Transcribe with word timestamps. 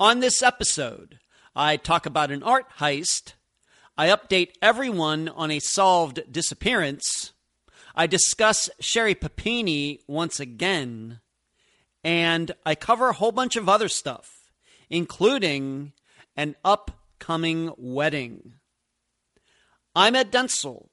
On 0.00 0.20
this 0.20 0.42
episode, 0.42 1.18
I 1.54 1.76
talk 1.76 2.06
about 2.06 2.30
an 2.30 2.42
art 2.42 2.64
heist. 2.78 3.34
I 3.98 4.08
update 4.08 4.52
everyone 4.62 5.28
on 5.28 5.50
a 5.50 5.58
solved 5.58 6.20
disappearance. 6.32 7.34
I 7.94 8.06
discuss 8.06 8.70
Sherri 8.80 9.14
Papini 9.14 10.00
once 10.08 10.40
again. 10.40 11.20
And 12.02 12.52
I 12.64 12.76
cover 12.76 13.10
a 13.10 13.12
whole 13.12 13.30
bunch 13.30 13.56
of 13.56 13.68
other 13.68 13.88
stuff, 13.88 14.30
including 14.88 15.92
an 16.34 16.56
upcoming 16.64 17.70
wedding. 17.76 18.54
I'm 19.94 20.16
Ed 20.16 20.32
Dentzel, 20.32 20.88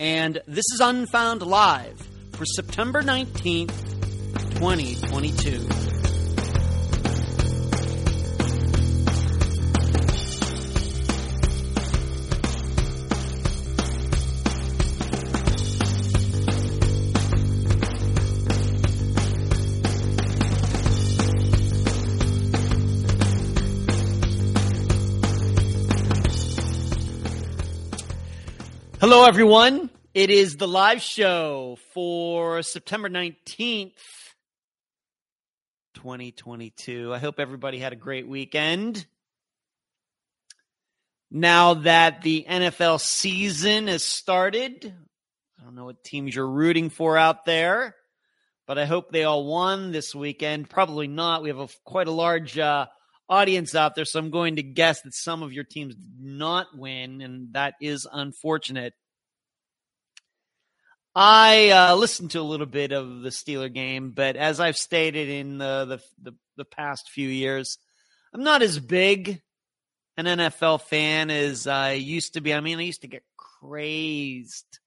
and 0.00 0.42
this 0.44 0.64
is 0.74 0.80
Unfound 0.80 1.42
Live 1.42 2.04
for 2.32 2.44
September 2.46 3.00
19th, 3.00 3.68
2022. 4.56 6.07
Hello, 29.00 29.26
everyone. 29.26 29.90
It 30.12 30.28
is 30.28 30.56
the 30.56 30.66
live 30.66 31.00
show 31.00 31.78
for 31.94 32.64
September 32.64 33.08
19th, 33.08 33.92
2022. 35.94 37.14
I 37.14 37.18
hope 37.18 37.38
everybody 37.38 37.78
had 37.78 37.92
a 37.92 37.96
great 37.96 38.26
weekend. 38.26 39.06
Now 41.30 41.74
that 41.74 42.22
the 42.22 42.44
NFL 42.50 43.00
season 43.00 43.86
has 43.86 44.02
started, 44.02 44.92
I 45.60 45.62
don't 45.62 45.76
know 45.76 45.84
what 45.84 46.02
teams 46.02 46.34
you're 46.34 46.50
rooting 46.50 46.90
for 46.90 47.16
out 47.16 47.44
there, 47.44 47.94
but 48.66 48.78
I 48.78 48.84
hope 48.84 49.12
they 49.12 49.22
all 49.22 49.46
won 49.46 49.92
this 49.92 50.12
weekend. 50.12 50.70
Probably 50.70 51.06
not. 51.06 51.44
We 51.44 51.50
have 51.50 51.60
a, 51.60 51.68
quite 51.84 52.08
a 52.08 52.10
large 52.10 52.58
uh, 52.58 52.86
audience 53.28 53.74
out 53.74 53.94
there, 53.94 54.04
so 54.04 54.18
I'm 54.18 54.30
going 54.30 54.56
to 54.56 54.62
guess 54.62 55.02
that 55.02 55.14
some 55.14 55.42
of 55.42 55.52
your 55.52 55.64
teams 55.64 55.94
did 55.94 56.20
not 56.20 56.76
win, 56.76 57.20
and 57.20 57.52
that 57.52 57.74
is 57.80 58.06
unfortunate. 58.10 58.94
I 61.14 61.70
uh, 61.70 61.96
listened 61.96 62.30
to 62.32 62.40
a 62.40 62.42
little 62.42 62.66
bit 62.66 62.92
of 62.92 63.22
the 63.22 63.30
Steeler 63.30 63.72
game, 63.72 64.12
but 64.12 64.36
as 64.36 64.60
I've 64.60 64.76
stated 64.76 65.28
in 65.28 65.58
the, 65.58 65.84
the, 65.84 66.30
the 66.30 66.36
the 66.56 66.64
past 66.64 67.10
few 67.10 67.28
years, 67.28 67.78
I'm 68.32 68.44
not 68.44 68.62
as 68.62 68.78
big 68.78 69.40
an 70.16 70.26
NFL 70.26 70.82
fan 70.82 71.30
as 71.30 71.66
I 71.66 71.92
used 71.92 72.34
to 72.34 72.40
be. 72.40 72.52
I 72.52 72.60
mean, 72.60 72.78
I 72.78 72.82
used 72.82 73.02
to 73.02 73.08
get 73.08 73.22
crazed 73.36 74.78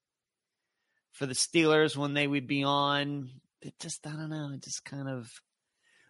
for 1.12 1.26
the 1.26 1.34
Steelers 1.34 1.96
when 1.96 2.14
they 2.14 2.26
would 2.26 2.46
be 2.46 2.62
on. 2.62 3.30
It 3.60 3.74
just 3.80 4.06
I 4.06 4.10
don't 4.10 4.30
know. 4.30 4.52
It 4.54 4.62
just 4.62 4.84
kind 4.84 5.08
of 5.08 5.30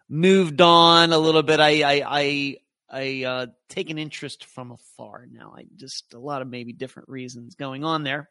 moved 0.09 0.61
on 0.61 1.13
a 1.13 1.17
little 1.17 1.43
bit. 1.43 1.59
I 1.59 1.81
I 1.83 2.03
I, 2.05 2.57
I 2.89 3.23
uh, 3.23 3.45
take 3.69 3.89
an 3.89 3.97
interest 3.97 4.45
from 4.45 4.71
afar 4.71 5.27
now. 5.31 5.53
I 5.57 5.65
just 5.75 6.13
a 6.13 6.19
lot 6.19 6.41
of 6.41 6.49
maybe 6.49 6.73
different 6.73 7.09
reasons 7.09 7.55
going 7.55 7.83
on 7.83 8.03
there. 8.03 8.29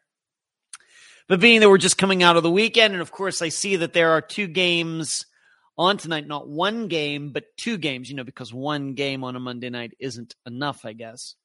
But 1.27 1.39
being 1.39 1.61
that 1.61 1.69
we're 1.69 1.77
just 1.77 1.97
coming 1.97 2.21
out 2.21 2.35
of 2.35 2.43
the 2.43 2.51
weekend, 2.51 2.93
and 2.93 3.01
of 3.01 3.11
course, 3.11 3.41
I 3.41 3.49
see 3.49 3.77
that 3.77 3.93
there 3.93 4.11
are 4.11 4.21
two 4.21 4.47
games 4.47 5.25
on 5.77 5.97
tonight, 5.97 6.27
not 6.27 6.47
one 6.47 6.87
game, 6.87 7.31
but 7.31 7.45
two 7.57 7.77
games, 7.77 8.09
you 8.09 8.15
know, 8.15 8.23
because 8.23 8.53
one 8.53 8.93
game 8.93 9.23
on 9.23 9.35
a 9.35 9.39
Monday 9.39 9.69
night 9.69 9.93
isn't 9.99 10.35
enough, 10.45 10.85
I 10.85 10.93
guess. 10.93 11.35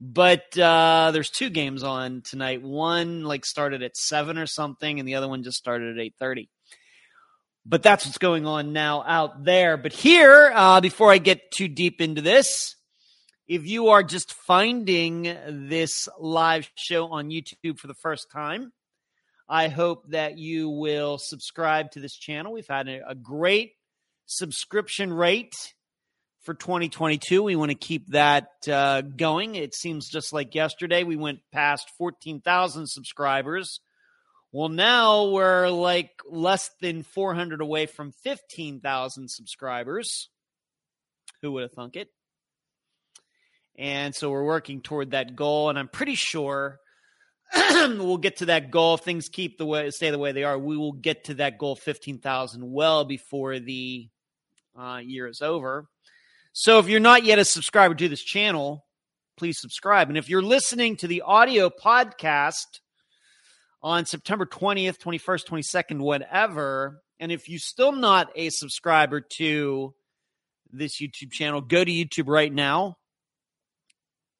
But 0.00 0.58
uh, 0.58 1.10
there's 1.12 1.30
two 1.30 1.50
games 1.50 1.84
on 1.84 2.22
tonight. 2.22 2.62
One 2.62 3.22
like 3.22 3.44
started 3.44 3.82
at 3.82 3.96
seven 3.96 4.36
or 4.36 4.46
something, 4.46 4.98
and 4.98 5.06
the 5.06 5.14
other 5.14 5.28
one 5.28 5.44
just 5.44 5.58
started 5.58 5.96
at 5.96 6.02
eight 6.02 6.14
thirty. 6.18 6.48
But 7.64 7.82
that's 7.82 8.04
what's 8.04 8.18
going 8.18 8.46
on 8.46 8.72
now 8.72 9.04
out 9.06 9.44
there. 9.44 9.76
But 9.76 9.92
here, 9.92 10.50
uh, 10.54 10.80
before 10.80 11.12
I 11.12 11.18
get 11.18 11.52
too 11.52 11.68
deep 11.68 12.00
into 12.00 12.20
this, 12.20 12.74
if 13.46 13.66
you 13.66 13.88
are 13.88 14.02
just 14.02 14.32
finding 14.32 15.22
this 15.68 16.08
live 16.18 16.70
show 16.74 17.08
on 17.08 17.30
YouTube 17.30 17.78
for 17.78 17.86
the 17.86 17.94
first 17.94 18.30
time, 18.32 18.72
I 19.48 19.68
hope 19.68 20.10
that 20.10 20.38
you 20.38 20.70
will 20.70 21.18
subscribe 21.18 21.90
to 21.92 22.00
this 22.00 22.16
channel. 22.16 22.52
We've 22.52 22.66
had 22.68 22.88
a, 22.88 23.10
a 23.10 23.14
great 23.14 23.72
subscription 24.26 25.12
rate 25.12 25.54
for 26.42 26.54
2022. 26.54 27.42
We 27.42 27.56
want 27.56 27.70
to 27.70 27.76
keep 27.76 28.08
that 28.08 28.48
uh, 28.70 29.02
going. 29.02 29.54
It 29.54 29.74
seems 29.74 30.08
just 30.08 30.32
like 30.32 30.54
yesterday 30.54 31.04
we 31.04 31.16
went 31.16 31.40
past 31.52 31.90
14,000 31.98 32.88
subscribers. 32.88 33.80
Well, 34.52 34.68
now 34.68 35.28
we're 35.28 35.70
like 35.70 36.10
less 36.28 36.70
than 36.82 37.04
400 37.04 37.62
away 37.62 37.86
from 37.86 38.12
15,000 38.22 39.30
subscribers. 39.30 40.28
Who 41.40 41.52
would 41.52 41.62
have 41.62 41.72
thunk 41.72 41.96
it? 41.96 42.08
And 43.78 44.14
so 44.14 44.30
we're 44.30 44.44
working 44.44 44.82
toward 44.82 45.12
that 45.12 45.34
goal. 45.34 45.70
And 45.70 45.78
I'm 45.78 45.88
pretty 45.88 46.14
sure 46.14 46.78
we'll 47.54 48.18
get 48.18 48.36
to 48.38 48.46
that 48.46 48.70
goal. 48.70 48.94
If 48.94 49.00
things 49.00 49.30
keep 49.30 49.56
the 49.56 49.64
way, 49.64 49.88
stay 49.88 50.10
the 50.10 50.18
way 50.18 50.32
they 50.32 50.44
are, 50.44 50.58
we 50.58 50.76
will 50.76 50.92
get 50.92 51.24
to 51.24 51.34
that 51.34 51.56
goal, 51.56 51.74
15,000, 51.74 52.70
well 52.70 53.06
before 53.06 53.58
the 53.58 54.08
uh, 54.78 55.00
year 55.02 55.28
is 55.28 55.40
over. 55.40 55.86
So 56.52 56.78
if 56.78 56.88
you're 56.88 57.00
not 57.00 57.24
yet 57.24 57.38
a 57.38 57.44
subscriber 57.46 57.94
to 57.94 58.08
this 58.10 58.22
channel, 58.22 58.84
please 59.38 59.58
subscribe. 59.58 60.10
And 60.10 60.18
if 60.18 60.28
you're 60.28 60.42
listening 60.42 60.96
to 60.98 61.06
the 61.06 61.22
audio 61.22 61.70
podcast 61.70 62.80
on 63.82 64.06
September 64.06 64.46
20th, 64.46 64.98
21st, 64.98 65.46
22nd, 65.46 65.98
whatever, 65.98 67.02
and 67.22 67.30
if 67.30 67.48
you're 67.48 67.60
still 67.60 67.92
not 67.92 68.30
a 68.34 68.50
subscriber 68.50 69.20
to 69.38 69.94
this 70.72 71.00
YouTube 71.00 71.30
channel, 71.30 71.60
go 71.60 71.84
to 71.84 71.90
YouTube 71.90 72.26
right 72.26 72.52
now 72.52 72.96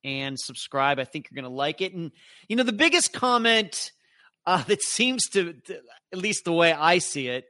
and 0.02 0.38
subscribe. 0.38 0.98
I 0.98 1.04
think 1.04 1.28
you're 1.30 1.40
going 1.40 1.50
to 1.50 1.56
like 1.56 1.80
it. 1.80 1.94
And, 1.94 2.10
you 2.48 2.56
know, 2.56 2.64
the 2.64 2.72
biggest 2.72 3.12
comment 3.12 3.92
uh, 4.46 4.62
that 4.66 4.82
seems 4.82 5.22
to, 5.30 5.52
to, 5.52 5.78
at 6.12 6.18
least 6.18 6.44
the 6.44 6.52
way 6.52 6.72
I 6.72 6.98
see 6.98 7.28
it, 7.28 7.44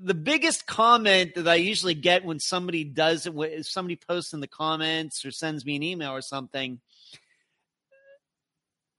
the 0.00 0.14
biggest 0.14 0.66
comment 0.66 1.34
that 1.34 1.48
I 1.48 1.56
usually 1.56 1.94
get 1.94 2.24
when 2.24 2.38
somebody 2.38 2.84
does 2.84 3.26
it, 3.26 3.34
if 3.36 3.66
somebody 3.68 3.96
posts 3.96 4.32
in 4.32 4.38
the 4.38 4.46
comments 4.46 5.24
or 5.24 5.32
sends 5.32 5.66
me 5.66 5.74
an 5.74 5.82
email 5.82 6.12
or 6.12 6.22
something, 6.22 6.80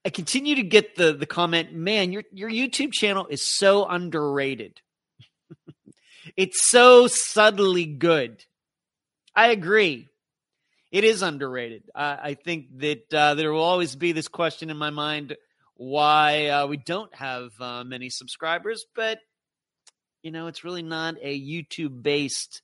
I 0.09 0.11
continue 0.11 0.55
to 0.55 0.63
get 0.63 0.95
the 0.95 1.13
the 1.13 1.27
comment, 1.27 1.71
man, 1.71 2.11
your 2.11 2.23
your 2.33 2.49
YouTube 2.49 2.93
channel 2.93 3.27
is 3.29 3.45
so 3.45 3.85
underrated. 3.85 4.81
it's 6.35 6.67
so 6.67 7.05
subtly 7.05 7.85
good. 7.85 8.43
I 9.35 9.49
agree 9.49 10.07
it 10.91 11.03
is 11.03 11.21
underrated. 11.21 11.83
I 11.93 12.33
think 12.33 12.79
that 12.79 13.13
uh, 13.13 13.35
there 13.35 13.53
will 13.53 13.61
always 13.61 13.95
be 13.95 14.11
this 14.11 14.27
question 14.27 14.71
in 14.71 14.77
my 14.77 14.89
mind 14.89 15.37
why 15.75 16.47
uh, 16.47 16.65
we 16.65 16.77
don't 16.77 17.13
have 17.13 17.51
uh, 17.59 17.83
many 17.83 18.09
subscribers, 18.09 18.87
but 18.95 19.19
you 20.23 20.31
know, 20.31 20.47
it's 20.47 20.63
really 20.63 20.81
not 20.81 21.17
a 21.21 21.39
YouTube 21.39 22.01
based 22.01 22.63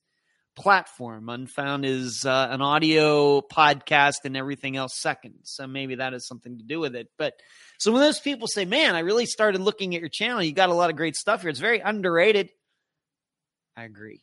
platform. 0.55 1.29
Unfound 1.29 1.85
is 1.85 2.25
uh, 2.25 2.47
an 2.49 2.61
audio 2.61 3.41
podcast 3.41 4.25
and 4.25 4.35
everything 4.37 4.77
else 4.77 4.99
second. 4.99 5.35
So 5.43 5.67
maybe 5.67 5.95
that 5.95 6.13
has 6.13 6.27
something 6.27 6.57
to 6.57 6.63
do 6.63 6.79
with 6.79 6.95
it. 6.95 7.07
But 7.17 7.33
so 7.77 7.91
when 7.91 8.01
those 8.01 8.19
people 8.19 8.47
say, 8.47 8.65
man, 8.65 8.95
I 8.95 8.99
really 8.99 9.25
started 9.25 9.61
looking 9.61 9.95
at 9.95 10.01
your 10.01 10.09
channel, 10.09 10.41
you 10.41 10.53
got 10.53 10.69
a 10.69 10.73
lot 10.73 10.89
of 10.89 10.95
great 10.95 11.15
stuff 11.15 11.41
here, 11.41 11.49
it's 11.49 11.59
very 11.59 11.79
underrated. 11.79 12.49
I 13.75 13.83
agree. 13.83 14.21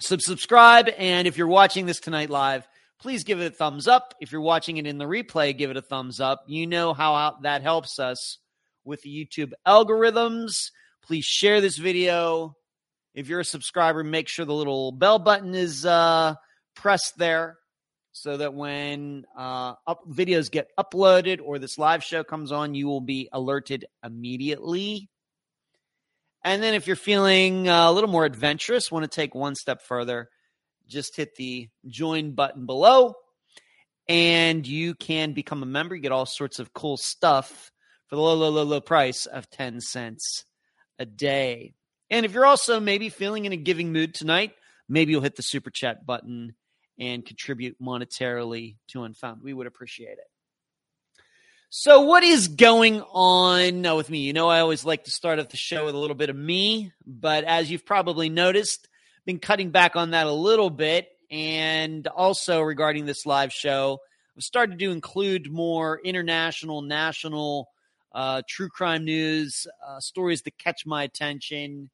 So 0.00 0.16
subscribe. 0.18 0.88
And 0.96 1.26
if 1.26 1.36
you're 1.36 1.48
watching 1.48 1.86
this 1.86 2.00
tonight 2.00 2.30
live, 2.30 2.66
please 3.00 3.24
give 3.24 3.40
it 3.40 3.52
a 3.52 3.54
thumbs 3.54 3.88
up. 3.88 4.14
If 4.20 4.32
you're 4.32 4.40
watching 4.40 4.76
it 4.76 4.86
in 4.86 4.98
the 4.98 5.04
replay, 5.04 5.56
give 5.56 5.70
it 5.70 5.76
a 5.76 5.82
thumbs 5.82 6.20
up. 6.20 6.44
You 6.46 6.66
know 6.66 6.94
how 6.94 7.38
that 7.42 7.62
helps 7.62 7.98
us 7.98 8.38
with 8.84 9.02
the 9.02 9.10
YouTube 9.10 9.52
algorithms. 9.66 10.52
Please 11.02 11.24
share 11.24 11.60
this 11.60 11.78
video. 11.78 12.56
If 13.14 13.28
you're 13.28 13.40
a 13.40 13.44
subscriber, 13.44 14.02
make 14.02 14.28
sure 14.28 14.44
the 14.44 14.54
little 14.54 14.92
bell 14.92 15.18
button 15.18 15.54
is 15.54 15.84
uh, 15.84 16.34
pressed 16.74 17.18
there 17.18 17.58
so 18.12 18.36
that 18.36 18.54
when 18.54 19.24
uh, 19.36 19.74
up 19.86 20.00
videos 20.08 20.50
get 20.50 20.68
uploaded 20.78 21.40
or 21.42 21.58
this 21.58 21.78
live 21.78 22.04
show 22.04 22.24
comes 22.24 22.52
on, 22.52 22.74
you 22.74 22.86
will 22.86 23.00
be 23.00 23.28
alerted 23.32 23.86
immediately. 24.04 25.08
And 26.44 26.62
then 26.62 26.74
if 26.74 26.86
you're 26.86 26.96
feeling 26.96 27.68
uh, 27.68 27.90
a 27.90 27.92
little 27.92 28.10
more 28.10 28.24
adventurous, 28.24 28.90
want 28.90 29.04
to 29.04 29.14
take 29.14 29.34
one 29.34 29.54
step 29.54 29.82
further, 29.82 30.28
just 30.88 31.16
hit 31.16 31.36
the 31.36 31.68
join 31.86 32.32
button 32.32 32.66
below 32.66 33.14
and 34.08 34.66
you 34.66 34.94
can 34.94 35.32
become 35.32 35.62
a 35.62 35.66
member. 35.66 35.94
You 35.94 36.02
get 36.02 36.12
all 36.12 36.26
sorts 36.26 36.58
of 36.58 36.72
cool 36.72 36.96
stuff 36.96 37.70
for 38.08 38.16
the 38.16 38.22
low, 38.22 38.34
low, 38.34 38.50
low, 38.50 38.64
low 38.64 38.80
price 38.80 39.26
of 39.26 39.48
10 39.50 39.80
cents 39.80 40.44
a 40.98 41.06
day. 41.06 41.74
And 42.12 42.26
if 42.26 42.34
you're 42.34 42.44
also 42.44 42.78
maybe 42.78 43.08
feeling 43.08 43.46
in 43.46 43.52
a 43.52 43.56
giving 43.56 43.90
mood 43.90 44.14
tonight, 44.14 44.52
maybe 44.86 45.12
you'll 45.12 45.22
hit 45.22 45.36
the 45.36 45.42
super 45.42 45.70
chat 45.70 46.04
button 46.04 46.54
and 46.98 47.24
contribute 47.24 47.80
monetarily 47.80 48.76
to 48.88 49.04
Unfound. 49.04 49.40
We 49.42 49.54
would 49.54 49.66
appreciate 49.66 50.18
it. 50.18 50.26
So, 51.70 52.02
what 52.02 52.22
is 52.22 52.48
going 52.48 53.00
on 53.00 53.96
with 53.96 54.10
me? 54.10 54.18
You 54.18 54.34
know, 54.34 54.50
I 54.50 54.60
always 54.60 54.84
like 54.84 55.04
to 55.04 55.10
start 55.10 55.38
off 55.38 55.48
the 55.48 55.56
show 55.56 55.86
with 55.86 55.94
a 55.94 55.98
little 55.98 56.14
bit 56.14 56.28
of 56.28 56.36
me, 56.36 56.92
but 57.06 57.44
as 57.44 57.70
you've 57.70 57.86
probably 57.86 58.28
noticed, 58.28 58.90
been 59.24 59.38
cutting 59.38 59.70
back 59.70 59.96
on 59.96 60.10
that 60.10 60.26
a 60.26 60.32
little 60.32 60.68
bit. 60.68 61.08
And 61.30 62.06
also 62.08 62.60
regarding 62.60 63.06
this 63.06 63.24
live 63.24 63.54
show, 63.54 64.00
I've 64.36 64.42
started 64.42 64.78
to 64.78 64.90
include 64.90 65.50
more 65.50 65.98
international, 66.04 66.82
national 66.82 67.70
uh, 68.14 68.42
true 68.46 68.68
crime 68.68 69.06
news, 69.06 69.66
uh, 69.88 69.98
stories 69.98 70.42
that 70.42 70.58
catch 70.58 70.84
my 70.84 71.04
attention 71.04 71.88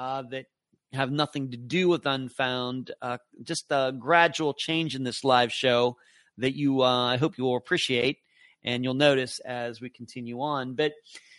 uh, 0.00 0.22
that 0.22 0.46
have 0.94 1.12
nothing 1.12 1.50
to 1.50 1.58
do 1.58 1.86
with 1.86 2.06
Unfound. 2.06 2.90
Uh, 3.02 3.18
just 3.42 3.66
a 3.70 3.92
gradual 3.96 4.54
change 4.54 4.96
in 4.96 5.04
this 5.04 5.24
live 5.24 5.52
show 5.52 5.98
that 6.38 6.56
you, 6.56 6.82
uh, 6.82 7.06
I 7.08 7.18
hope 7.18 7.36
you 7.36 7.44
will 7.44 7.56
appreciate 7.56 8.16
and 8.64 8.82
you'll 8.82 8.94
notice 8.94 9.40
as 9.40 9.78
we 9.78 9.90
continue 9.90 10.40
on. 10.40 10.74
But 10.74 10.92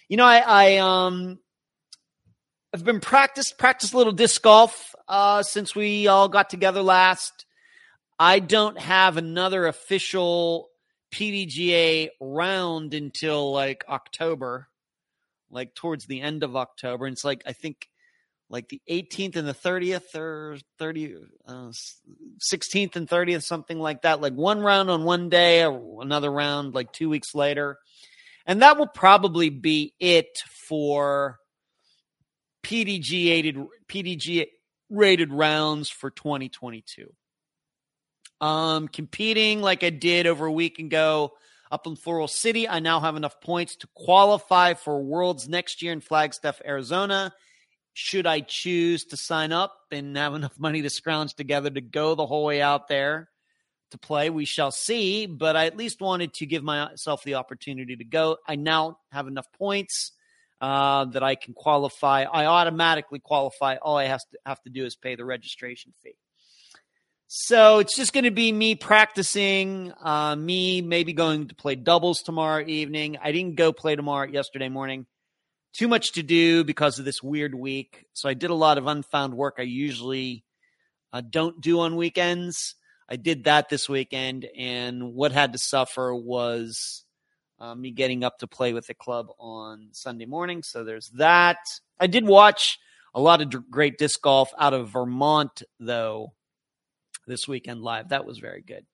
you 0.10 0.18
know, 0.18 0.26
I, 0.26 0.44
I 0.46 0.78
um, 0.78 1.40
I've 2.72 2.86
been 2.86 3.00
practiced 3.00 3.58
practice 3.58 3.94
a 3.94 3.98
little 3.98 4.14
disc 4.14 4.40
golf 4.44 4.94
uh, 5.08 5.42
since 5.42 5.76
we 5.76 6.08
all 6.08 6.30
got 6.30 6.50
together 6.52 6.84
last. 6.84 7.46
I 8.20 8.38
don't 8.40 8.78
have 8.78 9.18
another 9.18 9.66
official 9.66 10.70
PDGA 11.12 12.10
round 12.20 12.94
until 12.94 13.52
like 13.52 13.84
October, 13.90 14.68
like 15.50 15.74
towards 15.74 16.06
the 16.06 16.22
end 16.22 16.44
of 16.44 16.56
October. 16.56 17.08
And 17.08 17.14
it's 17.14 17.26
like 17.26 17.42
I 17.48 17.54
think 17.54 17.88
like 18.52 18.68
the 18.68 18.82
18th 18.90 19.38
and 19.38 19.48
the 19.48 19.54
30th 19.54 20.14
or 20.14 20.58
30 20.78 21.16
uh, 21.48 21.72
16th 22.54 22.96
and 22.98 23.08
30th 23.08 23.44
something 23.44 23.80
like 23.80 24.02
that. 24.02 24.20
Like 24.20 24.34
one 24.34 24.60
round 24.60 24.90
on 24.92 25.06
one 25.06 25.30
day 25.30 25.62
another 25.64 26.30
round 26.30 26.76
like 26.76 26.92
2 26.92 27.10
weeks 27.10 27.34
later. 27.34 27.80
And 28.46 28.62
that 28.62 28.78
will 28.78 28.88
probably 28.88 29.50
be 29.50 29.94
it 30.00 30.38
for 30.68 31.40
PDG 32.64 33.68
PDG 33.88 34.48
rated 34.90 35.32
rounds 35.32 35.90
for 35.90 36.12
2022 36.12 37.12
um 38.42 38.88
competing 38.90 39.62
like 39.62 39.84
I 39.84 39.90
did 39.90 40.28
over 40.28 40.46
a 40.46 40.52
week 40.52 40.80
ago 40.80 41.32
up 41.72 41.88
in 41.88 41.96
Floral 41.96 42.28
City 42.28 42.68
I 42.68 42.80
now 42.80 43.00
have 43.00 43.16
enough 43.16 43.40
points 43.40 43.78
to 43.78 43.88
qualify 43.96 44.74
for 44.74 45.02
Worlds 45.02 45.48
next 45.48 45.82
year 45.82 45.94
in 45.94 46.02
Flagstaff 46.02 46.62
Arizona 46.66 47.34
should 47.94 48.26
I 48.26 48.42
choose 48.42 49.06
to 49.06 49.18
sign 49.18 49.52
up 49.52 49.76
and 49.92 50.16
have 50.18 50.34
enough 50.36 50.60
money 50.60 50.82
to 50.82 50.90
scrounge 50.90 51.34
together 51.34 51.70
to 51.70 51.82
go 51.82 52.16
the 52.16 52.26
whole 52.26 52.46
way 52.46 52.62
out 52.62 52.88
there 52.88 53.30
to 53.92 53.98
play, 53.98 54.30
we 54.30 54.46
shall 54.46 54.72
see. 54.72 55.26
But 55.26 55.56
I 55.56 55.66
at 55.66 55.78
least 55.78 56.02
wanted 56.02 56.34
to 56.36 56.46
give 56.46 56.64
myself 56.64 57.24
the 57.24 57.36
opportunity 57.36 57.96
to 57.96 58.04
go. 58.04 58.38
I 58.48 58.56
now 58.56 58.98
have 59.12 59.28
enough 59.28 59.48
points 59.54 60.14
uh, 60.62 61.06
that 61.06 61.24
I 61.24 61.36
can 61.36 61.54
qualify. 61.54 62.24
I 62.24 62.46
automatically 62.46 63.20
qualify. 63.20 63.76
All 63.76 63.98
I 63.98 64.06
have 64.06 64.22
to 64.32 64.40
have 64.46 64.62
to 64.64 64.70
do 64.70 64.86
is 64.86 64.96
pay 64.96 65.16
the 65.16 65.26
registration 65.26 65.94
fee. 66.04 66.16
So 67.28 67.80
it's 67.80 67.96
just 67.96 68.12
going 68.12 68.26
to 68.26 68.32
be 68.32 68.52
me 68.52 68.76
practicing, 68.76 69.94
uh, 70.04 70.36
me 70.36 70.82
maybe 70.82 71.14
going 71.14 71.48
to 71.48 71.56
play 71.56 71.76
doubles 71.76 72.22
tomorrow 72.22 72.64
evening. 72.66 73.18
I 73.24 73.32
didn't 73.32 73.56
go 73.56 73.72
play 73.72 73.96
tomorrow 73.96 74.28
yesterday 74.28 74.68
morning 74.68 75.06
too 75.74 75.88
much 75.88 76.14
to 76.14 76.24
do 76.24 76.64
because 76.64 77.00
of 77.00 77.06
this 77.06 77.24
weird 77.24 77.56
week. 77.56 78.06
So 78.14 78.30
I 78.30 78.34
did 78.34 78.50
a 78.50 78.56
lot 78.56 78.78
of 78.78 78.88
unfound 78.88 79.34
work 79.34 79.56
I 79.58 79.64
usually 79.64 80.44
uh, 81.14 81.22
don't 81.22 81.62
do 81.62 81.82
on 81.82 81.96
weekends. 81.96 82.76
I 83.10 83.18
did 83.18 83.44
that 83.44 83.68
this 83.68 83.90
weekend, 83.90 84.48
and 84.58 85.14
what 85.14 85.34
had 85.34 85.52
to 85.52 85.60
suffer 85.60 86.16
was 86.16 87.04
uh, 87.60 87.76
me 87.76 87.92
getting 87.92 88.24
up 88.24 88.40
to 88.40 88.48
play 88.48 88.72
with 88.72 88.88
the 88.88 88.94
club 88.94 89.28
on 89.38 89.90
Sunday 89.92 90.26
morning. 90.26 90.64
So 90.64 90.86
there's 90.86 91.10
that. 91.16 91.58
I 92.00 92.08
did 92.08 92.26
watch 92.26 92.80
a 93.14 93.20
lot 93.20 93.42
of 93.42 93.50
d- 93.50 93.58
great 93.70 93.98
disc 93.98 94.22
golf 94.22 94.52
out 94.58 94.74
of 94.74 94.90
Vermont, 94.90 95.62
though, 95.80 96.34
this 97.28 97.48
weekend 97.48 97.82
live. 97.82 98.10
That 98.10 98.26
was 98.26 98.40
very 98.40 98.62
good. 98.62 98.86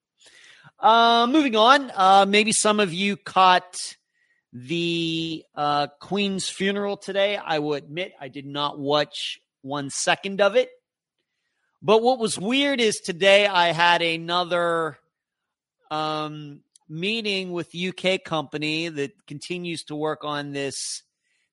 Uh, 0.80 1.28
moving 1.30 1.56
on, 1.56 1.92
uh, 1.96 2.26
maybe 2.28 2.52
some 2.52 2.80
of 2.80 2.94
you 2.94 3.18
caught 3.18 3.96
the 4.54 5.44
uh, 5.56 5.88
Queen's 6.00 6.50
funeral 6.50 6.98
today. 6.98 7.38
I 7.38 7.60
will 7.60 7.74
admit 7.74 8.14
I 8.20 8.28
did 8.28 8.46
not 8.46 8.80
watch 8.80 9.40
one 9.62 9.90
second 9.90 10.42
of 10.42 10.56
it. 10.56 10.70
But 11.82 12.02
what 12.02 12.20
was 12.20 12.40
weird 12.40 12.82
is 12.82 12.98
today 12.98 13.46
I 13.46 13.72
had 13.72 14.02
another 14.02 14.98
um, 15.92 16.62
meeting 16.90 17.52
with 17.52 17.76
UK 17.76 18.24
company 18.24 18.90
that 18.90 19.12
continues 19.28 19.84
to 19.86 19.96
work 19.96 20.24
on 20.24 20.52
this 20.52 21.04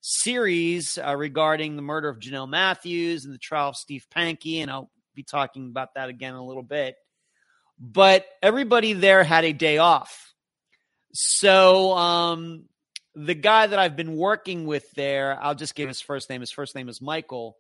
series 0.01 0.99
uh, 0.99 1.17
regarding 1.17 1.77
the 1.77 1.83
murder 1.83 2.09
of 2.09 2.21
Jonelle 2.21 2.49
Matthews 2.49 3.25
and 3.25 3.35
the 3.35 3.39
trial 3.39 3.71
of 3.71 3.77
Steve 3.77 4.07
Pankey, 4.15 4.61
and 4.61 4.71
I'll 4.71 4.91
be 5.15 5.23
talking 5.23 5.67
about 5.67 5.95
that 5.95 6.09
again 6.09 6.35
in 6.35 6.39
a 6.39 6.45
little 6.45 6.63
bit. 6.63 6.97
But 7.79 8.27
everybody 8.43 8.93
there 8.93 9.25
had 9.25 9.45
a 9.45 9.53
day 9.53 9.79
off. 9.79 10.33
So 11.13 11.93
um, 11.93 12.65
the 13.15 13.35
guy 13.35 13.67
that 13.67 13.79
I've 13.79 13.97
been 13.97 14.17
working 14.17 14.67
with 14.67 14.91
there, 14.93 15.39
I'll 15.41 15.55
just 15.55 15.75
give 15.75 15.89
his 15.89 16.01
first 16.01 16.29
name. 16.29 16.41
His 16.41 16.51
first 16.51 16.75
name 16.75 16.89
is 16.89 17.01
Michael. 17.01 17.57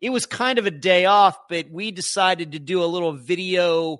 It 0.00 0.10
was 0.10 0.26
kind 0.26 0.58
of 0.58 0.66
a 0.66 0.70
day 0.70 1.06
off, 1.06 1.36
but 1.48 1.70
we 1.70 1.90
decided 1.90 2.52
to 2.52 2.58
do 2.58 2.82
a 2.82 2.86
little 2.86 3.12
video 3.12 3.98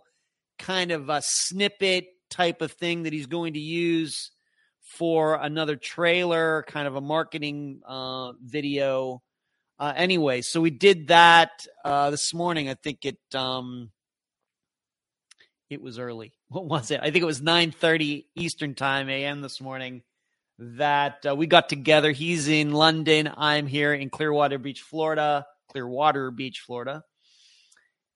kind 0.59 0.91
of 0.91 1.09
a 1.09 1.21
snippet 1.23 2.07
type 2.31 2.63
of 2.63 2.73
thing 2.73 3.03
that 3.03 3.13
he's 3.13 3.27
going 3.27 3.55
to 3.55 3.61
use 3.61 4.31
for 4.81 5.35
another 5.35 5.77
trailer, 5.77 6.65
kind 6.69 6.87
of 6.87 6.97
a 6.97 7.01
marketing 7.01 7.81
uh, 7.87 8.33
video. 8.43 9.23
Uh, 9.79 9.93
anyway, 9.95 10.41
so 10.41 10.61
we 10.61 10.71
did 10.71 11.09
that 11.09 11.51
uh, 11.85 12.11
this 12.11 12.33
morning. 12.33 12.69
I 12.71 12.75
think 12.75 13.05
it 13.05 13.19
um, 13.35 13.91
it 15.69 15.83
was 15.83 15.99
early. 15.99 16.33
What 16.49 16.67
was 16.67 16.93
it? 16.93 17.01
I 17.03 17.11
think 17.11 17.23
it 17.23 17.27
was 17.27 17.43
nine 17.43 17.73
thirty 17.73 18.29
Eastern 18.37 18.75
time 18.75 19.09
a.m. 19.11 19.41
this 19.43 19.61
morning 19.61 20.03
that 20.59 21.27
uh, 21.29 21.37
we 21.37 21.47
got 21.47 21.69
together. 21.69 22.13
He's 22.13 22.49
in 22.49 22.73
London. 22.73 23.31
I'm 23.37 23.67
here 23.67 23.93
in 23.93 24.11
Clearwater 24.11 24.59
Beach, 24.59 24.81
Florida. 24.81 25.47
Clearwater 25.71 26.31
Beach, 26.31 26.63
Florida. 26.67 27.03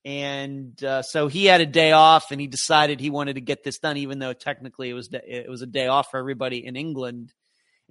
And 0.05 0.83
uh, 0.83 1.03
so 1.03 1.29
he 1.29 1.45
had 1.45 1.61
a 1.61 1.67
day 1.67 1.93
off, 1.93 2.31
and 2.31 2.41
he 2.41 2.47
decided 2.47 3.01
he 3.01 3.11
wanted 3.11 3.35
to 3.35 3.43
get 3.43 3.63
this 3.63 3.79
done, 3.79 3.99
even 3.99 4.19
though 4.19 4.33
technically 4.33 4.89
it 4.89 4.95
was 4.95 5.11
it 5.13 5.49
was 5.49 5.61
a 5.61 5.67
day 5.67 5.89
off 5.89 6.11
for 6.11 6.19
everybody 6.19 6.65
in 6.65 6.75
England. 6.75 7.35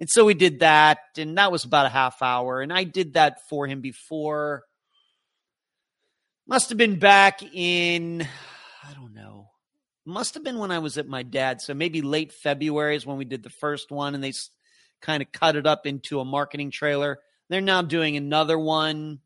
And 0.00 0.08
so 0.10 0.24
we 0.24 0.34
did 0.34 0.60
that, 0.60 0.98
and 1.16 1.38
that 1.38 1.52
was 1.52 1.64
about 1.64 1.86
a 1.86 1.90
half 1.90 2.20
hour. 2.20 2.60
And 2.60 2.72
I 2.72 2.84
did 2.84 3.14
that 3.14 3.38
for 3.48 3.66
him 3.66 3.80
before. 3.80 4.64
Must 6.48 6.70
have 6.70 6.78
been 6.78 6.98
back 6.98 7.42
in 7.54 8.26
I 8.82 8.94
don't 8.94 9.14
know 9.14 9.39
must 10.10 10.34
have 10.34 10.44
been 10.44 10.58
when 10.58 10.70
I 10.70 10.80
was 10.80 10.98
at 10.98 11.08
my 11.08 11.22
dad's. 11.22 11.64
So 11.64 11.74
maybe 11.74 12.02
late 12.02 12.32
February 12.32 12.96
is 12.96 13.06
when 13.06 13.16
we 13.16 13.24
did 13.24 13.42
the 13.42 13.50
first 13.50 13.90
one, 13.90 14.14
and 14.14 14.22
they 14.22 14.32
kind 15.00 15.22
of 15.22 15.32
cut 15.32 15.56
it 15.56 15.66
up 15.66 15.86
into 15.86 16.20
a 16.20 16.24
marketing 16.24 16.70
trailer. 16.70 17.18
They're 17.48 17.60
now 17.60 17.82
doing 17.82 18.16
another 18.16 18.58
one, 18.58 19.20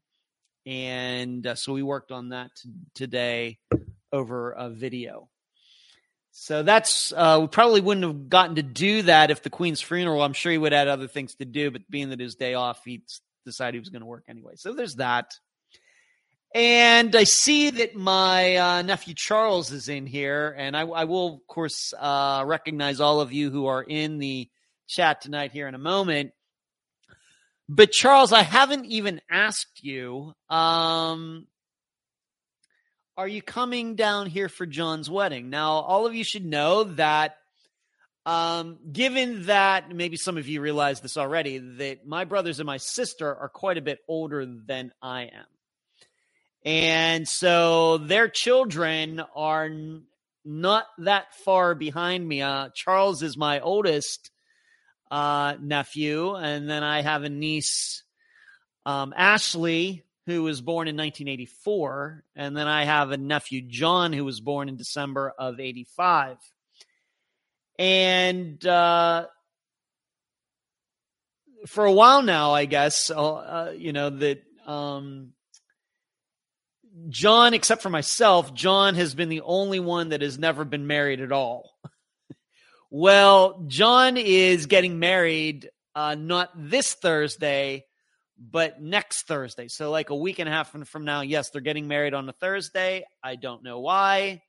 and 0.64 1.46
uh, 1.46 1.54
so 1.56 1.72
we 1.72 1.82
worked 1.82 2.12
on 2.12 2.30
that 2.30 2.50
t- 2.56 2.70
today 2.94 3.58
over 4.12 4.52
a 4.52 4.70
video. 4.70 5.28
So 6.36 6.62
that's 6.62 7.12
uh, 7.12 7.38
we 7.42 7.46
probably 7.46 7.80
wouldn't 7.80 8.04
have 8.04 8.28
gotten 8.28 8.56
to 8.56 8.62
do 8.62 9.02
that 9.02 9.30
if 9.30 9.42
the 9.42 9.50
Queen's 9.50 9.80
funeral. 9.80 10.22
I'm 10.22 10.32
sure 10.32 10.50
he 10.50 10.58
would 10.58 10.72
have 10.72 10.80
had 10.80 10.88
other 10.88 11.06
things 11.06 11.34
to 11.36 11.44
do, 11.44 11.70
but 11.70 11.88
being 11.88 12.10
that 12.10 12.18
his 12.18 12.34
day 12.34 12.54
off, 12.54 12.82
he 12.84 13.02
decided 13.44 13.74
he 13.74 13.80
was 13.80 13.90
going 13.90 14.00
to 14.00 14.06
work 14.06 14.24
anyway. 14.28 14.54
So 14.56 14.74
there's 14.74 14.96
that. 14.96 15.38
And 16.54 17.16
I 17.16 17.24
see 17.24 17.70
that 17.70 17.96
my 17.96 18.56
uh, 18.56 18.82
nephew 18.82 19.14
Charles 19.16 19.72
is 19.72 19.88
in 19.88 20.06
here, 20.06 20.54
and 20.56 20.76
I, 20.76 20.82
I 20.82 21.02
will, 21.02 21.34
of 21.34 21.46
course, 21.48 21.92
uh, 21.98 22.44
recognize 22.46 23.00
all 23.00 23.20
of 23.20 23.32
you 23.32 23.50
who 23.50 23.66
are 23.66 23.82
in 23.82 24.18
the 24.18 24.48
chat 24.86 25.20
tonight 25.20 25.50
here 25.50 25.66
in 25.66 25.74
a 25.74 25.78
moment. 25.78 26.30
But 27.68 27.90
Charles, 27.90 28.32
I 28.32 28.42
haven't 28.42 28.84
even 28.86 29.20
asked 29.28 29.82
you. 29.82 30.32
Um, 30.48 31.48
are 33.16 33.26
you 33.26 33.42
coming 33.42 33.96
down 33.96 34.26
here 34.26 34.48
for 34.48 34.64
John's 34.64 35.10
wedding? 35.10 35.50
Now, 35.50 35.72
all 35.72 36.06
of 36.06 36.14
you 36.14 36.22
should 36.22 36.44
know 36.44 36.84
that. 36.84 37.36
Um, 38.26 38.78
given 38.90 39.46
that 39.46 39.94
maybe 39.94 40.16
some 40.16 40.38
of 40.38 40.48
you 40.48 40.62
realize 40.62 41.00
this 41.00 41.18
already, 41.18 41.58
that 41.58 42.06
my 42.06 42.24
brothers 42.24 42.58
and 42.58 42.66
my 42.66 42.78
sister 42.78 43.34
are 43.34 43.50
quite 43.50 43.76
a 43.76 43.82
bit 43.82 43.98
older 44.08 44.46
than 44.46 44.92
I 45.02 45.24
am. 45.24 45.44
And 46.64 47.28
so 47.28 47.98
their 47.98 48.28
children 48.28 49.22
are 49.34 49.66
n- 49.66 50.04
not 50.44 50.86
that 50.98 51.34
far 51.34 51.74
behind 51.74 52.26
me. 52.26 52.40
Uh, 52.40 52.70
Charles 52.74 53.22
is 53.22 53.36
my 53.36 53.60
oldest 53.60 54.30
uh, 55.10 55.56
nephew, 55.60 56.34
and 56.34 56.68
then 56.68 56.82
I 56.82 57.02
have 57.02 57.22
a 57.22 57.28
niece, 57.28 58.02
um, 58.86 59.12
Ashley, 59.16 60.04
who 60.26 60.42
was 60.42 60.62
born 60.62 60.88
in 60.88 60.96
1984, 60.96 62.24
and 62.34 62.56
then 62.56 62.66
I 62.66 62.84
have 62.84 63.10
a 63.10 63.18
nephew, 63.18 63.60
John, 63.60 64.14
who 64.14 64.24
was 64.24 64.40
born 64.40 64.70
in 64.70 64.76
December 64.76 65.34
of 65.38 65.60
85. 65.60 66.38
And 67.78 68.64
uh, 68.66 69.26
for 71.66 71.84
a 71.84 71.92
while 71.92 72.22
now, 72.22 72.52
I 72.52 72.64
guess, 72.64 73.10
uh, 73.10 73.74
you 73.76 73.92
know, 73.92 74.10
that 74.10 74.42
um, 74.66 75.32
John, 77.08 77.54
except 77.54 77.82
for 77.82 77.90
myself, 77.90 78.54
John 78.54 78.94
has 78.94 79.14
been 79.14 79.28
the 79.28 79.40
only 79.40 79.80
one 79.80 80.10
that 80.10 80.22
has 80.22 80.38
never 80.38 80.64
been 80.64 80.86
married 80.86 81.20
at 81.20 81.32
all. 81.32 81.70
well, 82.90 83.64
John 83.66 84.16
is 84.16 84.66
getting 84.66 85.00
married 85.00 85.70
uh, 85.96 86.14
not 86.14 86.50
this 86.54 86.94
Thursday, 86.94 87.84
but 88.38 88.80
next 88.80 89.26
Thursday. 89.26 89.68
So, 89.68 89.90
like 89.90 90.10
a 90.10 90.16
week 90.16 90.38
and 90.38 90.48
a 90.48 90.52
half 90.52 90.70
from, 90.70 90.84
from 90.84 91.04
now, 91.04 91.22
yes, 91.22 91.50
they're 91.50 91.60
getting 91.60 91.88
married 91.88 92.14
on 92.14 92.28
a 92.28 92.32
Thursday. 92.32 93.04
I 93.22 93.36
don't 93.36 93.64
know 93.64 93.80
why. 93.80 94.42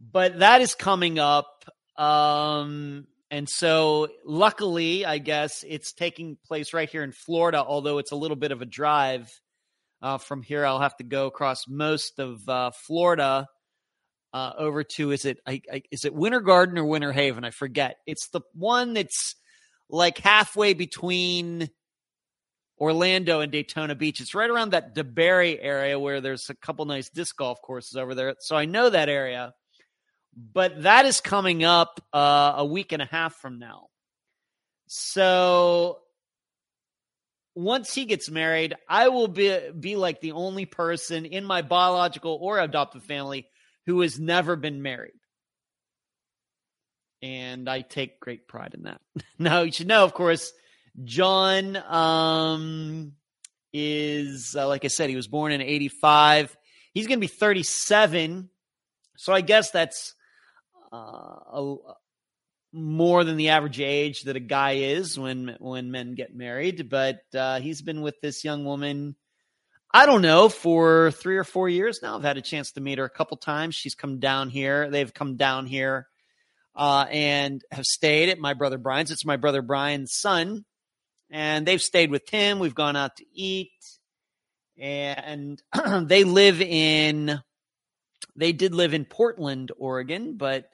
But 0.00 0.38
that 0.40 0.60
is 0.60 0.74
coming 0.74 1.18
up. 1.18 1.64
Um, 1.96 3.06
and 3.30 3.48
so, 3.48 4.08
luckily, 4.24 5.04
I 5.04 5.18
guess 5.18 5.64
it's 5.66 5.92
taking 5.92 6.36
place 6.46 6.72
right 6.72 6.90
here 6.90 7.04
in 7.04 7.12
Florida, 7.12 7.62
although 7.64 7.98
it's 7.98 8.12
a 8.12 8.16
little 8.16 8.36
bit 8.36 8.50
of 8.50 8.60
a 8.60 8.66
drive. 8.66 9.30
Uh, 10.02 10.18
from 10.18 10.42
here, 10.42 10.64
I'll 10.64 10.80
have 10.80 10.96
to 10.96 11.04
go 11.04 11.26
across 11.26 11.68
most 11.68 12.18
of 12.18 12.48
uh, 12.48 12.70
Florida 12.70 13.46
uh, 14.32 14.52
over 14.56 14.84
to 14.84 15.10
is 15.10 15.24
it 15.24 15.38
I, 15.46 15.60
I, 15.70 15.82
is 15.90 16.04
it 16.04 16.14
Winter 16.14 16.40
Garden 16.40 16.78
or 16.78 16.84
Winter 16.84 17.12
Haven? 17.12 17.44
I 17.44 17.50
forget. 17.50 17.96
It's 18.06 18.28
the 18.28 18.40
one 18.54 18.94
that's 18.94 19.34
like 19.88 20.18
halfway 20.18 20.72
between 20.74 21.68
Orlando 22.78 23.40
and 23.40 23.52
Daytona 23.52 23.94
Beach. 23.94 24.20
It's 24.20 24.34
right 24.34 24.48
around 24.48 24.70
that 24.70 24.94
DeBary 24.94 25.58
area 25.60 25.98
where 25.98 26.20
there's 26.20 26.48
a 26.48 26.54
couple 26.54 26.84
nice 26.86 27.10
disc 27.10 27.36
golf 27.36 27.60
courses 27.60 27.96
over 27.96 28.14
there. 28.14 28.34
So 28.40 28.56
I 28.56 28.64
know 28.64 28.88
that 28.88 29.08
area. 29.08 29.52
But 30.52 30.84
that 30.84 31.06
is 31.06 31.20
coming 31.20 31.64
up 31.64 32.00
uh, 32.12 32.54
a 32.58 32.64
week 32.64 32.92
and 32.92 33.02
a 33.02 33.06
half 33.06 33.34
from 33.34 33.58
now. 33.58 33.88
So 34.86 35.98
once 37.54 37.94
he 37.94 38.04
gets 38.04 38.30
married, 38.30 38.74
I 38.88 39.08
will 39.08 39.28
be 39.28 39.58
be 39.78 39.96
like 39.96 40.20
the 40.20 40.32
only 40.32 40.66
person 40.66 41.24
in 41.24 41.44
my 41.44 41.62
biological 41.62 42.38
or 42.40 42.58
adoptive 42.58 43.02
family 43.02 43.48
who 43.86 44.00
has 44.00 44.18
never 44.18 44.56
been 44.56 44.82
married. 44.82 45.12
And 47.22 47.68
I 47.68 47.82
take 47.82 48.20
great 48.20 48.48
pride 48.48 48.74
in 48.74 48.84
that. 48.84 49.00
now, 49.38 49.62
you 49.62 49.72
should 49.72 49.88
know, 49.88 50.04
of 50.04 50.14
course, 50.14 50.52
John 51.04 51.76
um, 51.76 53.12
is, 53.72 54.56
uh, 54.56 54.66
like 54.68 54.84
I 54.84 54.88
said, 54.88 55.10
he 55.10 55.16
was 55.16 55.28
born 55.28 55.52
in 55.52 55.60
85. 55.60 56.56
He's 56.94 57.06
going 57.06 57.18
to 57.18 57.26
be 57.26 57.32
37. 57.32 58.48
So 59.16 59.32
I 59.32 59.42
guess 59.42 59.70
that's 59.70 60.14
uh, 60.92 60.96
a, 60.96 61.76
more 62.72 63.24
than 63.24 63.36
the 63.36 63.48
average 63.48 63.80
age 63.80 64.22
that 64.22 64.36
a 64.36 64.40
guy 64.40 64.72
is 64.72 65.18
when 65.18 65.56
when 65.58 65.90
men 65.90 66.14
get 66.14 66.34
married. 66.34 66.88
But 66.88 67.20
uh, 67.34 67.60
he's 67.60 67.82
been 67.82 68.02
with 68.02 68.20
this 68.20 68.44
young 68.44 68.64
woman, 68.64 69.16
I 69.92 70.06
don't 70.06 70.22
know, 70.22 70.48
for 70.48 71.10
three 71.10 71.36
or 71.36 71.44
four 71.44 71.68
years 71.68 72.00
now. 72.02 72.16
I've 72.16 72.22
had 72.22 72.36
a 72.36 72.42
chance 72.42 72.72
to 72.72 72.80
meet 72.80 72.98
her 72.98 73.04
a 73.04 73.10
couple 73.10 73.36
times. 73.36 73.74
She's 73.74 73.94
come 73.94 74.20
down 74.20 74.50
here. 74.50 74.90
They've 74.90 75.12
come 75.12 75.36
down 75.36 75.66
here 75.66 76.06
uh, 76.74 77.06
and 77.10 77.62
have 77.70 77.84
stayed 77.84 78.28
at 78.28 78.38
my 78.38 78.54
brother 78.54 78.78
Brian's. 78.78 79.10
It's 79.10 79.24
my 79.24 79.36
brother 79.36 79.62
Brian's 79.62 80.14
son, 80.14 80.64
and 81.30 81.66
they've 81.66 81.82
stayed 81.82 82.10
with 82.10 82.28
him. 82.28 82.58
We've 82.58 82.74
gone 82.74 82.96
out 82.96 83.16
to 83.16 83.24
eat, 83.34 83.72
and 84.78 85.60
they 86.02 86.24
live 86.24 86.60
in. 86.60 87.40
They 88.36 88.52
did 88.52 88.74
live 88.74 88.94
in 88.94 89.04
Portland, 89.06 89.72
Oregon, 89.76 90.36
but 90.36 90.66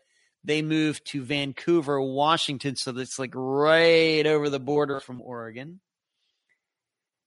they 0.47 0.63
moved 0.63 1.05
to 1.09 1.23
Vancouver, 1.23 2.01
Washington. 2.01 2.77
So 2.77 2.93
that's 2.93 3.19
like 3.19 3.33
right 3.35 4.25
over 4.25 4.49
the 4.49 4.61
border 4.61 5.01
from 5.01 5.21
Oregon. 5.21 5.81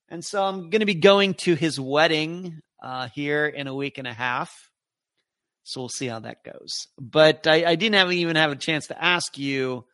And 0.07 0.23
so 0.23 0.43
I'm 0.43 0.69
going 0.69 0.79
to 0.79 0.85
be 0.85 0.95
going 0.95 1.33
to 1.35 1.53
his 1.53 1.79
wedding 1.79 2.61
uh, 2.81 3.09
here 3.09 3.45
in 3.45 3.67
a 3.67 3.75
week 3.75 3.97
and 3.97 4.07
a 4.07 4.13
half. 4.13 4.71
So 5.63 5.81
we'll 5.81 5.89
see 5.89 6.07
how 6.07 6.19
that 6.21 6.43
goes. 6.43 6.87
But 6.97 7.45
I, 7.45 7.65
I 7.65 7.75
didn't 7.75 7.95
have, 7.95 8.11
even 8.11 8.37
have 8.37 8.51
a 8.51 8.55
chance 8.55 8.87
to 8.87 9.03
ask 9.03 9.37
you, 9.37 9.85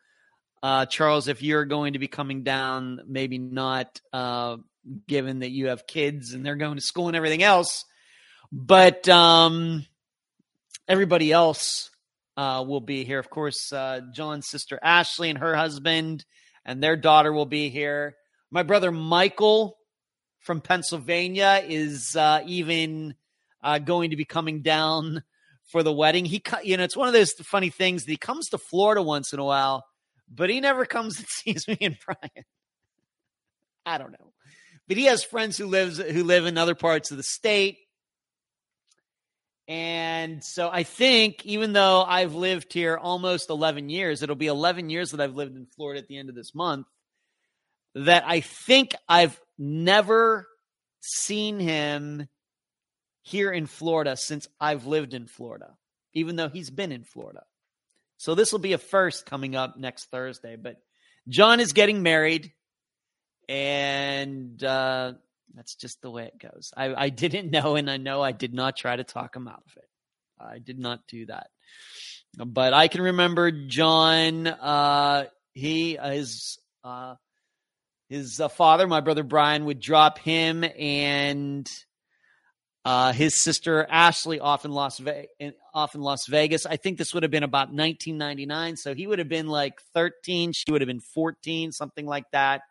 uh, 0.62 0.86
Charles, 0.86 1.28
if 1.28 1.42
you're 1.42 1.66
going 1.66 1.94
to 1.94 1.98
be 1.98 2.08
coming 2.08 2.44
down, 2.44 3.00
maybe 3.06 3.38
not, 3.38 4.00
uh, 4.12 4.56
given 5.08 5.40
that 5.40 5.50
you 5.50 5.66
have 5.66 5.86
kids 5.86 6.32
and 6.32 6.46
they're 6.46 6.54
going 6.54 6.76
to 6.76 6.80
school 6.80 7.08
and 7.08 7.16
everything 7.16 7.42
else. 7.42 7.84
But 8.52 9.08
um, 9.08 9.84
everybody 10.88 11.32
else 11.32 11.90
uh, 12.36 12.64
will 12.66 12.80
be 12.80 13.04
here. 13.04 13.18
Of 13.18 13.30
course, 13.30 13.72
uh, 13.72 14.00
John's 14.12 14.48
sister 14.48 14.78
Ashley 14.82 15.30
and 15.30 15.38
her 15.38 15.56
husband 15.56 16.24
and 16.64 16.82
their 16.82 16.96
daughter 16.96 17.32
will 17.32 17.46
be 17.46 17.70
here. 17.70 18.16
My 18.50 18.62
brother 18.62 18.92
Michael 18.92 19.76
from 20.40 20.60
Pennsylvania 20.60 21.62
is 21.66 22.14
uh, 22.16 22.42
even 22.46 23.14
uh, 23.62 23.78
going 23.78 24.10
to 24.10 24.16
be 24.16 24.24
coming 24.24 24.62
down 24.62 25.22
for 25.70 25.82
the 25.82 25.92
wedding. 25.92 26.24
He, 26.24 26.42
you 26.62 26.76
know, 26.76 26.84
it's 26.84 26.96
one 26.96 27.08
of 27.08 27.14
those 27.14 27.32
funny 27.32 27.70
things 27.70 28.04
that 28.04 28.10
he 28.10 28.16
comes 28.16 28.48
to 28.50 28.58
Florida 28.58 29.02
once 29.02 29.32
in 29.32 29.38
a 29.38 29.44
while, 29.44 29.84
but 30.32 30.50
he 30.50 30.60
never 30.60 30.84
comes 30.84 31.18
and 31.18 31.26
sees 31.28 31.66
me 31.66 31.78
and 31.80 31.96
Brian. 32.04 32.44
I 33.84 33.98
don't 33.98 34.12
know, 34.12 34.32
but 34.88 34.96
he 34.96 35.04
has 35.04 35.22
friends 35.22 35.56
who 35.56 35.66
lives 35.66 35.98
who 35.98 36.24
live 36.24 36.46
in 36.46 36.58
other 36.58 36.74
parts 36.74 37.12
of 37.12 37.16
the 37.16 37.22
state 37.22 37.78
and 39.68 40.44
so 40.44 40.68
I 40.70 40.84
think 40.84 41.44
even 41.44 41.72
though 41.72 42.02
I've 42.02 42.34
lived 42.34 42.72
here 42.72 42.96
almost 42.96 43.50
11 43.50 43.88
years, 43.88 44.22
it'll 44.22 44.36
be 44.36 44.46
11 44.46 44.90
years 44.90 45.10
that 45.10 45.20
I've 45.20 45.34
lived 45.34 45.56
in 45.56 45.66
Florida 45.66 46.00
at 46.00 46.08
the 46.08 46.18
end 46.18 46.28
of 46.28 46.34
this 46.34 46.54
month, 46.54 46.86
that 47.94 48.24
I 48.26 48.40
think 48.40 48.94
I've 49.08 49.40
never 49.58 50.46
seen 51.00 51.58
him 51.58 52.28
here 53.22 53.50
in 53.50 53.66
Florida 53.66 54.16
since 54.16 54.46
I've 54.60 54.86
lived 54.86 55.14
in 55.14 55.26
Florida, 55.26 55.74
even 56.14 56.36
though 56.36 56.48
he's 56.48 56.70
been 56.70 56.92
in 56.92 57.02
Florida. 57.02 57.42
So 58.18 58.36
this 58.36 58.52
will 58.52 58.60
be 58.60 58.72
a 58.72 58.78
first 58.78 59.26
coming 59.26 59.56
up 59.56 59.76
next 59.76 60.06
Thursday. 60.06 60.56
But 60.56 60.80
John 61.28 61.58
is 61.58 61.72
getting 61.72 62.02
married, 62.02 62.52
and 63.48 64.62
uh, 64.62 65.14
that's 65.54 65.74
just 65.74 66.02
the 66.02 66.10
way 66.10 66.26
it 66.26 66.38
goes. 66.38 66.72
I, 66.76 66.94
I 66.94 67.08
didn't 67.08 67.50
know, 67.50 67.76
and 67.76 67.90
I 67.90 67.96
know 67.96 68.22
I 68.22 68.32
did 68.32 68.52
not 68.52 68.76
try 68.76 68.96
to 68.96 69.04
talk 69.04 69.34
him 69.36 69.48
out 69.48 69.62
of 69.66 69.76
it. 69.76 69.88
I 70.38 70.58
did 70.58 70.78
not 70.78 71.00
do 71.08 71.26
that. 71.26 71.48
But 72.36 72.74
I 72.74 72.88
can 72.88 73.02
remember 73.02 73.50
John. 73.50 74.46
Uh, 74.46 75.24
he 75.54 75.96
his 75.96 76.58
uh, 76.84 77.14
his 78.08 78.40
uh, 78.40 78.48
father, 78.48 78.86
my 78.86 79.00
brother 79.00 79.22
Brian, 79.22 79.64
would 79.64 79.80
drop 79.80 80.18
him 80.18 80.64
and 80.78 81.68
uh, 82.84 83.12
his 83.12 83.40
sister 83.42 83.86
Ashley 83.88 84.38
off 84.38 84.64
in 84.64 84.70
Las 84.70 84.98
Vegas. 84.98 85.54
Off 85.74 85.94
in 85.94 86.00
Las 86.00 86.26
Vegas. 86.28 86.66
I 86.66 86.76
think 86.76 86.98
this 86.98 87.12
would 87.14 87.22
have 87.22 87.32
been 87.32 87.42
about 87.42 87.68
1999. 87.68 88.76
So 88.76 88.94
he 88.94 89.06
would 89.06 89.18
have 89.18 89.28
been 89.28 89.48
like 89.48 89.80
13. 89.94 90.52
She 90.52 90.70
would 90.70 90.80
have 90.80 90.86
been 90.86 91.00
14, 91.00 91.72
something 91.72 92.06
like 92.06 92.24
that. 92.32 92.62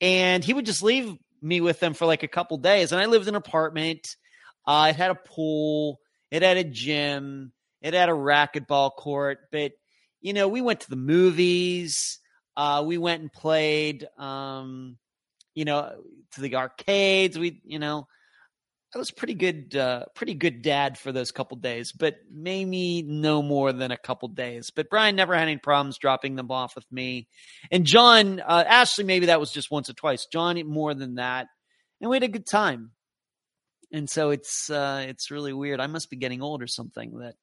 And 0.00 0.44
he 0.44 0.54
would 0.54 0.64
just 0.64 0.82
leave 0.82 1.14
me 1.42 1.60
with 1.60 1.80
them 1.80 1.94
for 1.94 2.06
like 2.06 2.22
a 2.22 2.28
couple 2.28 2.58
days. 2.58 2.92
And 2.92 3.00
I 3.00 3.06
lived 3.06 3.28
in 3.28 3.34
an 3.34 3.38
apartment. 3.38 4.16
Uh, 4.66 4.88
it 4.90 4.96
had 4.96 5.10
a 5.10 5.14
pool. 5.14 6.00
It 6.30 6.42
had 6.42 6.56
a 6.56 6.64
gym. 6.64 7.52
It 7.82 7.94
had 7.94 8.08
a 8.08 8.12
racquetball 8.12 8.92
court. 8.96 9.38
But, 9.50 9.72
you 10.20 10.32
know, 10.32 10.48
we 10.48 10.60
went 10.60 10.80
to 10.80 10.90
the 10.90 10.96
movies. 10.96 12.18
Uh, 12.56 12.82
we 12.86 12.98
went 12.98 13.22
and 13.22 13.32
played, 13.32 14.06
um, 14.18 14.98
you 15.54 15.64
know, 15.64 15.92
to 16.32 16.40
the 16.40 16.56
arcades. 16.56 17.38
We, 17.38 17.60
you 17.64 17.78
know, 17.78 18.06
I 18.92 18.98
was 18.98 19.12
pretty 19.12 19.34
good, 19.34 19.76
uh, 19.76 20.06
pretty 20.16 20.34
good 20.34 20.62
dad 20.62 20.98
for 20.98 21.12
those 21.12 21.30
couple 21.30 21.56
days, 21.56 21.92
but 21.92 22.16
maybe 22.28 23.02
no 23.02 23.40
more 23.40 23.72
than 23.72 23.92
a 23.92 23.96
couple 23.96 24.26
days. 24.28 24.70
But 24.74 24.90
Brian 24.90 25.14
never 25.14 25.32
had 25.34 25.44
any 25.44 25.58
problems 25.58 25.96
dropping 25.96 26.34
them 26.34 26.50
off 26.50 26.74
with 26.74 26.90
me, 26.90 27.28
and 27.70 27.84
John, 27.86 28.40
uh, 28.40 28.64
Ashley, 28.66 29.04
maybe 29.04 29.26
that 29.26 29.38
was 29.38 29.52
just 29.52 29.70
once 29.70 29.88
or 29.88 29.92
twice. 29.92 30.26
John 30.26 30.60
more 30.66 30.92
than 30.94 31.16
that, 31.16 31.46
and 32.00 32.10
we 32.10 32.16
had 32.16 32.24
a 32.24 32.28
good 32.28 32.46
time. 32.50 32.90
And 33.92 34.10
so 34.10 34.30
it's 34.30 34.68
uh, 34.70 35.04
it's 35.08 35.30
really 35.30 35.52
weird. 35.52 35.80
I 35.80 35.86
must 35.86 36.10
be 36.10 36.16
getting 36.16 36.42
old 36.42 36.60
or 36.60 36.66
something 36.66 37.18
that 37.18 37.34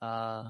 uh, 0.00 0.44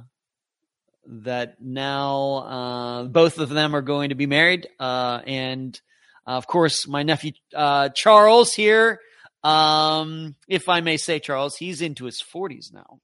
that 1.06 1.61
now 1.61 2.35
uh, 2.35 3.04
both 3.04 3.38
of 3.38 3.49
them 3.49 3.75
are 3.75 3.83
going 3.83 4.11
to 4.11 4.14
be 4.14 4.26
married, 4.26 4.68
uh, 4.78 5.23
and 5.26 5.80
uh, 6.25 6.33
of 6.33 6.47
course 6.47 6.87
my 6.87 7.02
nephew 7.02 7.33
uh, 7.52 7.88
Charles 7.88 8.54
here 8.54 9.00
um, 9.44 10.34
if 10.48 10.68
I 10.68 10.80
may 10.80 10.96
say, 10.96 11.20
Charles, 11.20 11.56
he's 11.56 11.82
into 11.82 12.06
his 12.06 12.22
40s 12.22 12.72
now. 12.72 12.98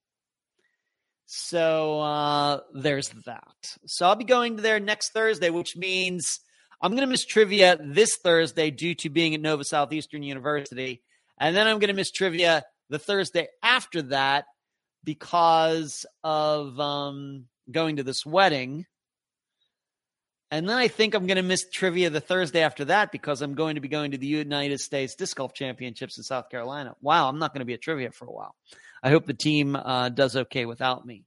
So 1.26 2.00
uh, 2.00 2.60
there's 2.74 3.10
that. 3.26 3.76
So 3.86 4.06
I'll 4.06 4.16
be 4.16 4.24
going 4.24 4.56
there 4.56 4.80
next 4.80 5.12
Thursday, 5.12 5.50
which 5.50 5.76
means 5.76 6.40
I'm 6.80 6.92
going 6.92 7.02
to 7.02 7.06
miss 7.06 7.24
trivia 7.24 7.78
this 7.80 8.16
Thursday 8.16 8.70
due 8.70 8.94
to 8.96 9.10
being 9.10 9.34
at 9.34 9.40
Nova 9.40 9.62
Southeastern 9.62 10.22
University. 10.22 11.02
And 11.38 11.54
then 11.54 11.68
I'm 11.68 11.78
going 11.78 11.88
to 11.88 11.94
miss 11.94 12.10
trivia 12.10 12.64
the 12.88 12.98
Thursday 12.98 13.46
after 13.62 14.02
that 14.02 14.46
because 15.04 16.04
of 16.24 16.80
um, 16.80 17.44
going 17.70 17.96
to 17.96 18.02
this 18.02 18.24
wedding. 18.24 18.86
And 20.50 20.68
then 20.68 20.76
I 20.76 20.88
think 20.88 21.14
I'm 21.14 21.26
going 21.26 21.36
to 21.36 21.42
miss 21.42 21.68
trivia 21.70 22.10
the 22.10 22.20
Thursday 22.20 22.62
after 22.62 22.86
that 22.86 23.12
because 23.12 23.40
I'm 23.40 23.54
going 23.54 23.76
to 23.76 23.80
be 23.80 23.86
going 23.88 24.10
to 24.10 24.18
the 24.18 24.26
United 24.26 24.80
States 24.80 25.14
Disc 25.14 25.36
Golf 25.36 25.54
Championships 25.54 26.18
in 26.18 26.24
South 26.24 26.50
Carolina. 26.50 26.96
Wow, 27.00 27.28
I'm 27.28 27.38
not 27.38 27.52
going 27.52 27.60
to 27.60 27.66
be 27.66 27.74
at 27.74 27.82
trivia 27.82 28.10
for 28.10 28.26
a 28.26 28.32
while. 28.32 28.56
I 29.02 29.10
hope 29.10 29.26
the 29.26 29.34
team 29.34 29.76
uh, 29.76 30.08
does 30.08 30.34
okay 30.34 30.66
without 30.66 31.06
me. 31.06 31.24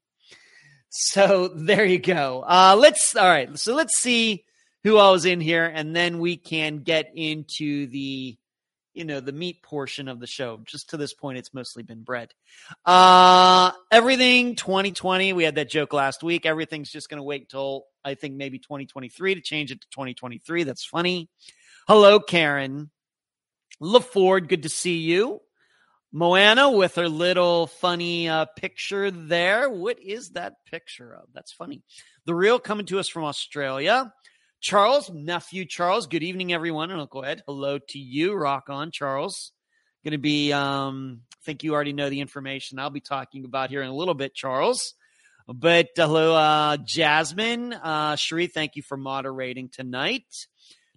So 0.89 1.47
there 1.55 1.85
you 1.85 1.99
go. 1.99 2.43
Uh, 2.45 2.75
let's 2.77 3.15
all 3.15 3.27
right. 3.27 3.57
So 3.57 3.73
let's 3.73 3.97
see 3.97 4.43
who 4.83 4.97
I 4.97 5.13
is 5.13 5.23
in 5.23 5.39
here, 5.39 5.65
and 5.65 5.95
then 5.95 6.19
we 6.19 6.35
can 6.35 6.79
get 6.79 7.13
into 7.15 7.87
the 7.87 8.37
you 8.93 9.05
know 9.05 9.19
the 9.19 9.31
meat 9.31 9.61
portion 9.63 10.07
of 10.07 10.19
the 10.19 10.27
show. 10.27 10.59
Just 10.65 10.91
to 10.91 10.97
this 10.97 11.13
point, 11.13 11.37
it's 11.37 11.53
mostly 11.53 11.83
been 11.83 12.03
bread. 12.03 12.33
Uh, 12.85 13.71
everything 13.91 14.55
2020. 14.55 15.33
We 15.33 15.43
had 15.43 15.55
that 15.55 15.69
joke 15.69 15.93
last 15.93 16.23
week. 16.23 16.45
Everything's 16.45 16.91
just 16.91 17.09
going 17.09 17.17
to 17.17 17.23
wait 17.23 17.41
until 17.41 17.85
I 18.03 18.15
think 18.15 18.35
maybe 18.35 18.59
2023 18.59 19.35
to 19.35 19.41
change 19.41 19.71
it 19.71 19.81
to 19.81 19.87
2023. 19.89 20.63
That's 20.63 20.85
funny. 20.85 21.29
Hello, 21.87 22.19
Karen. 22.19 22.91
LaFord, 23.81 24.47
good 24.47 24.63
to 24.63 24.69
see 24.69 24.97
you. 24.97 25.41
Moana 26.15 26.69
with 26.69 26.95
her 26.95 27.09
little 27.09 27.65
funny 27.65 28.29
uh, 28.29 28.45
picture 28.55 29.09
there. 29.09 29.67
What 29.67 29.99
is 29.99 30.29
that 30.31 30.63
picture 30.69 31.11
of? 31.11 31.23
That's 31.33 31.51
funny. 31.51 31.81
The 32.25 32.35
real 32.35 32.59
coming 32.59 32.85
to 32.87 32.99
us 32.99 33.07
from 33.07 33.23
Australia. 33.23 34.13
Charles, 34.63 35.09
nephew 35.09 35.65
Charles. 35.65 36.07
Good 36.07 36.23
evening, 36.23 36.53
everyone. 36.53 36.89
And 36.89 37.01
Uncle 37.01 37.25
Ed, 37.25 37.43
hello 37.45 37.79
to 37.89 37.99
you. 37.99 38.33
Rock 38.33 38.69
on, 38.69 38.91
Charles. 38.91 39.51
Going 40.05 40.13
to 40.13 40.17
be, 40.17 40.53
um, 40.53 41.19
I 41.33 41.43
think 41.43 41.63
you 41.63 41.73
already 41.73 41.91
know 41.91 42.09
the 42.09 42.21
information 42.21 42.79
I'll 42.79 42.89
be 42.89 43.01
talking 43.01 43.43
about 43.43 43.71
here 43.71 43.81
in 43.81 43.89
a 43.89 43.93
little 43.93 44.13
bit, 44.13 44.33
Charles. 44.33 44.93
But 45.49 45.89
uh, 45.99 46.07
hello, 46.07 46.35
uh, 46.35 46.77
Jasmine. 46.77 47.73
Uh, 47.73 48.15
thank 48.15 48.77
you 48.77 48.83
for 48.83 48.95
moderating 48.95 49.67
tonight. 49.67 50.47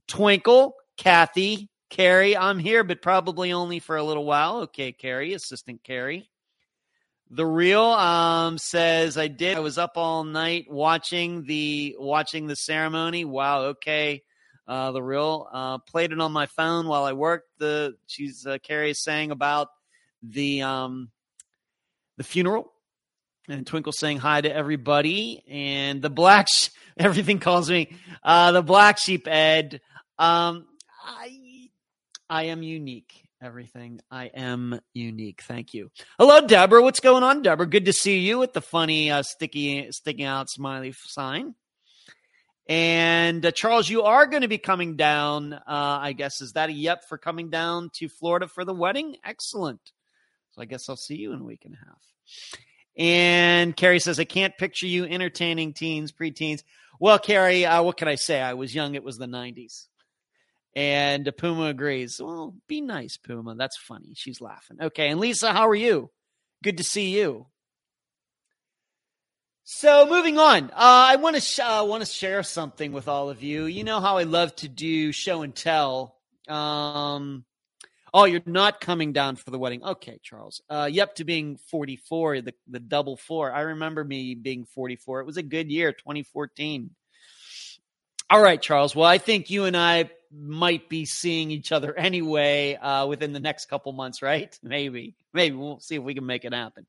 Twinkle, 0.06 0.76
Kathy, 0.96 1.68
Carrie, 1.90 2.36
I'm 2.36 2.60
here, 2.60 2.84
but 2.84 3.02
probably 3.02 3.52
only 3.52 3.80
for 3.80 3.96
a 3.96 4.04
little 4.04 4.24
while. 4.24 4.58
Okay, 4.58 4.92
Carrie, 4.92 5.34
Assistant 5.34 5.82
Carrie. 5.82 6.30
The 7.30 7.46
real 7.46 7.82
um, 7.82 8.56
says 8.56 9.18
I 9.18 9.26
did. 9.26 9.56
I 9.56 9.60
was 9.60 9.78
up 9.78 9.92
all 9.96 10.22
night 10.22 10.66
watching 10.70 11.44
the 11.44 11.96
watching 11.98 12.46
the 12.46 12.54
ceremony. 12.54 13.24
Wow. 13.24 13.62
Okay. 13.62 14.22
Uh, 14.68 14.92
the 14.92 15.02
real 15.02 15.48
uh, 15.52 15.78
played 15.78 16.12
it 16.12 16.20
on 16.20 16.30
my 16.32 16.46
phone 16.46 16.86
while 16.86 17.04
I 17.04 17.14
worked. 17.14 17.48
The 17.58 17.96
she's 18.06 18.46
uh, 18.46 18.58
Carrie 18.62 18.94
saying 18.94 19.32
about 19.32 19.68
the 20.22 20.62
um, 20.62 21.10
the 22.16 22.24
funeral, 22.24 22.72
and 23.48 23.66
Twinkle 23.66 23.92
saying 23.92 24.18
hi 24.18 24.40
to 24.40 24.52
everybody. 24.54 25.42
And 25.48 26.02
the 26.02 26.10
black 26.10 26.46
sh- 26.48 26.68
everything 26.96 27.40
calls 27.40 27.68
me 27.68 27.96
uh, 28.22 28.52
the 28.52 28.62
black 28.62 28.98
sheep. 28.98 29.26
Ed, 29.26 29.80
um, 30.16 30.66
I 31.04 31.70
I 32.30 32.44
am 32.44 32.62
unique 32.62 33.25
everything. 33.42 34.00
I 34.10 34.26
am 34.26 34.80
unique. 34.94 35.42
Thank 35.42 35.74
you. 35.74 35.90
Hello, 36.18 36.46
Deborah. 36.46 36.82
What's 36.82 37.00
going 37.00 37.22
on, 37.22 37.42
Deborah? 37.42 37.66
Good 37.66 37.86
to 37.86 37.92
see 37.92 38.18
you 38.18 38.38
with 38.38 38.52
the 38.52 38.60
funny 38.60 39.10
uh, 39.10 39.22
sticky 39.22 39.90
sticking 39.92 40.24
out 40.24 40.50
smiley 40.50 40.94
sign. 40.96 41.54
And 42.68 43.46
uh, 43.46 43.52
Charles, 43.52 43.88
you 43.88 44.02
are 44.02 44.26
going 44.26 44.42
to 44.42 44.48
be 44.48 44.58
coming 44.58 44.96
down. 44.96 45.52
Uh, 45.52 45.60
I 45.66 46.12
guess 46.12 46.40
is 46.40 46.52
that 46.52 46.68
a 46.68 46.72
yep 46.72 47.04
for 47.08 47.16
coming 47.16 47.50
down 47.50 47.90
to 47.94 48.08
Florida 48.08 48.48
for 48.48 48.64
the 48.64 48.74
wedding? 48.74 49.16
Excellent. 49.24 49.80
So 50.52 50.62
I 50.62 50.64
guess 50.64 50.88
I'll 50.88 50.96
see 50.96 51.16
you 51.16 51.32
in 51.32 51.40
a 51.40 51.44
week 51.44 51.64
and 51.64 51.74
a 51.74 51.84
half. 51.84 52.02
And 52.98 53.76
Carrie 53.76 54.00
says, 54.00 54.18
I 54.18 54.24
can't 54.24 54.56
picture 54.56 54.86
you 54.86 55.04
entertaining 55.04 55.74
teens, 55.74 56.12
preteens. 56.12 56.62
Well, 56.98 57.18
Carrie, 57.18 57.66
uh, 57.66 57.82
what 57.82 57.98
can 57.98 58.08
I 58.08 58.14
say? 58.14 58.40
I 58.40 58.54
was 58.54 58.74
young. 58.74 58.94
It 58.94 59.04
was 59.04 59.18
the 59.18 59.26
90s. 59.26 59.86
And 60.76 61.32
Puma 61.38 61.64
agrees. 61.64 62.20
Well, 62.22 62.54
be 62.68 62.82
nice, 62.82 63.16
Puma. 63.16 63.54
That's 63.54 63.78
funny. 63.78 64.12
She's 64.14 64.42
laughing. 64.42 64.76
Okay. 64.80 65.08
And 65.08 65.18
Lisa, 65.18 65.54
how 65.54 65.66
are 65.68 65.74
you? 65.74 66.10
Good 66.62 66.76
to 66.76 66.84
see 66.84 67.16
you. 67.16 67.46
So 69.64 70.06
moving 70.06 70.38
on, 70.38 70.64
uh, 70.70 70.70
I 70.76 71.16
want 71.16 71.34
to 71.34 71.40
sh- 71.40 71.58
uh, 71.58 71.84
want 71.88 72.04
to 72.04 72.08
share 72.08 72.42
something 72.44 72.92
with 72.92 73.08
all 73.08 73.30
of 73.30 73.42
you. 73.42 73.64
You 73.64 73.82
know 73.82 74.00
how 74.00 74.16
I 74.16 74.22
love 74.22 74.54
to 74.56 74.68
do 74.68 75.10
show 75.12 75.42
and 75.42 75.52
tell. 75.52 76.14
Um, 76.46 77.44
oh, 78.14 78.26
you're 78.26 78.42
not 78.46 78.80
coming 78.80 79.12
down 79.12 79.34
for 79.34 79.50
the 79.50 79.58
wedding, 79.58 79.82
okay, 79.82 80.20
Charles? 80.22 80.62
Uh, 80.70 80.88
yep, 80.92 81.16
to 81.16 81.24
being 81.24 81.56
44, 81.70 82.42
the 82.42 82.54
the 82.68 82.78
double 82.78 83.16
four. 83.16 83.52
I 83.52 83.62
remember 83.62 84.04
me 84.04 84.36
being 84.36 84.66
44. 84.66 85.22
It 85.22 85.26
was 85.26 85.36
a 85.36 85.42
good 85.42 85.68
year, 85.68 85.90
2014. 85.90 86.90
All 88.30 88.42
right, 88.42 88.62
Charles. 88.62 88.94
Well, 88.94 89.08
I 89.08 89.18
think 89.18 89.50
you 89.50 89.64
and 89.64 89.76
I 89.76 90.10
might 90.38 90.88
be 90.88 91.04
seeing 91.04 91.50
each 91.50 91.72
other 91.72 91.94
anyway 91.98 92.74
uh, 92.74 93.06
within 93.06 93.32
the 93.32 93.40
next 93.40 93.66
couple 93.66 93.92
months, 93.92 94.22
right? 94.22 94.58
Maybe, 94.62 95.14
maybe 95.32 95.56
we'll 95.56 95.80
see 95.80 95.96
if 95.96 96.02
we 96.02 96.14
can 96.14 96.26
make 96.26 96.44
it 96.44 96.52
happen. 96.52 96.86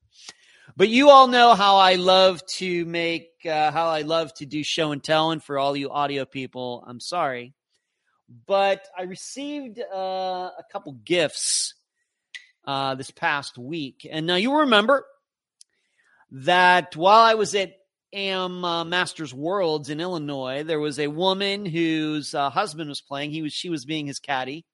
But 0.76 0.90
you 0.90 1.10
all 1.10 1.28
know 1.28 1.56
how 1.56 1.78
I 1.78 1.96
love 1.96 2.46
to 2.58 2.86
make, 2.86 3.30
uh, 3.46 3.72
how 3.72 3.88
I 3.88 4.02
love 4.02 4.34
to 4.36 4.46
do 4.46 4.64
show 4.64 4.92
and 4.92 5.02
tell. 5.02 5.32
And 5.32 5.42
for 5.42 5.58
all 5.58 5.76
you 5.78 5.90
audio 5.90 6.26
people, 6.26 6.84
I'm 6.86 7.00
sorry, 7.00 7.54
but 8.46 8.86
I 8.98 9.04
received 9.04 9.80
uh, 9.80 9.98
a 10.58 10.64
couple 10.72 10.92
gifts 10.94 11.74
uh, 12.66 12.96
this 12.96 13.12
past 13.12 13.58
week, 13.58 14.06
and 14.10 14.28
now 14.28 14.36
you 14.36 14.60
remember 14.60 15.06
that 16.32 16.96
while 16.98 17.22
I 17.22 17.36
was 17.36 17.56
at 17.56 17.77
am 18.18 18.66
uh, 18.66 18.84
Masters 18.84 19.34
Worlds 19.34 19.90
in 19.90 20.02
Illinois, 20.02 20.64
there 20.64 20.80
was 20.80 21.00
a 21.00 21.08
woman 21.08 21.66
whose 21.66 22.34
uh, 22.34 22.50
husband 22.50 22.90
was 22.90 23.02
playing. 23.02 23.32
He 23.32 23.42
was 23.42 23.54
she 23.54 23.70
was 23.70 23.86
being 23.86 24.08
his 24.08 24.20
caddy, 24.20 24.66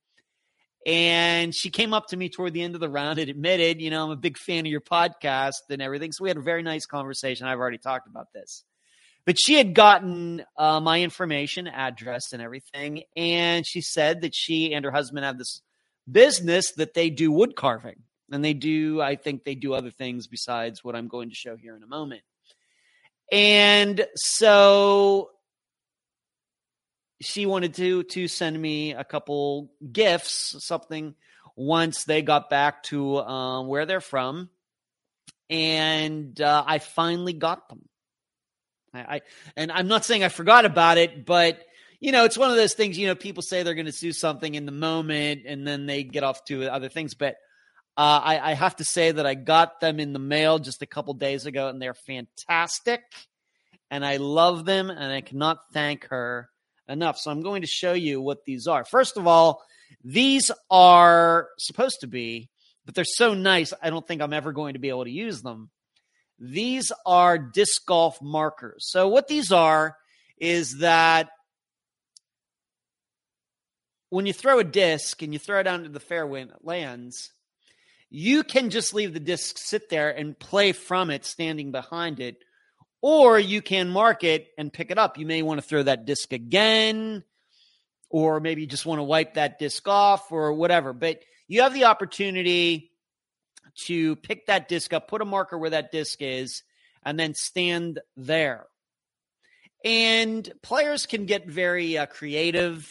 and 0.86 1.54
she 1.54 1.70
came 1.70 1.94
up 1.94 2.08
to 2.08 2.18
me 2.18 2.30
toward 2.30 2.54
the 2.54 2.62
end 2.62 2.76
of 2.76 2.82
the 2.82 2.90
round 2.90 3.20
and 3.20 3.30
admitted, 3.30 3.82
you 3.82 3.90
know, 3.90 4.06
I'm 4.06 4.12
a 4.12 4.16
big 4.16 4.38
fan 4.38 4.66
of 4.66 4.72
your 4.72 4.82
podcast 4.82 5.54
and 5.70 5.82
everything. 5.82 6.12
So 6.12 6.24
we 6.24 6.30
had 6.30 6.38
a 6.38 6.42
very 6.42 6.64
nice 6.64 6.86
conversation. 6.86 7.48
I've 7.48 7.60
already 7.60 7.78
talked 7.78 8.08
about 8.08 8.28
this, 8.34 8.64
but 9.26 9.38
she 9.40 9.56
had 9.56 9.74
gotten 9.74 10.44
uh, 10.58 10.80
my 10.80 11.02
information, 11.02 11.68
address, 11.68 12.34
and 12.34 12.42
everything, 12.42 13.04
and 13.16 13.66
she 13.68 13.82
said 13.82 14.22
that 14.22 14.34
she 14.34 14.74
and 14.74 14.86
her 14.86 14.92
husband 14.92 15.26
have 15.26 15.38
this 15.38 15.62
business 16.10 16.72
that 16.78 16.94
they 16.94 17.10
do 17.10 17.32
wood 17.32 17.56
carving. 17.56 18.04
And 18.32 18.44
they 18.44 18.54
do, 18.54 19.00
I 19.00 19.16
think 19.16 19.44
they 19.44 19.54
do 19.54 19.74
other 19.74 19.92
things 19.92 20.26
besides 20.28 20.84
what 20.84 20.96
I'm 20.96 21.08
going 21.08 21.30
to 21.30 21.36
show 21.36 21.56
here 21.56 21.76
in 21.76 21.84
a 21.84 21.88
moment. 21.88 22.24
And 23.32 24.06
so 24.16 25.32
she 27.22 27.46
wanted 27.46 27.74
to 27.76 28.04
to 28.04 28.28
send 28.28 28.60
me 28.62 28.94
a 28.94 29.04
couple 29.04 29.72
gifts, 29.92 30.56
something 30.60 31.16
once 31.56 32.04
they 32.04 32.22
got 32.22 32.50
back 32.50 32.84
to 32.84 33.20
um, 33.20 33.68
where 33.68 33.86
they're 33.86 34.02
from, 34.02 34.50
and 35.50 36.40
uh, 36.42 36.64
I 36.66 36.80
finally 36.80 37.34
got 37.34 37.70
them. 37.70 37.88
I, 38.94 39.00
I 39.00 39.22
and 39.56 39.72
I'm 39.72 39.88
not 39.88 40.06
saying 40.06 40.24
I 40.24 40.30
forgot 40.30 40.66
about 40.66 40.98
it, 40.98 41.26
but 41.26 41.64
you 42.00 42.12
know, 42.12 42.26
it's 42.26 42.38
one 42.38 42.50
of 42.50 42.58
those 42.58 42.74
things. 42.74 42.98
You 42.98 43.08
know, 43.08 43.16
people 43.16 43.42
say 43.42 43.64
they're 43.64 43.76
going 43.76 43.86
to 43.86 43.92
do 43.92 44.12
something 44.12 44.54
in 44.54 44.66
the 44.66 44.72
moment, 44.72 45.44
and 45.46 45.66
then 45.66 45.86
they 45.86 46.04
get 46.04 46.24
off 46.24 46.44
to 46.46 46.68
other 46.68 46.90
things. 46.90 47.14
But 47.14 47.38
uh, 47.96 48.22
I, 48.24 48.52
I, 48.52 48.54
have 48.54 48.78
to 48.78 48.84
say 48.84 49.12
that 49.12 49.26
I 49.26 49.36
got 49.36 49.80
them 49.80 50.00
in 50.00 50.14
the 50.14 50.20
mail 50.20 50.58
just 50.58 50.82
a 50.82 50.88
couple 50.88 51.14
days 51.14 51.46
ago, 51.46 51.68
and 51.68 51.80
they're 51.80 51.94
fantastic. 51.94 53.02
And 53.92 54.04
I 54.04 54.18
love 54.18 54.66
them, 54.66 54.90
and 54.90 55.14
I 55.14 55.22
cannot 55.22 55.60
thank 55.74 56.08
her 56.08 56.50
enough. 56.88 57.20
So 57.20 57.30
I'm 57.30 57.42
going 57.44 57.62
to 57.62 57.68
show 57.68 57.94
you 57.94 58.20
what 58.20 58.46
these 58.46 58.66
are. 58.66 58.84
First 58.84 59.16
of 59.16 59.28
all, 59.28 59.62
these 60.04 60.50
are 60.72 61.50
supposed 61.60 61.98
to 62.02 62.08
be, 62.08 62.50
but 62.86 62.96
they're 62.96 63.06
so 63.06 63.36
nice, 63.36 63.74
I 63.82 63.92
don't 63.92 64.08
think 64.08 64.22
I'm 64.22 64.34
ever 64.34 64.52
going 64.52 64.74
to 64.74 64.80
be 64.80 64.90
able 64.90 65.06
to 65.06 65.12
use 65.12 65.44
them. 65.44 65.70
These 66.40 66.92
are 67.06 67.38
disc 67.38 67.86
golf 67.86 68.20
markers. 68.22 68.90
So, 68.90 69.08
what 69.08 69.28
these 69.28 69.52
are 69.52 69.98
is 70.38 70.80
that 70.80 71.30
when 74.10 74.26
you 74.26 74.34
throw 74.34 74.60
a 74.60 74.64
disc 74.64 75.22
and 75.22 75.32
you 75.32 75.40
throw 75.40 75.60
it 75.60 75.68
out 75.68 75.80
into 75.80 75.90
the 75.90 76.00
fairway 76.00 76.42
and 76.42 76.52
it 76.52 76.58
lands, 76.64 77.32
you 78.16 78.44
can 78.44 78.70
just 78.70 78.94
leave 78.94 79.12
the 79.12 79.20
disc 79.20 79.58
sit 79.58 79.90
there 79.90 80.12
and 80.12 80.38
play 80.38 80.72
from 80.72 81.10
it 81.10 81.26
standing 81.26 81.72
behind 81.72 82.20
it 82.20 82.38
or 83.02 83.40
you 83.40 83.60
can 83.60 83.90
mark 83.90 84.24
it 84.24 84.50
and 84.56 84.72
pick 84.72 84.92
it 84.92 85.00
up. 85.00 85.18
You 85.18 85.26
may 85.26 85.42
want 85.42 85.60
to 85.60 85.68
throw 85.68 85.82
that 85.82 86.06
disc 86.06 86.32
again 86.32 87.24
or 88.12 88.40
maybe 88.40 88.62
you 88.62 88.68
just 88.68 88.86
want 88.86 89.00
to 89.00 89.04
wipe 89.04 89.34
that 89.34 89.58
disc 89.58 89.88
off 89.88 90.32
or 90.32 90.54
whatever. 90.54 90.94
But 90.94 91.22
you 91.48 91.64
have 91.64 91.74
the 91.74 91.86
opportunity 91.86 92.92
to 93.86 94.16
pick 94.18 94.46
that 94.46 94.70
disc 94.70 94.94
up 94.94 95.08
put 95.08 95.24
a 95.24 95.26
marker 95.26 95.58
where 95.58 95.72
that 95.72 95.92
disc 95.92 96.22
is 96.22 96.62
and 97.04 97.20
then 97.20 97.34
stand 97.34 98.00
there. 98.16 98.68
And 99.84 100.48
players 100.62 101.08
can 101.08 101.26
get 101.26 101.48
very 101.48 101.98
uh, 101.98 102.06
creative, 102.06 102.88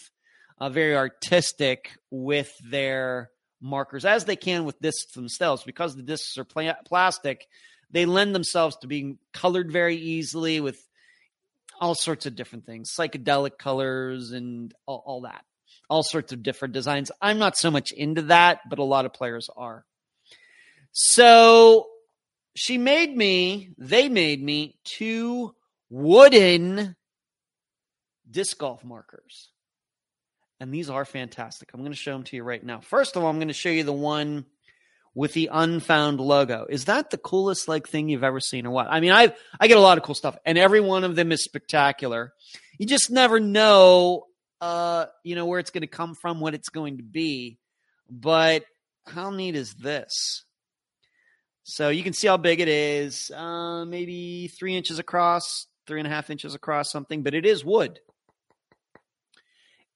uh, 0.59 0.69
very 0.69 0.97
artistic 0.97 1.93
with 2.11 2.53
their 2.69 3.31
markers, 3.63 4.05
as 4.05 4.25
they 4.25 4.37
can 4.37 4.65
with 4.65 4.81
discs 4.81 5.15
themselves. 5.15 5.63
Because 5.63 5.97
the 5.97 6.03
discs 6.03 6.37
are 6.37 6.45
pla- 6.45 6.75
plastic, 6.85 7.47
they 7.91 8.05
lend 8.05 8.35
themselves 8.35 8.77
to 8.79 8.87
being 8.87 9.19
colored 9.33 9.71
very 9.71 9.97
easily 9.97 10.61
with 10.61 10.79
all 11.81 11.95
sorts 11.95 12.27
of 12.27 12.37
different 12.37 12.67
things, 12.67 12.93
psychedelic 12.95 13.59
colors 13.59 14.33
and 14.33 14.75
all, 14.87 15.03
all 15.07 15.21
that, 15.23 15.45
all 15.89 16.03
sorts 16.03 16.33
of 16.33 16.43
different 16.43 16.75
designs. 16.75 17.11
I'm 17.21 17.39
not 17.39 17.57
so 17.57 17.71
much 17.71 17.93
into 17.93 18.23
that, 18.23 18.61
but 18.69 18.79
a 18.79 18.85
lot 18.85 19.07
of 19.07 19.13
players 19.13 19.49
are. 19.57 19.85
So 20.93 21.89
she 22.55 22.79
made 22.79 23.17
me, 23.17 23.71
they 23.79 24.09
made 24.09 24.43
me 24.43 24.79
two 24.85 25.55
wooden 25.91 26.97
disc 28.31 28.59
golf 28.59 28.85
markers. 28.85 29.51
And 30.63 30.73
these 30.73 30.89
are 30.89 31.05
fantastic. 31.05 31.71
I'm 31.75 31.81
going 31.81 31.91
to 31.91 31.99
show 31.99 32.13
them 32.13 32.23
to 32.23 32.37
you 32.37 32.45
right 32.45 32.63
now. 32.63 32.79
First 32.79 33.17
of 33.17 33.25
all, 33.25 33.29
I'm 33.29 33.39
going 33.39 33.49
to 33.49 33.55
show 33.55 33.69
you 33.69 33.83
the 33.83 33.93
one 33.93 34.47
with 35.13 35.33
the 35.33 35.51
unfound 35.53 36.21
logo. 36.21 36.67
Is 36.71 36.85
that 36.85 37.11
the 37.11 37.19
coolest 37.19 37.67
like 37.67 37.89
thing 37.89 38.09
you've 38.09 38.23
ever 38.23 38.39
seen 38.39 38.65
or 38.65 38.71
what? 38.71 38.87
I 38.89 39.01
mean, 39.01 39.11
I 39.11 39.35
I 39.59 39.67
get 39.67 39.77
a 39.77 39.81
lot 39.81 39.99
of 39.99 40.05
cool 40.05 40.15
stuff 40.15 40.37
and 40.47 40.57
every 40.57 40.81
one 40.81 41.03
of 41.03 41.17
them 41.17 41.33
is 41.33 41.43
spectacular. 41.43 42.33
You 42.79 42.87
just 42.87 43.11
never 43.11 43.41
know 43.41 44.27
uh, 44.61 45.07
you 45.25 45.35
know, 45.35 45.47
where 45.47 45.59
it's 45.59 45.71
going 45.71 45.81
to 45.81 45.89
come 45.89 46.15
from, 46.15 46.39
what 46.39 46.55
it's 46.55 46.69
going 46.69 46.99
to 46.99 47.03
be. 47.03 47.59
But 48.09 48.65
how 49.09 49.31
neat 49.31 49.57
is 49.57 49.75
this? 49.75 50.45
So 51.65 51.89
you 51.89 52.05
can 52.05 52.13
see 52.13 52.29
how 52.29 52.37
big 52.37 52.61
it 52.61 52.69
is. 52.69 53.33
Uh, 53.35 53.85
maybe 53.85 54.47
three 54.47 54.77
inches 54.77 55.01
across, 55.01 55.67
three 55.89 55.99
and 55.99 56.07
a 56.07 56.11
half 56.11 56.31
inches 56.31 56.55
across, 56.55 56.93
something. 56.93 57.25
But 57.25 57.35
it 57.35 57.45
is 57.45 57.65
wood, 57.65 57.99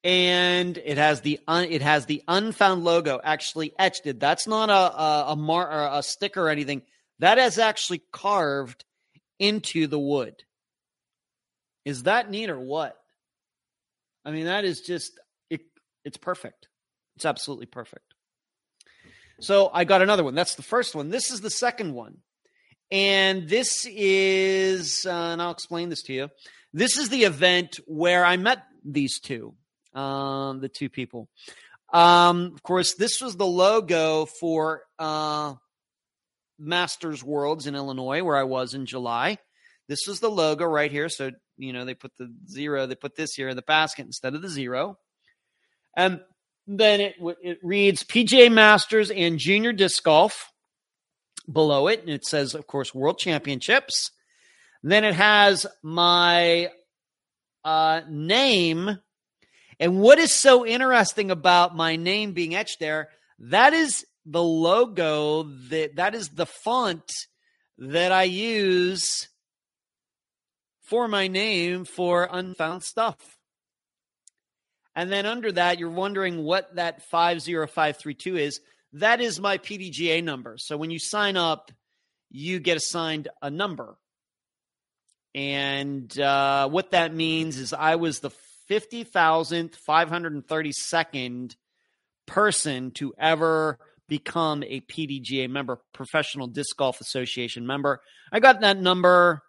and 0.06 0.78
it 0.78 0.98
has 0.98 1.22
the 1.22 1.40
un, 1.48 1.66
it 1.68 1.82
has 1.82 2.06
the 2.06 2.22
unfound 2.28 2.84
logo 2.84 3.20
actually 3.22 3.74
etched. 3.76 4.06
It. 4.06 4.20
That's 4.20 4.46
not 4.46 4.70
a 4.70 4.72
a, 4.72 5.24
a 5.32 5.36
mar 5.36 5.98
a 5.98 6.02
sticker 6.02 6.46
or 6.46 6.48
anything. 6.48 6.82
That 7.18 7.38
is 7.38 7.58
actually 7.58 8.02
carved 8.12 8.84
into 9.40 9.88
the 9.88 9.98
wood. 9.98 10.44
Is 11.84 12.04
that 12.04 12.30
neat 12.30 12.50
or 12.50 12.60
what? 12.60 12.96
I 14.24 14.30
mean, 14.30 14.44
that 14.44 14.64
is 14.64 14.80
just 14.80 15.18
it. 15.50 15.62
It's 16.04 16.18
perfect. 16.18 16.68
It's 17.16 17.24
absolutely 17.24 17.66
perfect. 17.66 18.14
So 19.40 19.70
I 19.74 19.82
got 19.82 20.02
another 20.02 20.22
one. 20.22 20.36
That's 20.36 20.54
the 20.54 20.62
first 20.62 20.94
one. 20.94 21.10
This 21.10 21.32
is 21.32 21.40
the 21.40 21.50
second 21.50 21.94
one. 21.94 22.18
And 22.92 23.48
this 23.48 23.84
is, 23.90 25.04
uh, 25.04 25.10
and 25.10 25.42
I'll 25.42 25.50
explain 25.50 25.88
this 25.88 26.02
to 26.04 26.12
you. 26.12 26.28
This 26.72 26.96
is 26.96 27.08
the 27.08 27.24
event 27.24 27.80
where 27.86 28.24
I 28.24 28.36
met 28.36 28.62
these 28.84 29.18
two, 29.18 29.54
um, 29.96 30.60
the 30.60 30.68
two 30.68 30.88
people. 30.88 31.28
Um, 31.92 32.52
of 32.54 32.62
course, 32.62 32.94
this 32.94 33.20
was 33.20 33.36
the 33.36 33.46
logo 33.46 34.26
for 34.26 34.82
uh, 34.98 35.54
Masters 36.58 37.22
Worlds 37.24 37.66
in 37.66 37.74
Illinois, 37.74 38.22
where 38.22 38.36
I 38.36 38.44
was 38.44 38.74
in 38.74 38.86
July. 38.86 39.38
This 39.88 40.06
was 40.06 40.20
the 40.20 40.30
logo 40.30 40.64
right 40.64 40.90
here. 40.90 41.08
So, 41.08 41.30
you 41.56 41.72
know, 41.72 41.84
they 41.84 41.94
put 41.94 42.12
the 42.18 42.32
zero, 42.48 42.86
they 42.86 42.96
put 42.96 43.16
this 43.16 43.34
here 43.34 43.48
in 43.48 43.56
the 43.56 43.62
basket 43.62 44.06
instead 44.06 44.34
of 44.34 44.42
the 44.42 44.48
zero. 44.48 44.98
And 45.96 46.20
then 46.66 47.00
it 47.00 47.14
it 47.42 47.58
reads 47.62 48.02
PGA 48.02 48.52
Masters 48.52 49.10
and 49.10 49.38
Junior 49.38 49.72
Disc 49.72 50.02
Golf 50.02 50.52
below 51.50 51.86
it, 51.86 52.00
and 52.00 52.10
it 52.10 52.24
says, 52.24 52.54
of 52.54 52.66
course, 52.66 52.94
World 52.94 53.18
Championships. 53.18 54.10
Then 54.82 55.04
it 55.04 55.14
has 55.14 55.66
my 55.82 56.70
uh, 57.64 58.02
name, 58.08 58.98
and 59.78 60.00
what 60.00 60.18
is 60.18 60.32
so 60.32 60.66
interesting 60.66 61.30
about 61.30 61.76
my 61.76 61.96
name 61.96 62.32
being 62.32 62.54
etched 62.54 62.80
there? 62.80 63.08
That 63.38 63.72
is 63.72 64.06
the 64.24 64.42
logo 64.42 65.44
that 65.70 65.96
that 65.96 66.14
is 66.14 66.30
the 66.30 66.46
font 66.46 67.10
that 67.78 68.10
I 68.10 68.24
use 68.24 69.28
for 70.82 71.08
my 71.08 71.28
name 71.28 71.84
for 71.84 72.28
unfound 72.30 72.82
stuff. 72.82 73.16
And 74.94 75.12
then 75.12 75.26
under 75.26 75.52
that, 75.52 75.78
you're 75.78 75.90
wondering 75.90 76.42
what 76.42 76.76
that 76.76 77.02
50532 77.02 78.36
is. 78.36 78.60
That 78.94 79.20
is 79.20 79.38
my 79.38 79.58
PDGA 79.58 80.24
number. 80.24 80.56
So 80.56 80.78
when 80.78 80.90
you 80.90 80.98
sign 80.98 81.36
up, 81.36 81.70
you 82.30 82.60
get 82.60 82.78
assigned 82.78 83.28
a 83.42 83.50
number. 83.50 83.98
And 85.34 86.18
uh, 86.18 86.70
what 86.70 86.92
that 86.92 87.14
means 87.14 87.58
is 87.58 87.74
I 87.74 87.96
was 87.96 88.20
the 88.20 88.30
50,532nd 88.70 91.56
person 92.26 92.90
to 92.92 93.12
ever 93.18 93.78
become 94.08 94.62
a 94.62 94.82
PDGA 94.82 95.50
member, 95.50 95.80
Professional 95.92 96.46
Disc 96.46 96.76
Golf 96.76 97.00
Association 97.00 97.66
member. 97.66 98.00
I 98.32 98.38
got 98.40 98.60
that 98.60 98.78
number 98.78 99.42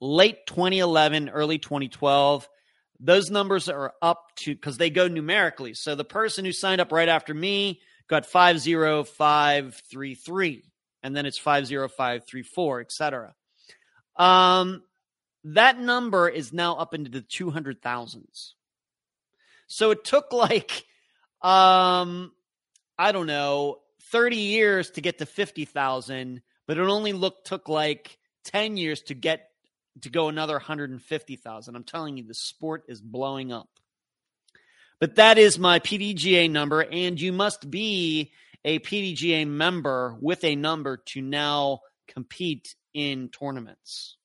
late 0.00 0.46
2011, 0.46 1.28
early 1.28 1.58
2012 1.58 2.48
those 3.00 3.30
numbers 3.30 3.68
are 3.70 3.94
up 4.02 4.26
to 4.36 4.54
because 4.54 4.76
they 4.76 4.90
go 4.90 5.08
numerically. 5.08 5.72
So 5.72 5.94
the 5.94 6.04
person 6.04 6.44
who 6.44 6.52
signed 6.52 6.82
up 6.82 6.92
right 6.92 7.08
after 7.08 7.32
me 7.32 7.80
got 8.08 8.26
50533 8.26 10.64
and 11.02 11.16
then 11.16 11.24
it's 11.26 11.38
50534 11.38 12.80
etc 12.80 13.34
um 14.16 14.82
that 15.44 15.78
number 15.78 16.28
is 16.28 16.52
now 16.52 16.74
up 16.76 16.94
into 16.94 17.10
the 17.10 17.22
200,000s 17.22 18.52
so 19.66 19.90
it 19.90 20.04
took 20.04 20.32
like 20.32 20.84
um 21.42 22.32
i 22.98 23.12
don't 23.12 23.26
know 23.26 23.78
30 24.12 24.36
years 24.36 24.90
to 24.90 25.00
get 25.00 25.18
to 25.18 25.26
50,000 25.26 26.42
but 26.66 26.78
it 26.78 26.82
only 26.82 27.12
look 27.12 27.44
took 27.44 27.68
like 27.68 28.18
10 28.44 28.76
years 28.76 29.02
to 29.02 29.14
get 29.14 29.50
to 30.02 30.10
go 30.10 30.28
another 30.28 30.54
150,000. 30.54 31.76
I'm 31.76 31.84
telling 31.84 32.16
you, 32.16 32.24
the 32.24 32.34
sport 32.34 32.84
is 32.88 33.00
blowing 33.00 33.52
up. 33.52 33.68
But 34.98 35.16
that 35.16 35.38
is 35.38 35.58
my 35.58 35.78
PDGA 35.78 36.50
number, 36.50 36.82
and 36.82 37.20
you 37.20 37.32
must 37.32 37.70
be 37.70 38.32
a 38.64 38.78
PDGA 38.80 39.46
member 39.46 40.16
with 40.20 40.44
a 40.44 40.56
number 40.56 40.98
to 40.98 41.22
now 41.22 41.80
compete 42.06 42.74
in 42.92 43.30
tournaments. 43.30 44.16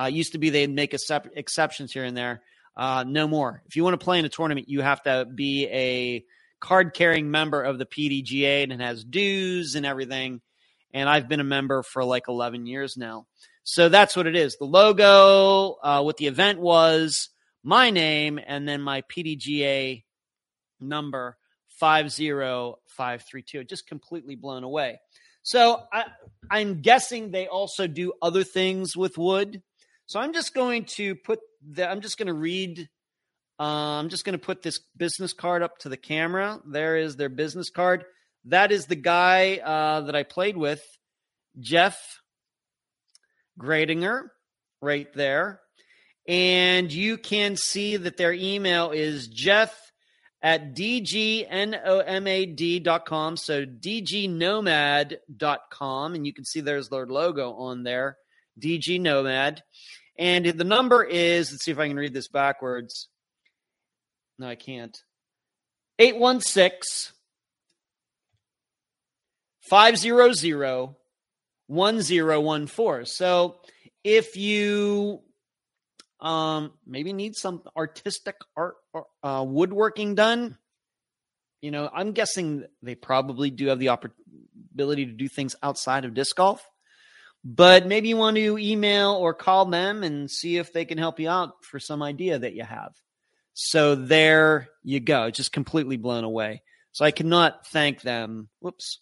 Uh, 0.00 0.06
used 0.06 0.32
to 0.32 0.38
be 0.38 0.50
they'd 0.50 0.74
make 0.74 0.94
exceptions 0.94 1.92
here 1.92 2.04
and 2.04 2.16
there. 2.16 2.42
Uh, 2.76 3.04
no 3.06 3.28
more. 3.28 3.62
If 3.66 3.76
you 3.76 3.84
want 3.84 3.98
to 3.98 4.04
play 4.04 4.18
in 4.18 4.24
a 4.24 4.30
tournament, 4.30 4.68
you 4.68 4.80
have 4.80 5.02
to 5.02 5.26
be 5.26 5.66
a 5.66 6.24
card 6.60 6.94
carrying 6.94 7.30
member 7.30 7.62
of 7.62 7.78
the 7.78 7.86
PDGA, 7.86 8.62
and 8.62 8.72
it 8.72 8.80
has 8.80 9.04
dues 9.04 9.74
and 9.74 9.84
everything. 9.84 10.40
And 10.94 11.08
I've 11.08 11.28
been 11.28 11.40
a 11.40 11.44
member 11.44 11.82
for 11.82 12.04
like 12.04 12.28
11 12.28 12.66
years 12.66 12.96
now. 12.96 13.26
So 13.62 13.88
that's 13.88 14.16
what 14.16 14.26
it 14.26 14.36
is. 14.36 14.56
The 14.56 14.64
logo, 14.64 15.76
uh, 15.82 16.02
what 16.02 16.16
the 16.16 16.26
event 16.26 16.60
was, 16.60 17.28
my 17.62 17.90
name, 17.90 18.40
and 18.44 18.66
then 18.66 18.80
my 18.80 19.02
PDGA 19.02 20.04
number 20.80 21.36
50532. 21.78 23.64
Just 23.64 23.86
completely 23.86 24.36
blown 24.36 24.64
away. 24.64 25.00
So 25.42 25.82
I, 25.92 26.04
I'm 26.50 26.80
guessing 26.80 27.30
they 27.30 27.46
also 27.46 27.86
do 27.86 28.12
other 28.22 28.44
things 28.44 28.96
with 28.96 29.18
wood. 29.18 29.62
So 30.10 30.18
I'm 30.18 30.32
just 30.32 30.54
going 30.54 30.86
to 30.96 31.14
put 31.14 31.38
the, 31.64 31.88
I'm 31.88 32.00
just 32.00 32.18
going 32.18 32.26
to 32.26 32.34
read. 32.34 32.88
Uh, 33.60 34.00
I'm 34.00 34.08
just 34.08 34.24
going 34.24 34.36
to 34.36 34.44
put 34.44 34.60
this 34.60 34.80
business 34.96 35.32
card 35.32 35.62
up 35.62 35.78
to 35.78 35.88
the 35.88 35.96
camera. 35.96 36.58
There 36.66 36.96
is 36.96 37.14
their 37.14 37.28
business 37.28 37.70
card. 37.70 38.04
That 38.46 38.72
is 38.72 38.86
the 38.86 38.96
guy 38.96 39.58
uh, 39.58 40.00
that 40.00 40.16
I 40.16 40.24
played 40.24 40.56
with, 40.56 40.82
Jeff 41.60 42.02
Gradinger 43.56 44.30
right 44.82 45.06
there. 45.14 45.60
And 46.26 46.92
you 46.92 47.16
can 47.16 47.54
see 47.54 47.96
that 47.96 48.16
their 48.16 48.32
email 48.32 48.90
is 48.90 49.28
Jeff 49.28 49.92
at 50.42 50.74
dgnomad.com. 50.74 51.76
So 53.36 53.64
dgnomad.com. 53.64 55.14
And 56.16 56.26
you 56.26 56.32
can 56.32 56.44
see 56.44 56.60
there's 56.60 56.88
their 56.88 57.06
logo 57.06 57.52
on 57.52 57.84
there, 57.84 58.16
DG 58.60 59.00
Nomad. 59.00 59.62
And 60.18 60.46
the 60.46 60.64
number 60.64 61.02
is, 61.02 61.50
let's 61.50 61.64
see 61.64 61.70
if 61.70 61.78
I 61.78 61.88
can 61.88 61.96
read 61.96 62.12
this 62.12 62.28
backwards. 62.28 63.08
No, 64.38 64.48
I 64.48 64.54
can't. 64.54 64.96
816 65.98 67.14
500 69.62 70.94
1014. 71.66 73.06
So 73.06 73.56
if 74.02 74.36
you 74.36 75.20
um, 76.20 76.72
maybe 76.86 77.12
need 77.12 77.36
some 77.36 77.62
artistic 77.76 78.36
art 78.56 78.76
or 78.92 79.06
uh, 79.22 79.44
woodworking 79.46 80.14
done, 80.14 80.58
you 81.62 81.70
know, 81.70 81.90
I'm 81.92 82.12
guessing 82.12 82.64
they 82.82 82.94
probably 82.94 83.50
do 83.50 83.68
have 83.68 83.78
the 83.78 83.90
ability 84.72 85.06
to 85.06 85.12
do 85.12 85.28
things 85.28 85.54
outside 85.62 86.04
of 86.04 86.14
disc 86.14 86.34
golf. 86.34 86.62
But 87.44 87.86
maybe 87.86 88.08
you 88.08 88.16
want 88.16 88.36
to 88.36 88.58
email 88.58 89.12
or 89.12 89.32
call 89.32 89.66
them 89.66 90.02
and 90.02 90.30
see 90.30 90.58
if 90.58 90.72
they 90.72 90.84
can 90.84 90.98
help 90.98 91.18
you 91.18 91.28
out 91.28 91.64
for 91.64 91.78
some 91.78 92.02
idea 92.02 92.38
that 92.38 92.54
you 92.54 92.64
have. 92.64 92.92
So 93.54 93.94
there 93.94 94.68
you 94.82 95.00
go. 95.00 95.30
Just 95.30 95.52
completely 95.52 95.96
blown 95.96 96.24
away. 96.24 96.62
So 96.92 97.04
I 97.04 97.10
cannot 97.10 97.66
thank 97.68 98.02
them. 98.02 98.48
Whoops. 98.60 99.00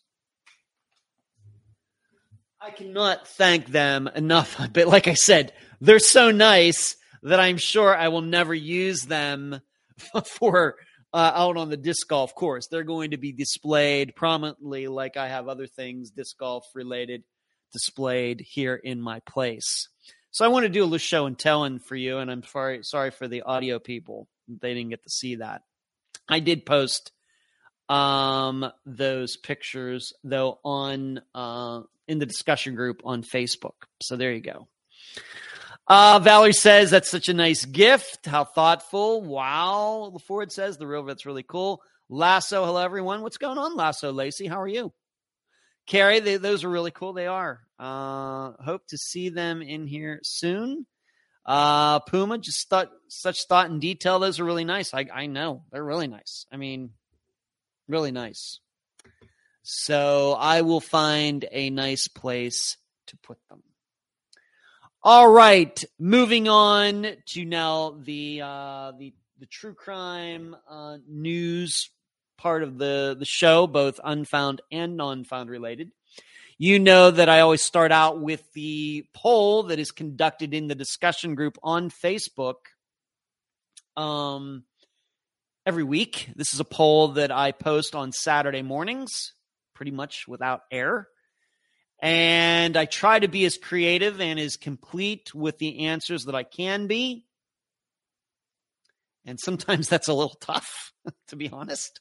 I 2.60 2.70
cannot 2.70 3.26
thank 3.26 3.66
them 3.66 4.08
enough. 4.14 4.60
But 4.72 4.86
like 4.86 5.08
I 5.08 5.14
said, 5.14 5.52
they're 5.80 5.98
so 5.98 6.30
nice 6.30 6.96
that 7.22 7.40
I'm 7.40 7.56
sure 7.56 7.96
I 7.96 8.08
will 8.08 8.20
never 8.22 8.54
use 8.54 9.02
them 9.02 9.60
for 10.24 10.76
uh, 11.12 11.32
out 11.34 11.56
on 11.56 11.70
the 11.70 11.76
disc 11.76 12.06
golf 12.08 12.34
course. 12.34 12.68
They're 12.68 12.84
going 12.84 13.12
to 13.12 13.16
be 13.16 13.32
displayed 13.32 14.14
prominently, 14.14 14.86
like 14.86 15.16
I 15.16 15.28
have 15.28 15.48
other 15.48 15.66
things 15.66 16.10
disc 16.10 16.36
golf 16.38 16.66
related 16.74 17.24
displayed 17.72 18.40
here 18.40 18.74
in 18.74 19.00
my 19.00 19.20
place. 19.20 19.88
So 20.30 20.44
I 20.44 20.48
want 20.48 20.64
to 20.64 20.68
do 20.68 20.82
a 20.82 20.84
little 20.84 20.98
show 20.98 21.26
and 21.26 21.38
telling 21.38 21.78
for 21.78 21.96
you, 21.96 22.18
and 22.18 22.30
I'm 22.30 22.42
sorry 22.42 22.80
sorry 22.82 23.10
for 23.10 23.28
the 23.28 23.42
audio 23.42 23.78
people; 23.78 24.28
they 24.48 24.74
didn't 24.74 24.90
get 24.90 25.02
to 25.02 25.10
see 25.10 25.36
that. 25.36 25.62
I 26.28 26.40
did 26.40 26.66
post 26.66 27.12
um, 27.88 28.70
those 28.84 29.36
pictures 29.36 30.12
though 30.22 30.58
on 30.64 31.20
uh, 31.34 31.82
in 32.06 32.18
the 32.18 32.26
discussion 32.26 32.74
group 32.74 33.02
on 33.04 33.22
Facebook. 33.22 33.74
So 34.02 34.16
there 34.16 34.32
you 34.32 34.40
go. 34.40 34.68
Uh, 35.86 36.20
Valerie 36.22 36.52
says 36.52 36.90
that's 36.90 37.10
such 37.10 37.30
a 37.30 37.34
nice 37.34 37.64
gift. 37.64 38.26
How 38.26 38.44
thoughtful. 38.44 39.22
Wow. 39.22 40.18
Ford 40.26 40.52
says 40.52 40.76
the 40.76 40.86
real 40.86 41.04
that's 41.04 41.24
really 41.24 41.42
cool. 41.42 41.82
Lasso, 42.10 42.64
hello 42.64 42.82
everyone. 42.82 43.22
What's 43.22 43.38
going 43.38 43.58
on, 43.58 43.74
Lasso 43.74 44.12
Lacey? 44.12 44.46
How 44.46 44.60
are 44.60 44.68
you? 44.68 44.92
Carrie, 45.88 46.20
they, 46.20 46.36
those 46.36 46.64
are 46.64 46.68
really 46.68 46.90
cool. 46.90 47.14
They 47.14 47.26
are. 47.26 47.60
Uh, 47.78 48.52
hope 48.62 48.86
to 48.88 48.98
see 48.98 49.30
them 49.30 49.62
in 49.62 49.86
here 49.86 50.20
soon. 50.22 50.86
Uh, 51.46 52.00
Puma, 52.00 52.36
just 52.36 52.68
thought 52.68 52.90
such 53.08 53.46
thought 53.46 53.70
and 53.70 53.80
detail. 53.80 54.18
Those 54.18 54.38
are 54.38 54.44
really 54.44 54.66
nice. 54.66 54.92
I, 54.92 55.06
I 55.12 55.26
know 55.26 55.64
they're 55.72 55.82
really 55.84 56.06
nice. 56.06 56.44
I 56.52 56.58
mean, 56.58 56.90
really 57.88 58.12
nice. 58.12 58.60
So 59.62 60.36
I 60.38 60.60
will 60.60 60.80
find 60.80 61.46
a 61.50 61.70
nice 61.70 62.06
place 62.06 62.76
to 63.06 63.16
put 63.16 63.38
them. 63.48 63.62
All 65.02 65.30
right, 65.30 65.82
moving 65.98 66.48
on 66.48 67.06
to 67.28 67.44
now 67.46 67.96
the 68.02 68.42
uh, 68.42 68.92
the 68.98 69.14
the 69.38 69.46
true 69.46 69.72
crime 69.72 70.54
uh, 70.68 70.98
news 71.08 71.90
part 72.38 72.62
of 72.62 72.78
the 72.78 73.16
the 73.18 73.26
show, 73.26 73.66
both 73.66 74.00
unfound 74.02 74.62
and 74.72 74.96
non-found 74.96 75.50
related. 75.50 75.90
You 76.60 76.78
know 76.78 77.10
that 77.10 77.28
I 77.28 77.40
always 77.40 77.62
start 77.62 77.92
out 77.92 78.20
with 78.20 78.42
the 78.52 79.04
poll 79.14 79.64
that 79.64 79.78
is 79.78 79.90
conducted 79.90 80.54
in 80.54 80.66
the 80.66 80.74
discussion 80.74 81.34
group 81.34 81.56
on 81.62 81.90
Facebook. 81.90 82.54
Um, 83.96 84.64
every 85.64 85.84
week, 85.84 86.30
this 86.34 86.54
is 86.54 86.58
a 86.58 86.64
poll 86.64 87.08
that 87.08 87.30
I 87.30 87.52
post 87.52 87.94
on 87.94 88.10
Saturday 88.10 88.62
mornings, 88.62 89.34
pretty 89.74 89.92
much 89.92 90.26
without 90.26 90.62
error. 90.72 91.08
And 92.00 92.76
I 92.76 92.86
try 92.86 93.20
to 93.20 93.28
be 93.28 93.44
as 93.44 93.56
creative 93.56 94.20
and 94.20 94.40
as 94.40 94.56
complete 94.56 95.32
with 95.34 95.58
the 95.58 95.86
answers 95.86 96.24
that 96.24 96.34
I 96.34 96.42
can 96.42 96.88
be. 96.88 97.24
And 99.24 99.38
sometimes 99.38 99.88
that's 99.90 100.08
a 100.08 100.14
little 100.14 100.38
tough, 100.40 100.92
to 101.28 101.36
be 101.36 101.50
honest 101.50 102.00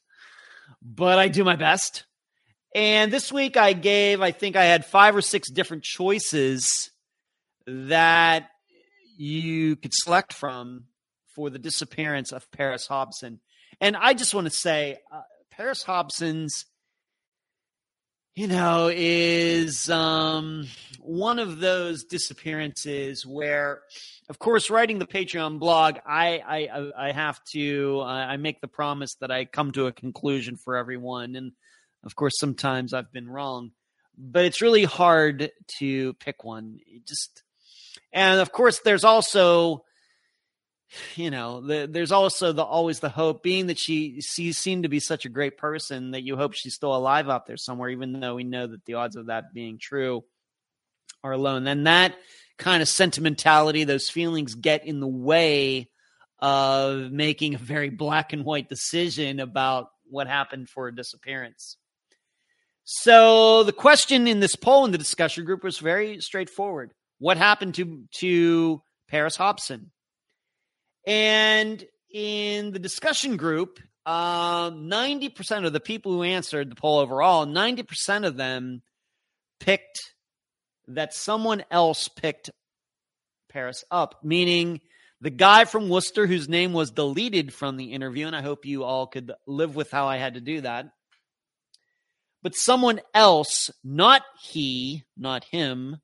but 0.82 1.18
I 1.18 1.28
do 1.28 1.44
my 1.44 1.56
best. 1.56 2.04
And 2.74 3.12
this 3.12 3.32
week 3.32 3.56
I 3.56 3.72
gave, 3.72 4.20
I 4.20 4.30
think 4.30 4.56
I 4.56 4.64
had 4.64 4.84
five 4.84 5.16
or 5.16 5.22
six 5.22 5.50
different 5.50 5.82
choices 5.82 6.90
that 7.66 8.48
you 9.16 9.76
could 9.76 9.92
select 9.94 10.32
from 10.32 10.84
for 11.34 11.50
the 11.50 11.58
disappearance 11.58 12.32
of 12.32 12.50
Paris 12.50 12.86
Hobson. 12.86 13.40
And 13.80 13.96
I 13.96 14.14
just 14.14 14.34
want 14.34 14.46
to 14.46 14.50
say, 14.50 14.98
uh, 15.12 15.22
Paris 15.50 15.82
Hobson's, 15.82 16.66
you 18.38 18.46
know, 18.46 18.88
is 18.94 19.90
um, 19.90 20.68
one 21.00 21.40
of 21.40 21.58
those 21.58 22.04
disappearances 22.04 23.26
where 23.26 23.82
of 24.28 24.38
course, 24.38 24.70
writing 24.70 25.00
the 25.00 25.06
Patreon 25.06 25.58
blog, 25.58 25.96
I 26.06 26.68
I 26.68 27.08
I 27.08 27.12
have 27.12 27.42
to 27.52 28.00
I 28.04 28.36
make 28.36 28.60
the 28.60 28.68
promise 28.68 29.16
that 29.20 29.32
I 29.32 29.44
come 29.44 29.72
to 29.72 29.86
a 29.86 29.92
conclusion 29.92 30.56
for 30.56 30.76
everyone, 30.76 31.34
and 31.34 31.50
of 32.04 32.14
course, 32.14 32.34
sometimes 32.38 32.94
I've 32.94 33.10
been 33.10 33.28
wrong, 33.28 33.72
but 34.16 34.44
it's 34.44 34.62
really 34.62 34.84
hard 34.84 35.50
to 35.78 36.12
pick 36.14 36.44
one. 36.44 36.78
just 37.08 37.42
and 38.12 38.38
of 38.38 38.52
course, 38.52 38.78
there's 38.84 39.02
also 39.04 39.82
you 41.16 41.30
know 41.30 41.60
the, 41.60 41.88
there's 41.90 42.12
also 42.12 42.52
the 42.52 42.64
always 42.64 43.00
the 43.00 43.08
hope 43.08 43.42
being 43.42 43.66
that 43.68 43.78
she 43.78 44.20
she 44.20 44.52
seemed 44.52 44.84
to 44.84 44.88
be 44.88 45.00
such 45.00 45.24
a 45.24 45.30
great 45.30 45.56
person 45.56 46.12
that 46.12 46.22
you 46.22 46.36
hope 46.36 46.54
she's 46.54 46.74
still 46.74 46.94
alive 46.94 47.28
out 47.28 47.46
there 47.46 47.56
somewhere 47.56 47.90
even 47.90 48.20
though 48.20 48.34
we 48.34 48.44
know 48.44 48.66
that 48.66 48.84
the 48.84 48.94
odds 48.94 49.16
of 49.16 49.26
that 49.26 49.52
being 49.52 49.78
true 49.78 50.24
are 51.24 51.36
low 51.36 51.56
and 51.56 51.66
then 51.66 51.84
that 51.84 52.14
kind 52.58 52.82
of 52.82 52.88
sentimentality, 52.88 53.84
those 53.84 54.10
feelings 54.10 54.54
get 54.54 54.84
in 54.84 55.00
the 55.00 55.06
way 55.06 55.88
of 56.40 57.10
making 57.10 57.54
a 57.54 57.58
very 57.58 57.88
black 57.88 58.32
and 58.32 58.44
white 58.44 58.68
decision 58.68 59.40
about 59.40 59.88
what 60.10 60.26
happened 60.26 60.68
for 60.68 60.88
a 60.88 60.94
disappearance. 60.94 61.76
So 62.84 63.64
the 63.64 63.72
question 63.72 64.26
in 64.26 64.40
this 64.40 64.56
poll 64.56 64.84
in 64.84 64.92
the 64.92 64.98
discussion 64.98 65.44
group 65.44 65.62
was 65.62 65.78
very 65.78 66.20
straightforward. 66.20 66.92
What 67.18 67.36
happened 67.36 67.74
to 67.74 68.04
to 68.18 68.82
Paris 69.08 69.36
Hobson? 69.36 69.90
And 71.06 71.84
in 72.12 72.72
the 72.72 72.78
discussion 72.78 73.36
group, 73.36 73.80
uh, 74.06 74.70
90% 74.70 75.66
of 75.66 75.72
the 75.72 75.80
people 75.80 76.12
who 76.12 76.22
answered 76.22 76.70
the 76.70 76.76
poll 76.76 76.98
overall, 76.98 77.46
90% 77.46 78.26
of 78.26 78.36
them 78.36 78.82
picked 79.60 80.14
that 80.88 81.12
someone 81.12 81.64
else 81.70 82.08
picked 82.08 82.50
Paris 83.50 83.84
up, 83.90 84.16
meaning 84.22 84.80
the 85.20 85.30
guy 85.30 85.64
from 85.64 85.88
Worcester 85.88 86.26
whose 86.26 86.48
name 86.48 86.72
was 86.72 86.90
deleted 86.90 87.52
from 87.52 87.76
the 87.76 87.92
interview, 87.92 88.26
and 88.26 88.36
I 88.36 88.42
hope 88.42 88.64
you 88.64 88.84
all 88.84 89.06
could 89.06 89.32
live 89.46 89.74
with 89.74 89.90
how 89.90 90.06
I 90.06 90.16
had 90.16 90.34
to 90.34 90.40
do 90.40 90.60
that. 90.62 90.86
But 92.42 92.54
someone 92.54 93.00
else, 93.12 93.70
not 93.82 94.22
he, 94.40 95.04
not 95.16 95.44
him, 95.44 95.98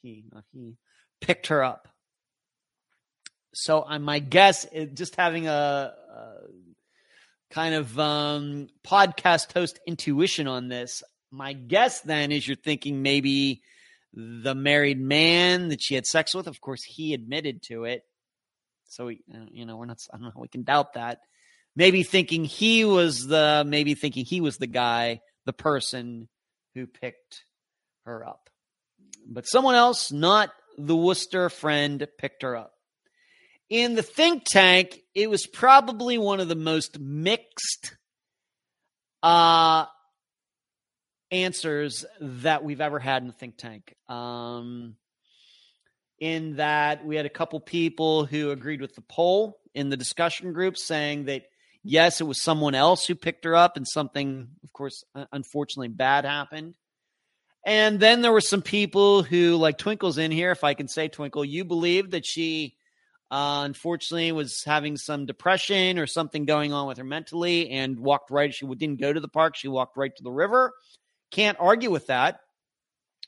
he, 0.00 0.24
not 0.32 0.44
he, 0.52 0.76
picked 1.20 1.48
her 1.48 1.62
up. 1.62 1.88
So 3.52 3.84
uh, 3.86 3.98
my 3.98 4.18
guess, 4.20 4.66
just 4.94 5.16
having 5.16 5.48
a, 5.48 5.92
a 6.14 6.34
kind 7.50 7.74
of 7.74 7.98
um, 7.98 8.68
podcast 8.86 9.52
host 9.52 9.80
intuition 9.86 10.46
on 10.46 10.68
this, 10.68 11.02
my 11.30 11.52
guess 11.52 12.00
then 12.00 12.32
is 12.32 12.46
you're 12.46 12.56
thinking 12.56 13.02
maybe 13.02 13.62
the 14.12 14.54
married 14.54 15.00
man 15.00 15.68
that 15.68 15.82
she 15.82 15.94
had 15.94 16.06
sex 16.06 16.34
with. 16.34 16.46
Of 16.46 16.60
course, 16.60 16.82
he 16.82 17.14
admitted 17.14 17.62
to 17.64 17.84
it. 17.84 18.02
So, 18.88 19.06
we, 19.06 19.22
uh, 19.32 19.46
you 19.52 19.66
know, 19.66 19.76
we're 19.76 19.86
not, 19.86 19.98
I 20.12 20.16
don't 20.16 20.26
know, 20.26 20.32
we 20.36 20.48
can 20.48 20.64
doubt 20.64 20.94
that. 20.94 21.20
Maybe 21.76 22.02
thinking 22.02 22.44
he 22.44 22.84
was 22.84 23.26
the, 23.26 23.64
maybe 23.66 23.94
thinking 23.94 24.24
he 24.24 24.40
was 24.40 24.56
the 24.56 24.66
guy, 24.66 25.20
the 25.46 25.52
person 25.52 26.28
who 26.74 26.86
picked 26.86 27.44
her 28.04 28.26
up. 28.26 28.50
But 29.28 29.46
someone 29.46 29.76
else, 29.76 30.10
not 30.10 30.50
the 30.76 30.96
Worcester 30.96 31.48
friend, 31.50 32.04
picked 32.18 32.42
her 32.42 32.56
up. 32.56 32.72
In 33.70 33.94
the 33.94 34.02
think 34.02 34.44
tank, 34.44 35.00
it 35.14 35.30
was 35.30 35.46
probably 35.46 36.18
one 36.18 36.40
of 36.40 36.48
the 36.48 36.56
most 36.56 36.98
mixed 36.98 37.96
uh, 39.22 39.86
answers 41.30 42.04
that 42.20 42.64
we've 42.64 42.80
ever 42.80 42.98
had 42.98 43.22
in 43.22 43.28
the 43.28 43.32
think 43.32 43.56
tank. 43.56 43.94
Um, 44.08 44.96
in 46.18 46.56
that 46.56 47.06
we 47.06 47.16
had 47.16 47.26
a 47.26 47.30
couple 47.30 47.60
people 47.60 48.26
who 48.26 48.50
agreed 48.50 48.80
with 48.80 48.94
the 48.94 49.04
poll 49.08 49.58
in 49.72 49.88
the 49.88 49.96
discussion 49.96 50.52
group 50.52 50.76
saying 50.76 51.26
that 51.26 51.44
yes, 51.82 52.20
it 52.20 52.24
was 52.24 52.42
someone 52.42 52.74
else 52.74 53.06
who 53.06 53.14
picked 53.14 53.44
her 53.44 53.54
up 53.54 53.76
and 53.76 53.86
something, 53.88 54.48
of 54.62 54.72
course, 54.72 55.04
unfortunately 55.32 55.88
bad 55.88 56.24
happened. 56.24 56.74
And 57.64 58.00
then 58.00 58.22
there 58.22 58.32
were 58.32 58.40
some 58.40 58.62
people 58.62 59.22
who, 59.22 59.56
like 59.56 59.78
Twinkle's 59.78 60.18
in 60.18 60.30
here, 60.30 60.50
if 60.50 60.64
I 60.64 60.74
can 60.74 60.88
say 60.88 61.08
Twinkle, 61.08 61.44
you 61.44 61.64
believe 61.64 62.10
that 62.10 62.26
she 62.26 62.74
uh, 63.30 63.62
unfortunately 63.64 64.32
was 64.32 64.64
having 64.64 64.96
some 64.96 65.26
depression 65.26 65.98
or 65.98 66.06
something 66.06 66.44
going 66.46 66.72
on 66.72 66.88
with 66.88 66.98
her 66.98 67.04
mentally 67.04 67.70
and 67.70 67.98
walked 68.00 68.30
right. 68.30 68.52
She 68.52 68.66
didn't 68.66 69.00
go 69.00 69.12
to 69.12 69.20
the 69.20 69.28
park. 69.28 69.56
She 69.56 69.68
walked 69.68 69.96
right 69.96 70.14
to 70.16 70.22
the 70.22 70.32
river. 70.32 70.72
Can't 71.30 71.58
argue 71.60 71.90
with 71.90 72.08
that. 72.08 72.40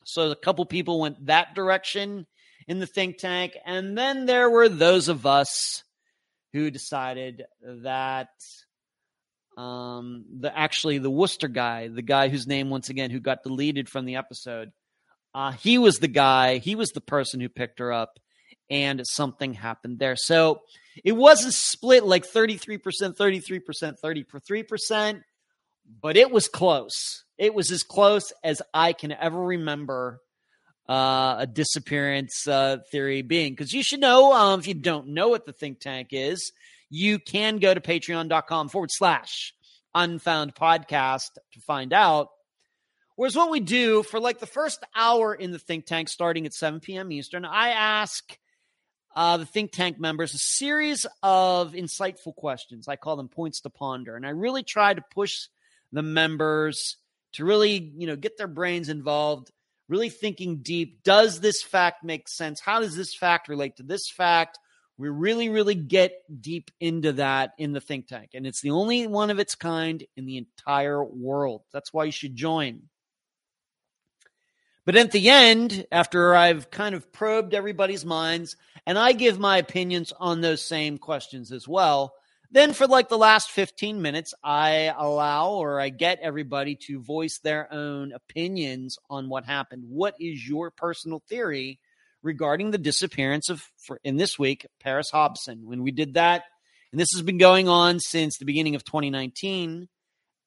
So 0.04 0.30
a 0.30 0.36
couple 0.36 0.64
people 0.66 1.00
went 1.00 1.26
that 1.26 1.54
direction 1.54 2.26
in 2.66 2.80
the 2.80 2.86
think 2.86 3.18
tank. 3.18 3.56
And 3.64 3.96
then 3.96 4.26
there 4.26 4.50
were 4.50 4.68
those 4.68 5.08
of 5.08 5.24
us 5.26 5.84
who 6.52 6.70
decided 6.70 7.44
that 7.62 8.30
um, 9.56 10.24
the 10.40 10.56
actually 10.56 10.98
the 10.98 11.10
Worcester 11.10 11.48
guy, 11.48 11.88
the 11.88 12.02
guy 12.02 12.28
whose 12.28 12.46
name 12.46 12.70
once 12.70 12.88
again 12.88 13.10
who 13.10 13.20
got 13.20 13.42
deleted 13.42 13.88
from 13.88 14.04
the 14.04 14.16
episode, 14.16 14.72
Uh, 15.34 15.52
he 15.52 15.78
was 15.78 15.98
the 15.98 16.08
guy, 16.08 16.58
he 16.58 16.74
was 16.74 16.90
the 16.90 17.00
person 17.00 17.40
who 17.40 17.48
picked 17.48 17.78
her 17.78 17.90
up, 17.90 18.18
and 18.70 19.02
something 19.04 19.54
happened 19.54 19.98
there. 19.98 20.16
So 20.16 20.60
it 21.04 21.12
wasn't 21.12 21.54
split 21.54 22.04
like 22.04 22.24
33%, 22.24 22.80
33%, 23.16 23.94
33%, 24.02 25.20
but 26.00 26.16
it 26.16 26.30
was 26.30 26.48
close. 26.48 27.24
It 27.38 27.54
was 27.54 27.70
as 27.70 27.82
close 27.82 28.32
as 28.44 28.62
I 28.72 28.92
can 28.92 29.12
ever 29.12 29.40
remember 29.40 30.20
uh, 30.88 31.36
a 31.40 31.46
disappearance 31.46 32.46
uh, 32.46 32.78
theory 32.90 33.22
being. 33.22 33.52
Because 33.52 33.72
you 33.72 33.82
should 33.82 34.00
know, 34.00 34.32
um, 34.32 34.60
if 34.60 34.66
you 34.66 34.74
don't 34.74 35.08
know 35.08 35.28
what 35.28 35.46
the 35.46 35.52
think 35.52 35.80
tank 35.80 36.08
is, 36.12 36.52
you 36.90 37.18
can 37.18 37.58
go 37.58 37.72
to 37.72 37.80
patreon.com 37.80 38.68
forward 38.68 38.90
slash 38.92 39.54
unfound 39.94 40.54
podcast 40.54 41.30
to 41.52 41.60
find 41.60 41.92
out. 41.92 42.28
Whereas 43.16 43.36
what 43.36 43.50
we 43.50 43.60
do 43.60 44.02
for 44.02 44.20
like 44.20 44.40
the 44.40 44.46
first 44.46 44.84
hour 44.94 45.34
in 45.34 45.52
the 45.52 45.58
think 45.58 45.86
tank, 45.86 46.08
starting 46.08 46.46
at 46.46 46.54
7 46.54 46.80
p.m. 46.80 47.12
Eastern, 47.12 47.44
I 47.44 47.70
ask 47.70 48.36
uh, 49.14 49.36
the 49.36 49.46
think 49.46 49.72
tank 49.72 49.98
members 49.98 50.34
a 50.34 50.38
series 50.38 51.06
of 51.22 51.72
insightful 51.72 52.34
questions. 52.34 52.88
I 52.88 52.96
call 52.96 53.16
them 53.16 53.28
points 53.28 53.60
to 53.62 53.70
ponder. 53.70 54.16
And 54.16 54.26
I 54.26 54.30
really 54.30 54.62
try 54.62 54.94
to 54.94 55.02
push 55.12 55.48
the 55.92 56.02
members 56.02 56.96
to 57.34 57.44
really, 57.44 57.92
you 57.96 58.06
know, 58.06 58.16
get 58.16 58.36
their 58.36 58.48
brains 58.48 58.88
involved, 58.88 59.50
really 59.88 60.08
thinking 60.08 60.58
deep. 60.58 61.02
Does 61.02 61.40
this 61.40 61.62
fact 61.62 62.04
make 62.04 62.28
sense? 62.28 62.60
How 62.60 62.80
does 62.80 62.96
this 62.96 63.14
fact 63.14 63.48
relate 63.48 63.76
to 63.76 63.82
this 63.82 64.10
fact? 64.10 64.58
We 64.98 65.08
really, 65.08 65.48
really 65.48 65.74
get 65.74 66.12
deep 66.40 66.70
into 66.78 67.12
that 67.14 67.52
in 67.58 67.72
the 67.72 67.80
think 67.80 68.08
tank. 68.08 68.30
And 68.34 68.46
it's 68.46 68.60
the 68.60 68.70
only 68.70 69.06
one 69.06 69.30
of 69.30 69.38
its 69.38 69.54
kind 69.54 70.04
in 70.16 70.26
the 70.26 70.36
entire 70.36 71.02
world. 71.02 71.62
That's 71.72 71.92
why 71.92 72.04
you 72.04 72.12
should 72.12 72.36
join. 72.36 72.82
But 74.84 74.96
at 74.96 75.12
the 75.12 75.30
end, 75.30 75.86
after 75.92 76.34
I've 76.34 76.70
kind 76.70 76.94
of 76.94 77.12
probed 77.12 77.54
everybody's 77.54 78.04
minds 78.04 78.56
and 78.86 78.98
I 78.98 79.12
give 79.12 79.38
my 79.38 79.58
opinions 79.58 80.12
on 80.18 80.40
those 80.40 80.62
same 80.62 80.98
questions 80.98 81.52
as 81.52 81.68
well, 81.68 82.14
then 82.50 82.74
for 82.74 82.86
like 82.86 83.08
the 83.08 83.18
last 83.18 83.50
15 83.50 84.02
minutes, 84.02 84.34
I 84.44 84.92
allow 84.96 85.52
or 85.52 85.80
I 85.80 85.88
get 85.88 86.18
everybody 86.20 86.76
to 86.86 87.00
voice 87.00 87.38
their 87.42 87.72
own 87.72 88.12
opinions 88.12 88.98
on 89.08 89.28
what 89.28 89.46
happened. 89.46 89.84
What 89.88 90.14
is 90.20 90.46
your 90.46 90.70
personal 90.70 91.22
theory 91.28 91.78
regarding 92.22 92.70
the 92.70 92.78
disappearance 92.78 93.48
of, 93.48 93.62
for, 93.78 93.98
in 94.04 94.16
this 94.16 94.38
week, 94.38 94.66
Paris 94.80 95.10
Hobson? 95.10 95.66
When 95.66 95.82
we 95.82 95.92
did 95.92 96.14
that, 96.14 96.44
and 96.92 97.00
this 97.00 97.08
has 97.14 97.22
been 97.22 97.38
going 97.38 97.68
on 97.68 98.00
since 98.00 98.36
the 98.36 98.44
beginning 98.44 98.74
of 98.74 98.84
2019. 98.84 99.88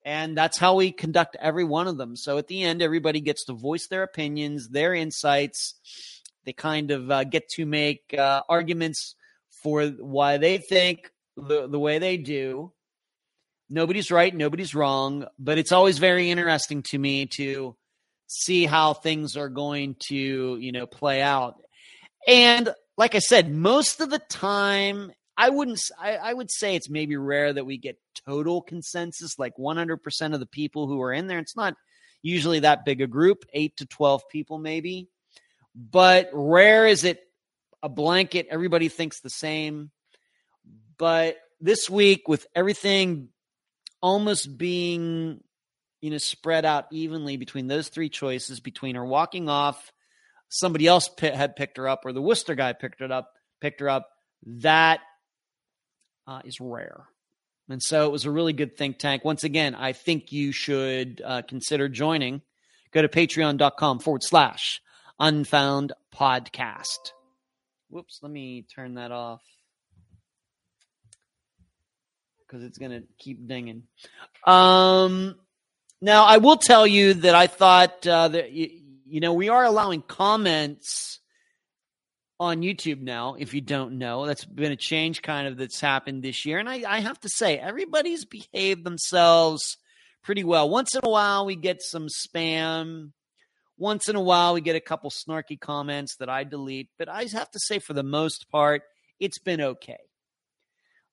And 0.05 0.37
that's 0.37 0.59
how 0.59 0.75
we 0.75 0.91
conduct 0.91 1.35
every 1.41 1.63
one 1.63 1.87
of 1.87 1.97
them. 1.97 2.15
So 2.15 2.37
at 2.37 2.47
the 2.47 2.61
end, 2.61 2.83
everybody 2.83 3.19
gets 3.19 3.45
to 3.45 3.53
voice 3.53 3.87
their 3.87 4.03
opinions, 4.03 4.69
their 4.69 4.93
insights. 4.93 5.73
They 6.45 6.53
kind 6.53 6.91
of 6.91 7.11
uh, 7.11 7.23
get 7.23 7.49
to 7.55 7.65
make 7.65 8.13
uh, 8.17 8.41
arguments 8.47 9.15
for 9.63 9.85
why 9.85 10.37
they 10.37 10.57
think 10.57 11.11
the, 11.35 11.67
the 11.67 11.79
way 11.79 11.99
they 11.99 12.17
do. 12.17 12.71
Nobody's 13.69 14.11
right, 14.11 14.33
nobody's 14.33 14.75
wrong, 14.75 15.25
but 15.39 15.57
it's 15.57 15.71
always 15.71 15.97
very 15.97 16.29
interesting 16.29 16.83
to 16.83 16.99
me 16.99 17.25
to 17.37 17.75
see 18.27 18.65
how 18.65 18.93
things 18.93 19.35
are 19.35 19.49
going 19.49 19.95
to, 20.07 20.57
you 20.57 20.71
know, 20.71 20.85
play 20.85 21.21
out. 21.21 21.55
And 22.27 22.69
like 22.97 23.15
I 23.15 23.19
said, 23.19 23.51
most 23.51 24.01
of 24.01 24.09
the 24.09 24.19
time, 24.19 25.11
I 25.37 25.49
wouldn't, 25.49 25.79
I, 25.99 26.15
I 26.15 26.33
would 26.33 26.51
say 26.51 26.75
it's 26.75 26.89
maybe 26.89 27.17
rare 27.17 27.51
that 27.53 27.65
we 27.65 27.77
get 27.77 27.97
total 28.25 28.61
consensus, 28.61 29.37
like 29.37 29.53
100% 29.57 30.33
of 30.33 30.39
the 30.39 30.45
people 30.45 30.87
who 30.87 31.01
are 31.01 31.11
in 31.11 31.27
there. 31.27 31.39
It's 31.39 31.57
not 31.57 31.75
usually 32.21 32.59
that 32.61 32.85
big 32.85 33.01
a 33.01 33.07
group, 33.07 33.45
eight 33.53 33.75
to 33.77 33.85
12 33.85 34.23
people, 34.29 34.57
maybe. 34.57 35.09
But 35.75 36.29
rare 36.33 36.87
is 36.87 37.03
it 37.03 37.19
a 37.83 37.89
blanket, 37.89 38.47
everybody 38.49 38.87
thinks 38.87 39.19
the 39.19 39.29
same. 39.29 39.91
But 40.97 41.37
this 41.59 41.89
week, 41.89 42.27
with 42.27 42.47
everything 42.55 43.29
almost 44.01 44.57
being 44.57 45.43
you 46.01 46.09
know 46.09 46.17
spread 46.17 46.65
out 46.65 46.85
evenly 46.91 47.37
between 47.37 47.67
those 47.67 47.89
three 47.89 48.09
choices, 48.09 48.59
between 48.59 48.95
her 48.95 49.05
walking 49.05 49.49
off, 49.49 49.91
somebody 50.49 50.87
else 50.87 51.09
had 51.19 51.55
picked 51.55 51.77
her 51.77 51.87
up, 51.87 52.01
or 52.05 52.13
the 52.13 52.21
Worcester 52.21 52.55
guy 52.55 52.73
picked 52.73 53.01
it 53.01 53.11
up, 53.11 53.33
picked 53.61 53.81
her 53.81 53.89
up. 53.89 54.09
That 54.45 55.01
uh, 56.27 56.41
is 56.45 56.59
rare. 56.59 57.05
And 57.69 57.81
so 57.81 58.05
it 58.05 58.11
was 58.11 58.25
a 58.25 58.31
really 58.31 58.53
good 58.53 58.77
think 58.77 58.99
tank. 58.99 59.25
Once 59.25 59.43
again, 59.43 59.73
I 59.75 59.93
think 59.93 60.31
you 60.31 60.51
should 60.51 61.21
uh, 61.25 61.41
consider 61.47 61.89
joining. 61.89 62.41
Go 62.91 63.01
to 63.01 63.07
patreon.com 63.07 63.99
forward 63.99 64.23
slash 64.23 64.81
unfound 65.19 65.93
podcast. 66.13 67.11
Whoops, 67.89 68.19
let 68.21 68.31
me 68.31 68.65
turn 68.75 68.95
that 68.95 69.11
off 69.11 69.41
because 72.39 72.63
it's 72.63 72.77
going 72.77 72.91
to 72.91 73.03
keep 73.17 73.47
dinging. 73.47 73.83
Um, 74.45 75.35
now, 76.01 76.25
I 76.25 76.37
will 76.37 76.57
tell 76.57 76.85
you 76.85 77.15
that 77.15 77.35
I 77.35 77.47
thought 77.47 78.05
uh, 78.05 78.27
that, 78.29 78.51
you, 78.51 78.69
you 79.07 79.19
know, 79.19 79.33
we 79.33 79.49
are 79.49 79.63
allowing 79.63 80.01
comments 80.01 81.19
on 82.39 82.61
YouTube 82.61 83.01
now, 83.01 83.35
if 83.39 83.53
you 83.53 83.61
don't 83.61 83.97
know. 83.97 84.25
That's 84.25 84.45
been 84.45 84.71
a 84.71 84.77
change 84.77 85.21
kind 85.21 85.47
of 85.47 85.57
that's 85.57 85.79
happened 85.79 86.21
this 86.21 86.45
year. 86.45 86.59
And 86.59 86.69
I, 86.69 86.83
I 86.87 86.99
have 86.99 87.19
to 87.21 87.29
say, 87.29 87.57
everybody's 87.57 88.25
behaved 88.25 88.83
themselves 88.83 89.77
pretty 90.23 90.43
well. 90.43 90.69
Once 90.69 90.95
in 90.95 91.01
a 91.03 91.09
while, 91.09 91.45
we 91.45 91.55
get 91.55 91.81
some 91.81 92.07
spam. 92.07 93.11
Once 93.77 94.07
in 94.07 94.15
a 94.15 94.21
while, 94.21 94.53
we 94.53 94.61
get 94.61 94.75
a 94.75 94.81
couple 94.81 95.09
snarky 95.09 95.59
comments 95.59 96.15
that 96.17 96.29
I 96.29 96.43
delete. 96.43 96.89
But 96.97 97.09
I 97.09 97.23
have 97.23 97.51
to 97.51 97.59
say, 97.59 97.79
for 97.79 97.93
the 97.93 98.03
most 98.03 98.49
part, 98.49 98.83
it's 99.19 99.39
been 99.39 99.61
okay. 99.61 99.97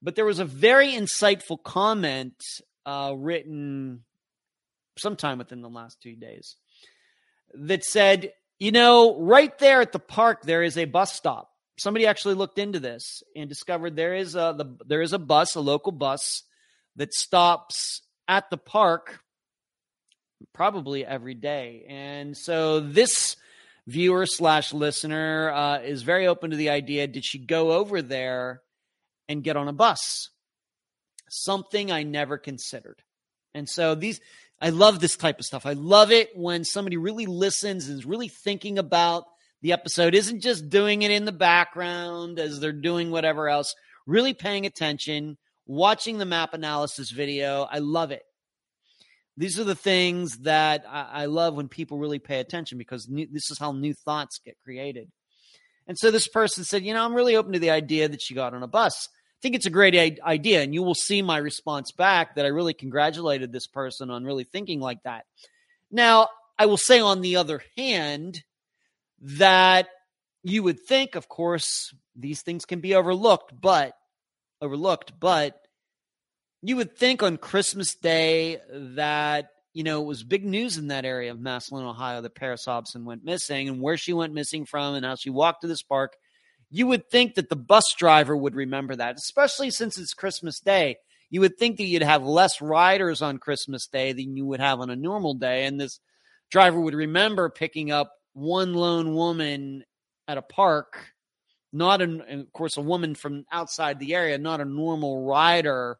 But 0.00 0.16
there 0.16 0.24
was 0.24 0.38
a 0.38 0.44
very 0.44 0.92
insightful 0.92 1.62
comment 1.62 2.34
uh, 2.86 3.14
written 3.16 4.04
sometime 4.98 5.38
within 5.38 5.62
the 5.62 5.68
last 5.68 6.00
two 6.02 6.16
days 6.16 6.56
that 7.54 7.84
said, 7.84 8.32
you 8.58 8.72
know, 8.72 9.18
right 9.20 9.56
there 9.58 9.80
at 9.80 9.92
the 9.92 9.98
park, 9.98 10.42
there 10.42 10.62
is 10.62 10.76
a 10.76 10.84
bus 10.84 11.12
stop. 11.12 11.50
Somebody 11.78 12.06
actually 12.06 12.34
looked 12.34 12.58
into 12.58 12.78
this 12.78 13.22
and 13.34 13.48
discovered 13.48 13.96
there 13.96 14.14
is 14.14 14.34
a 14.34 14.54
the, 14.56 14.76
there 14.86 15.02
is 15.02 15.12
a 15.12 15.18
bus, 15.18 15.54
a 15.54 15.60
local 15.60 15.92
bus 15.92 16.42
that 16.96 17.12
stops 17.14 18.02
at 18.28 18.50
the 18.50 18.58
park 18.58 19.20
probably 20.52 21.04
every 21.04 21.34
day. 21.34 21.84
And 21.88 22.36
so 22.36 22.80
this 22.80 23.36
viewer 23.86 24.26
slash 24.26 24.72
listener 24.72 25.50
uh, 25.50 25.78
is 25.80 26.02
very 26.02 26.26
open 26.26 26.50
to 26.50 26.56
the 26.56 26.70
idea: 26.70 27.06
did 27.06 27.24
she 27.24 27.38
go 27.38 27.72
over 27.72 28.02
there 28.02 28.62
and 29.28 29.42
get 29.42 29.56
on 29.56 29.68
a 29.68 29.72
bus. 29.72 30.30
Something 31.28 31.90
I 31.90 32.02
never 32.02 32.38
considered. 32.38 33.02
And 33.54 33.68
so 33.68 33.94
these, 33.94 34.20
I 34.60 34.70
love 34.70 35.00
this 35.00 35.16
type 35.16 35.38
of 35.38 35.44
stuff. 35.44 35.66
I 35.66 35.72
love 35.72 36.12
it 36.12 36.30
when 36.36 36.64
somebody 36.64 36.96
really 36.96 37.26
listens 37.26 37.88
and 37.88 37.98
is 37.98 38.06
really 38.06 38.28
thinking 38.28 38.78
about 38.78 39.24
the 39.62 39.72
episode, 39.72 40.14
isn't 40.14 40.40
just 40.40 40.68
doing 40.68 41.02
it 41.02 41.10
in 41.10 41.24
the 41.24 41.32
background 41.32 42.38
as 42.38 42.60
they're 42.60 42.72
doing 42.72 43.10
whatever 43.10 43.48
else, 43.48 43.74
really 44.06 44.34
paying 44.34 44.66
attention, 44.66 45.38
watching 45.66 46.18
the 46.18 46.24
map 46.24 46.52
analysis 46.52 47.10
video. 47.10 47.62
I 47.70 47.78
love 47.78 48.10
it. 48.10 48.22
These 49.36 49.58
are 49.58 49.64
the 49.64 49.74
things 49.74 50.38
that 50.38 50.84
I, 50.88 51.08
I 51.12 51.24
love 51.26 51.54
when 51.54 51.68
people 51.68 51.98
really 51.98 52.18
pay 52.18 52.40
attention 52.40 52.78
because 52.78 53.08
new, 53.08 53.26
this 53.30 53.50
is 53.50 53.58
how 53.58 53.72
new 53.72 53.94
thoughts 53.94 54.40
get 54.44 54.56
created. 54.62 55.10
And 55.86 55.98
so 55.98 56.10
this 56.10 56.28
person 56.28 56.64
said, 56.64 56.84
You 56.84 56.94
know, 56.94 57.04
I'm 57.04 57.14
really 57.14 57.36
open 57.36 57.52
to 57.52 57.58
the 57.58 57.70
idea 57.70 58.08
that 58.08 58.22
she 58.22 58.34
got 58.34 58.54
on 58.54 58.62
a 58.62 58.68
bus 58.68 59.08
I 59.42 59.42
think 59.42 59.56
it's 59.56 59.66
a 59.66 59.70
great 59.70 60.20
idea. 60.22 60.62
And 60.62 60.72
you 60.72 60.84
will 60.84 60.94
see 60.94 61.20
my 61.20 61.36
response 61.38 61.90
back 61.90 62.36
that 62.36 62.44
I 62.44 62.50
really 62.50 62.74
congratulated 62.74 63.50
this 63.50 63.66
person 63.66 64.08
on 64.08 64.22
really 64.22 64.44
thinking 64.44 64.78
like 64.78 65.02
that. 65.02 65.24
Now, 65.90 66.28
I 66.56 66.66
will 66.66 66.76
say, 66.76 67.00
on 67.00 67.22
the 67.22 67.34
other 67.34 67.60
hand, 67.76 68.44
that 69.20 69.88
you 70.44 70.62
would 70.62 70.78
think, 70.78 71.16
of 71.16 71.28
course, 71.28 71.92
these 72.14 72.42
things 72.42 72.64
can 72.64 72.78
be 72.78 72.94
overlooked, 72.94 73.52
but 73.60 73.94
overlooked, 74.60 75.18
but 75.18 75.60
you 76.62 76.76
would 76.76 76.96
think 76.96 77.22
on 77.22 77.36
Christmas 77.36 77.94
Day 77.94 78.58
that, 78.70 79.50
you 79.72 79.82
know, 79.82 80.02
it 80.02 80.06
was 80.06 80.22
big 80.22 80.44
news 80.44 80.78
in 80.78 80.88
that 80.88 81.04
area 81.04 81.30
of 81.30 81.40
Massillon, 81.40 81.84
Ohio, 81.84 82.20
that 82.20 82.34
Paris 82.34 82.64
Hobson 82.64 83.04
went 83.04 83.24
missing 83.24 83.68
and 83.68 83.80
where 83.80 83.96
she 83.96 84.12
went 84.12 84.32
missing 84.32 84.64
from 84.64 84.94
and 84.94 85.04
how 85.04 85.16
she 85.16 85.30
walked 85.30 85.62
to 85.62 85.68
this 85.68 85.82
park 85.82 86.16
you 86.72 86.86
would 86.86 87.10
think 87.10 87.34
that 87.34 87.50
the 87.50 87.56
bus 87.56 87.84
driver 87.98 88.34
would 88.34 88.56
remember 88.56 88.96
that, 88.96 89.16
especially 89.16 89.70
since 89.70 89.98
it's 89.98 90.14
Christmas 90.14 90.58
Day. 90.58 90.96
You 91.28 91.40
would 91.40 91.58
think 91.58 91.76
that 91.76 91.84
you'd 91.84 92.02
have 92.02 92.24
less 92.24 92.62
riders 92.62 93.20
on 93.20 93.38
Christmas 93.38 93.86
Day 93.86 94.14
than 94.14 94.36
you 94.36 94.46
would 94.46 94.60
have 94.60 94.80
on 94.80 94.88
a 94.88 94.96
normal 94.96 95.34
day. 95.34 95.66
And 95.66 95.78
this 95.78 96.00
driver 96.50 96.80
would 96.80 96.94
remember 96.94 97.50
picking 97.50 97.92
up 97.92 98.12
one 98.32 98.72
lone 98.72 99.14
woman 99.14 99.84
at 100.26 100.38
a 100.38 100.42
park, 100.42 101.12
not, 101.74 102.00
an, 102.00 102.22
of 102.22 102.52
course, 102.54 102.78
a 102.78 102.82
woman 102.82 103.14
from 103.14 103.44
outside 103.52 103.98
the 103.98 104.14
area, 104.14 104.38
not 104.38 104.62
a 104.62 104.64
normal 104.64 105.26
rider 105.26 105.98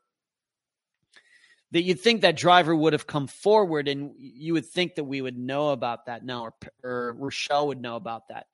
that 1.72 1.82
you'd 1.82 2.00
think 2.00 2.20
that 2.20 2.36
driver 2.36 2.76
would 2.76 2.92
have 2.92 3.06
come 3.06 3.26
forward 3.26 3.88
and 3.88 4.12
you 4.18 4.52
would 4.52 4.66
think 4.66 4.94
that 4.94 5.04
we 5.04 5.20
would 5.20 5.38
know 5.38 5.70
about 5.70 6.06
that 6.06 6.24
now 6.24 6.44
or, 6.44 6.54
or 6.84 7.16
Rochelle 7.18 7.68
would 7.68 7.80
know 7.80 7.96
about 7.96 8.28
that. 8.28 8.46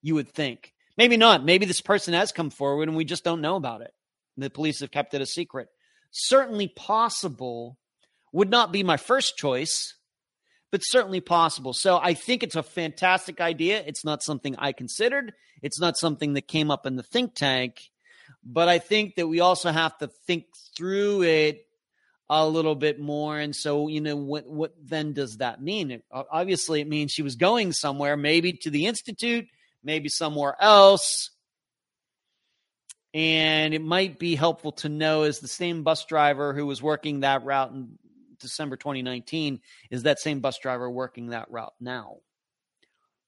You 0.00 0.14
would 0.14 0.28
think. 0.28 0.72
Maybe 0.96 1.16
not. 1.16 1.44
Maybe 1.44 1.66
this 1.66 1.80
person 1.80 2.14
has 2.14 2.32
come 2.32 2.50
forward 2.50 2.88
and 2.88 2.96
we 2.96 3.04
just 3.04 3.24
don't 3.24 3.40
know 3.40 3.56
about 3.56 3.82
it. 3.82 3.92
The 4.36 4.48
police 4.48 4.80
have 4.80 4.90
kept 4.90 5.12
it 5.14 5.20
a 5.20 5.26
secret. 5.26 5.68
Certainly 6.12 6.68
possible 6.68 7.78
would 8.32 8.50
not 8.50 8.72
be 8.72 8.82
my 8.82 8.96
first 8.96 9.36
choice, 9.36 9.94
but 10.70 10.80
certainly 10.84 11.20
possible. 11.20 11.72
So 11.72 11.98
I 11.98 12.14
think 12.14 12.42
it's 12.42 12.56
a 12.56 12.62
fantastic 12.62 13.40
idea. 13.40 13.82
It's 13.84 14.04
not 14.04 14.22
something 14.22 14.54
I 14.56 14.72
considered. 14.72 15.32
It's 15.62 15.80
not 15.80 15.96
something 15.96 16.34
that 16.34 16.48
came 16.48 16.70
up 16.70 16.86
in 16.86 16.96
the 16.96 17.02
think 17.02 17.34
tank, 17.34 17.90
but 18.44 18.68
I 18.68 18.78
think 18.78 19.16
that 19.16 19.26
we 19.26 19.40
also 19.40 19.70
have 19.70 19.98
to 19.98 20.06
think 20.26 20.44
through 20.76 21.22
it 21.22 21.66
a 22.40 22.48
little 22.48 22.74
bit 22.74 22.98
more. 22.98 23.38
And 23.38 23.54
so, 23.54 23.88
you 23.88 24.00
know, 24.00 24.16
what 24.16 24.46
what 24.46 24.72
then 24.82 25.12
does 25.12 25.38
that 25.38 25.62
mean? 25.62 25.90
It, 25.90 26.04
obviously, 26.10 26.80
it 26.80 26.88
means 26.88 27.12
she 27.12 27.22
was 27.22 27.36
going 27.36 27.72
somewhere, 27.72 28.16
maybe 28.16 28.54
to 28.54 28.70
the 28.70 28.86
institute, 28.86 29.46
maybe 29.84 30.08
somewhere 30.08 30.56
else. 30.58 31.30
And 33.14 33.74
it 33.74 33.82
might 33.82 34.18
be 34.18 34.34
helpful 34.34 34.72
to 34.72 34.88
know 34.88 35.24
is 35.24 35.40
the 35.40 35.48
same 35.48 35.82
bus 35.82 36.06
driver 36.06 36.54
who 36.54 36.64
was 36.64 36.82
working 36.82 37.20
that 37.20 37.44
route 37.44 37.72
in 37.72 37.98
December 38.40 38.76
2019 38.76 39.60
is 39.90 40.04
that 40.04 40.18
same 40.18 40.40
bus 40.40 40.58
driver 40.58 40.90
working 40.90 41.28
that 41.28 41.50
route 41.50 41.74
now. 41.78 42.16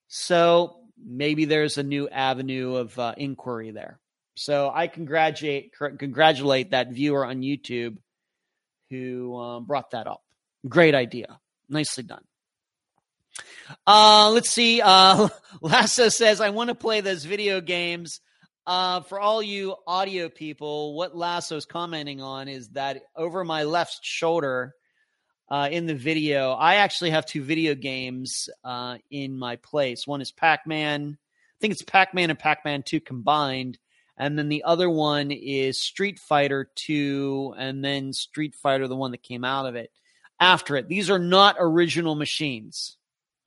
So 0.08 0.78
maybe 0.98 1.44
there's 1.44 1.76
a 1.76 1.82
new 1.82 2.08
avenue 2.08 2.76
of 2.76 2.98
uh, 2.98 3.14
inquiry 3.18 3.70
there. 3.70 4.00
So 4.36 4.70
I 4.74 4.88
congratulate 4.88 5.72
congratulate 5.98 6.70
that 6.70 6.90
viewer 6.90 7.24
on 7.24 7.42
YouTube 7.42 7.98
who 8.90 9.36
um, 9.36 9.64
brought 9.64 9.90
that 9.90 10.06
up. 10.06 10.22
Great 10.68 10.94
idea. 10.94 11.38
Nicely 11.68 12.04
done. 12.04 12.24
Uh, 13.86 14.30
let's 14.32 14.50
see. 14.50 14.80
Uh, 14.82 15.28
Lasso 15.60 16.08
says, 16.08 16.40
I 16.40 16.50
want 16.50 16.68
to 16.68 16.74
play 16.74 17.00
those 17.00 17.24
video 17.24 17.60
games. 17.60 18.20
Uh, 18.66 19.00
for 19.00 19.20
all 19.20 19.42
you 19.42 19.76
audio 19.86 20.28
people, 20.28 20.96
what 20.96 21.14
Lasso's 21.14 21.66
commenting 21.66 22.22
on 22.22 22.48
is 22.48 22.68
that 22.70 23.02
over 23.14 23.44
my 23.44 23.64
left 23.64 24.00
shoulder 24.02 24.74
uh, 25.50 25.68
in 25.70 25.84
the 25.86 25.94
video, 25.94 26.52
I 26.52 26.76
actually 26.76 27.10
have 27.10 27.26
two 27.26 27.42
video 27.42 27.74
games 27.74 28.48
uh, 28.64 28.96
in 29.10 29.36
my 29.36 29.56
place. 29.56 30.06
One 30.06 30.22
is 30.22 30.32
Pac 30.32 30.66
Man. 30.66 31.18
I 31.20 31.56
think 31.60 31.72
it's 31.72 31.82
Pac 31.82 32.14
Man 32.14 32.30
and 32.30 32.38
Pac 32.38 32.64
Man 32.64 32.82
2 32.82 33.00
combined. 33.00 33.78
And 34.16 34.38
then 34.38 34.48
the 34.48 34.62
other 34.64 34.88
one 34.88 35.32
is 35.32 35.80
Street 35.80 36.20
Fighter 36.20 36.70
2, 36.76 37.54
and 37.58 37.84
then 37.84 38.12
Street 38.12 38.54
Fighter, 38.54 38.86
the 38.86 38.94
one 38.94 39.10
that 39.10 39.22
came 39.22 39.44
out 39.44 39.66
of 39.66 39.74
it 39.74 39.90
after 40.38 40.76
it. 40.76 40.88
These 40.88 41.10
are 41.10 41.18
not 41.18 41.56
original 41.58 42.14
machines. 42.14 42.96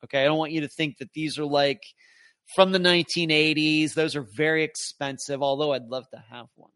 Okay. 0.04 0.22
I 0.22 0.26
don't 0.26 0.38
want 0.38 0.52
you 0.52 0.62
to 0.62 0.68
think 0.68 0.98
that 0.98 1.14
these 1.14 1.40
are 1.40 1.46
like 1.46 1.84
from 2.56 2.72
the 2.72 2.80
1980s. 2.80 3.94
Those 3.94 4.16
are 4.16 4.22
very 4.22 4.64
expensive, 4.64 5.42
although 5.42 5.74
I'd 5.74 5.90
love 5.90 6.10
to 6.10 6.24
have 6.30 6.48
one. 6.56 6.72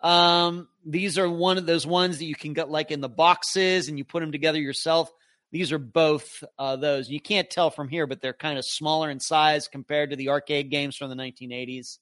Um, 0.00 0.68
these 0.86 1.18
are 1.18 1.28
one 1.28 1.58
of 1.58 1.66
those 1.66 1.86
ones 1.86 2.18
that 2.18 2.24
you 2.24 2.36
can 2.36 2.52
get 2.52 2.70
like 2.70 2.90
in 2.90 3.00
the 3.00 3.08
boxes 3.08 3.88
and 3.88 3.98
you 3.98 4.04
put 4.04 4.20
them 4.20 4.32
together 4.32 4.60
yourself. 4.60 5.10
These 5.50 5.72
are 5.72 5.78
both 5.78 6.44
uh, 6.58 6.76
those. 6.76 7.08
You 7.08 7.20
can't 7.20 7.50
tell 7.50 7.70
from 7.70 7.88
here, 7.88 8.06
but 8.06 8.20
they're 8.20 8.34
kind 8.34 8.58
of 8.58 8.64
smaller 8.64 9.10
in 9.10 9.18
size 9.18 9.66
compared 9.66 10.10
to 10.10 10.16
the 10.16 10.28
arcade 10.28 10.70
games 10.70 10.94
from 10.96 11.10
the 11.10 11.16
1980s. 11.16 11.98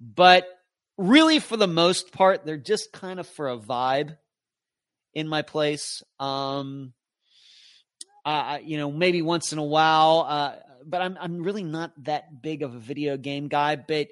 But 0.00 0.46
really, 0.96 1.38
for 1.38 1.56
the 1.56 1.66
most 1.66 2.12
part, 2.12 2.44
they're 2.44 2.56
just 2.56 2.92
kind 2.92 3.20
of 3.20 3.26
for 3.26 3.48
a 3.48 3.58
vibe 3.58 4.16
in 5.14 5.28
my 5.28 5.42
place. 5.42 6.02
Um, 6.18 6.92
uh, 8.24 8.58
you 8.62 8.78
know, 8.78 8.90
maybe 8.90 9.22
once 9.22 9.52
in 9.52 9.58
a 9.58 9.64
while, 9.64 10.26
uh, 10.28 10.54
but 10.84 11.02
I'm 11.02 11.16
I'm 11.20 11.42
really 11.42 11.64
not 11.64 11.92
that 12.04 12.42
big 12.42 12.62
of 12.62 12.74
a 12.74 12.78
video 12.78 13.16
game 13.16 13.48
guy. 13.48 13.76
But 13.76 14.08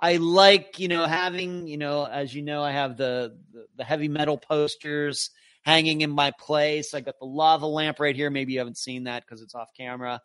I 0.00 0.16
like, 0.16 0.80
you 0.80 0.88
know, 0.88 1.06
having, 1.06 1.68
you 1.68 1.78
know, 1.78 2.04
as 2.04 2.34
you 2.34 2.42
know, 2.42 2.62
I 2.62 2.72
have 2.72 2.96
the, 2.96 3.38
the, 3.52 3.66
the 3.76 3.84
heavy 3.84 4.08
metal 4.08 4.36
posters 4.36 5.30
hanging 5.62 6.00
in 6.00 6.10
my 6.10 6.32
place. 6.40 6.92
I 6.92 7.00
got 7.00 7.20
the 7.20 7.24
lava 7.24 7.66
lamp 7.66 8.00
right 8.00 8.16
here. 8.16 8.28
Maybe 8.28 8.54
you 8.54 8.58
haven't 8.58 8.78
seen 8.78 9.04
that 9.04 9.24
because 9.24 9.42
it's 9.42 9.54
off 9.54 9.68
camera. 9.76 10.20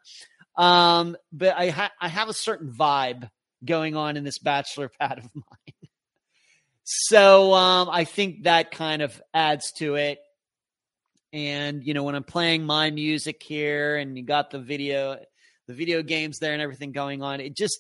Um, 0.56 1.16
but 1.32 1.56
I 1.56 1.70
ha- 1.70 1.92
I 2.02 2.08
have 2.08 2.28
a 2.28 2.34
certain 2.34 2.74
vibe 2.74 3.30
going 3.64 3.96
on 3.96 4.18
in 4.18 4.24
this 4.24 4.40
bachelor 4.40 4.90
pad 5.00 5.20
of 5.20 5.30
mine. 5.36 5.90
so 6.84 7.54
um, 7.54 7.90
I 7.92 8.04
think 8.04 8.44
that 8.44 8.72
kind 8.72 9.02
of 9.02 9.22
adds 9.34 9.72
to 9.74 9.96
it. 9.96 10.20
And 11.34 11.84
you 11.84 11.94
know, 11.94 12.04
when 12.04 12.16
I'm 12.16 12.24
playing 12.24 12.66
my 12.66 12.90
music 12.90 13.44
here, 13.44 13.98
and 13.98 14.18
you 14.18 14.24
got 14.24 14.50
the 14.50 14.60
video, 14.60 15.18
the 15.68 15.74
video 15.74 16.02
games 16.02 16.40
there, 16.40 16.54
and 16.54 16.62
everything 16.62 16.94
going 16.94 17.22
on, 17.22 17.42
it 17.42 17.56
just 17.56 17.80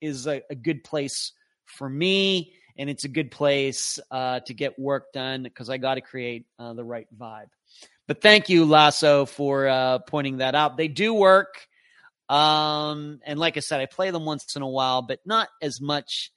is 0.00 0.26
a, 0.26 0.42
a 0.50 0.54
good 0.54 0.82
place 0.82 1.32
for 1.64 1.88
me, 1.88 2.54
and 2.76 2.90
it's 2.90 3.04
a 3.04 3.08
good 3.08 3.30
place 3.30 4.00
uh, 4.10 4.40
to 4.40 4.54
get 4.54 4.78
work 4.78 5.12
done 5.12 5.44
because 5.44 5.70
I 5.70 5.78
got 5.78 5.94
to 5.94 6.00
create 6.00 6.46
uh, 6.58 6.72
the 6.74 6.84
right 6.84 7.06
vibe. 7.16 7.48
But 8.08 8.22
thank 8.22 8.48
you, 8.48 8.64
Lasso, 8.64 9.26
for 9.26 9.68
uh, 9.68 9.98
pointing 10.00 10.38
that 10.38 10.54
out. 10.54 10.76
They 10.76 10.88
do 10.88 11.12
work. 11.12 11.68
Um, 12.28 13.20
and 13.24 13.38
like 13.38 13.56
I 13.56 13.60
said, 13.60 13.80
I 13.80 13.86
play 13.86 14.10
them 14.10 14.24
once 14.24 14.54
in 14.56 14.62
a 14.62 14.68
while, 14.68 15.02
but 15.02 15.20
not 15.24 15.48
as 15.62 15.80
much 15.80 16.30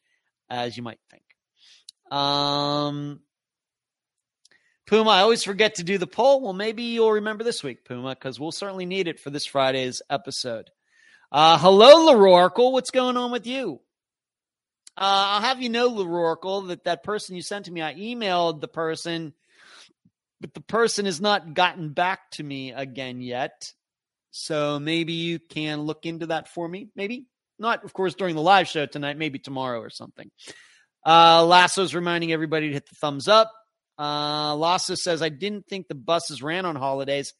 as 0.50 0.78
you 0.78 0.84
might 0.84 1.00
think. 1.10 1.24
Um, 2.12 3.22
Puma, 4.88 5.10
I 5.10 5.22
always 5.22 5.44
forget 5.44 5.76
to 5.76 5.84
do 5.84 5.98
the 5.98 6.08
poll. 6.08 6.42
Well, 6.42 6.54
maybe 6.54 6.84
you'll 6.84 7.14
remember 7.14 7.44
this 7.44 7.64
week, 7.64 7.86
Puma, 7.86 8.10
because 8.10 8.40
we'll 8.40 8.52
certainly 8.52 8.86
need 8.86 9.08
it 9.08 9.20
for 9.20 9.30
this 9.30 9.46
Friday's 9.46 10.02
episode. 10.10 10.70
Uh, 11.32 11.58
hello, 11.58 12.14
Leroracle. 12.14 12.74
What's 12.74 12.92
going 12.92 13.16
on 13.16 13.32
with 13.32 13.48
you? 13.48 13.80
Uh, 14.98 15.40
I'll 15.40 15.42
have 15.42 15.62
you 15.62 15.70
know, 15.70 15.90
Leroracle, 15.90 16.68
that 16.68 16.84
that 16.84 17.04
person 17.04 17.36
you 17.36 17.42
sent 17.42 17.66
to 17.66 17.72
me, 17.72 17.82
I 17.82 17.96
emailed 17.96 18.60
the 18.60 18.68
person, 18.68 19.34
but 20.42 20.54
the 20.54 20.62
person 20.62 21.06
has 21.06 21.22
not 21.22 21.54
gotten 21.54 21.94
back 21.94 22.32
to 22.32 22.44
me 22.44 22.74
again 22.74 23.22
yet. 23.22 23.72
So 24.32 24.80
maybe 24.80 25.14
you 25.14 25.40
can 25.40 25.82
look 25.82 26.06
into 26.06 26.28
that 26.28 26.48
for 26.48 26.68
me. 26.68 26.90
Maybe 26.96 27.26
not, 27.60 27.84
of 27.84 27.94
course, 27.94 28.16
during 28.16 28.36
the 28.36 28.42
live 28.42 28.68
show 28.68 28.86
tonight. 28.86 29.18
Maybe 29.18 29.40
tomorrow 29.40 29.80
or 29.80 29.90
something. 29.90 30.32
Uh, 31.06 31.46
Lasso's 31.46 31.94
reminding 31.94 32.32
everybody 32.32 32.68
to 32.68 32.74
hit 32.74 32.88
the 32.88 32.96
thumbs 32.96 33.28
up. 33.28 33.52
Uh, 34.00 34.56
Lasso 34.56 34.96
says, 34.96 35.22
"I 35.22 35.30
didn't 35.30 35.68
think 35.68 35.88
the 35.88 35.96
buses 35.96 36.42
ran 36.42 36.66
on 36.66 36.76
holidays. 36.76 37.34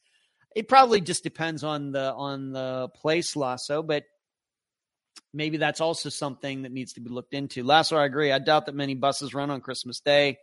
It 0.54 0.68
probably 0.68 1.00
just 1.00 1.22
depends 1.22 1.64
on 1.64 1.92
the 1.92 2.12
on 2.12 2.52
the 2.52 2.88
place, 2.94 3.34
Lasso, 3.36 3.82
but 3.82 4.04
maybe 5.32 5.56
that's 5.56 5.80
also 5.80 6.08
something 6.08 6.62
that 6.62 6.72
needs 6.72 6.92
to 6.94 7.00
be 7.00 7.08
looked 7.08 7.34
into. 7.34 7.62
Lasso, 7.64 7.96
I 7.96 8.04
agree. 8.04 8.30
I 8.30 8.38
doubt 8.38 8.66
that 8.66 8.74
many 8.74 8.94
buses 8.94 9.34
run 9.34 9.50
on 9.50 9.60
Christmas 9.60 10.00
Day. 10.00 10.38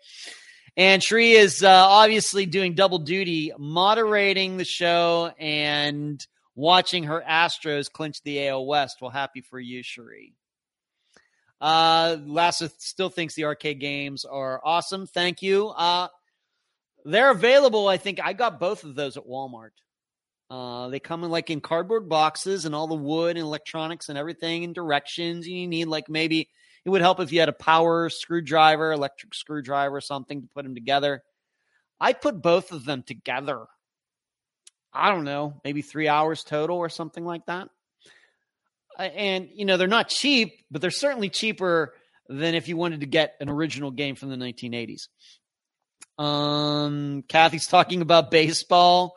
And 0.75 1.03
Shree 1.03 1.33
is 1.33 1.63
uh, 1.63 1.69
obviously 1.69 2.45
doing 2.45 2.73
double 2.73 2.99
duty, 2.99 3.51
moderating 3.57 4.57
the 4.57 4.65
show 4.65 5.31
and 5.39 6.25
watching 6.59 7.05
her 7.05 7.23
Astros 7.27 7.89
clinch 7.89 8.21
the 8.23 8.47
AL 8.47 8.65
West. 8.65 8.97
Well, 9.01 9.09
happy 9.09 9.41
for 9.41 9.59
you, 9.59 9.81
Shree. 9.81 10.33
Uh, 11.61 12.17
Lasso 12.25 12.69
still 12.77 13.09
thinks 13.09 13.33
the 13.33 13.45
arcade 13.45 13.79
games 13.79 14.25
are 14.25 14.61
awesome. 14.63 15.07
Thank 15.07 15.41
you. 15.41 15.69
Uh, 15.69 16.09
they're 17.05 17.31
available. 17.31 17.87
I 17.87 17.97
think 17.97 18.19
I 18.21 18.33
got 18.33 18.59
both 18.59 18.83
of 18.83 18.95
those 18.95 19.15
at 19.15 19.25
Walmart. 19.25 19.71
Uh, 20.49 20.89
they 20.89 20.99
come 20.99 21.23
in 21.23 21.31
like 21.31 21.49
in 21.49 21.61
cardboard 21.61 22.09
boxes 22.09 22.65
and 22.65 22.75
all 22.75 22.87
the 22.87 22.95
wood 22.95 23.37
and 23.37 23.45
electronics 23.45 24.09
and 24.09 24.17
everything 24.17 24.63
and 24.63 24.75
directions. 24.75 25.47
You 25.47 25.67
need 25.67 25.85
like 25.85 26.09
maybe 26.09 26.49
it 26.83 26.89
would 26.89 27.01
help 27.01 27.19
if 27.19 27.31
you 27.31 27.39
had 27.39 27.49
a 27.49 27.53
power 27.53 28.09
screwdriver, 28.09 28.91
electric 28.91 29.33
screwdriver, 29.33 30.01
something 30.01 30.41
to 30.41 30.47
put 30.47 30.63
them 30.63 30.75
together. 30.75 31.23
I 32.01 32.13
put 32.13 32.41
both 32.41 32.71
of 32.71 32.85
them 32.85 33.03
together. 33.03 33.65
I 34.93 35.09
don't 35.11 35.25
know, 35.25 35.59
maybe 35.63 35.81
three 35.81 36.07
hours 36.07 36.43
total 36.43 36.77
or 36.77 36.89
something 36.89 37.25
like 37.25 37.45
that. 37.45 37.69
Uh, 38.97 39.03
and 39.03 39.49
you 39.53 39.65
know 39.65 39.77
they're 39.77 39.87
not 39.87 40.09
cheap, 40.09 40.53
but 40.71 40.81
they're 40.81 40.91
certainly 40.91 41.29
cheaper 41.29 41.93
than 42.27 42.55
if 42.55 42.67
you 42.67 42.77
wanted 42.77 42.99
to 43.01 43.05
get 43.05 43.35
an 43.39 43.49
original 43.49 43.91
game 43.91 44.15
from 44.15 44.29
the 44.29 44.35
1980s. 44.35 45.07
Um, 46.21 47.23
Kathy's 47.27 47.67
talking 47.67 48.01
about 48.01 48.29
baseball. 48.29 49.15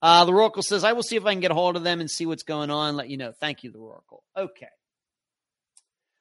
Uh, 0.00 0.24
the 0.24 0.32
Oracle 0.32 0.62
says, 0.62 0.84
I 0.84 0.92
will 0.92 1.02
see 1.02 1.16
if 1.16 1.26
I 1.26 1.32
can 1.32 1.40
get 1.40 1.50
a 1.50 1.54
hold 1.54 1.76
of 1.76 1.82
them 1.82 2.00
and 2.00 2.10
see 2.10 2.26
what's 2.26 2.42
going 2.42 2.70
on. 2.70 2.96
Let 2.96 3.10
you 3.10 3.16
know. 3.16 3.32
Thank 3.32 3.64
you, 3.64 3.70
the 3.70 3.78
Oracle. 3.78 4.22
Okay. 4.36 4.68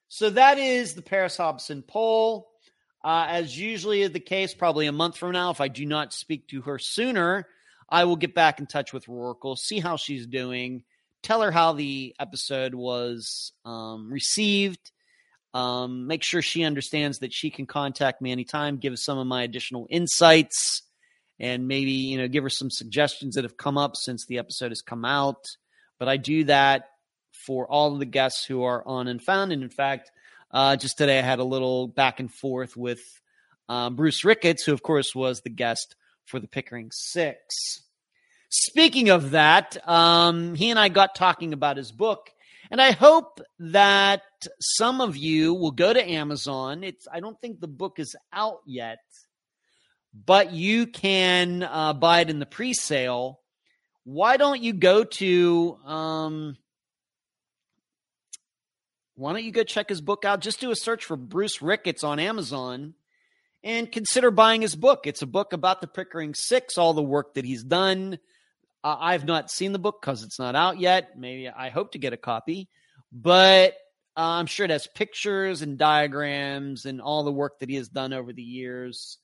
So 0.09 0.29
that 0.31 0.57
is 0.57 0.93
the 0.93 1.01
Paris 1.01 1.37
Hobson 1.37 1.83
poll. 1.83 2.49
Uh, 3.03 3.25
as 3.29 3.57
usually 3.57 4.01
is 4.01 4.11
the 4.11 4.19
case, 4.19 4.53
probably 4.53 4.87
a 4.87 4.91
month 4.91 5.17
from 5.17 5.31
now, 5.31 5.51
if 5.51 5.61
I 5.61 5.67
do 5.67 5.85
not 5.85 6.13
speak 6.13 6.47
to 6.49 6.61
her 6.63 6.79
sooner, 6.79 7.47
I 7.89 8.05
will 8.05 8.15
get 8.15 8.35
back 8.35 8.59
in 8.59 8.67
touch 8.67 8.93
with 8.93 9.07
Rochelle, 9.07 9.55
see 9.55 9.79
how 9.79 9.97
she's 9.97 10.27
doing, 10.27 10.83
tell 11.23 11.41
her 11.41 11.51
how 11.51 11.73
the 11.73 12.15
episode 12.19 12.73
was 12.73 13.53
um, 13.65 14.11
received, 14.11 14.91
um, 15.53 16.07
make 16.07 16.23
sure 16.23 16.41
she 16.41 16.63
understands 16.63 17.19
that 17.19 17.33
she 17.33 17.49
can 17.49 17.65
contact 17.65 18.21
me 18.21 18.31
anytime, 18.31 18.77
give 18.77 18.97
some 18.99 19.17
of 19.17 19.27
my 19.27 19.43
additional 19.43 19.87
insights 19.89 20.83
and 21.39 21.67
maybe, 21.67 21.91
you 21.91 22.17
know, 22.17 22.27
give 22.27 22.43
her 22.43 22.49
some 22.49 22.69
suggestions 22.69 23.35
that 23.35 23.43
have 23.43 23.57
come 23.57 23.77
up 23.77 23.95
since 23.95 24.25
the 24.25 24.39
episode 24.39 24.71
has 24.71 24.81
come 24.81 25.05
out. 25.05 25.45
But 25.99 26.09
I 26.09 26.17
do 26.17 26.43
that 26.45 26.89
for 27.31 27.67
all 27.67 27.93
of 27.93 27.99
the 27.99 28.05
guests 28.05 28.45
who 28.45 28.63
are 28.63 28.85
on 28.85 29.07
Unfound. 29.07 29.51
And 29.51 29.63
in 29.63 29.69
fact, 29.69 30.11
uh, 30.51 30.75
just 30.75 30.97
today 30.97 31.19
I 31.19 31.21
had 31.21 31.39
a 31.39 31.43
little 31.43 31.87
back 31.87 32.19
and 32.19 32.33
forth 32.33 32.75
with 32.75 33.01
um, 33.69 33.95
Bruce 33.95 34.23
Ricketts, 34.23 34.63
who, 34.63 34.73
of 34.73 34.81
course, 34.81 35.13
was 35.13 35.41
the 35.41 35.49
guest 35.49 35.95
for 36.27 36.39
the 36.39 36.47
Pickering 36.47 36.89
Six. 36.91 37.81
Speaking 38.49 39.09
of 39.09 39.31
that, 39.31 39.77
um, 39.87 40.55
he 40.55 40.69
and 40.69 40.79
I 40.79 40.89
got 40.89 41.15
talking 41.15 41.53
about 41.53 41.77
his 41.77 41.91
book, 41.91 42.29
and 42.69 42.81
I 42.81 42.91
hope 42.91 43.41
that 43.59 44.21
some 44.59 45.01
of 45.01 45.17
you 45.17 45.53
will 45.53 45.71
go 45.71 45.91
to 45.91 46.09
Amazon. 46.09 46.83
It's 46.83 47.07
I 47.11 47.19
don't 47.19 47.39
think 47.41 47.59
the 47.59 47.67
book 47.67 47.99
is 47.99 48.15
out 48.31 48.61
yet, 48.65 48.99
but 50.13 50.51
you 50.51 50.87
can 50.87 51.63
uh, 51.63 51.93
buy 51.93 52.21
it 52.21 52.29
in 52.29 52.39
the 52.39 52.45
pre-sale. 52.45 53.39
Why 54.03 54.37
don't 54.37 54.61
you 54.61 54.73
go 54.73 55.03
to 55.03 55.77
um, 55.85 56.57
why 59.15 59.33
don't 59.33 59.43
you 59.43 59.51
go 59.51 59.63
check 59.63 59.89
his 59.89 59.99
book 59.99 60.25
out? 60.25 60.41
Just 60.41 60.59
do 60.59 60.71
a 60.71 60.75
search 60.75 61.03
for 61.03 61.17
Bruce 61.17 61.61
Ricketts 61.61 62.03
on 62.03 62.19
Amazon 62.19 62.93
and 63.67 63.91
consider 63.91 64.31
buying 64.31 64.61
his 64.61 64.77
book. 64.77 65.01
It's 65.05 65.21
a 65.21 65.27
book 65.27 65.51
about 65.51 65.81
the 65.81 65.87
Pickering 65.87 66.33
Six, 66.33 66.77
all 66.77 66.93
the 66.93 67.03
work 67.03 67.33
that 67.33 67.43
he's 67.43 67.65
done. 67.65 68.17
Uh, 68.81 68.95
I've 68.97 69.25
not 69.25 69.51
seen 69.51 69.73
the 69.73 69.79
book 69.79 70.01
because 70.01 70.23
it's 70.23 70.39
not 70.39 70.55
out 70.55 70.79
yet. 70.79 71.19
Maybe 71.19 71.49
I 71.49 71.67
hope 71.69 71.91
to 71.91 71.99
get 71.99 72.13
a 72.13 72.17
copy, 72.17 72.69
but 73.11 73.73
uh, 74.15 74.21
I'm 74.21 74.45
sure 74.45 74.63
it 74.63 74.71
has 74.71 74.87
pictures 74.87 75.61
and 75.61 75.77
diagrams 75.77 76.85
and 76.85 77.01
all 77.01 77.25
the 77.25 77.31
work 77.31 77.59
that 77.59 77.67
he 77.67 77.75
has 77.75 77.89
done 77.89 78.13
over 78.13 78.31
the 78.31 78.41
years. 78.41 79.17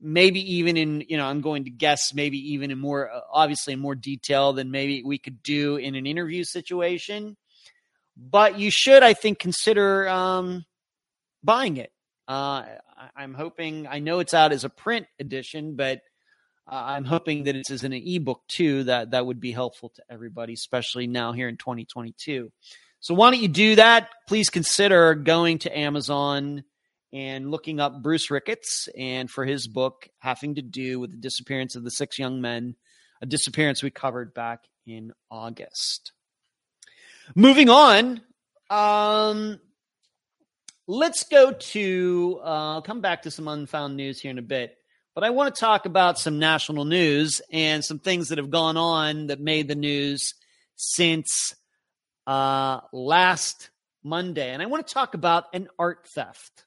Maybe 0.00 0.56
even 0.56 0.76
in, 0.76 1.04
you 1.08 1.16
know, 1.16 1.24
I'm 1.24 1.40
going 1.40 1.64
to 1.64 1.70
guess 1.70 2.12
maybe 2.12 2.52
even 2.52 2.70
in 2.70 2.78
more, 2.78 3.10
uh, 3.10 3.20
obviously 3.32 3.72
in 3.72 3.80
more 3.80 3.94
detail 3.94 4.52
than 4.52 4.70
maybe 4.70 5.02
we 5.02 5.16
could 5.18 5.42
do 5.42 5.76
in 5.76 5.94
an 5.94 6.06
interview 6.06 6.44
situation 6.44 7.36
but 8.20 8.58
you 8.58 8.68
should, 8.68 9.04
I 9.04 9.14
think, 9.14 9.38
consider 9.38 10.08
um, 10.08 10.64
buying 11.44 11.76
it. 11.76 11.92
Uh, 12.26 12.64
I, 13.16 13.24
am 13.24 13.34
hoping. 13.34 13.86
I 13.86 13.98
know 13.98 14.20
it's 14.20 14.34
out 14.34 14.52
as 14.52 14.64
a 14.64 14.68
print 14.68 15.06
edition, 15.18 15.76
but 15.76 16.00
uh, 16.70 16.82
I'm 16.86 17.04
hoping 17.04 17.44
that 17.44 17.56
it's 17.56 17.70
as 17.70 17.84
an 17.84 17.92
ebook 17.92 18.42
too. 18.48 18.84
That 18.84 19.12
that 19.12 19.26
would 19.26 19.40
be 19.40 19.52
helpful 19.52 19.90
to 19.96 20.02
everybody, 20.10 20.54
especially 20.54 21.06
now 21.06 21.32
here 21.32 21.48
in 21.48 21.56
2022. 21.56 22.50
So 23.00 23.14
why 23.14 23.30
don't 23.30 23.40
you 23.40 23.48
do 23.48 23.76
that? 23.76 24.08
Please 24.26 24.50
consider 24.50 25.14
going 25.14 25.58
to 25.60 25.78
Amazon 25.78 26.64
and 27.12 27.50
looking 27.50 27.80
up 27.80 28.02
Bruce 28.02 28.30
Ricketts 28.30 28.88
and 28.96 29.30
for 29.30 29.44
his 29.44 29.66
book 29.66 30.08
having 30.18 30.56
to 30.56 30.62
do 30.62 31.00
with 31.00 31.12
the 31.12 31.16
disappearance 31.16 31.76
of 31.76 31.84
the 31.84 31.90
six 31.90 32.18
young 32.18 32.40
men, 32.40 32.74
a 33.22 33.26
disappearance 33.26 33.82
we 33.82 33.90
covered 33.90 34.34
back 34.34 34.64
in 34.86 35.12
August. 35.30 36.12
Moving 37.34 37.70
on, 37.70 38.20
um, 38.68 39.60
let's 40.88 41.24
go 41.24 41.52
to. 41.52 42.40
Uh, 42.42 42.74
I'll 42.74 42.82
come 42.82 43.00
back 43.00 43.22
to 43.22 43.30
some 43.30 43.46
unfound 43.46 43.96
news 43.96 44.20
here 44.20 44.32
in 44.32 44.38
a 44.38 44.42
bit, 44.42 44.76
but 45.14 45.22
I 45.22 45.30
want 45.30 45.54
to 45.54 45.60
talk 45.60 45.86
about 45.86 46.18
some 46.18 46.40
national 46.40 46.86
news 46.86 47.40
and 47.52 47.84
some 47.84 48.00
things 48.00 48.30
that 48.30 48.38
have 48.38 48.50
gone 48.50 48.76
on 48.76 49.28
that 49.28 49.38
made 49.38 49.68
the 49.68 49.76
news 49.76 50.34
since 50.74 51.54
uh, 52.26 52.80
last 52.92 53.70
Monday, 54.02 54.50
and 54.50 54.62
I 54.62 54.66
want 54.66 54.86
to 54.86 54.92
talk 54.92 55.14
about 55.14 55.44
an 55.52 55.68
art 55.78 56.08
theft. 56.08 56.64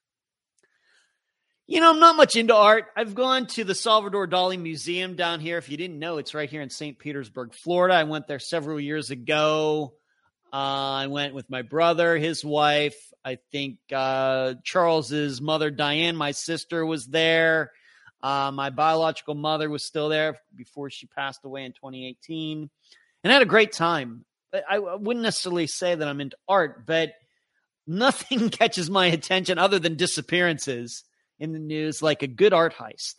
You 1.68 1.80
know, 1.80 1.90
I'm 1.90 2.00
not 2.00 2.18
much 2.18 2.36
into 2.36 2.54
art. 2.54 2.88
I've 2.98 3.16
gone 3.16 3.48
to 3.48 3.64
the 3.64 3.74
Salvador 3.74 4.28
Dali 4.28 4.60
Museum 4.60 5.16
down 5.16 5.40
here. 5.40 5.58
If 5.58 5.70
you 5.70 5.78
didn't 5.78 6.00
know, 6.00 6.18
it's 6.18 6.34
right 6.34 6.50
here 6.50 6.62
in 6.62 6.70
St. 6.70 7.00
Petersburg, 7.00 7.54
Florida. 7.54 7.96
I 7.96 8.04
went 8.04 8.28
there 8.28 8.40
several 8.40 8.80
years 8.80 9.10
ago. 9.10 9.94
Uh, 10.52 10.56
I 10.56 11.08
went 11.08 11.34
with 11.34 11.50
my 11.50 11.62
brother, 11.62 12.18
his 12.18 12.44
wife. 12.44 12.98
I 13.24 13.38
think 13.52 13.78
uh, 13.94 14.56
Charles's 14.64 15.42
mother, 15.42 15.70
Diane, 15.70 16.16
my 16.16 16.32
sister, 16.32 16.86
was 16.86 17.08
there. 17.08 17.72
Uh, 18.24 18.52
my 18.54 18.70
biological 18.70 19.36
mother 19.36 19.70
was 19.70 19.86
still 19.86 20.10
there 20.10 20.38
before 20.56 20.90
she 20.90 21.08
passed 21.08 21.44
away 21.44 21.66
in 21.66 21.72
2018, 21.74 22.70
and 23.24 23.32
I 23.32 23.34
had 23.34 23.42
a 23.42 23.48
great 23.48 23.72
time. 23.72 24.26
I, 24.70 24.80
wouldn't 24.80 25.24
necessarily 25.24 25.68
say 25.68 25.96
that 25.96 26.08
I'm 26.08 26.20
into 26.20 26.36
art, 26.48 26.86
but 26.86 27.14
nothing 27.88 28.50
catches 28.52 28.90
my 28.90 29.08
attention 29.08 29.58
other 29.58 29.80
than 29.80 29.96
disappearances 29.96 31.04
in 31.40 31.54
the 31.54 31.60
news 31.60 32.02
like 32.02 32.22
a 32.22 32.28
good 32.28 32.54
art 32.54 32.76
heist. 32.76 33.16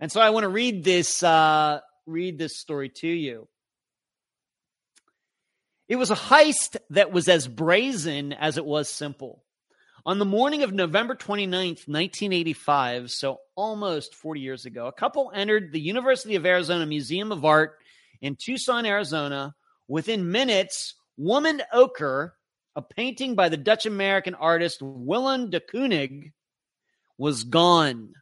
And 0.00 0.10
so 0.12 0.20
I 0.20 0.30
want 0.30 0.44
to 0.44 0.48
read 0.48 0.84
this 0.84 1.22
uh, 1.22 1.80
read 2.06 2.38
this 2.38 2.58
story 2.58 2.88
to 2.88 3.08
you. 3.08 3.48
It 5.88 5.96
was 5.96 6.10
a 6.10 6.16
heist 6.16 6.76
that 6.90 7.12
was 7.12 7.28
as 7.28 7.48
brazen 7.48 8.34
as 8.34 8.58
it 8.58 8.64
was 8.66 8.90
simple. 8.90 9.42
On 10.04 10.18
the 10.18 10.26
morning 10.26 10.62
of 10.62 10.72
November 10.72 11.14
29th, 11.14 11.88
1985, 11.88 13.10
so 13.10 13.40
almost 13.56 14.14
40 14.14 14.40
years 14.40 14.66
ago, 14.66 14.86
a 14.86 14.92
couple 14.92 15.32
entered 15.34 15.72
the 15.72 15.80
University 15.80 16.34
of 16.34 16.44
Arizona 16.44 16.84
Museum 16.84 17.32
of 17.32 17.46
Art 17.46 17.78
in 18.20 18.36
Tucson, 18.36 18.84
Arizona. 18.84 19.54
Within 19.88 20.30
minutes, 20.30 20.94
Woman 21.16 21.62
Ochre, 21.72 22.34
a 22.76 22.82
painting 22.82 23.34
by 23.34 23.48
the 23.48 23.56
Dutch 23.56 23.86
American 23.86 24.34
artist 24.34 24.82
Willem 24.82 25.48
de 25.48 25.60
Kooning, 25.60 26.32
was 27.16 27.44
gone. 27.44 28.12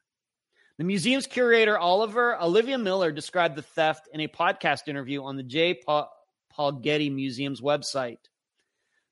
The 0.79 0.85
museum's 0.85 1.27
curator, 1.27 1.77
Oliver 1.77 2.41
Olivia 2.41 2.79
Miller, 2.79 3.11
described 3.11 3.57
the 3.57 3.62
theft 3.62 4.09
in 4.12 4.21
a 4.21 4.29
podcast 4.29 4.87
interview 4.87 5.25
on 5.25 5.37
the 5.37 5.43
J. 5.43 5.75
Paul, 5.75 6.11
Paul 6.57 6.73
Getty 6.73 7.11
Museum's 7.11 7.61
website. 7.61 8.19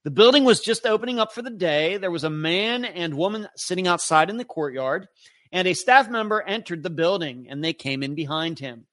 The 0.04 0.10
building 0.10 0.44
was 0.44 0.60
just 0.60 0.86
opening 0.86 1.18
up 1.18 1.32
for 1.32 1.42
the 1.42 1.50
day. 1.50 1.98
There 1.98 2.10
was 2.10 2.24
a 2.24 2.30
man 2.30 2.84
and 2.86 3.14
woman 3.14 3.48
sitting 3.56 3.86
outside 3.86 4.30
in 4.30 4.38
the 4.38 4.44
courtyard, 4.44 5.08
and 5.52 5.68
a 5.68 5.74
staff 5.74 6.08
member 6.08 6.42
entered 6.42 6.82
the 6.82 6.90
building, 6.90 7.46
and 7.50 7.62
they 7.62 7.74
came 7.74 8.02
in 8.02 8.14
behind 8.14 8.58
him. 8.58 8.86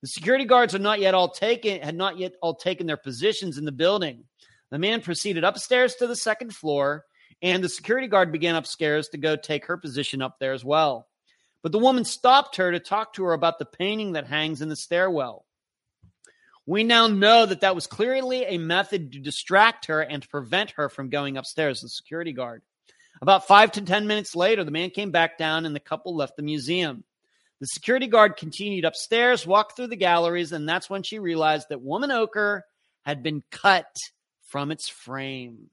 The 0.00 0.08
security 0.08 0.44
guards 0.44 0.72
had 0.72 0.82
not 0.82 1.00
yet 1.00 1.14
all 1.14 1.30
taken 1.30 1.80
had 1.80 1.96
not 1.96 2.18
yet 2.18 2.34
all 2.40 2.54
taken 2.54 2.86
their 2.86 2.96
positions 2.96 3.58
in 3.58 3.64
the 3.64 3.72
building. 3.72 4.24
The 4.70 4.78
man 4.78 5.00
proceeded 5.00 5.42
upstairs 5.42 5.96
to 5.96 6.06
the 6.06 6.14
second 6.14 6.54
floor, 6.54 7.04
and 7.42 7.64
the 7.64 7.68
security 7.68 8.06
guard 8.06 8.30
began 8.30 8.54
upstairs 8.54 9.08
to 9.08 9.18
go 9.18 9.34
take 9.34 9.66
her 9.66 9.76
position 9.76 10.22
up 10.22 10.38
there 10.38 10.52
as 10.52 10.64
well. 10.64 11.08
But 11.62 11.72
the 11.72 11.80
woman 11.80 12.04
stopped 12.04 12.56
her 12.56 12.70
to 12.70 12.78
talk 12.78 13.14
to 13.14 13.24
her 13.24 13.32
about 13.32 13.58
the 13.58 13.64
painting 13.64 14.12
that 14.12 14.28
hangs 14.28 14.62
in 14.62 14.68
the 14.68 14.76
stairwell. 14.76 15.44
We 16.68 16.84
now 16.84 17.06
know 17.06 17.46
that 17.46 17.62
that 17.62 17.74
was 17.74 17.86
clearly 17.86 18.44
a 18.44 18.58
method 18.58 19.12
to 19.12 19.20
distract 19.20 19.86
her 19.86 20.02
and 20.02 20.22
to 20.22 20.28
prevent 20.28 20.72
her 20.72 20.90
from 20.90 21.08
going 21.08 21.38
upstairs, 21.38 21.80
the 21.80 21.88
security 21.88 22.34
guard. 22.34 22.60
About 23.22 23.46
five 23.46 23.72
to 23.72 23.80
10 23.80 24.06
minutes 24.06 24.36
later, 24.36 24.64
the 24.64 24.70
man 24.70 24.90
came 24.90 25.10
back 25.10 25.38
down 25.38 25.64
and 25.64 25.74
the 25.74 25.80
couple 25.80 26.14
left 26.14 26.36
the 26.36 26.42
museum. 26.42 27.04
The 27.60 27.68
security 27.68 28.06
guard 28.06 28.36
continued 28.36 28.84
upstairs, 28.84 29.46
walked 29.46 29.76
through 29.76 29.86
the 29.86 29.96
galleries, 29.96 30.52
and 30.52 30.68
that's 30.68 30.90
when 30.90 31.02
she 31.02 31.18
realized 31.18 31.68
that 31.70 31.80
Woman 31.80 32.10
Ochre 32.10 32.64
had 33.00 33.22
been 33.22 33.42
cut 33.50 33.96
from 34.42 34.70
its 34.70 34.90
frame. 34.90 35.70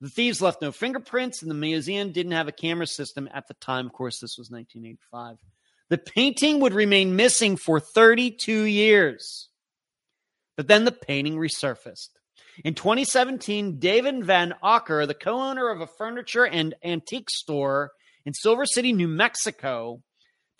The 0.00 0.08
thieves 0.08 0.40
left 0.40 0.62
no 0.62 0.72
fingerprints, 0.72 1.42
and 1.42 1.50
the 1.50 1.54
museum 1.54 2.12
didn't 2.12 2.32
have 2.32 2.48
a 2.48 2.52
camera 2.52 2.86
system 2.86 3.28
at 3.34 3.46
the 3.46 3.54
time. 3.60 3.84
Of 3.84 3.92
course, 3.92 4.20
this 4.20 4.38
was 4.38 4.50
1985. 4.50 5.36
The 5.90 5.98
painting 5.98 6.60
would 6.60 6.72
remain 6.72 7.16
missing 7.16 7.56
for 7.56 7.78
32 7.78 8.62
years. 8.64 9.48
But 10.56 10.68
then 10.68 10.84
the 10.84 10.92
painting 10.92 11.36
resurfaced. 11.36 12.10
In 12.64 12.74
2017, 12.74 13.78
David 13.78 14.24
Van 14.24 14.54
Auker, 14.62 15.06
the 15.06 15.14
co 15.14 15.40
owner 15.40 15.68
of 15.70 15.80
a 15.80 15.86
furniture 15.86 16.46
and 16.46 16.74
antique 16.84 17.30
store 17.30 17.92
in 18.24 18.32
Silver 18.32 18.64
City, 18.64 18.92
New 18.92 19.08
Mexico, 19.08 20.02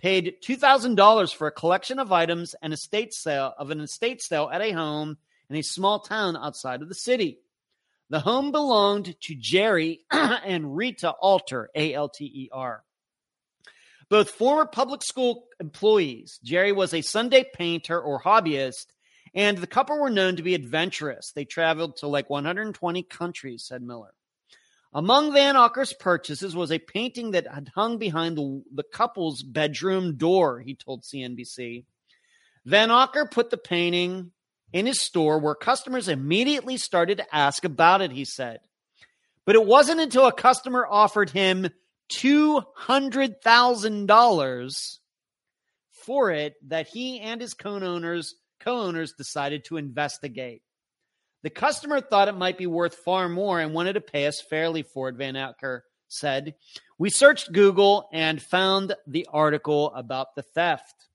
paid 0.01 0.35
$2,000 0.45 1.35
for 1.35 1.47
a 1.47 1.53
collection 1.53 1.99
of 1.99 2.12
items 2.12 2.55
and 2.61 2.72
estate 2.72 3.14
sale 3.14 3.55
of 3.57 3.70
an 3.70 3.81
estate 3.81 4.20
sale 4.22 4.51
at 4.53 4.61
a 4.61 4.72
home 4.72 5.16
in 5.49 5.57
a 5.57 5.62
small 5.62 6.01
town 6.01 6.37
outside 6.37 6.83
of 6.83 6.89
the 6.89 6.95
city. 6.95 7.39
The 8.11 8.20
home 8.20 8.53
belonged 8.53 9.14
to 9.18 9.35
Jerry 9.35 10.01
and 10.11 10.77
Rita 10.77 11.11
Alter, 11.11 11.70
A 11.75 11.95
L 11.95 12.09
T 12.09 12.25
E 12.25 12.49
R. 12.53 12.83
Both 14.09 14.30
former 14.30 14.66
public 14.66 15.02
school 15.02 15.46
employees, 15.61 16.38
Jerry 16.42 16.72
was 16.72 16.92
a 16.92 17.02
Sunday 17.02 17.44
painter 17.55 18.00
or 18.00 18.20
hobbyist, 18.20 18.86
and 19.34 19.59
the 19.59 19.66
couple 19.66 19.98
were 19.98 20.11
known 20.11 20.36
to 20.36 20.42
be 20.42 20.55
adventurous. 20.55 21.32
They 21.34 21.44
traveled 21.44 21.96
to 21.98 22.07
like 22.07 22.30
120 22.30 23.02
countries, 23.05 23.64
said 23.66 23.82
Miller. 23.82 24.14
Among 24.92 25.32
Van 25.32 25.57
Auker's 25.57 25.92
purchases 25.92 26.55
was 26.55 26.70
a 26.70 26.78
painting 26.78 27.32
that 27.32 27.52
had 27.52 27.72
hung 27.74 27.98
behind 27.98 28.38
the, 28.38 28.62
the 28.72 28.84
couple's 28.84 29.42
bedroom 29.42 30.16
door, 30.16 30.61
he 30.61 30.76
told 30.76 31.02
CNBC. 31.02 31.84
Van 32.64 32.90
Auker 32.90 33.28
put 33.28 33.50
the 33.50 33.57
painting 33.57 34.30
in 34.72 34.86
his 34.86 35.00
store 35.00 35.38
where 35.38 35.57
customers 35.57 36.09
immediately 36.09 36.76
started 36.76 37.18
to 37.18 37.34
ask 37.34 37.64
about 37.64 38.02
it, 38.02 38.12
he 38.12 38.24
said. 38.24 38.61
But 39.44 39.57
it 39.57 39.66
wasn't 39.66 40.00
until 40.00 40.26
a 40.26 40.32
customer 40.32 40.86
offered 40.88 41.30
him 41.30 41.70
$200,000 42.12 44.98
for 45.90 46.30
it 46.30 46.55
that 46.68 46.88
he 46.88 47.20
and 47.20 47.40
his 47.40 47.55
co-owners 47.55 48.34
co-owners 48.61 49.12
decided 49.12 49.64
to 49.64 49.76
investigate. 49.76 50.62
The 51.42 51.50
customer 51.50 52.00
thought 52.00 52.28
it 52.28 52.36
might 52.36 52.57
be 52.57 52.66
worth 52.66 52.94
far 52.94 53.28
more 53.28 53.61
and 53.61 53.74
wanted 53.74 53.92
to 53.94 54.00
pay 54.00 54.26
us 54.26 54.40
fairly 54.40 54.82
for 54.82 55.11
it, 55.11 55.16
Van 55.16 55.34
Auker 55.34 55.80
said. 56.09 56.55
We 56.96 57.11
searched 57.11 57.52
Google 57.52 58.09
and 58.12 58.40
found 58.40 58.94
the 59.07 59.26
article 59.30 59.92
about 59.94 60.34
the 60.34 60.42
theft. 60.42 61.09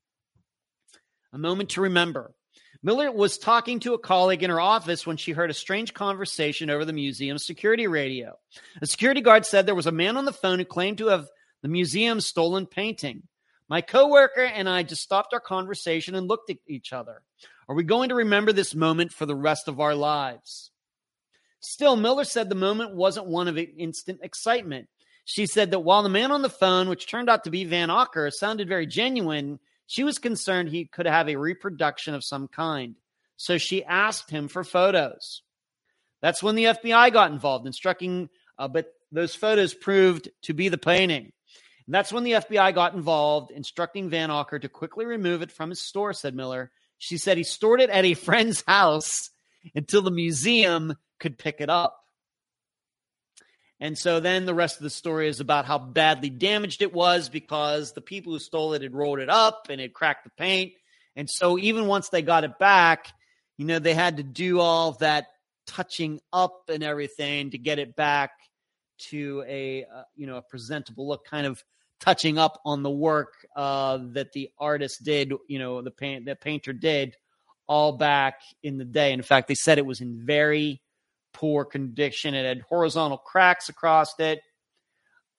A 1.33 1.37
moment 1.37 1.69
to 1.71 1.81
remember. 1.81 2.33
Miller 2.82 3.11
was 3.11 3.38
talking 3.38 3.80
to 3.82 3.93
a 3.93 3.99
colleague 3.99 4.41
in 4.41 4.49
her 4.49 4.61
office 4.61 5.05
when 5.05 5.17
she 5.17 5.34
heard 5.34 5.49
a 5.49 5.53
strange 5.53 5.93
conversation 5.93 6.69
over 6.69 6.86
the 6.86 6.93
museum's 6.93 7.45
security 7.45 7.88
radio. 7.88 8.38
A 8.82 8.88
security 8.88 9.19
guard 9.19 9.45
said 9.45 9.65
there 9.65 9.75
was 9.75 9.88
a 9.88 9.91
man 9.91 10.15
on 10.15 10.25
the 10.25 10.32
phone 10.32 10.59
who 10.59 10.65
claimed 10.65 10.99
to 10.99 11.07
have 11.07 11.27
the 11.61 11.67
museum's 11.67 12.25
stolen 12.25 12.65
painting. 12.65 13.23
My 13.67 13.82
coworker 13.82 14.45
and 14.45 14.69
I 14.69 14.84
just 14.84 15.01
stopped 15.01 15.34
our 15.34 15.41
conversation 15.41 16.15
and 16.15 16.27
looked 16.27 16.49
at 16.49 16.57
each 16.67 16.93
other. 16.93 17.21
Are 17.67 17.75
we 17.75 17.84
going 17.84 18.09
to 18.09 18.15
remember 18.15 18.53
this 18.53 18.73
moment 18.73 19.11
for 19.11 19.25
the 19.25 19.36
rest 19.36 19.67
of 19.67 19.80
our 19.80 19.93
lives? 19.93 20.71
Still, 21.59 21.97
Miller 21.97 22.23
said 22.23 22.47
the 22.47 22.55
moment 22.55 22.95
wasn't 22.95 23.27
one 23.27 23.49
of 23.49 23.57
instant 23.57 24.21
excitement. 24.23 24.88
She 25.25 25.45
said 25.45 25.71
that 25.71 25.82
while 25.82 26.01
the 26.01 26.09
man 26.09 26.32
on 26.32 26.41
the 26.41 26.49
phone, 26.49 26.89
which 26.89 27.07
turned 27.07 27.30
out 27.30 27.43
to 27.43 27.51
be 27.51 27.65
Van 27.65 27.89
Auker, 27.89 28.32
sounded 28.32 28.67
very 28.67 28.88
genuine, 28.88 29.59
she 29.89 30.03
was 30.03 30.19
concerned 30.19 30.69
he 30.69 30.85
could 30.85 31.07
have 31.07 31.27
a 31.27 31.35
reproduction 31.35 32.13
of 32.13 32.23
some 32.23 32.47
kind. 32.47 32.95
So 33.37 33.57
she 33.57 33.83
asked 33.83 34.29
him 34.29 34.47
for 34.47 34.63
photos. 34.63 35.41
That's 36.21 36.43
when 36.43 36.53
the 36.53 36.65
FBI 36.65 37.11
got 37.11 37.31
involved, 37.31 37.65
instructing, 37.65 38.29
uh, 38.59 38.67
but 38.67 38.93
those 39.11 39.33
photos 39.33 39.73
proved 39.73 40.29
to 40.43 40.53
be 40.53 40.69
the 40.69 40.77
painting. 40.77 41.31
And 41.87 41.95
that's 41.95 42.13
when 42.13 42.23
the 42.23 42.33
FBI 42.33 42.75
got 42.75 42.93
involved, 42.93 43.49
instructing 43.49 44.11
Van 44.11 44.29
Auker 44.29 44.61
to 44.61 44.69
quickly 44.69 45.07
remove 45.07 45.41
it 45.41 45.51
from 45.51 45.71
his 45.71 45.81
store, 45.81 46.13
said 46.13 46.35
Miller. 46.35 46.71
She 46.99 47.17
said 47.17 47.37
he 47.37 47.43
stored 47.43 47.81
it 47.81 47.89
at 47.89 48.05
a 48.05 48.13
friend's 48.13 48.63
house 48.67 49.31
until 49.73 50.03
the 50.03 50.11
museum 50.11 50.93
could 51.19 51.39
pick 51.39 51.61
it 51.61 51.69
up. 51.71 51.99
And 53.80 53.97
so 53.97 54.19
then 54.19 54.45
the 54.45 54.53
rest 54.53 54.77
of 54.77 54.84
the 54.84 54.89
story 54.89 55.30
is 55.30 55.39
about 55.39 55.65
how 55.65 55.80
badly 55.80 56.30
damaged 56.30 56.82
it 56.82 56.93
was 56.93 57.30
because 57.30 57.93
the 57.93 58.01
people 58.01 58.34
who 58.34 58.39
stole 58.39 58.73
it 58.73 58.82
had 58.82 58.93
rolled 58.93 59.19
it 59.19 59.30
up 59.30 59.67
and 59.69 59.80
it 59.80 59.93
cracked 59.93 60.25
the 60.25 60.32
paint. 60.32 60.73
And 61.15 61.30
so 61.30 61.57
even 61.57 61.88
once 61.88 62.09
they 62.09 62.21
got 62.21 62.43
it 62.43 62.59
back, 62.59 63.07
you 63.57 63.65
know, 63.65 63.80
they 63.80 63.93
had 63.93 64.17
to 64.17 64.23
do 64.23 64.59
all 64.59 64.93
that 64.93 65.27
touching 65.65 66.19
up 66.34 66.63
and 66.69 66.84
everything 66.84 67.51
to 67.51 67.57
get 67.57 67.80
it 67.80 67.95
back 67.95 68.32
to 68.97 69.43
a 69.47 69.84
uh, 69.84 70.03
you 70.15 70.27
know 70.27 70.38
a 70.38 70.41
presentable 70.41 71.07
look 71.07 71.25
kind 71.25 71.47
of 71.47 71.63
touching 71.99 72.38
up 72.38 72.59
on 72.65 72.84
the 72.84 72.89
work 72.89 73.34
uh, 73.55 73.99
that 74.11 74.32
the 74.34 74.49
artist 74.57 75.03
did 75.03 75.32
you 75.47 75.59
know 75.59 75.82
the 75.82 75.91
paint 75.91 76.25
the 76.25 76.36
painter 76.36 76.73
did 76.73 77.15
all 77.67 77.93
back 77.93 78.41
in 78.63 78.77
the 78.77 78.86
day 78.86 79.13
in 79.13 79.21
fact 79.21 79.47
they 79.47 79.55
said 79.55 79.77
it 79.77 79.86
was 79.86 80.01
in 80.01 80.25
very 80.25 80.82
poor 81.34 81.65
condition. 81.65 82.34
It 82.34 82.45
had 82.45 82.61
horizontal 82.61 83.17
cracks 83.17 83.69
across 83.69 84.19
it. 84.19 84.41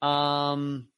Um, 0.03 0.89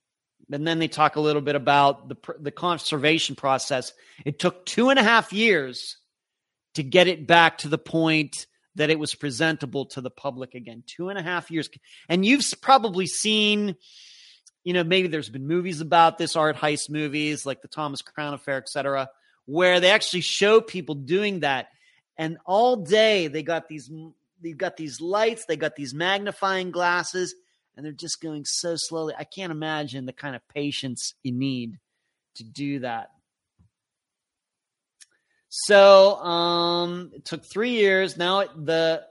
and 0.51 0.67
then 0.67 0.79
they 0.79 0.89
talk 0.89 1.17
a 1.17 1.21
little 1.21 1.43
bit 1.43 1.55
about 1.55 2.09
the 2.09 2.17
the 2.39 2.51
conservation 2.51 3.37
process. 3.37 3.93
It 4.25 4.39
took 4.39 4.67
two 4.67 4.91
and 4.91 4.99
a 4.99 5.03
half 5.03 5.33
years 5.33 5.97
to 6.75 6.83
get 6.83 7.09
it 7.09 7.27
back 7.27 7.59
to 7.59 7.69
the 7.69 7.79
point 7.79 8.47
that 8.75 8.91
it 8.91 8.99
was 8.99 9.15
presentable 9.15 9.87
to 9.87 10.01
the 10.01 10.11
public 10.11 10.55
again. 10.55 10.83
Two 10.87 11.09
and 11.09 11.19
a 11.19 11.23
half 11.23 11.51
years, 11.51 11.69
and 12.09 12.25
you've 12.25 12.45
probably 12.61 13.07
seen, 13.07 13.77
you 14.65 14.73
know, 14.73 14.85
maybe 14.85 15.09
there's 15.09 15.29
been 15.29 15.47
movies 15.47 15.81
about 15.81 16.19
this, 16.19 16.37
art 16.37 16.57
heist 16.57 16.91
movies 16.91 17.45
like 17.45 17.63
the 17.63 17.69
Thomas 17.69 18.03
Crown 18.03 18.35
Affair, 18.35 18.59
etc., 18.59 19.09
where 19.45 19.81
they 19.81 19.91
actually 19.91 20.21
show 20.21 20.61
people 20.61 20.95
doing 20.95 21.41
that, 21.41 21.69
and 22.17 22.39
all 22.47 22.77
day 22.77 23.29
they 23.29 23.43
got 23.43 23.69
these 23.69 23.91
they've 24.43 24.57
got 24.57 24.77
these 24.77 25.01
lights, 25.01 25.45
they 25.47 25.57
got 25.57 25.77
these 25.77 25.95
magnifying 25.95 26.71
glasses, 26.71 27.35
and 27.77 27.85
they're 27.85 27.93
just 27.93 28.21
going 28.21 28.45
so 28.45 28.75
slowly. 28.77 29.15
I 29.19 29.25
can't 29.25 29.53
imagine 29.53 30.07
the 30.07 30.13
kind 30.13 30.37
of 30.37 30.47
patience 30.49 31.15
you 31.23 31.33
need 31.33 31.79
to 32.37 32.45
do 32.45 32.81
that. 32.81 33.11
So 35.49 36.17
um, 36.17 37.11
it 37.15 37.25
took 37.25 37.45
three 37.45 37.73
years. 37.73 38.17
Now 38.17 38.45
the 38.45 39.03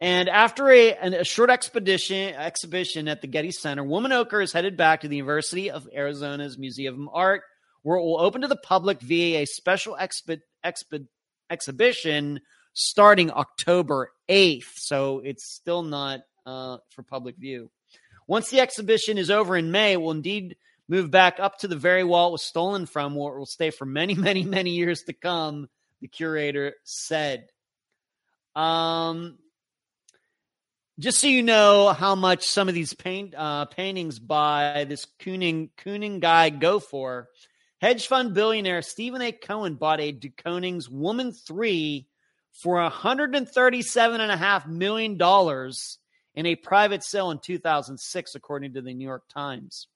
and 0.00 0.28
after 0.28 0.70
a, 0.70 0.92
a 0.92 1.24
short 1.24 1.50
expedition 1.50 2.34
exhibition 2.34 3.08
at 3.08 3.20
the 3.20 3.26
Getty 3.26 3.50
Center, 3.50 3.84
Woman 3.84 4.12
Ochre 4.12 4.40
is 4.40 4.52
headed 4.52 4.76
back 4.76 5.00
to 5.00 5.08
the 5.08 5.16
University 5.16 5.70
of 5.70 5.88
Arizona's 5.92 6.58
Museum 6.58 7.08
of 7.08 7.14
Art, 7.14 7.42
where 7.82 7.98
it 7.98 8.02
will 8.02 8.20
open 8.20 8.42
to 8.42 8.48
the 8.48 8.56
public 8.56 9.00
via 9.00 9.40
a 9.40 9.46
special 9.46 9.96
expi- 10.00 10.40
expi- 10.64 11.08
exhibition 11.50 12.40
starting 12.72 13.30
October 13.30 14.12
8th. 14.30 14.76
So 14.76 15.20
it's 15.24 15.44
still 15.44 15.82
not 15.82 16.20
uh, 16.46 16.78
for 16.90 17.02
public 17.02 17.36
view. 17.36 17.70
Once 18.26 18.48
the 18.50 18.60
exhibition 18.60 19.18
is 19.18 19.30
over 19.30 19.56
in 19.56 19.72
May, 19.72 19.92
it 19.94 20.00
will 20.00 20.12
indeed 20.12 20.56
move 20.88 21.10
back 21.10 21.38
up 21.40 21.58
to 21.58 21.68
the 21.68 21.76
very 21.76 22.04
wall 22.04 22.28
it 22.28 22.32
was 22.32 22.42
stolen 22.42 22.86
from, 22.86 23.14
where 23.14 23.34
it 23.34 23.38
will 23.38 23.46
stay 23.46 23.70
for 23.70 23.84
many, 23.84 24.14
many, 24.28 24.44
many 24.44 24.70
years 24.70 25.02
to 25.02 25.12
come, 25.12 25.68
the 26.00 26.08
curator 26.08 26.74
said. 26.84 27.46
Um, 28.54 29.38
just 30.98 31.18
so 31.20 31.28
you 31.28 31.42
know 31.42 31.92
how 31.92 32.14
much 32.14 32.46
some 32.46 32.68
of 32.68 32.74
these 32.74 32.92
paint 32.92 33.34
uh, 33.36 33.64
paintings 33.64 34.18
by 34.18 34.84
this 34.88 35.06
Kooning 35.20 35.70
Kooning 35.78 36.20
guy 36.20 36.50
go 36.50 36.78
for. 36.78 37.28
Hedge 37.80 38.06
fund 38.06 38.34
billionaire 38.34 38.82
Steven 38.82 39.22
A. 39.22 39.32
Cohen 39.32 39.76
bought 39.76 40.00
a 40.00 40.12
de 40.12 40.28
Kooning's 40.28 40.90
Woman 40.90 41.32
3 41.32 42.06
for 42.60 42.76
$137.5 42.76 44.66
million 44.66 45.18
in 46.34 46.46
a 46.46 46.54
private 46.56 47.02
sale 47.02 47.30
in 47.30 47.38
2006, 47.38 48.34
according 48.34 48.74
to 48.74 48.82
the 48.82 48.92
New 48.92 49.06
York 49.06 49.24
Times. 49.32 49.86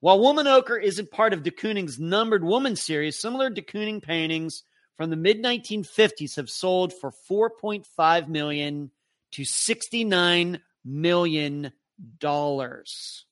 While 0.00 0.20
Woman 0.20 0.46
Ochre 0.46 0.78
isn't 0.78 1.10
part 1.10 1.32
of 1.32 1.42
de 1.42 1.50
Kooning's 1.50 1.98
numbered 1.98 2.44
woman 2.44 2.76
series, 2.76 3.20
similar 3.20 3.50
de 3.50 3.62
Kooning 3.62 4.02
paintings 4.02 4.62
from 4.96 5.10
the 5.10 5.16
mid 5.16 5.42
1950s 5.42 6.36
have 6.36 6.48
sold 6.48 6.92
for 6.92 7.12
4.5 7.30 8.28
million 8.28 8.90
to 9.32 9.44
69 9.44 10.60
million 10.84 11.72
dollars. 12.18 13.24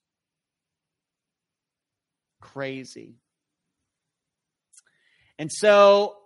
Crazy. 2.41 3.15
And 5.39 5.53
so 5.53 6.17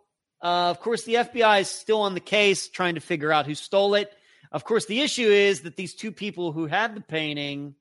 uh, 0.42 0.70
of 0.70 0.80
course, 0.80 1.04
the 1.04 1.14
FBI 1.14 1.60
is 1.60 1.70
still 1.70 2.02
on 2.02 2.14
the 2.14 2.20
case 2.20 2.68
trying 2.68 2.94
to 2.94 3.00
figure 3.00 3.32
out 3.32 3.46
who 3.46 3.54
stole 3.54 3.94
it. 3.94 4.12
Of 4.52 4.64
course, 4.64 4.86
the 4.86 5.00
issue 5.00 5.28
is 5.28 5.62
that 5.62 5.76
these 5.76 5.94
two 5.94 6.12
people 6.12 6.52
who 6.52 6.66
had 6.66 6.94
the 6.94 7.00
painting 7.00 7.74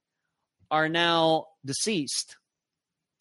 are 0.70 0.90
now 0.90 1.48
deceased. 1.66 2.38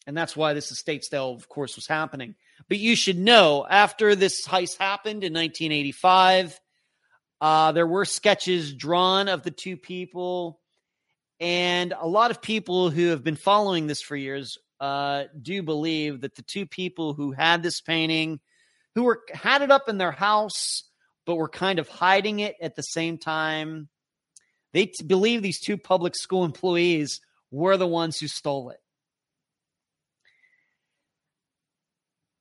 And 0.05 0.15
that's 0.15 0.35
why 0.35 0.53
this 0.53 0.71
estate 0.71 1.05
sale, 1.05 1.31
of 1.31 1.47
course, 1.49 1.75
was 1.75 1.87
happening. 1.87 2.35
But 2.67 2.79
you 2.79 2.95
should 2.95 3.17
know 3.17 3.65
after 3.67 4.15
this 4.15 4.45
heist 4.45 4.77
happened 4.77 5.23
in 5.23 5.33
1985, 5.33 6.59
uh, 7.41 7.71
there 7.71 7.87
were 7.87 8.05
sketches 8.05 8.73
drawn 8.73 9.29
of 9.29 9.43
the 9.43 9.51
two 9.51 9.77
people. 9.77 10.59
And 11.39 11.93
a 11.97 12.07
lot 12.07 12.31
of 12.31 12.41
people 12.41 12.89
who 12.89 13.07
have 13.07 13.23
been 13.23 13.37
following 13.37 13.87
this 13.87 14.01
for 14.01 14.15
years 14.15 14.57
uh, 14.79 15.25
do 15.41 15.63
believe 15.63 16.21
that 16.21 16.35
the 16.35 16.41
two 16.41 16.65
people 16.65 17.13
who 17.13 17.31
had 17.31 17.63
this 17.63 17.81
painting 17.81 18.39
who 18.95 19.03
were 19.03 19.21
had 19.33 19.61
it 19.61 19.71
up 19.71 19.87
in 19.87 19.97
their 19.97 20.11
house 20.11 20.83
but 21.29 21.35
were 21.35 21.47
kind 21.47 21.77
of 21.77 21.87
hiding 21.87 22.39
it 22.39 22.55
at 22.59 22.75
the 22.75 22.81
same 22.81 23.17
time. 23.19 23.87
They 24.73 24.87
t- 24.87 25.05
believe 25.05 25.43
these 25.43 25.59
two 25.59 25.77
public 25.77 26.15
school 26.15 26.43
employees 26.45 27.21
were 27.51 27.77
the 27.77 27.85
ones 27.87 28.19
who 28.19 28.27
stole 28.27 28.71
it. 28.71 28.79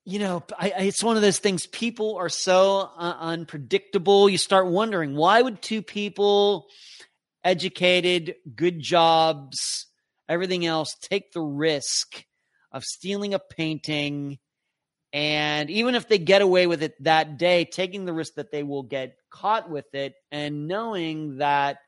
You 0.07 0.21
know, 0.21 0.43
I, 0.59 0.71
I, 0.71 0.83
it's 0.85 1.05
one 1.05 1.17
of 1.17 1.23
those 1.23 1.39
things. 1.39 1.67
People 1.67 2.17
are 2.17 2.31
so 2.31 2.91
uh, 2.97 3.17
unpredictable. 3.21 4.27
You 4.31 4.39
start 4.39 4.69
wondering 4.69 5.15
why 5.15 5.43
would 5.43 5.61
two 5.61 5.83
people, 5.83 6.69
educated, 7.45 8.37
good 8.57 8.81
jobs, 8.81 9.85
everything 10.31 10.65
else, 10.65 10.97
take 11.03 11.33
the 11.33 11.43
risk 11.43 12.25
of 12.73 12.85
stealing 12.85 13.35
a 13.35 13.39
painting 13.39 14.39
and 15.13 15.71
even 15.71 15.95
if 15.95 16.09
they 16.09 16.19
get 16.19 16.43
away 16.43 16.67
with 16.67 16.83
it 16.83 17.03
that 17.05 17.39
day, 17.39 17.65
taking 17.65 18.05
the 18.05 18.13
risk 18.13 18.35
that 18.35 18.51
they 18.51 18.63
will 18.63 18.83
get 18.83 19.17
caught 19.31 19.71
with 19.71 19.95
it 19.95 20.15
and 20.31 20.69
knowing 20.69 21.39
that 21.39 21.79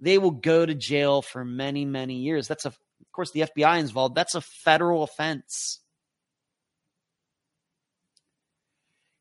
they 0.00 0.18
will 0.18 0.32
go 0.32 0.66
to 0.66 0.74
jail 0.74 1.22
for 1.22 1.44
many, 1.44 1.84
many 1.84 2.14
years. 2.14 2.48
That's 2.48 2.64
a, 2.64 2.68
of 2.68 2.76
course, 3.12 3.30
the 3.30 3.40
FBI 3.42 3.78
involved. 3.78 4.14
That's 4.14 4.34
a 4.34 4.40
federal 4.40 5.02
offense. 5.02 5.80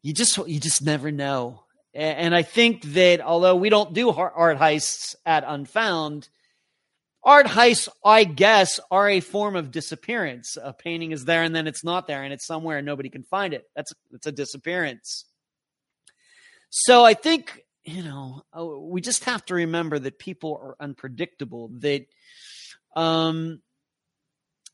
You 0.01 0.13
just, 0.13 0.37
you 0.37 0.59
just 0.59 0.83
never 0.83 1.11
know. 1.11 1.63
And 1.93 2.35
I 2.35 2.43
think 2.43 2.83
that 2.93 3.21
although 3.21 3.55
we 3.55 3.69
don't 3.69 3.93
do 3.93 4.09
art 4.11 4.59
heists 4.59 5.15
at 5.25 5.43
Unfound, 5.47 6.29
art 7.27 7.45
heists, 7.45 7.89
I 8.03 8.23
guess, 8.23 8.79
are 8.89 9.09
a 9.09 9.19
form 9.19 9.57
of 9.57 9.69
disappearance. 9.69 10.57
A 10.59 10.71
painting 10.71 11.11
is 11.11 11.25
there 11.25 11.43
and 11.43 11.53
then 11.53 11.67
it's 11.67 11.83
not 11.83 12.07
there 12.07 12.23
and 12.23 12.33
it's 12.33 12.47
somewhere 12.47 12.77
and 12.77 12.85
nobody 12.85 13.09
can 13.09 13.23
find 13.23 13.53
it. 13.53 13.65
That's 13.75 13.91
that's 14.11 14.25
a 14.25 14.31
disappearance. 14.31 15.25
So 16.69 17.03
I 17.03 17.13
think 17.13 17.61
you 17.83 18.01
know 18.01 18.43
uh, 18.57 18.65
we 18.65 19.01
just 19.01 19.25
have 19.25 19.45
to 19.45 19.55
remember 19.55 19.99
that 19.99 20.17
people 20.17 20.57
are 20.61 20.77
unpredictable. 20.79 21.69
That 21.79 22.05
um, 22.95 23.61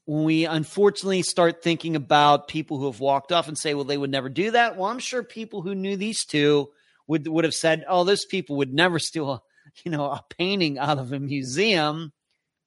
when 0.06 0.24
we 0.24 0.46
unfortunately 0.46 1.24
start 1.24 1.64
thinking 1.64 1.96
about 1.96 2.48
people 2.48 2.78
who 2.78 2.86
have 2.86 3.00
walked 3.00 3.32
off 3.32 3.48
and 3.48 3.58
say, 3.58 3.74
well, 3.74 3.84
they 3.84 3.98
would 3.98 4.12
never 4.12 4.30
do 4.30 4.52
that. 4.52 4.78
Well, 4.78 4.92
I'm 4.92 5.00
sure 5.00 5.24
people 5.24 5.64
who 5.64 5.74
knew 5.74 5.98
these 5.98 6.24
two 6.24 6.70
would 7.08 7.28
would 7.28 7.46
have 7.46 7.56
said, 7.56 7.84
oh, 7.88 8.04
those 8.04 8.26
people 8.26 8.58
would 8.58 8.74
never 8.74 9.00
steal 9.00 9.32
a 9.32 9.42
you 9.84 9.90
know 9.90 10.06
a 10.06 10.24
painting 10.38 10.78
out 10.78 11.00
of 11.00 11.12
a 11.14 11.20
museum. 11.20 12.14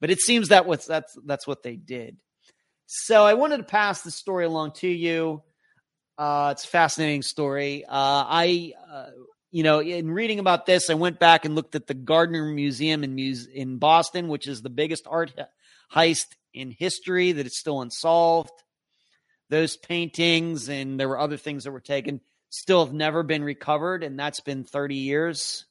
But 0.00 0.10
it 0.10 0.20
seems 0.20 0.48
that 0.48 0.66
was 0.66 0.86
that's 0.86 1.16
that's 1.24 1.46
what 1.46 1.62
they 1.62 1.76
did. 1.76 2.16
So 2.86 3.24
I 3.24 3.34
wanted 3.34 3.58
to 3.58 3.64
pass 3.64 4.02
the 4.02 4.10
story 4.10 4.44
along 4.44 4.72
to 4.74 4.88
you. 4.88 5.42
Uh, 6.16 6.50
it's 6.52 6.64
a 6.64 6.68
fascinating 6.68 7.22
story. 7.22 7.84
Uh, 7.84 7.90
I, 7.90 8.72
uh, 8.90 9.06
you 9.50 9.62
know, 9.62 9.80
in 9.80 10.10
reading 10.10 10.38
about 10.38 10.64
this, 10.66 10.88
I 10.88 10.94
went 10.94 11.18
back 11.18 11.44
and 11.44 11.54
looked 11.54 11.74
at 11.74 11.86
the 11.86 11.94
Gardner 11.94 12.44
Museum 12.44 13.04
in 13.04 13.14
Muse- 13.14 13.48
in 13.48 13.78
Boston, 13.78 14.28
which 14.28 14.46
is 14.46 14.62
the 14.62 14.70
biggest 14.70 15.06
art 15.08 15.32
heist 15.92 16.26
in 16.54 16.70
history 16.70 17.32
that 17.32 17.46
is 17.46 17.58
still 17.58 17.82
unsolved. 17.82 18.52
Those 19.50 19.76
paintings 19.76 20.68
and 20.68 20.98
there 20.98 21.08
were 21.08 21.20
other 21.20 21.36
things 21.36 21.64
that 21.64 21.72
were 21.72 21.80
taken 21.80 22.20
still 22.48 22.84
have 22.84 22.94
never 22.94 23.22
been 23.22 23.44
recovered, 23.44 24.02
and 24.02 24.18
that's 24.18 24.40
been 24.40 24.64
30 24.64 24.96
years. 24.96 25.66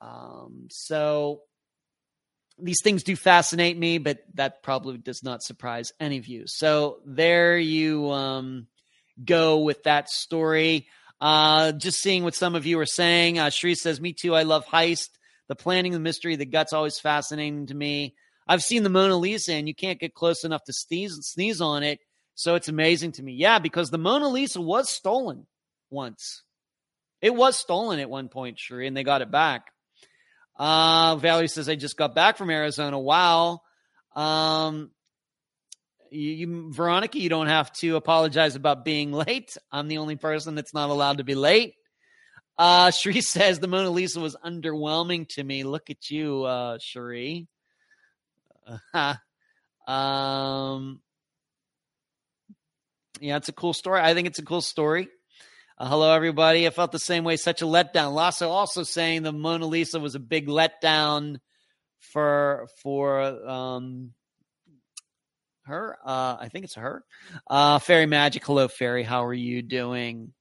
Um, 0.00 0.68
so 0.70 1.42
these 2.60 2.82
things 2.82 3.02
do 3.02 3.16
fascinate 3.16 3.78
me, 3.78 3.98
but 3.98 4.18
that 4.34 4.62
probably 4.62 4.98
does 4.98 5.22
not 5.22 5.42
surprise 5.42 5.92
any 6.00 6.18
of 6.18 6.26
you. 6.26 6.44
So 6.46 7.00
there 7.04 7.58
you 7.58 8.10
um, 8.10 8.66
go 9.24 9.58
with 9.58 9.84
that 9.84 10.08
story. 10.08 10.86
Uh, 11.20 11.72
just 11.72 12.00
seeing 12.00 12.24
what 12.24 12.34
some 12.34 12.54
of 12.54 12.66
you 12.66 12.78
are 12.78 12.86
saying. 12.86 13.38
Uh, 13.38 13.50
Shri 13.50 13.74
says, 13.74 14.00
Me 14.00 14.12
too. 14.12 14.34
I 14.34 14.42
love 14.42 14.66
heist. 14.66 15.10
The 15.48 15.56
planning, 15.56 15.92
the 15.92 16.00
mystery, 16.00 16.36
the 16.36 16.44
guts 16.44 16.72
always 16.72 16.98
fascinating 16.98 17.66
to 17.66 17.74
me. 17.74 18.14
I've 18.46 18.62
seen 18.62 18.82
the 18.82 18.90
Mona 18.90 19.16
Lisa 19.16 19.54
and 19.54 19.66
you 19.66 19.74
can't 19.74 19.98
get 19.98 20.14
close 20.14 20.44
enough 20.44 20.64
to 20.64 20.72
sneeze, 20.72 21.16
sneeze 21.22 21.60
on 21.60 21.82
it. 21.82 22.00
So 22.34 22.54
it's 22.54 22.68
amazing 22.68 23.12
to 23.12 23.22
me. 23.22 23.32
Yeah, 23.32 23.58
because 23.58 23.90
the 23.90 23.98
Mona 23.98 24.28
Lisa 24.28 24.60
was 24.60 24.88
stolen 24.88 25.46
once. 25.90 26.42
It 27.20 27.34
was 27.34 27.58
stolen 27.58 27.98
at 27.98 28.10
one 28.10 28.28
point, 28.28 28.58
Shri, 28.58 28.86
and 28.86 28.96
they 28.96 29.02
got 29.02 29.22
it 29.22 29.30
back. 29.30 29.72
Uh, 30.58 31.16
Valerie 31.16 31.48
says, 31.48 31.68
I 31.68 31.76
just 31.76 31.96
got 31.96 32.14
back 32.14 32.36
from 32.36 32.50
Arizona. 32.50 32.98
Wow. 32.98 33.60
Um, 34.16 34.90
you, 36.10 36.30
you, 36.30 36.72
Veronica, 36.72 37.18
you 37.18 37.28
don't 37.28 37.46
have 37.46 37.72
to 37.74 37.96
apologize 37.96 38.56
about 38.56 38.84
being 38.84 39.12
late. 39.28 39.56
I'm 39.70 39.88
the 39.88 39.98
only 39.98 40.16
person 40.16 40.54
that's 40.54 40.74
not 40.74 40.90
allowed 40.90 41.18
to 41.18 41.24
be 41.24 41.34
late. 41.34 41.74
Uh, 42.56 42.88
Sheree 42.90 43.22
says 43.22 43.60
the 43.60 43.68
Mona 43.68 43.90
Lisa 43.90 44.20
was 44.20 44.36
underwhelming 44.44 45.28
to 45.30 45.44
me. 45.44 45.62
Look 45.62 45.90
at 45.90 46.10
you, 46.10 46.44
uh, 46.44 46.78
Sheree. 46.78 47.46
um, 49.86 51.00
yeah, 53.20 53.36
it's 53.36 53.48
a 53.48 53.52
cool 53.52 53.72
story. 53.72 54.00
I 54.00 54.14
think 54.14 54.26
it's 54.26 54.38
a 54.38 54.44
cool 54.44 54.60
story. 54.60 55.08
Uh, 55.80 55.88
hello, 55.88 56.12
everybody. 56.12 56.66
I 56.66 56.70
felt 56.70 56.90
the 56.90 56.98
same 56.98 57.22
way. 57.22 57.36
Such 57.36 57.62
a 57.62 57.64
letdown. 57.64 58.12
Lasso 58.12 58.50
also 58.50 58.82
saying 58.82 59.22
the 59.22 59.30
Mona 59.30 59.64
Lisa 59.66 60.00
was 60.00 60.16
a 60.16 60.18
big 60.18 60.48
letdown 60.48 61.36
for 62.00 62.66
for 62.82 63.20
um 63.48 64.10
her. 65.66 65.96
Uh, 66.04 66.36
I 66.40 66.48
think 66.50 66.64
it's 66.64 66.74
her. 66.74 67.04
Uh, 67.46 67.78
Fairy 67.78 68.06
Magic. 68.06 68.44
Hello, 68.44 68.66
Fairy. 68.66 69.04
How 69.04 69.24
are 69.26 69.34
you 69.34 69.62
doing? 69.62 70.32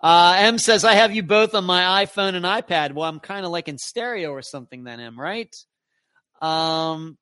Uh, 0.00 0.34
M 0.38 0.58
says 0.58 0.84
I 0.84 0.94
have 0.94 1.14
you 1.14 1.22
both 1.22 1.54
on 1.54 1.64
my 1.64 2.04
iPhone 2.04 2.34
and 2.34 2.44
iPad. 2.44 2.94
Well, 2.94 3.08
I'm 3.08 3.20
kind 3.20 3.46
of 3.46 3.52
like 3.52 3.68
in 3.68 3.78
stereo 3.78 4.30
or 4.32 4.42
something. 4.42 4.82
Then 4.82 4.98
M, 4.98 5.20
right? 5.20 5.54
Um, 6.42 7.16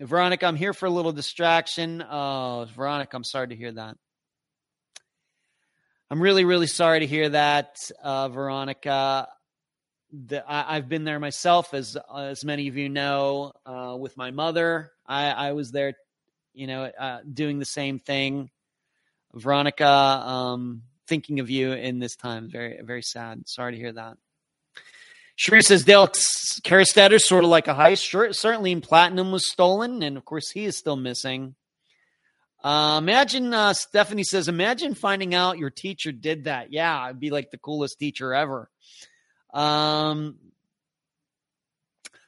Veronica, 0.00 0.46
I'm 0.46 0.56
here 0.56 0.72
for 0.72 0.86
a 0.86 0.90
little 0.90 1.12
distraction. 1.12 2.02
Oh, 2.02 2.66
Veronica, 2.74 3.14
I'm 3.14 3.24
sorry 3.24 3.48
to 3.48 3.56
hear 3.56 3.72
that. 3.72 3.98
I'm 6.12 6.20
really, 6.20 6.44
really 6.44 6.66
sorry 6.66 7.00
to 7.00 7.06
hear 7.06 7.30
that, 7.30 7.78
uh, 8.02 8.28
Veronica. 8.28 9.28
The, 10.12 10.44
I, 10.46 10.74
have 10.74 10.86
been 10.86 11.04
there 11.04 11.18
myself, 11.18 11.72
as 11.72 11.96
as 12.14 12.44
many 12.44 12.68
of 12.68 12.76
you 12.76 12.90
know, 12.90 13.54
uh, 13.64 13.96
with 13.98 14.14
my 14.18 14.30
mother. 14.30 14.92
I, 15.06 15.30
I 15.30 15.52
was 15.52 15.70
there, 15.70 15.94
you 16.52 16.66
know, 16.66 16.82
uh, 16.82 17.20
doing 17.32 17.58
the 17.58 17.64
same 17.64 17.98
thing. 17.98 18.50
Veronica, 19.32 19.88
um, 19.88 20.82
thinking 21.06 21.40
of 21.40 21.48
you 21.48 21.72
in 21.72 21.98
this 21.98 22.14
time. 22.14 22.50
Very, 22.50 22.78
very 22.82 23.00
sad. 23.00 23.48
Sorry 23.48 23.72
to 23.72 23.78
hear 23.78 23.94
that. 23.94 24.18
Sheree 25.38 25.62
says 25.62 25.82
Dale 25.82 26.08
Kerstetter 26.08 27.20
sort 27.20 27.44
of 27.44 27.48
like 27.48 27.68
a 27.68 27.74
heist. 27.74 28.34
Certainly 28.34 28.70
in 28.70 28.82
platinum 28.82 29.32
was 29.32 29.50
stolen, 29.50 30.02
and 30.02 30.18
of 30.18 30.26
course 30.26 30.50
he 30.50 30.66
is 30.66 30.76
still 30.76 30.96
missing. 30.96 31.54
Uh, 32.62 32.98
imagine 32.98 33.52
uh, 33.52 33.74
Stephanie 33.74 34.22
says, 34.22 34.46
imagine 34.46 34.94
finding 34.94 35.34
out 35.34 35.58
your 35.58 35.70
teacher 35.70 36.12
did 36.12 36.44
that. 36.44 36.72
Yeah, 36.72 36.96
I'd 36.96 37.18
be 37.18 37.30
like 37.30 37.50
the 37.50 37.58
coolest 37.58 37.98
teacher 37.98 38.32
ever. 38.32 38.70
Um, 39.52 40.36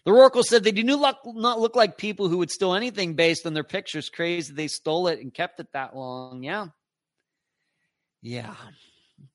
the 0.05 0.11
Oracle 0.11 0.43
said 0.43 0.65
they 0.65 0.73
do 0.73 0.83
not 0.83 1.25
look 1.25 1.77
like 1.77 1.97
people 1.97 2.29
who 2.29 2.39
would 2.39 2.51
steal 2.51 2.75
anything 2.75 3.15
based 3.15 3.47
on 3.47 3.55
their 3.55 3.65
pictures. 3.65 4.11
Crazy 4.11 4.53
they 4.53 4.69
stole 4.69 5.07
it 5.07 5.21
and 5.21 5.33
kept 5.33 5.61
it 5.61 5.69
that 5.73 5.97
long. 5.97 6.43
Yeah. 6.43 6.67
Yeah. 8.21 8.55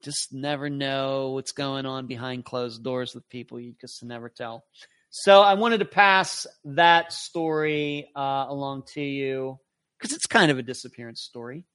Just 0.04 0.34
never 0.34 0.70
know 0.70 1.32
what's 1.32 1.54
going 1.54 1.86
on 1.86 2.06
behind 2.08 2.46
closed 2.46 2.84
doors 2.84 3.16
with 3.16 3.28
people. 3.30 3.60
You 3.60 3.74
just 3.80 4.04
never 4.04 4.30
tell. 4.30 4.66
So 5.10 5.42
I 5.42 5.56
wanted 5.56 5.80
to 5.80 5.86
pass 5.86 6.46
that 6.66 7.14
story 7.14 8.12
uh, 8.16 8.46
along 8.48 8.84
to 8.94 9.02
you 9.02 9.60
because 10.00 10.16
it's 10.16 10.26
kind 10.26 10.52
of 10.52 10.58
a 10.58 10.64
disappearance 10.64 11.22
story. 11.22 11.66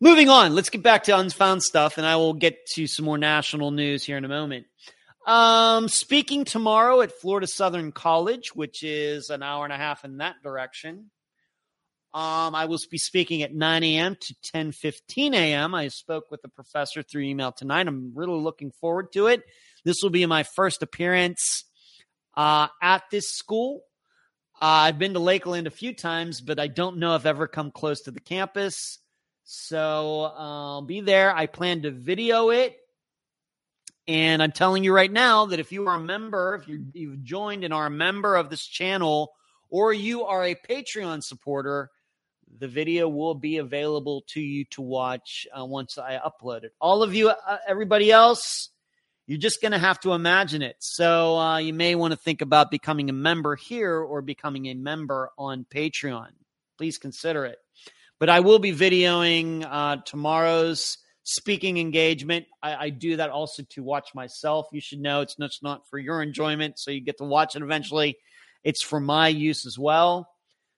Moving 0.00 0.28
on, 0.28 0.54
let's 0.54 0.70
get 0.70 0.82
back 0.82 1.04
to 1.04 1.16
unfound 1.16 1.62
stuff, 1.62 1.96
and 1.96 2.06
I 2.06 2.16
will 2.16 2.32
get 2.34 2.66
to 2.74 2.86
some 2.86 3.04
more 3.04 3.18
national 3.18 3.70
news 3.70 4.04
here 4.04 4.16
in 4.16 4.24
a 4.24 4.28
moment. 4.28 4.66
Um, 5.26 5.88
speaking 5.88 6.44
tomorrow 6.44 7.00
at 7.02 7.12
Florida 7.12 7.46
Southern 7.46 7.92
College, 7.92 8.54
which 8.56 8.82
is 8.82 9.30
an 9.30 9.42
hour 9.42 9.62
and 9.62 9.72
a 9.72 9.76
half 9.76 10.04
in 10.04 10.16
that 10.16 10.42
direction. 10.42 11.10
Um, 12.14 12.54
I 12.54 12.66
will 12.66 12.78
be 12.90 12.98
speaking 12.98 13.42
at 13.42 13.54
9 13.54 13.84
a.m. 13.84 14.16
to 14.20 14.34
10:15 14.52 15.34
a.m. 15.34 15.74
I 15.74 15.88
spoke 15.88 16.30
with 16.30 16.42
the 16.42 16.48
professor 16.48 17.02
through 17.02 17.22
email 17.22 17.52
tonight. 17.52 17.86
I'm 17.86 18.12
really 18.14 18.40
looking 18.40 18.72
forward 18.72 19.12
to 19.12 19.28
it. 19.28 19.44
This 19.84 19.96
will 20.02 20.10
be 20.10 20.26
my 20.26 20.42
first 20.42 20.82
appearance 20.82 21.64
uh, 22.36 22.68
at 22.82 23.04
this 23.10 23.30
school. 23.30 23.84
Uh, 24.62 24.86
I've 24.86 24.98
been 25.00 25.14
to 25.14 25.18
Lakeland 25.18 25.66
a 25.66 25.72
few 25.72 25.92
times, 25.92 26.40
but 26.40 26.60
I 26.60 26.68
don't 26.68 26.98
know 26.98 27.16
if 27.16 27.22
I've 27.22 27.26
ever 27.26 27.48
come 27.48 27.72
close 27.72 28.02
to 28.02 28.12
the 28.12 28.20
campus. 28.20 29.00
So 29.42 30.32
I'll 30.36 30.78
uh, 30.78 30.80
be 30.82 31.00
there. 31.00 31.34
I 31.34 31.46
plan 31.46 31.82
to 31.82 31.90
video 31.90 32.50
it. 32.50 32.76
And 34.06 34.40
I'm 34.40 34.52
telling 34.52 34.84
you 34.84 34.94
right 34.94 35.10
now 35.10 35.46
that 35.46 35.58
if 35.58 35.72
you 35.72 35.88
are 35.88 35.96
a 35.96 36.00
member, 36.00 36.54
if 36.54 36.68
you, 36.68 36.86
you've 36.92 37.24
joined 37.24 37.64
and 37.64 37.74
are 37.74 37.86
a 37.86 37.90
member 37.90 38.36
of 38.36 38.50
this 38.50 38.64
channel, 38.64 39.32
or 39.68 39.92
you 39.92 40.26
are 40.26 40.44
a 40.44 40.54
Patreon 40.54 41.24
supporter, 41.24 41.90
the 42.60 42.68
video 42.68 43.08
will 43.08 43.34
be 43.34 43.56
available 43.56 44.22
to 44.28 44.40
you 44.40 44.64
to 44.66 44.80
watch 44.80 45.44
uh, 45.58 45.64
once 45.64 45.98
I 45.98 46.20
upload 46.24 46.62
it. 46.62 46.72
All 46.80 47.02
of 47.02 47.16
you, 47.16 47.30
uh, 47.30 47.58
everybody 47.66 48.12
else, 48.12 48.68
you're 49.26 49.38
just 49.38 49.62
going 49.62 49.72
to 49.72 49.78
have 49.78 50.00
to 50.00 50.12
imagine 50.12 50.62
it. 50.62 50.76
So 50.80 51.38
uh, 51.38 51.58
you 51.58 51.72
may 51.72 51.94
want 51.94 52.12
to 52.12 52.18
think 52.18 52.42
about 52.42 52.70
becoming 52.70 53.08
a 53.08 53.12
member 53.12 53.56
here 53.56 53.98
or 53.98 54.22
becoming 54.22 54.66
a 54.66 54.74
member 54.74 55.30
on 55.38 55.64
Patreon. 55.72 56.30
Please 56.78 56.98
consider 56.98 57.44
it. 57.44 57.58
But 58.18 58.28
I 58.28 58.40
will 58.40 58.58
be 58.58 58.72
videoing 58.72 59.66
uh, 59.68 59.96
tomorrow's 60.04 60.98
speaking 61.24 61.78
engagement. 61.78 62.46
I, 62.62 62.86
I, 62.86 62.90
do 62.90 63.16
that 63.16 63.30
also 63.30 63.62
to 63.70 63.82
watch 63.82 64.08
myself. 64.14 64.66
You 64.72 64.80
should 64.80 65.00
know 65.00 65.20
it's 65.20 65.38
not, 65.38 65.46
it's 65.46 65.62
not 65.62 65.88
for 65.88 65.98
your 65.98 66.20
enjoyment, 66.20 66.78
so 66.78 66.90
you 66.90 67.00
get 67.00 67.18
to 67.18 67.24
watch 67.24 67.54
it 67.54 67.62
eventually. 67.62 68.16
It's 68.64 68.82
for 68.82 68.98
my 68.98 69.28
use 69.28 69.66
as 69.66 69.78
well. 69.78 70.28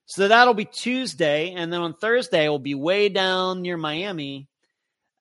So 0.05 0.27
that'll 0.27 0.53
be 0.53 0.65
Tuesday. 0.65 1.53
And 1.53 1.73
then 1.73 1.81
on 1.81 1.95
Thursday, 1.95 2.47
we'll 2.47 2.59
be 2.59 2.75
way 2.75 3.09
down 3.09 3.63
near 3.63 3.77
Miami 3.77 4.47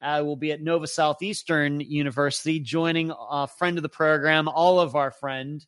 I 0.05 0.22
will 0.22 0.36
be 0.36 0.52
at 0.52 0.61
Nova 0.61 0.86
Southeastern 0.86 1.80
University, 1.80 2.61
joining 2.61 3.11
a 3.11 3.46
friend 3.46 3.78
of 3.78 3.82
the 3.82 3.88
program, 3.88 4.48
all 4.48 4.78
of 4.78 4.94
our 4.94 5.11
friend, 5.11 5.64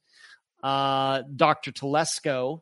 uh, 0.63 1.23
Dr. 1.35 1.73
Telesco. 1.73 2.61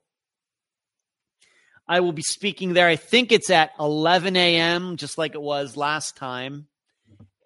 I 1.89 2.01
will 2.01 2.13
be 2.13 2.23
speaking 2.23 2.73
there. 2.73 2.87
I 2.87 2.97
think 2.97 3.33
it's 3.33 3.51
at 3.51 3.73
11 3.79 4.37
a.m., 4.37 4.97
just 4.97 5.19
like 5.19 5.35
it 5.35 5.43
was 5.43 5.77
last 5.77 6.17
time. 6.17 6.69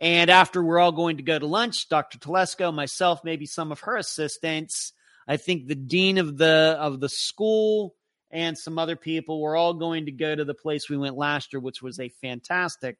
And 0.01 0.31
after 0.31 0.63
we're 0.63 0.79
all 0.79 0.93
going 0.93 1.17
to 1.17 1.25
go 1.25 1.39
to 1.39 1.47
lunch, 1.47 1.89
Dr. 1.89 2.19
Telesco, 2.19 2.73
myself, 2.73 3.25
maybe 3.25 3.47
some 3.47 3.73
of 3.73 3.81
her 3.81 3.97
assistants, 3.97 4.93
I 5.27 5.39
think 5.39 5.67
the 5.67 5.75
dean 5.75 6.19
of 6.19 6.37
the 6.37 6.77
of 6.79 7.01
the 7.01 7.09
school 7.09 7.95
and 8.31 8.57
some 8.57 8.79
other 8.79 8.97
people 8.97 9.41
we're 9.41 9.57
all 9.57 9.75
going 9.75 10.07
to 10.07 10.13
go 10.13 10.35
to 10.35 10.45
the 10.45 10.55
place 10.55 10.89
we 10.89 10.97
went 10.97 11.17
last 11.17 11.53
year, 11.53 11.61
which 11.61 11.83
was 11.83 11.99
a 11.99 12.09
fantastic 12.09 12.99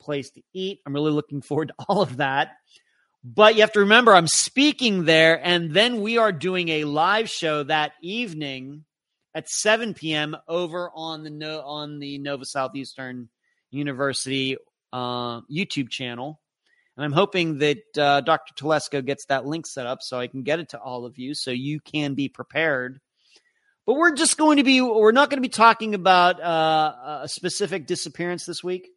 place 0.00 0.30
to 0.30 0.42
eat. 0.52 0.80
I'm 0.86 0.94
really 0.94 1.12
looking 1.12 1.42
forward 1.42 1.68
to 1.68 1.74
all 1.88 2.02
of 2.02 2.18
that. 2.18 2.52
But 3.24 3.54
you 3.54 3.62
have 3.62 3.72
to 3.72 3.80
remember, 3.80 4.14
I'm 4.14 4.26
speaking 4.26 5.06
there, 5.06 5.40
and 5.42 5.72
then 5.72 6.02
we 6.02 6.18
are 6.18 6.30
doing 6.30 6.68
a 6.68 6.84
live 6.84 7.30
show 7.30 7.62
that 7.62 7.92
evening 8.02 8.84
at 9.34 9.48
7 9.48 9.94
p.m. 9.94 10.36
over 10.46 10.90
on 10.94 11.24
the 11.24 11.30
no, 11.30 11.62
on 11.62 11.98
the 12.00 12.18
Nova 12.18 12.44
Southeastern 12.44 13.30
University 13.70 14.58
uh, 14.92 15.40
YouTube 15.50 15.88
channel. 15.88 16.38
And 16.96 17.04
I'm 17.04 17.12
hoping 17.12 17.58
that 17.58 17.98
uh, 17.98 18.20
Dr. 18.20 18.54
Telesco 18.54 19.04
gets 19.04 19.24
that 19.26 19.46
link 19.46 19.66
set 19.66 19.86
up 19.86 19.98
so 20.02 20.20
I 20.20 20.28
can 20.28 20.42
get 20.42 20.60
it 20.60 20.68
to 20.70 20.78
all 20.78 21.06
of 21.06 21.18
you 21.18 21.34
so 21.34 21.50
you 21.50 21.80
can 21.80 22.14
be 22.14 22.28
prepared. 22.28 23.00
But 23.86 23.94
we're 23.94 24.14
just 24.14 24.38
going 24.38 24.58
to 24.58 24.64
be, 24.64 24.80
we're 24.80 25.12
not 25.12 25.28
going 25.28 25.42
to 25.42 25.46
be 25.46 25.52
talking 25.52 25.94
about 25.94 26.40
uh, 26.40 27.20
a 27.22 27.28
specific 27.28 27.86
disappearance 27.86 28.46
this 28.46 28.62
week. 28.62 28.88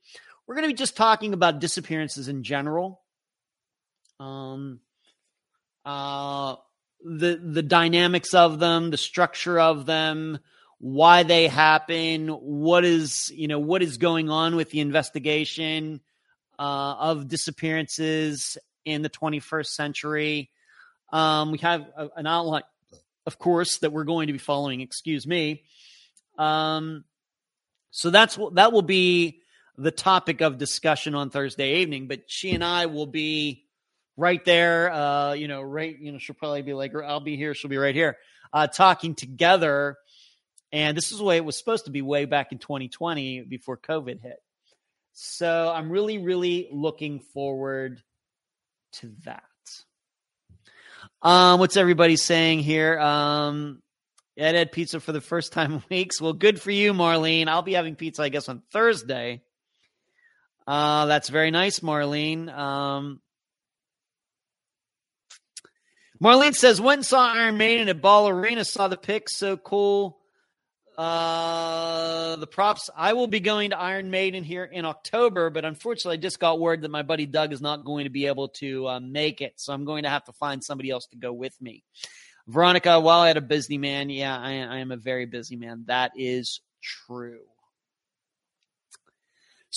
We're 0.48 0.56
going 0.56 0.64
to 0.64 0.74
be 0.74 0.78
just 0.78 0.96
talking 0.96 1.34
about 1.34 1.60
disappearances 1.60 2.30
in 2.30 2.44
general. 2.44 3.02
Um, 4.18 4.80
uh, 5.86 6.56
the 7.04 7.36
the 7.36 7.62
dynamics 7.62 8.34
of 8.34 8.58
them, 8.58 8.90
the 8.90 8.98
structure 8.98 9.60
of 9.60 9.86
them, 9.86 10.40
why 10.80 11.24
they 11.24 11.48
happen, 11.50 12.30
what 12.30 12.86
is 12.86 13.30
you 13.36 13.50
know 13.50 13.60
what 13.60 13.84
is 13.84 13.98
going 13.98 14.30
on 14.30 14.56
with 14.56 14.70
the 14.70 14.80
investigation 14.80 16.00
uh, 16.58 16.96
of 16.98 17.28
disappearances 17.28 18.58
in 18.86 19.02
the 19.02 19.10
21st 19.10 19.68
century. 19.68 20.50
Um, 21.12 21.52
we 21.52 21.58
have 21.60 21.82
a, 21.98 22.08
an 22.16 22.26
outline, 22.26 22.64
of 23.26 23.38
course, 23.38 23.80
that 23.80 23.92
we're 23.92 24.06
going 24.06 24.28
to 24.28 24.34
be 24.34 24.40
following. 24.40 24.80
Excuse 24.80 25.28
me. 25.28 25.64
Um, 26.38 27.04
so 27.92 28.10
that's 28.10 28.40
that 28.54 28.72
will 28.72 28.82
be 28.82 29.42
the 29.78 29.92
topic 29.92 30.42
of 30.42 30.58
discussion 30.58 31.16
on 31.16 31.30
Thursday 31.30 31.82
evening. 31.82 32.08
But 32.08 32.24
she 32.28 32.52
and 32.52 32.64
I 32.64 32.88
will 32.88 33.06
be 33.06 33.66
right 34.16 34.44
there. 34.44 34.92
Uh, 34.92 35.34
you 35.34 35.48
know, 35.48 35.62
right. 35.62 35.98
You 35.98 36.12
know, 36.12 36.18
she'll 36.18 36.36
probably 36.36 36.62
be 36.62 36.74
like, 36.74 36.94
"I'll 36.96 37.20
be 37.20 37.38
here." 37.38 37.54
She'll 37.54 37.70
be 37.70 37.78
right 37.78 37.96
here, 37.96 38.18
uh, 38.54 38.68
talking 38.68 39.16
together. 39.16 39.98
And 40.72 40.98
this 40.98 41.12
is 41.12 41.20
the 41.20 41.24
way 41.24 41.38
it 41.38 41.46
was 41.46 41.58
supposed 41.58 41.86
to 41.86 41.92
be 41.92 42.02
way 42.02 42.26
back 42.26 42.52
in 42.52 42.58
2020 42.58 43.42
before 43.42 43.78
COVID 43.78 44.22
hit. 44.22 44.38
So 45.14 45.72
I'm 45.74 45.90
really, 45.90 46.18
really 46.18 46.68
looking 46.72 47.22
forward 47.22 48.04
to 48.94 49.14
that. 49.24 49.44
Um, 51.22 51.60
what's 51.60 51.78
everybody 51.78 52.18
saying 52.18 52.60
here? 52.60 53.00
Um, 53.00 53.82
Ed 54.38 54.56
had 54.56 54.72
pizza 54.72 55.00
for 55.00 55.12
the 55.12 55.22
first 55.22 55.54
time 55.54 55.74
in 55.74 55.84
weeks. 55.90 56.22
Well, 56.22 56.34
good 56.34 56.62
for 56.62 56.70
you, 56.70 56.94
Marlene. 56.94 57.48
I'll 57.48 57.64
be 57.64 57.74
having 57.74 57.96
pizza, 57.96 58.22
I 58.22 58.30
guess, 58.30 58.50
on 58.50 58.62
Thursday. 58.72 59.42
Uh, 60.68 61.06
that's 61.06 61.30
very 61.30 61.50
nice, 61.50 61.80
Marlene. 61.80 62.50
Um, 62.50 63.22
Marlene 66.22 66.56
says, 66.56 66.80
and 66.80 67.06
saw 67.06 67.34
Iron 67.34 67.58
Maiden 67.58 67.88
at 67.88 68.02
Ball 68.02 68.28
Arena, 68.28 68.66
saw 68.66 68.90
the 68.90 68.98
pics, 68.98 69.38
so 69.38 69.56
cool. 69.56 70.18
Uh, 70.98 72.36
the 72.38 72.48
props. 72.48 72.90
I 72.98 73.14
will 73.14 73.28
be 73.28 73.40
going 73.40 73.70
to 73.70 73.80
Iron 73.80 74.10
Maiden 74.10 74.44
here 74.44 74.64
in 74.64 74.84
October, 74.84 75.52
but 75.52 75.64
unfortunately, 75.64 76.18
I 76.18 76.22
just 76.22 76.40
got 76.40 76.60
word 76.60 76.82
that 76.82 76.90
my 76.90 77.04
buddy 77.04 77.28
Doug 77.28 77.54
is 77.54 77.62
not 77.62 77.86
going 77.86 78.06
to 78.06 78.10
be 78.10 78.26
able 78.26 78.50
to 78.50 78.88
uh, 78.88 79.00
make 79.00 79.42
it, 79.42 79.54
so 79.58 79.74
I'm 79.74 79.86
going 79.86 80.04
to 80.04 80.10
have 80.10 80.26
to 80.26 80.34
find 80.34 80.64
somebody 80.64 80.90
else 80.90 81.06
to 81.12 81.16
go 81.16 81.32
with 81.32 81.56
me. 81.62 81.84
Veronica, 82.48 83.00
while 83.00 83.20
I 83.20 83.28
had 83.28 83.38
a 83.38 83.42
busy 83.42 83.78
man, 83.78 84.10
yeah, 84.10 84.38
I, 84.38 84.54
I 84.54 84.78
am 84.78 84.92
a 84.92 84.98
very 84.98 85.28
busy 85.28 85.56
man. 85.56 85.84
That 85.86 86.14
is 86.16 86.62
true. 86.82 87.42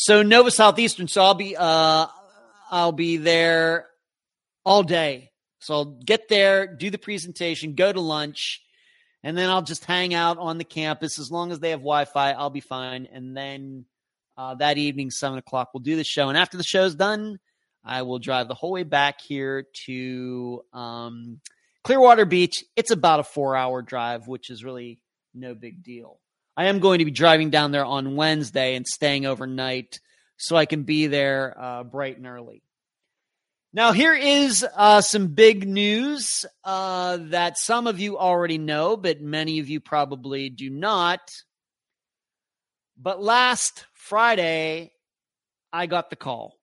So 0.03 0.23
Nova 0.23 0.51
Southeastern. 0.51 1.09
So 1.09 1.23
I'll 1.23 1.35
be 1.35 1.55
uh 1.59 2.07
I'll 2.71 2.93
be 2.93 3.19
there 3.19 3.87
all 4.65 4.83
day. 4.83 5.31
So 5.59 5.75
I'll 5.75 5.85
get 5.85 6.27
there, 6.31 6.75
do 6.75 6.89
the 6.89 6.97
presentation, 6.97 7.75
go 7.75 7.93
to 7.93 8.01
lunch, 8.01 8.63
and 9.23 9.37
then 9.37 9.51
I'll 9.51 9.61
just 9.61 9.85
hang 9.85 10.15
out 10.15 10.39
on 10.39 10.57
the 10.57 10.65
campus 10.65 11.19
as 11.19 11.31
long 11.31 11.53
as 11.53 11.61
they 11.61 11.69
have 11.69 11.81
Wi-Fi. 11.81 12.33
I'll 12.33 12.49
be 12.49 12.61
fine. 12.61 13.09
And 13.13 13.37
then 13.37 13.85
uh, 14.39 14.55
that 14.55 14.79
evening, 14.79 15.11
seven 15.11 15.37
o'clock, 15.37 15.69
we'll 15.75 15.83
do 15.83 15.97
the 15.97 16.05
show. 16.05 16.31
And 16.31 16.39
after 16.39 16.57
the 16.57 16.65
show's 16.65 16.95
done, 16.95 17.39
I 17.85 18.01
will 18.01 18.19
drive 18.19 18.49
the 18.49 18.55
whole 18.55 18.73
way 18.73 18.85
back 18.85 19.21
here 19.21 19.67
to 19.85 20.65
um, 20.73 21.41
Clearwater 21.85 22.25
Beach. 22.25 22.65
It's 22.75 22.91
about 22.91 23.21
a 23.21 23.25
four-hour 23.25 23.83
drive, 23.83 24.27
which 24.27 24.49
is 24.49 24.65
really 24.65 25.03
no 25.35 25.55
big 25.55 25.83
deal. 25.83 26.21
I 26.57 26.67
am 26.67 26.79
going 26.81 26.99
to 26.99 27.05
be 27.05 27.11
driving 27.11 27.51
down 27.51 27.71
there 27.71 27.85
on 27.85 28.17
Wednesday 28.17 28.75
and 28.75 28.87
staying 28.87 29.27
overnight 29.27 30.01
so 30.37 30.57
I 30.57 30.67
can 30.67 30.83
be 30.83 31.07
there 31.07 31.55
uh, 31.59 31.85
bright 31.85 32.17
and 32.17 32.27
early. 32.27 32.63
Now, 33.73 33.93
here 33.93 34.15
is 34.15 34.67
uh, 34.75 35.01
some 35.01 35.29
big 35.29 35.69
news 35.69 36.45
uh, 36.65 37.19
that 37.29 37.57
some 37.57 37.87
of 37.87 38.01
you 38.01 38.19
already 38.19 38.59
know, 38.59 38.97
but 38.97 39.21
many 39.21 39.61
of 39.61 39.69
you 39.69 39.79
probably 39.79 40.51
do 40.51 40.69
not. 40.69 41.21
But 43.01 43.23
last 43.23 43.87
Friday, 43.95 44.93
I 45.73 45.87
got 45.87 46.11
the 46.11 46.17
call. 46.17 46.59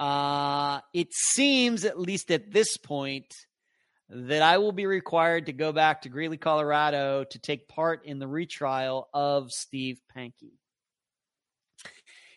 Uh, 0.00 0.80
it 0.92 1.12
seems, 1.12 1.84
at 1.84 2.00
least 2.00 2.32
at 2.32 2.50
this 2.50 2.76
point, 2.78 3.32
that 4.10 4.42
I 4.42 4.58
will 4.58 4.72
be 4.72 4.86
required 4.86 5.46
to 5.46 5.52
go 5.52 5.72
back 5.72 6.02
to 6.02 6.08
Greeley, 6.08 6.36
Colorado 6.36 7.24
to 7.24 7.38
take 7.38 7.68
part 7.68 8.04
in 8.04 8.18
the 8.18 8.28
retrial 8.28 9.08
of 9.12 9.50
Steve 9.50 9.98
Pankey 10.16 10.52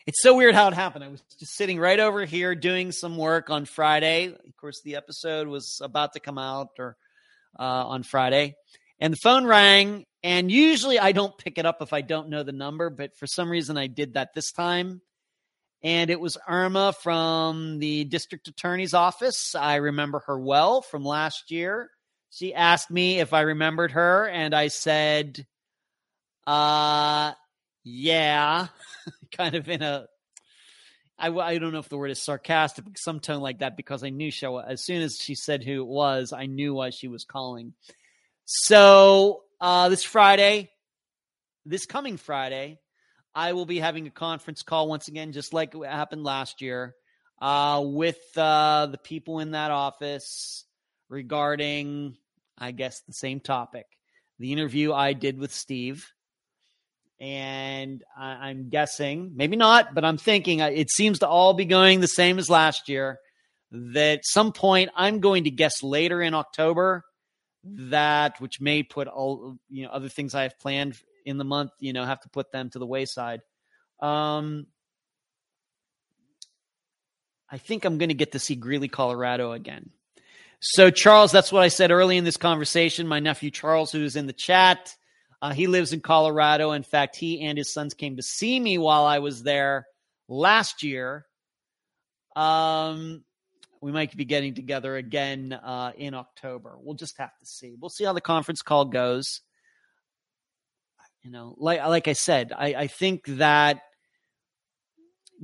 it's 0.08 0.22
so 0.22 0.34
weird 0.34 0.54
how 0.54 0.68
it 0.68 0.74
happened. 0.74 1.04
I 1.04 1.08
was 1.08 1.22
just 1.38 1.54
sitting 1.54 1.78
right 1.78 2.00
over 2.00 2.24
here 2.24 2.54
doing 2.54 2.92
some 2.92 3.18
work 3.18 3.50
on 3.50 3.66
Friday. 3.66 4.28
Of 4.28 4.56
course, 4.56 4.80
the 4.82 4.96
episode 4.96 5.48
was 5.48 5.80
about 5.82 6.14
to 6.14 6.20
come 6.20 6.38
out 6.38 6.68
or 6.78 6.96
uh, 7.58 7.62
on 7.62 8.02
Friday, 8.04 8.56
and 8.98 9.12
the 9.12 9.18
phone 9.22 9.44
rang. 9.44 10.06
And 10.22 10.50
usually, 10.50 10.98
I 10.98 11.12
don't 11.12 11.36
pick 11.36 11.58
it 11.58 11.66
up 11.66 11.82
if 11.82 11.92
I 11.92 12.00
don't 12.00 12.30
know 12.30 12.42
the 12.42 12.52
number, 12.52 12.88
but 12.88 13.18
for 13.18 13.26
some 13.26 13.50
reason, 13.50 13.76
I 13.76 13.86
did 13.86 14.14
that 14.14 14.30
this 14.34 14.50
time. 14.50 15.02
And 15.82 16.10
it 16.10 16.20
was 16.20 16.36
Irma 16.48 16.92
from 16.92 17.78
the 17.78 18.04
district 18.04 18.48
attorney's 18.48 18.94
office. 18.94 19.54
I 19.54 19.76
remember 19.76 20.20
her 20.26 20.38
well 20.38 20.82
from 20.82 21.04
last 21.04 21.50
year. 21.50 21.90
She 22.30 22.52
asked 22.54 22.90
me 22.90 23.20
if 23.20 23.32
I 23.32 23.42
remembered 23.42 23.92
her, 23.92 24.28
and 24.28 24.54
I 24.54 24.68
said, 24.68 25.46
uh, 26.46 27.32
yeah. 27.84 28.68
kind 29.32 29.54
of 29.54 29.68
in 29.68 29.82
a 29.82 30.08
I, 31.18 31.30
I 31.30 31.58
don't 31.58 31.72
know 31.72 31.80
if 31.80 31.88
the 31.88 31.96
word 31.96 32.10
is 32.10 32.22
sarcastic, 32.22 32.96
some 32.96 33.18
tone 33.18 33.40
like 33.40 33.58
that, 33.58 33.76
because 33.76 34.04
I 34.04 34.10
knew 34.10 34.30
she, 34.30 34.46
as 34.46 34.84
soon 34.84 35.02
as 35.02 35.18
she 35.18 35.34
said 35.34 35.64
who 35.64 35.82
it 35.82 35.86
was, 35.86 36.32
I 36.32 36.46
knew 36.46 36.74
why 36.74 36.90
she 36.90 37.08
was 37.08 37.24
calling. 37.24 37.74
So 38.44 39.42
uh, 39.60 39.88
this 39.88 40.04
Friday, 40.04 40.70
this 41.66 41.86
coming 41.86 42.16
Friday, 42.16 42.78
I 43.38 43.52
will 43.52 43.66
be 43.66 43.78
having 43.78 44.08
a 44.08 44.10
conference 44.10 44.64
call 44.64 44.88
once 44.88 45.06
again, 45.06 45.30
just 45.30 45.52
like 45.52 45.72
it 45.72 45.86
happened 45.86 46.24
last 46.24 46.60
year, 46.60 46.96
uh, 47.40 47.80
with 47.84 48.18
uh, 48.36 48.86
the 48.86 48.98
people 48.98 49.38
in 49.38 49.52
that 49.52 49.70
office 49.70 50.64
regarding, 51.08 52.16
I 52.58 52.72
guess, 52.72 53.00
the 53.02 53.12
same 53.12 53.38
topic. 53.38 53.86
The 54.40 54.52
interview 54.52 54.92
I 54.92 55.12
did 55.12 55.38
with 55.38 55.54
Steve 55.54 56.04
and 57.20 58.02
I, 58.18 58.50
am 58.50 58.70
guessing, 58.70 59.30
maybe 59.36 59.54
not, 59.54 59.94
but 59.94 60.04
I'm 60.04 60.18
thinking 60.18 60.60
uh, 60.60 60.70
it 60.74 60.90
seems 60.90 61.20
to 61.20 61.28
all 61.28 61.54
be 61.54 61.64
going 61.64 62.00
the 62.00 62.08
same 62.08 62.40
as 62.40 62.50
last 62.50 62.88
year. 62.88 63.20
That 63.70 64.22
some 64.24 64.52
point 64.52 64.90
I'm 64.96 65.20
going 65.20 65.44
to 65.44 65.52
guess 65.52 65.84
later 65.84 66.20
in 66.20 66.34
October 66.34 67.04
that 67.62 68.40
which 68.40 68.60
may 68.60 68.82
put 68.82 69.06
all 69.06 69.58
you 69.68 69.84
know 69.84 69.90
other 69.90 70.08
things 70.08 70.34
I 70.34 70.44
have 70.44 70.58
planned 70.58 70.96
in 71.28 71.38
the 71.38 71.44
month, 71.44 71.72
you 71.78 71.92
know, 71.92 72.04
have 72.04 72.20
to 72.22 72.28
put 72.28 72.50
them 72.50 72.70
to 72.70 72.78
the 72.78 72.86
wayside. 72.86 73.40
Um, 74.00 74.66
I 77.50 77.58
think 77.58 77.84
I'm 77.84 77.98
going 77.98 78.08
to 78.08 78.14
get 78.14 78.32
to 78.32 78.38
see 78.38 78.54
Greeley, 78.54 78.88
Colorado 78.88 79.52
again. 79.52 79.90
So, 80.60 80.90
Charles, 80.90 81.30
that's 81.30 81.52
what 81.52 81.62
I 81.62 81.68
said 81.68 81.90
early 81.90 82.16
in 82.16 82.24
this 82.24 82.36
conversation. 82.36 83.06
My 83.06 83.20
nephew 83.20 83.50
Charles, 83.50 83.92
who's 83.92 84.16
in 84.16 84.26
the 84.26 84.32
chat, 84.32 84.94
uh, 85.40 85.52
he 85.52 85.66
lives 85.66 85.92
in 85.92 86.00
Colorado. 86.00 86.72
In 86.72 86.82
fact, 86.82 87.14
he 87.14 87.42
and 87.42 87.56
his 87.56 87.72
sons 87.72 87.94
came 87.94 88.16
to 88.16 88.22
see 88.22 88.58
me 88.58 88.76
while 88.78 89.04
I 89.04 89.20
was 89.20 89.42
there 89.42 89.86
last 90.28 90.82
year. 90.82 91.26
Um, 92.34 93.24
we 93.80 93.92
might 93.92 94.16
be 94.16 94.24
getting 94.24 94.54
together 94.54 94.96
again 94.96 95.52
uh, 95.52 95.92
in 95.96 96.14
October. 96.14 96.76
We'll 96.80 96.96
just 96.96 97.18
have 97.18 97.36
to 97.38 97.46
see. 97.46 97.76
We'll 97.80 97.90
see 97.90 98.04
how 98.04 98.12
the 98.12 98.20
conference 98.20 98.62
call 98.62 98.86
goes. 98.86 99.42
You 101.22 101.30
know, 101.30 101.54
like 101.58 101.80
like 101.80 102.08
I 102.08 102.12
said, 102.12 102.52
I, 102.56 102.74
I 102.74 102.86
think 102.86 103.24
that 103.26 103.80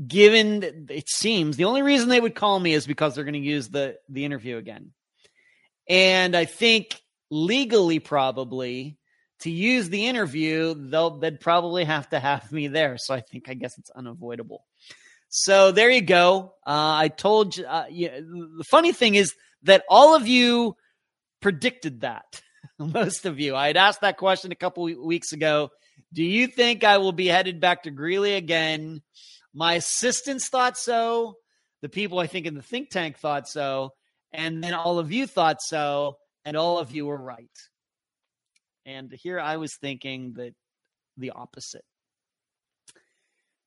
given 0.06 0.86
it 0.90 1.08
seems 1.08 1.56
the 1.56 1.64
only 1.64 1.82
reason 1.82 2.08
they 2.08 2.20
would 2.20 2.34
call 2.34 2.58
me 2.58 2.72
is 2.72 2.86
because 2.86 3.14
they're 3.14 3.24
going 3.24 3.34
to 3.34 3.40
use 3.40 3.68
the 3.68 3.96
the 4.08 4.24
interview 4.24 4.56
again, 4.56 4.92
and 5.88 6.36
I 6.36 6.44
think 6.44 7.00
legally 7.30 7.98
probably 7.98 8.98
to 9.40 9.50
use 9.50 9.88
the 9.88 10.06
interview, 10.06 10.74
they'll 10.74 11.18
they'd 11.18 11.40
probably 11.40 11.84
have 11.84 12.08
to 12.10 12.20
have 12.20 12.50
me 12.50 12.68
there. 12.68 12.96
So 12.98 13.14
I 13.14 13.20
think 13.20 13.48
I 13.48 13.54
guess 13.54 13.76
it's 13.78 13.90
unavoidable. 13.90 14.64
So 15.28 15.72
there 15.72 15.90
you 15.90 16.00
go. 16.00 16.54
Uh, 16.66 16.94
I 16.96 17.08
told 17.08 17.56
you. 17.56 17.66
Uh, 17.66 17.86
yeah, 17.90 18.20
the 18.20 18.64
funny 18.70 18.92
thing 18.92 19.16
is 19.16 19.34
that 19.64 19.82
all 19.88 20.14
of 20.14 20.28
you 20.28 20.76
predicted 21.42 22.02
that. 22.02 22.42
Most 22.78 23.24
of 23.26 23.38
you. 23.38 23.54
I 23.54 23.68
had 23.68 23.76
asked 23.76 24.00
that 24.00 24.16
question 24.16 24.52
a 24.52 24.56
couple 24.56 24.84
weeks 25.04 25.32
ago. 25.32 25.70
Do 26.12 26.24
you 26.24 26.46
think 26.46 26.84
I 26.84 26.98
will 26.98 27.12
be 27.12 27.26
headed 27.26 27.60
back 27.60 27.84
to 27.84 27.90
Greeley 27.90 28.34
again? 28.34 29.02
My 29.52 29.74
assistants 29.74 30.48
thought 30.48 30.76
so. 30.76 31.36
The 31.82 31.88
people 31.88 32.18
I 32.18 32.26
think 32.26 32.46
in 32.46 32.54
the 32.54 32.62
think 32.62 32.90
tank 32.90 33.18
thought 33.18 33.48
so. 33.48 33.90
And 34.32 34.62
then 34.62 34.74
all 34.74 34.98
of 34.98 35.12
you 35.12 35.26
thought 35.26 35.58
so. 35.60 36.16
And 36.44 36.56
all 36.56 36.78
of 36.78 36.92
you 36.92 37.06
were 37.06 37.16
right. 37.16 37.46
And 38.84 39.12
here 39.12 39.38
I 39.38 39.56
was 39.56 39.76
thinking 39.76 40.34
that 40.34 40.54
the 41.16 41.30
opposite. 41.30 41.84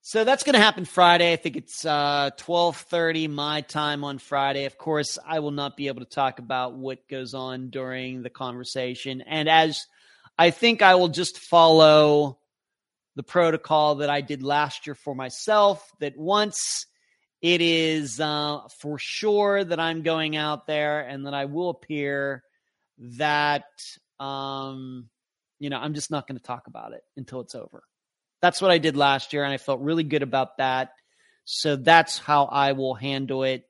So 0.10 0.24
that's 0.24 0.44
going 0.44 0.54
to 0.54 0.62
happen 0.62 0.86
Friday. 0.86 1.34
I 1.34 1.36
think 1.36 1.58
it's 1.58 1.86
uh, 1.86 2.30
12:30 2.38 3.30
my 3.30 3.60
time 3.60 4.06
on 4.06 4.20
Friday. 4.20 4.64
Of 4.64 4.78
course, 4.78 5.20
I 5.28 5.40
will 5.40 5.52
not 5.52 5.76
be 5.76 5.88
able 5.88 6.00
to 6.00 6.10
talk 6.10 6.40
about 6.40 6.76
what 6.76 7.10
goes 7.10 7.34
on 7.34 7.72
during 7.72 8.22
the 8.22 8.30
conversation. 8.30 9.20
And 9.20 9.50
as 9.50 9.86
I 10.40 10.52
think 10.52 10.82
I 10.82 10.96
will 10.96 11.10
just 11.10 11.40
follow 11.40 12.40
the 13.18 13.24
protocol 13.24 13.96
that 13.96 14.10
I 14.10 14.22
did 14.22 14.44
last 14.44 14.88
year 14.88 14.96
for 14.96 15.14
myself 15.14 15.86
that 16.00 16.18
once 16.18 16.86
it 17.42 17.60
is 17.60 18.22
uh, 18.22 18.60
for 18.80 18.98
sure 18.98 19.62
that 19.62 19.82
I'm 19.82 20.04
going 20.04 20.38
out 20.38 20.68
there 20.68 21.02
and 21.02 21.26
that 21.26 21.34
I 21.34 21.44
will 21.44 21.70
appear 21.70 22.46
that 23.18 23.66
um, 24.22 25.10
you 25.60 25.70
know, 25.70 25.80
I'm 25.80 25.94
just 25.94 26.12
not 26.12 26.30
going 26.30 26.38
to 26.38 26.44
talk 26.44 26.68
about 26.68 26.94
it 26.94 27.04
until 27.18 27.42
it's 27.42 27.56
over. 27.56 27.84
That's 28.42 28.62
what 28.62 28.72
I 28.72 28.78
did 28.78 28.96
last 28.96 29.34
year, 29.34 29.44
and 29.44 29.54
I 29.54 29.58
felt 29.58 29.82
really 29.82 30.04
good 30.04 30.24
about 30.24 30.58
that. 30.58 30.92
So 31.46 31.76
that's 31.76 32.18
how 32.18 32.46
I 32.46 32.74
will 32.74 32.94
handle 32.94 33.44
it 33.44 33.64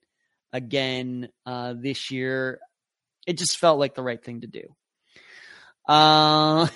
again 0.51 1.30
uh, 1.45 1.76
this 1.78 2.11
year. 2.11 2.59
It 3.26 3.38
just 3.38 3.57
felt 3.57 3.80
like 3.80 3.95
the 3.95 4.03
right 4.03 4.24
thing 4.24 4.41
to 4.41 4.47
do. 4.47 4.63
Uh, 5.88 6.68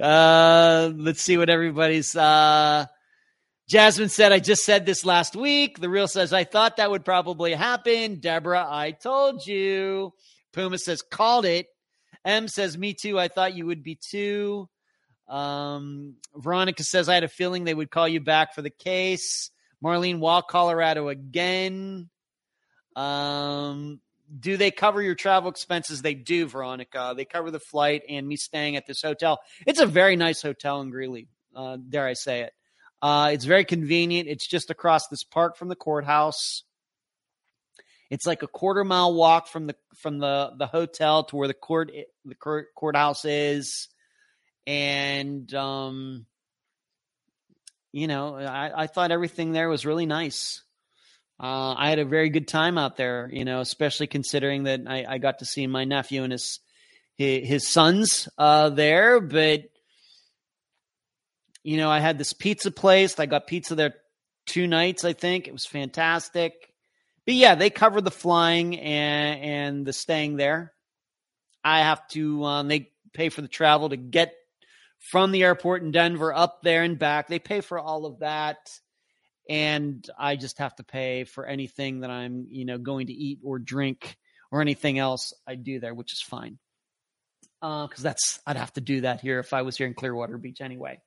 uh, 0.00 0.92
let's 0.94 1.22
see 1.22 1.38
what 1.38 1.50
everybody's. 1.50 2.14
Uh, 2.14 2.86
Jasmine 3.68 4.10
said, 4.10 4.32
I 4.32 4.40
just 4.40 4.64
said 4.64 4.84
this 4.84 5.06
last 5.06 5.34
week. 5.34 5.80
The 5.80 5.88
real 5.88 6.08
says, 6.08 6.32
I 6.32 6.44
thought 6.44 6.76
that 6.76 6.90
would 6.90 7.04
probably 7.04 7.54
happen. 7.54 8.20
Deborah, 8.20 8.66
I 8.68 8.90
told 8.90 9.46
you. 9.46 10.12
Puma 10.52 10.78
says, 10.78 11.00
called 11.00 11.46
it. 11.46 11.66
M 12.24 12.48
says, 12.48 12.76
me 12.76 12.94
too. 12.94 13.18
I 13.18 13.28
thought 13.28 13.54
you 13.54 13.66
would 13.66 13.82
be 13.82 13.98
too. 14.10 14.68
Um, 15.28 16.16
Veronica 16.36 16.84
says, 16.84 17.08
I 17.08 17.14
had 17.14 17.24
a 17.24 17.28
feeling 17.28 17.64
they 17.64 17.74
would 17.74 17.90
call 17.90 18.08
you 18.08 18.20
back 18.20 18.54
for 18.54 18.62
the 18.62 18.70
case. 18.70 19.50
Marlene 19.82 20.18
Wall, 20.18 20.42
Colorado 20.42 21.08
again. 21.08 22.08
Um, 22.96 24.00
do 24.38 24.56
they 24.56 24.70
cover 24.70 25.02
your 25.02 25.14
travel 25.14 25.50
expenses? 25.50 26.02
They 26.02 26.14
do, 26.14 26.46
Veronica. 26.46 27.14
They 27.16 27.24
cover 27.24 27.50
the 27.50 27.60
flight 27.60 28.02
and 28.08 28.26
me 28.26 28.36
staying 28.36 28.76
at 28.76 28.86
this 28.86 29.02
hotel. 29.02 29.40
It's 29.66 29.80
a 29.80 29.86
very 29.86 30.16
nice 30.16 30.42
hotel 30.42 30.80
in 30.80 30.90
Greeley, 30.90 31.28
uh, 31.54 31.76
dare 31.88 32.06
I 32.06 32.14
say 32.14 32.42
it. 32.42 32.52
Uh, 33.02 33.30
it's 33.32 33.44
very 33.44 33.64
convenient. 33.64 34.28
It's 34.28 34.48
just 34.48 34.70
across 34.70 35.08
this 35.08 35.24
park 35.24 35.56
from 35.56 35.68
the 35.68 35.76
courthouse. 35.76 36.64
It's 38.10 38.26
like 38.26 38.42
a 38.42 38.46
quarter 38.46 38.84
mile 38.84 39.12
walk 39.12 39.48
from 39.48 39.66
the 39.66 39.76
from 39.96 40.18
the 40.18 40.52
the 40.56 40.66
hotel 40.66 41.24
to 41.24 41.36
where 41.36 41.48
the 41.48 41.54
court 41.54 41.90
the 42.24 42.34
court, 42.34 42.68
courthouse 42.74 43.24
is 43.24 43.88
and 44.66 45.52
um, 45.54 46.26
you 47.92 48.08
know, 48.08 48.36
I, 48.36 48.82
I 48.82 48.86
thought 48.86 49.12
everything 49.12 49.52
there 49.52 49.68
was 49.68 49.86
really 49.86 50.06
nice. 50.06 50.62
Uh, 51.40 51.74
I 51.76 51.90
had 51.90 51.98
a 51.98 52.04
very 52.04 52.28
good 52.28 52.48
time 52.48 52.78
out 52.78 52.96
there, 52.96 53.28
you 53.32 53.44
know, 53.44 53.60
especially 53.60 54.06
considering 54.06 54.64
that 54.64 54.80
I, 54.86 55.04
I 55.08 55.18
got 55.18 55.40
to 55.40 55.44
see 55.44 55.66
my 55.66 55.84
nephew 55.84 56.22
and 56.22 56.32
his 56.32 56.60
his, 57.16 57.68
sons 57.68 58.28
uh, 58.38 58.70
there. 58.70 59.20
But 59.20 59.64
you 61.62 61.76
know, 61.76 61.90
I 61.90 62.00
had 62.00 62.18
this 62.18 62.32
pizza 62.32 62.70
place. 62.70 63.18
I 63.18 63.26
got 63.26 63.46
pizza 63.46 63.74
there 63.74 63.94
two 64.46 64.66
nights. 64.66 65.04
I 65.04 65.12
think 65.12 65.48
it 65.48 65.52
was 65.52 65.66
fantastic. 65.66 66.54
But 67.24 67.34
yeah, 67.34 67.54
they 67.54 67.70
cover 67.70 68.00
the 68.00 68.10
flying 68.10 68.78
and 68.78 69.40
and 69.40 69.86
the 69.86 69.92
staying 69.92 70.36
there. 70.36 70.72
I 71.64 71.80
have 71.80 72.06
to. 72.08 72.44
Um, 72.44 72.68
they 72.68 72.90
pay 73.12 73.28
for 73.28 73.40
the 73.40 73.48
travel 73.48 73.88
to 73.88 73.96
get 73.96 74.34
from 75.10 75.32
the 75.32 75.42
airport 75.42 75.82
in 75.82 75.90
Denver 75.90 76.32
up 76.32 76.62
there 76.62 76.82
and 76.82 76.98
back. 76.98 77.28
They 77.28 77.38
pay 77.38 77.60
for 77.60 77.78
all 77.78 78.06
of 78.06 78.20
that. 78.20 78.56
And 79.48 80.08
I 80.18 80.36
just 80.36 80.58
have 80.58 80.74
to 80.76 80.82
pay 80.82 81.24
for 81.24 81.44
anything 81.44 82.00
that 82.00 82.10
I'm, 82.10 82.46
you 82.50 82.64
know, 82.64 82.78
going 82.78 83.08
to 83.08 83.12
eat 83.12 83.40
or 83.44 83.58
drink 83.58 84.16
or 84.50 84.62
anything 84.62 84.98
else 84.98 85.34
I 85.46 85.56
do 85.56 85.78
there, 85.78 85.92
which 85.92 86.14
is 86.14 86.22
fine. 86.22 86.58
Because 87.60 88.00
uh, 88.00 88.02
that's, 88.02 88.40
I'd 88.46 88.56
have 88.56 88.72
to 88.74 88.80
do 88.80 89.02
that 89.02 89.20
here 89.20 89.40
if 89.40 89.52
I 89.52 89.62
was 89.62 89.76
here 89.76 89.86
in 89.86 89.92
Clearwater 89.94 90.38
Beach 90.38 90.62
anyway. 90.62 91.00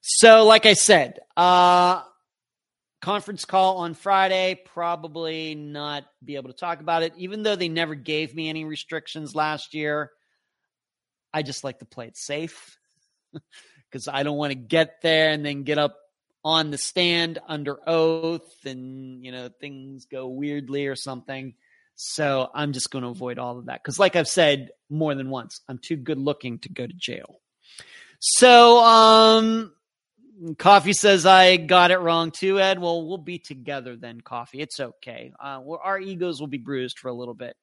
So, 0.00 0.46
like 0.46 0.64
I 0.64 0.72
said, 0.72 1.18
uh, 1.36 2.02
conference 3.02 3.44
call 3.44 3.78
on 3.78 3.92
Friday, 3.92 4.58
probably 4.64 5.54
not 5.54 6.04
be 6.24 6.36
able 6.36 6.50
to 6.50 6.58
talk 6.58 6.80
about 6.80 7.02
it, 7.02 7.12
even 7.18 7.42
though 7.42 7.56
they 7.56 7.68
never 7.68 7.94
gave 7.94 8.34
me 8.34 8.48
any 8.48 8.64
restrictions 8.64 9.34
last 9.34 9.74
year. 9.74 10.10
I 11.34 11.42
just 11.42 11.64
like 11.64 11.80
to 11.80 11.84
play 11.84 12.06
it 12.06 12.16
safe 12.16 12.78
because 13.90 14.08
I 14.08 14.22
don't 14.22 14.36
want 14.36 14.52
to 14.52 14.58
get 14.58 15.02
there 15.02 15.30
and 15.30 15.44
then 15.44 15.62
get 15.64 15.78
up 15.78 15.96
on 16.44 16.70
the 16.70 16.78
stand 16.78 17.38
under 17.48 17.76
oath 17.86 18.64
and 18.64 19.24
you 19.24 19.30
know 19.30 19.50
things 19.60 20.06
go 20.06 20.28
weirdly 20.28 20.86
or 20.86 20.96
something. 20.96 21.54
So 22.02 22.48
I'm 22.54 22.72
just 22.72 22.90
going 22.90 23.02
to 23.02 23.10
avoid 23.10 23.38
all 23.38 23.58
of 23.58 23.66
that 23.66 23.82
because, 23.82 23.98
like 23.98 24.16
I've 24.16 24.28
said 24.28 24.70
more 24.88 25.14
than 25.14 25.28
once, 25.28 25.60
I'm 25.68 25.78
too 25.78 25.96
good 25.96 26.18
looking 26.18 26.58
to 26.60 26.70
go 26.70 26.86
to 26.86 26.92
jail. 26.94 27.40
So, 28.20 28.82
um, 28.82 29.72
Coffee 30.58 30.94
says 30.94 31.26
I 31.26 31.56
got 31.58 31.90
it 31.90 31.98
wrong 31.98 32.30
too, 32.30 32.58
Ed. 32.58 32.78
Well, 32.78 33.06
we'll 33.06 33.18
be 33.18 33.38
together 33.38 33.96
then, 33.96 34.22
Coffee. 34.22 34.60
It's 34.60 34.80
okay. 34.80 35.32
Uh, 35.38 35.60
our 35.82 36.00
egos 36.00 36.40
will 36.40 36.48
be 36.48 36.58
bruised 36.58 36.98
for 36.98 37.08
a 37.08 37.14
little 37.14 37.34
bit. 37.34 37.54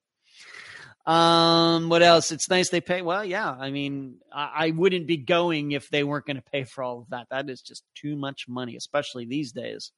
Um, 1.07 1.87
what 1.87 2.03
else? 2.03 2.33
It's 2.33 2.49
nice 2.49 2.69
they 2.69 2.81
pay. 2.81 3.01
Well, 3.01 3.23
yeah. 3.23 3.49
I 3.49 3.71
mean, 3.71 4.17
I, 4.31 4.51
I 4.55 4.71
wouldn't 4.71 5.07
be 5.07 5.15
going 5.15 5.71
if 5.71 5.89
they 5.89 6.03
weren't 6.03 6.25
going 6.25 6.35
to 6.35 6.43
pay 6.51 6.65
for 6.65 6.83
all 6.83 6.99
of 6.99 7.09
that. 7.09 7.27
That 7.31 7.49
is 7.49 7.61
just 7.61 7.83
too 7.95 8.17
much 8.17 8.45
money, 8.49 8.75
especially 8.75 9.25
these 9.25 9.53
days. 9.53 9.93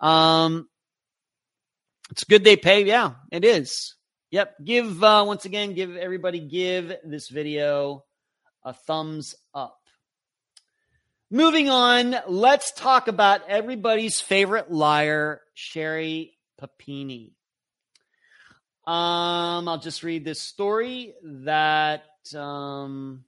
Um, 0.00 0.66
it's 2.10 2.24
good 2.24 2.44
they 2.44 2.56
pay. 2.56 2.84
Yeah, 2.86 3.12
it 3.30 3.44
is. 3.44 3.94
Yep. 4.30 4.54
Give 4.64 5.04
uh, 5.04 5.24
once 5.26 5.44
again, 5.44 5.74
give 5.74 5.94
everybody 5.96 6.40
give 6.40 6.94
this 7.04 7.28
video 7.28 8.04
a 8.64 8.72
thumbs 8.72 9.34
up. 9.54 9.76
Moving 11.30 11.68
on, 11.68 12.16
let's 12.26 12.72
talk 12.72 13.06
about 13.06 13.46
everybody's 13.48 14.18
favorite 14.18 14.70
liar, 14.70 15.42
Sherri 15.52 16.38
Papini. 16.58 17.37
Um, 18.88 19.68
I'll 19.68 19.76
just 19.76 20.02
read 20.02 20.24
this 20.24 20.40
story 20.40 21.12
that 21.22 22.04
um, 22.34 23.24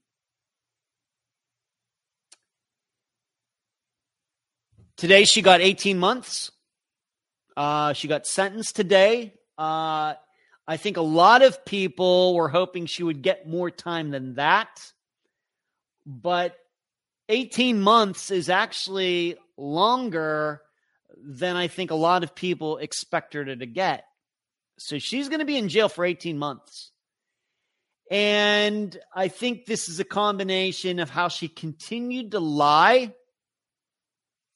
today 4.97 5.25
she 5.25 5.43
got 5.43 5.61
18 5.61 5.99
months. 5.99 6.51
Uh, 7.59 7.93
she 7.93 8.09
got 8.09 8.27
sentenced 8.27 8.75
today. 8.75 9.35
Uh, 9.59 10.15
I 10.67 10.79
think 10.79 10.97
a 10.97 11.03
lot 11.03 11.43
of 11.43 11.63
people 11.67 12.35
were 12.35 12.49
hoping 12.49 12.87
she 12.87 13.03
would 13.03 13.21
get 13.21 13.47
more 13.47 13.71
time 13.71 14.11
than 14.11 14.37
that. 14.37 14.81
But 16.07 16.57
18 17.29 17.83
months 17.83 18.31
is 18.31 18.49
actually 18.49 19.37
longer 19.59 20.63
than 21.23 21.57
I 21.57 21.69
think 21.69 21.91
a 21.91 21.97
lot 21.97 22.23
of 22.23 22.35
people 22.35 22.79
expected 22.79 23.49
her 23.49 23.57
to 23.57 23.67
get. 23.67 24.05
So 24.83 24.99
she's 24.99 25.29
going 25.29 25.41
to 25.41 25.45
be 25.45 25.59
in 25.59 25.69
jail 25.69 25.91
for 25.91 26.07
18 26.07 26.39
months. 26.39 26.91
And 28.11 28.99
I 29.15 29.29
think 29.29 29.67
this 29.67 29.91
is 29.91 30.01
a 30.01 30.05
combination 30.05 31.01
of 31.01 31.11
how 31.11 31.29
she 31.29 31.49
continued 31.49 32.31
to 32.31 32.41
lie, 32.41 33.13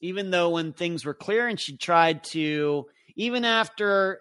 even 0.01 0.31
though 0.31 0.49
when 0.51 0.73
things 0.73 1.05
were 1.05 1.13
clear 1.13 1.47
and 1.47 1.61
she 1.61 1.77
tried 1.77 2.25
to, 2.25 2.87
even 3.15 3.45
after. 3.45 4.21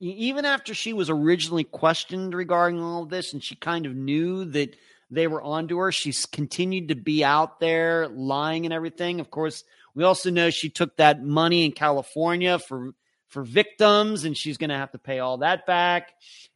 Even 0.00 0.44
after 0.44 0.74
she 0.74 0.92
was 0.92 1.10
originally 1.10 1.64
questioned 1.64 2.32
regarding 2.34 2.80
all 2.80 3.02
of 3.02 3.08
this, 3.08 3.32
and 3.32 3.42
she 3.42 3.56
kind 3.56 3.84
of 3.84 3.96
knew 3.96 4.44
that 4.44 4.76
they 5.10 5.26
were 5.26 5.42
onto 5.42 5.78
her, 5.78 5.90
she's 5.90 6.24
continued 6.24 6.88
to 6.88 6.94
be 6.94 7.24
out 7.24 7.58
there 7.58 8.06
lying 8.06 8.64
and 8.64 8.72
everything. 8.72 9.18
Of 9.18 9.30
course, 9.30 9.64
we 9.98 10.04
also 10.04 10.30
know 10.30 10.48
she 10.48 10.70
took 10.70 10.96
that 10.98 11.24
money 11.24 11.64
in 11.64 11.72
California 11.72 12.60
for 12.60 12.92
for 13.26 13.42
victims, 13.42 14.24
and 14.24 14.36
she's 14.36 14.56
going 14.56 14.70
to 14.70 14.76
have 14.76 14.92
to 14.92 14.98
pay 14.98 15.18
all 15.18 15.38
that 15.38 15.66
back. 15.66 16.12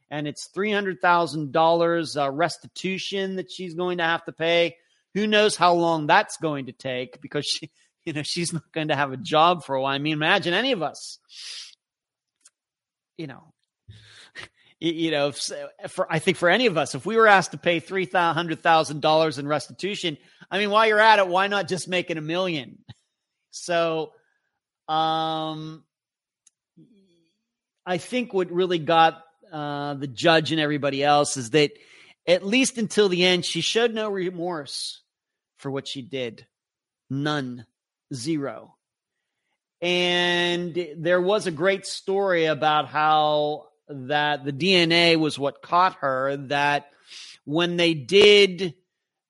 And 0.09 0.29
it's 0.29 0.47
three 0.47 0.71
hundred 0.71 1.01
thousand 1.01 1.49
uh, 1.49 1.51
dollars 1.51 2.15
restitution 2.17 3.35
that 3.35 3.51
she's 3.51 3.73
going 3.73 3.97
to 3.97 4.05
have 4.05 4.23
to 4.25 4.31
pay. 4.31 4.77
Who 5.13 5.27
knows 5.27 5.57
how 5.57 5.73
long 5.73 6.07
that's 6.07 6.37
going 6.37 6.67
to 6.67 6.71
take 6.71 7.19
because 7.19 7.45
she, 7.45 7.69
you 8.05 8.13
know, 8.13 8.23
she's 8.23 8.53
not 8.53 8.71
going 8.71 8.87
to 8.87 8.95
have 8.95 9.11
a 9.11 9.17
job 9.17 9.65
for 9.65 9.75
a 9.75 9.81
while. 9.81 9.93
I 9.93 9.97
mean, 9.97 10.13
imagine 10.13 10.53
any 10.53 10.71
of 10.71 10.81
us, 10.81 11.19
you 13.17 13.27
know, 13.27 13.53
you 14.79 15.11
know, 15.11 15.33
for 15.89 16.07
I 16.09 16.19
think 16.19 16.37
for 16.37 16.47
any 16.47 16.67
of 16.67 16.77
us, 16.77 16.95
if 16.95 17.05
we 17.05 17.17
were 17.17 17.27
asked 17.27 17.51
to 17.51 17.57
pay 17.57 17.81
three 17.81 18.05
hundred 18.05 18.63
thousand 18.63 19.01
dollars 19.01 19.37
in 19.37 19.47
restitution, 19.49 20.17
I 20.49 20.59
mean, 20.59 20.69
while 20.69 20.87
you're 20.87 20.97
at 20.97 21.19
it, 21.19 21.27
why 21.27 21.47
not 21.47 21.67
just 21.67 21.89
make 21.89 22.09
it 22.09 22.17
a 22.17 22.21
million? 22.21 22.77
So, 23.53 24.13
um, 24.87 25.83
I 27.85 27.97
think 27.99 28.33
what 28.33 28.51
really 28.51 28.79
got 28.79 29.23
uh, 29.51 29.93
the 29.93 30.07
judge 30.07 30.51
and 30.51 30.59
everybody 30.59 31.03
else 31.03 31.37
is 31.37 31.51
that 31.51 31.71
at 32.25 32.45
least 32.45 32.77
until 32.79 33.09
the 33.09 33.23
end, 33.23 33.45
she 33.45 33.61
showed 33.61 33.93
no 33.93 34.09
remorse 34.09 35.01
for 35.57 35.69
what 35.69 35.87
she 35.87 36.01
did, 36.01 36.47
none, 37.09 37.65
zero. 38.13 38.75
And 39.81 40.87
there 40.97 41.21
was 41.21 41.45
a 41.45 41.51
great 41.51 41.85
story 41.85 42.45
about 42.45 42.87
how 42.87 43.67
that 43.87 44.45
the 44.45 44.53
DNA 44.53 45.17
was 45.17 45.37
what 45.37 45.61
caught 45.61 45.95
her, 45.95 46.37
that 46.47 46.87
when 47.45 47.77
they 47.77 47.93
did 47.93 48.73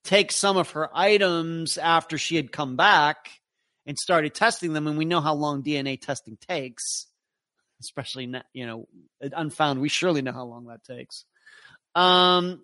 take 0.03 0.32
some 0.32 0.55
of 0.55 0.71
her 0.71 0.89
items 0.95 1.78
after 1.78 2.17
she 2.17 2.36
had 2.36 2.51
come 2.51 2.76
back 2.78 3.30
and 3.86 3.98
started 3.98 4.34
testing 4.34 4.74
them, 4.74 4.88
and 4.88 4.98
we 4.98 5.06
know 5.06 5.22
how 5.22 5.34
long 5.34 5.64
DNA 5.64 6.00
testing 6.00 6.38
takes, 6.38 7.08
especially, 7.82 8.32
you 8.54 8.66
know, 8.66 8.88
unfound, 9.22 9.82
we 9.82 9.90
surely 9.90 10.22
know 10.22 10.32
how 10.32 10.46
long 10.46 10.66
that 10.68 10.84
takes. 10.84 11.26
Um, 11.96 12.64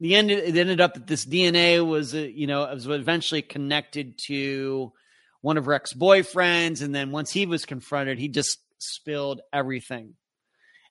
the 0.00 0.14
end, 0.14 0.30
it 0.30 0.56
ended 0.56 0.80
up 0.80 0.94
that 0.94 1.06
this 1.06 1.26
DNA 1.26 1.86
was, 1.86 2.14
uh, 2.14 2.18
you 2.18 2.46
know, 2.46 2.66
was 2.72 2.86
eventually 2.86 3.42
connected 3.42 4.18
to 4.26 4.92
one 5.40 5.56
of 5.56 5.68
ex 5.68 5.92
boyfriends. 5.92 6.82
And 6.82 6.94
then 6.94 7.10
once 7.10 7.30
he 7.30 7.46
was 7.46 7.64
confronted, 7.64 8.18
he 8.18 8.28
just 8.28 8.58
spilled 8.78 9.40
everything. 9.52 10.14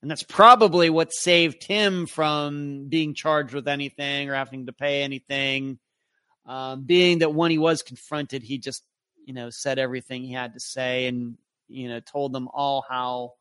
And 0.01 0.11
that's 0.11 0.23
probably 0.23 0.89
what 0.89 1.13
saved 1.13 1.63
him 1.63 2.05
from 2.05 2.87
being 2.87 3.13
charged 3.15 3.53
with 3.53 3.67
anything 3.67 4.29
or 4.29 4.35
having 4.35 4.67
to 4.67 4.73
pay 4.73 5.01
anything. 5.01 5.79
Um, 6.45 6.83
being 6.83 7.19
that 7.19 7.33
when 7.33 7.51
he 7.51 7.57
was 7.57 7.81
confronted, 7.81 8.43
he 8.43 8.57
just, 8.57 8.83
you 9.27 9.33
know, 9.33 9.49
said 9.49 9.77
everything 9.77 10.23
he 10.23 10.31
had 10.31 10.53
to 10.53 10.59
say 10.59 11.07
and, 11.07 11.37
you 11.67 11.89
know, 11.89 11.99
told 11.99 12.31
them 12.31 12.47
all 12.53 12.85
how, 12.87 13.33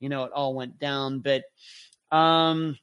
you 0.00 0.08
know, 0.08 0.24
it 0.24 0.32
all 0.32 0.54
went 0.54 0.78
down. 0.78 1.20
But, 1.20 1.44
um, 2.10 2.78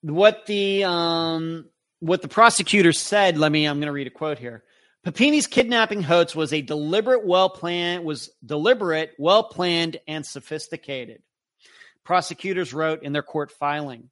what 0.00 0.46
the 0.46 0.84
um 0.84 1.66
what 1.98 2.22
the 2.22 2.28
prosecutor 2.28 2.92
said 2.92 3.36
let 3.36 3.50
me 3.50 3.66
i'm 3.66 3.78
going 3.78 3.86
to 3.86 3.92
read 3.92 4.06
a 4.06 4.10
quote 4.10 4.38
here 4.38 4.62
Papini's 5.04 5.46
kidnapping 5.46 6.02
hoax 6.02 6.34
was 6.34 6.52
a 6.52 6.60
deliberate, 6.60 7.24
well 7.24 7.48
planned, 7.48 8.04
was 8.04 8.30
deliberate, 8.44 9.12
well 9.16 9.44
planned, 9.44 9.96
and 10.06 10.26
sophisticated. 10.26 11.22
Prosecutors 12.04 12.74
wrote 12.74 13.02
in 13.02 13.12
their 13.12 13.22
court 13.22 13.50
filing. 13.52 14.10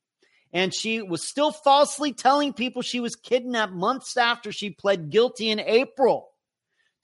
And 0.52 0.72
she 0.72 1.02
was 1.02 1.26
still 1.26 1.52
falsely 1.52 2.12
telling 2.12 2.52
people 2.52 2.82
she 2.82 3.00
was 3.00 3.16
kidnapped 3.16 3.72
months 3.72 4.16
after 4.16 4.52
she 4.52 4.70
pled 4.70 5.10
guilty 5.10 5.50
in 5.50 5.60
April 5.60 6.30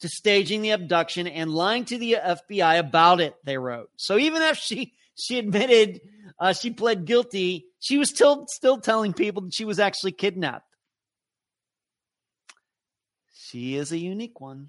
to 0.01 0.09
staging 0.09 0.63
the 0.63 0.71
abduction 0.71 1.27
and 1.27 1.51
lying 1.51 1.85
to 1.87 1.99
the 1.99 2.17
FBI 2.25 2.79
about 2.79 3.21
it, 3.21 3.35
they 3.45 3.57
wrote. 3.57 3.91
So 3.97 4.19
even 4.19 4.43
after 4.43 4.61
she 4.61 4.95
she 5.15 5.39
admitted 5.39 6.01
uh, 6.39 6.53
she 6.53 6.71
pled 6.71 7.05
guilty, 7.05 7.67
she 7.79 7.99
was 7.99 8.11
still 8.11 8.47
still 8.49 8.81
telling 8.81 9.13
people 9.13 9.43
that 9.43 9.55
she 9.55 9.65
was 9.65 9.79
actually 9.79 10.13
kidnapped. 10.13 10.67
She 13.35 13.77
is 13.77 13.93
a 13.93 13.99
unique 13.99 14.41
one. 14.41 14.69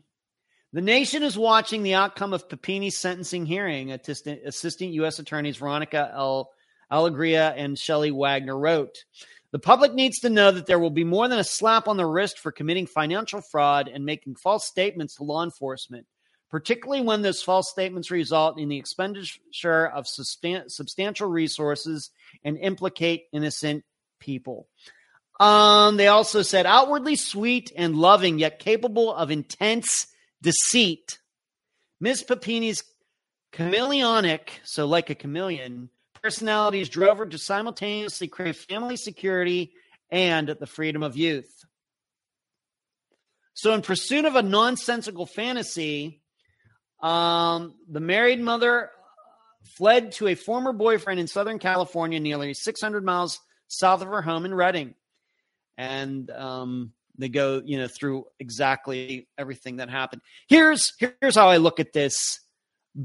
The 0.71 0.82
nation 0.82 1.24
is 1.24 1.38
watching 1.38 1.84
the 1.84 1.93
outcome 1.93 2.34
of 2.34 2.49
Papini's 2.49 2.97
sentencing 2.97 3.45
hearing, 3.45 3.91
Assistant, 3.91 4.41
Assistant 4.45 4.91
U.S. 4.93 5.19
Attorneys 5.19 5.57
Veronica 5.57 6.11
L. 6.13 6.51
Alegria 6.91 7.53
and 7.55 7.77
Shelley 7.77 8.11
Wagner 8.11 8.57
wrote. 8.57 9.05
The 9.51 9.59
public 9.59 9.93
needs 9.93 10.19
to 10.21 10.29
know 10.29 10.51
that 10.51 10.65
there 10.65 10.79
will 10.79 10.89
be 10.89 11.03
more 11.03 11.27
than 11.27 11.38
a 11.38 11.43
slap 11.43 11.88
on 11.88 11.97
the 11.97 12.05
wrist 12.05 12.39
for 12.39 12.51
committing 12.51 12.88
financial 12.88 13.41
fraud 13.41 13.88
and 13.88 14.03
making 14.03 14.36
false 14.36 14.65
statements 14.65 15.15
to 15.15 15.23
law 15.23 15.43
enforcement, 15.43 16.07
particularly 16.49 17.03
when 17.03 17.21
those 17.21 17.43
false 17.43 17.69
statements 17.69 18.09
result 18.09 18.59
in 18.59 18.69
the 18.69 18.77
expenditure 18.77 19.86
of 19.88 20.05
substan- 20.05 20.71
substantial 20.71 21.29
resources 21.29 22.09
and 22.43 22.57
implicate 22.57 23.25
innocent 23.31 23.84
people. 24.19 24.67
Um, 25.39 25.97
they 25.97 26.07
also 26.07 26.41
said 26.41 26.65
outwardly 26.65 27.15
sweet 27.15 27.71
and 27.75 27.95
loving, 27.95 28.39
yet 28.39 28.59
capable 28.59 29.13
of 29.13 29.29
intense 29.29 30.07
deceit. 30.41 31.19
Miss 31.99 32.23
Papini's 32.23 32.84
chameleonic, 33.51 34.49
so 34.63 34.86
like 34.86 35.09
a 35.09 35.15
chameleon, 35.15 35.89
personalities 36.24 36.89
drove 36.89 37.17
her 37.17 37.26
to 37.26 37.38
simultaneously 37.38 38.28
crave 38.28 38.57
family 38.57 38.95
security 38.95 39.74
and 40.09 40.47
the 40.47 40.67
freedom 40.67 41.03
of 41.03 41.17
youth. 41.17 41.51
So, 43.53 43.74
in 43.74 43.82
pursuit 43.82 44.26
of 44.26 44.36
a 44.36 44.41
nonsensical 44.41 45.26
fantasy, 45.26 46.21
um, 47.01 47.76
the 47.89 47.99
married 47.99 48.39
mother 48.39 48.89
fled 49.76 50.13
to 50.13 50.28
a 50.28 50.36
former 50.36 50.74
boyfriend 50.74 51.19
in 51.19 51.28
Southern 51.28 51.59
California, 51.59 52.19
nearly 52.19 52.53
600 52.53 53.03
miles 53.03 53.39
south 53.67 54.01
of 54.01 54.07
her 54.07 54.21
home 54.21 54.45
in 54.45 54.53
Redding 54.53 54.95
and 55.78 56.30
um, 56.32 56.93
they 57.17 57.30
go 57.30 57.61
you 57.63 57.78
know 57.78 57.88
through 57.88 58.26
exactly 58.39 59.28
everything 59.38 59.78
that 59.78 59.89
happened. 59.89 60.21
Here's 60.47 60.93
here's 60.99 61.36
how 61.36 61.49
I 61.49 61.57
look 61.57 61.80
at 61.80 61.93
this: 61.93 62.39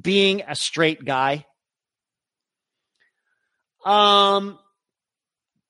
being 0.00 0.42
a 0.46 0.54
straight 0.54 1.04
guy. 1.04 1.46
Um, 3.84 4.58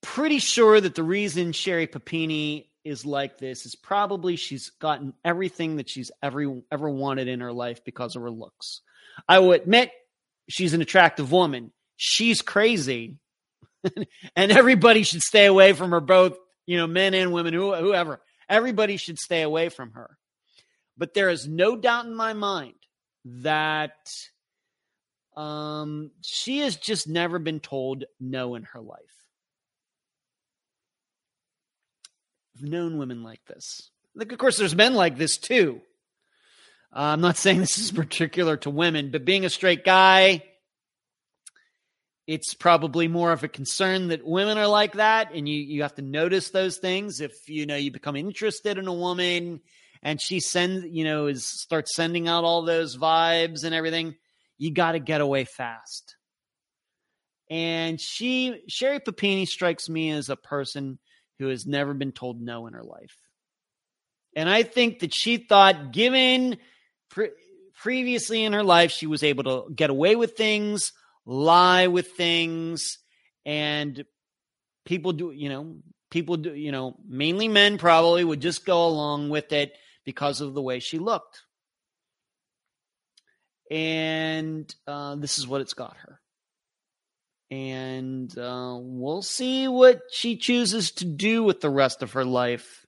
pretty 0.02 0.38
sure 0.38 0.80
that 0.80 0.94
the 0.94 1.02
reason 1.02 1.52
Sherri 1.52 1.86
Papini 1.86 2.70
is 2.84 3.04
like 3.04 3.38
this 3.38 3.66
is 3.66 3.74
probably 3.74 4.36
she's 4.36 4.70
gotten 4.70 5.12
everything 5.24 5.76
that 5.76 5.90
she's 5.90 6.11
ever 6.22 6.61
ever 6.70 6.88
wanted 6.88 7.28
in 7.28 7.40
her 7.40 7.52
life 7.52 7.84
because 7.84 8.16
of 8.16 8.22
her 8.22 8.30
looks. 8.30 8.80
I 9.28 9.40
will 9.40 9.52
admit 9.52 9.90
she's 10.48 10.74
an 10.74 10.80
attractive 10.80 11.30
woman. 11.32 11.72
She's 11.96 12.42
crazy. 12.42 13.18
and 14.36 14.52
everybody 14.52 15.02
should 15.02 15.22
stay 15.22 15.46
away 15.46 15.72
from 15.72 15.90
her 15.90 16.00
both 16.00 16.36
you 16.68 16.76
know, 16.76 16.86
men 16.86 17.14
and 17.14 17.32
women, 17.32 17.54
whoever. 17.54 18.20
Everybody 18.46 18.98
should 18.98 19.18
stay 19.18 19.40
away 19.40 19.70
from 19.70 19.92
her. 19.92 20.18
But 20.98 21.14
there 21.14 21.30
is 21.30 21.48
no 21.48 21.76
doubt 21.76 22.04
in 22.04 22.14
my 22.14 22.34
mind 22.34 22.74
that 23.24 23.96
um, 25.39 26.11
she 26.20 26.59
has 26.59 26.74
just 26.74 27.07
never 27.07 27.39
been 27.39 27.61
told 27.61 28.02
no 28.19 28.56
in 28.56 28.65
her 28.65 28.81
life. 28.81 28.98
I've 32.56 32.69
known 32.69 32.98
women 32.98 33.23
like 33.23 33.44
this. 33.47 33.90
Like, 34.16 34.32
of 34.32 34.39
course, 34.39 34.59
there's 34.59 34.74
men 34.74 34.94
like 34.94 35.16
this 35.16 35.39
too. 35.39 35.81
Uh, 36.93 37.02
I'm 37.02 37.20
not 37.20 37.36
saying 37.39 37.60
this 37.60 37.78
is 37.78 37.93
particular 37.93 38.56
to 38.59 38.70
women, 38.70 39.12
but 39.12 39.24
being 39.24 39.44
a 39.44 39.51
straight 39.51 39.85
guy, 39.85 40.43
it's 42.27 42.52
probably 42.55 43.06
more 43.06 43.31
of 43.31 43.44
a 43.44 43.48
concern 43.48 44.09
that 44.09 44.27
women 44.27 44.59
are 44.59 44.66
like 44.66 44.94
that 44.94 45.32
and 45.32 45.48
you 45.48 45.60
you 45.60 45.82
have 45.82 45.94
to 45.94 46.02
notice 46.02 46.51
those 46.51 46.77
things 46.77 47.23
if 47.23 47.32
you 47.48 47.65
know 47.65 47.74
you 47.74 47.90
become 47.90 48.16
interested 48.16 48.77
in 48.77 48.86
a 48.86 48.93
woman 48.93 49.60
and 50.02 50.20
she 50.20 50.39
sends 50.39 50.85
you 50.85 51.05
know 51.05 51.27
is 51.27 51.47
starts 51.47 51.97
sending 51.97 52.28
out 52.28 52.44
all 52.44 52.60
those 52.60 52.98
vibes 52.98 53.65
and 53.65 53.74
everything 53.74 54.15
you 54.59 54.72
got 54.72 54.93
to 54.93 54.98
get 54.98 55.20
away 55.20 55.44
fast. 55.44 56.16
And 57.48 58.01
she 58.01 58.62
Sherri 58.68 59.01
papini 59.01 59.47
strikes 59.47 59.89
me 59.89 60.10
as 60.10 60.28
a 60.28 60.36
person 60.36 60.98
who 61.39 61.48
has 61.48 61.66
never 61.66 61.94
been 61.94 62.12
told 62.12 62.40
no 62.40 62.66
in 62.66 62.74
her 62.74 62.85
life. 62.85 63.16
And 64.36 64.48
i 64.48 64.62
think 64.62 65.01
that 65.01 65.14
she 65.14 65.39
thought 65.39 65.93
given 65.93 66.59
pre- 67.09 67.30
previously 67.80 68.44
in 68.44 68.52
her 68.52 68.62
life 68.62 68.90
she 68.90 69.06
was 69.06 69.22
able 69.22 69.44
to 69.44 69.72
get 69.74 69.90
away 69.90 70.16
with 70.16 70.36
things 70.36 70.93
lie 71.24 71.86
with 71.86 72.09
things 72.12 72.98
and 73.44 74.05
people 74.85 75.12
do 75.12 75.30
you 75.30 75.48
know 75.48 75.76
people 76.10 76.36
do 76.36 76.55
you 76.55 76.72
know 76.72 76.97
mainly 77.06 77.48
men 77.48 77.78
probably 77.78 78.24
would 78.24 78.40
just 78.40 78.64
go 78.64 78.86
along 78.86 79.28
with 79.28 79.52
it 79.52 79.72
because 80.05 80.40
of 80.40 80.55
the 80.55 80.62
way 80.62 80.80
she 80.80 80.98
looked 80.98 81.43
and 83.70 84.74
uh, 84.86 85.15
this 85.16 85.39
is 85.39 85.47
what 85.47 85.61
it's 85.61 85.74
got 85.74 85.97
her 85.99 86.20
and 87.51 88.36
uh, 88.39 88.77
we'll 88.78 89.23
see 89.23 89.69
what 89.69 90.01
she 90.11 90.36
chooses 90.36 90.90
to 90.93 91.05
do 91.05 91.43
with 91.43 91.61
the 91.61 91.70
rest 91.70 92.03
of 92.03 92.12
her 92.12 92.24
life 92.24 92.86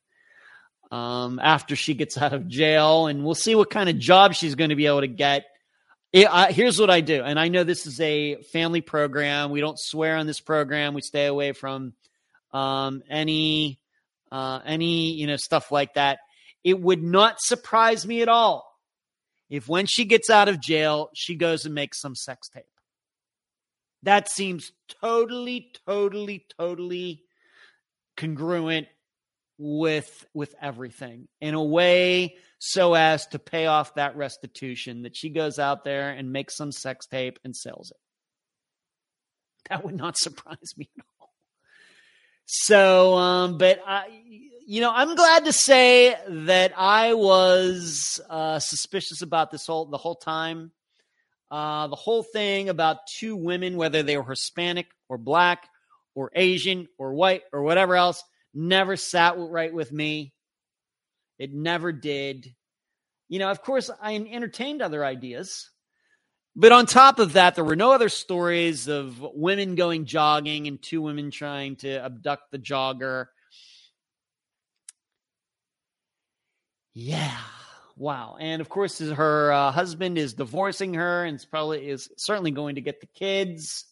um, 0.90 1.39
after 1.43 1.77
she 1.77 1.94
gets 1.94 2.19
out 2.19 2.32
of 2.32 2.48
jail, 2.48 3.07
and 3.07 3.24
we'll 3.24 3.35
see 3.35 3.55
what 3.55 3.70
kind 3.70 3.89
of 3.89 3.98
job 3.98 4.35
she's 4.35 4.55
going 4.55 4.70
to 4.70 4.77
be 4.77 4.86
able 4.86 5.01
to 5.01 5.09
get. 5.09 5.44
It, 6.12 6.27
I, 6.28 6.51
here's 6.52 6.78
what 6.78 6.90
I 6.90 7.01
do, 7.01 7.23
and 7.23 7.39
I 7.39 7.48
know 7.48 7.65
this 7.65 7.86
is 7.86 8.01
a 8.01 8.43
family 8.52 8.81
program. 8.81 9.51
We 9.51 9.61
don't 9.61 9.78
swear 9.78 10.16
on 10.16 10.27
this 10.27 10.40
program. 10.40 10.94
We 10.94 11.02
stay 11.02 11.27
away 11.27 11.52
from 11.52 11.94
um, 12.52 13.02
any 13.09 13.78
uh, 14.32 14.61
any 14.66 15.12
you 15.12 15.27
know 15.27 15.36
stuff 15.36 15.70
like 15.70 15.94
that. 15.94 16.19
It 16.65 16.78
would 16.78 17.02
not 17.02 17.40
surprise 17.40 18.07
me 18.07 18.20
at 18.23 18.28
all 18.28 18.69
if 19.51 19.68
when 19.68 19.86
she 19.86 20.05
gets 20.05 20.31
out 20.31 20.48
of 20.48 20.60
jail, 20.60 21.10
she 21.14 21.35
goes 21.35 21.66
and 21.66 21.74
makes 21.74 22.01
some 22.01 22.14
sex 22.14 22.48
tape. 22.48 22.64
That 24.05 24.31
seems 24.31 24.72
totally, 25.02 25.72
totally, 25.86 26.47
totally 26.59 27.24
congruent 28.16 28.86
with 29.59 30.27
with 30.32 30.55
everything 30.62 31.28
in 31.43 31.52
a 31.52 31.62
way 31.62 32.36
so 32.59 32.94
as 32.94 33.27
to 33.27 33.39
pay 33.39 33.66
off 33.66 33.94
that 33.94 34.16
restitution 34.16 35.02
that 35.02 35.14
she 35.14 35.28
goes 35.28 35.59
out 35.59 35.85
there 35.85 36.10
and 36.10 36.32
makes 36.32 36.56
some 36.56 36.72
sex 36.72 37.06
tape 37.06 37.39
and 37.44 37.55
sells 37.55 37.90
it. 37.90 37.97
That 39.68 39.85
would 39.85 39.97
not 39.97 40.16
surprise 40.18 40.72
me 40.77 40.89
at 40.98 41.05
all. 41.20 41.35
So, 42.47 43.14
um, 43.14 43.59
but 43.59 43.81
I, 43.86 44.09
you 44.70 44.80
know, 44.80 44.92
I'm 44.94 45.16
glad 45.16 45.47
to 45.47 45.52
say 45.52 46.14
that 46.28 46.74
I 46.78 47.14
was 47.14 48.20
uh, 48.30 48.60
suspicious 48.60 49.20
about 49.20 49.51
this 49.51 49.66
whole 49.66 49.86
the 49.86 49.97
whole 49.97 50.14
time. 50.14 50.70
Uh, 51.51 51.88
the 51.88 51.97
whole 51.97 52.22
thing 52.22 52.68
about 52.68 52.98
two 53.18 53.34
women, 53.34 53.76
whether 53.76 54.05
they 54.05 54.16
were 54.16 54.22
Hispanic 54.22 54.86
or 55.09 55.18
black 55.18 55.68
or 56.14 56.30
Asian 56.36 56.86
or 56.98 57.14
white 57.14 57.42
or 57.52 57.64
whatever 57.64 57.97
else, 57.97 58.22
never 58.55 58.94
sat 58.94 59.34
right 59.36 59.74
with 59.74 59.90
me. 59.90 60.34
It 61.36 61.52
never 61.52 61.90
did. 61.90 62.55
You 63.28 63.40
know, 63.40 63.51
of 63.51 63.62
course, 63.62 63.90
I 64.01 64.14
entertained 64.14 64.82
other 64.82 65.05
ideas. 65.05 65.68
But 66.55 66.70
on 66.70 66.86
top 66.86 67.18
of 67.18 67.32
that, 67.32 67.56
there 67.56 67.64
were 67.64 67.74
no 67.74 67.90
other 67.90 68.09
stories 68.09 68.86
of 68.86 69.20
women 69.20 69.74
going 69.74 70.05
jogging 70.05 70.68
and 70.68 70.80
two 70.80 71.02
women 71.02 71.32
trying 71.32 71.74
to 71.78 72.05
abduct 72.05 72.52
the 72.52 72.59
jogger. 72.60 73.26
Yeah. 77.02 77.35
Wow. 77.97 78.36
And 78.39 78.60
of 78.60 78.68
course, 78.68 78.98
her 78.98 79.51
uh, 79.51 79.72
husband 79.72 80.18
is 80.18 80.35
divorcing 80.35 80.93
her 80.94 81.24
and 81.24 81.43
probably 81.51 81.89
is 81.89 82.10
certainly 82.18 82.51
going 82.51 82.74
to 82.74 82.82
get 82.82 83.01
the 83.01 83.06
kids. 83.06 83.86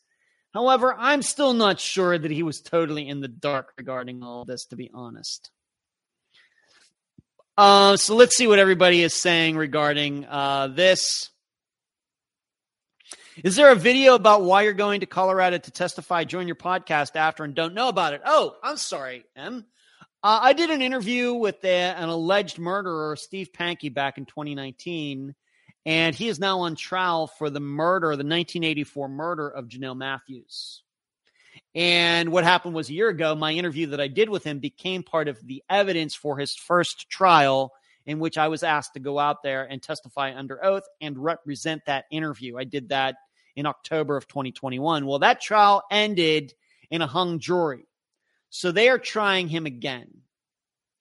However, 0.53 0.95
I'm 0.95 1.23
still 1.23 1.55
not 1.55 1.81
sure 1.81 2.19
that 2.19 2.31
he 2.31 2.43
was 2.43 2.61
totally 2.61 3.09
in 3.09 3.21
the 3.21 3.29
dark 3.29 3.73
regarding 3.79 4.23
all 4.23 4.45
this, 4.45 4.67
to 4.67 4.77
be 4.77 4.91
honest. 4.93 5.51
Uh, 7.57 7.97
so 7.97 8.15
let's 8.15 8.37
see 8.37 8.47
what 8.47 8.59
everybody 8.59 9.03
is 9.03 9.15
saying 9.15 9.57
regarding 9.57 10.27
uh, 10.27 10.69
this. 10.69 11.31
Is 13.43 13.57
there 13.57 13.73
a 13.73 13.75
video 13.75 14.17
about 14.17 14.43
why 14.43 14.63
you're 14.63 14.75
going 14.75 15.01
to 15.01 15.07
Colorado 15.07 15.57
to 15.57 15.71
testify? 15.71 16.25
Join 16.25 16.47
your 16.47 16.57
podcast 16.57 17.17
after 17.17 17.43
and 17.43 17.55
don't 17.55 17.73
know 17.73 17.89
about 17.89 18.13
it. 18.13 18.21
Oh, 18.27 18.57
I'm 18.63 18.77
sorry, 18.77 19.25
M. 19.35 19.65
Uh, 20.23 20.41
I 20.43 20.53
did 20.53 20.71
an 20.71 20.83
interview 20.83 21.35
with 21.35 21.65
an 21.65 22.09
alleged 22.09 22.59
murderer, 22.59 23.15
Steve 23.17 23.51
Pankey, 23.53 23.93
back 23.93 24.19
in 24.19 24.27
2019 24.27 25.35
and 25.89 26.15
he 26.15 26.29
is 26.29 26.39
now 26.39 26.61
on 26.61 26.77
trial 26.77 27.27
for 27.27 27.49
the 27.49 27.61
murder, 27.61 28.09
the 28.09 28.23
1984 28.23 29.09
murder 29.09 29.49
of 29.49 29.69
Jonelle 29.69 29.97
Matthews. 29.97 30.83
And 31.75 32.31
what 32.31 32.45
happened 32.45 32.75
was 32.75 32.91
a 32.91 32.93
year 32.93 33.09
ago, 33.09 33.35
my 33.35 33.53
interview 33.53 33.87
that 33.87 34.01
I 34.01 34.09
did 34.09 34.29
with 34.29 34.45
him 34.45 34.59
became 34.59 35.03
part 35.03 35.29
of 35.29 35.39
the 35.47 35.65
evidence 35.71 36.15
for 36.15 36.37
his 36.37 36.55
first 36.55 37.09
trial, 37.09 37.73
in 38.05 38.19
which 38.19 38.37
I 38.37 38.49
was 38.49 38.63
asked 38.63 38.93
to 38.95 39.01
go 39.01 39.19
out 39.19 39.43
there 39.43 39.65
and 39.65 39.83
testify 39.83 40.37
under 40.37 40.63
oath 40.63 40.85
and 41.01 41.17
represent 41.17 41.87
that 41.87 42.05
interview. 42.11 42.59
I 42.59 42.65
did 42.65 42.91
that 42.91 43.17
in 43.57 43.65
October 43.65 44.19
of 44.19 44.29
2021. 44.29 45.07
Well, 45.07 45.21
that 45.21 45.41
trial 45.41 45.85
ended 45.91 46.53
in 46.91 47.01
a 47.01 47.07
hung 47.07 47.39
jury. 47.39 47.88
So 48.51 48.73
they 48.73 48.89
are 48.89 48.99
trying 48.99 49.49
him 49.49 49.67
again. 49.67 50.09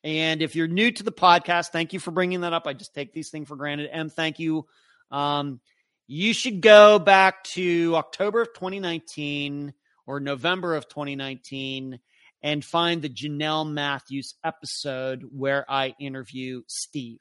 And 0.04 0.42
if 0.42 0.56
you're 0.56 0.68
new 0.68 0.92
to 0.92 1.04
the 1.04 1.12
podcast, 1.12 1.70
thank 1.70 1.94
you 1.94 2.00
for 2.00 2.12
bringing 2.12 2.42
that 2.42 2.54
up. 2.54 2.68
I 2.68 2.74
just 2.74 2.94
take 2.94 3.14
these 3.14 3.30
things 3.30 3.48
for 3.48 3.56
granted. 3.56 3.90
M, 3.92 4.10
thank 4.10 4.40
you. 4.40 4.66
Um, 5.12 5.60
you 6.08 6.34
should 6.34 6.62
go 6.62 7.00
back 7.00 7.44
to 7.56 7.96
October 7.96 8.42
of 8.42 8.54
2019 8.54 9.74
or 10.06 10.20
November 10.20 10.76
of 10.76 10.88
2019 10.88 12.00
and 12.42 12.64
find 12.64 13.02
the 13.02 13.10
Jonelle 13.10 13.70
Matthews 13.70 14.36
episode 14.44 15.24
where 15.32 15.70
I 15.70 15.96
interview 16.00 16.62
Steve. 16.68 17.20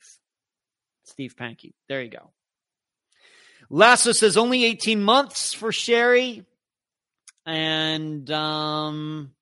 Steve 1.04 1.34
Pankey. 1.36 1.72
There 1.88 2.02
you 2.02 2.10
go. 2.10 2.30
Lasso 3.70 4.12
says 4.12 4.36
only 4.36 4.64
18 4.64 5.02
months 5.02 5.52
for 5.52 5.72
Sherri. 5.72 6.44
And 7.44 8.30
um, 8.30 9.32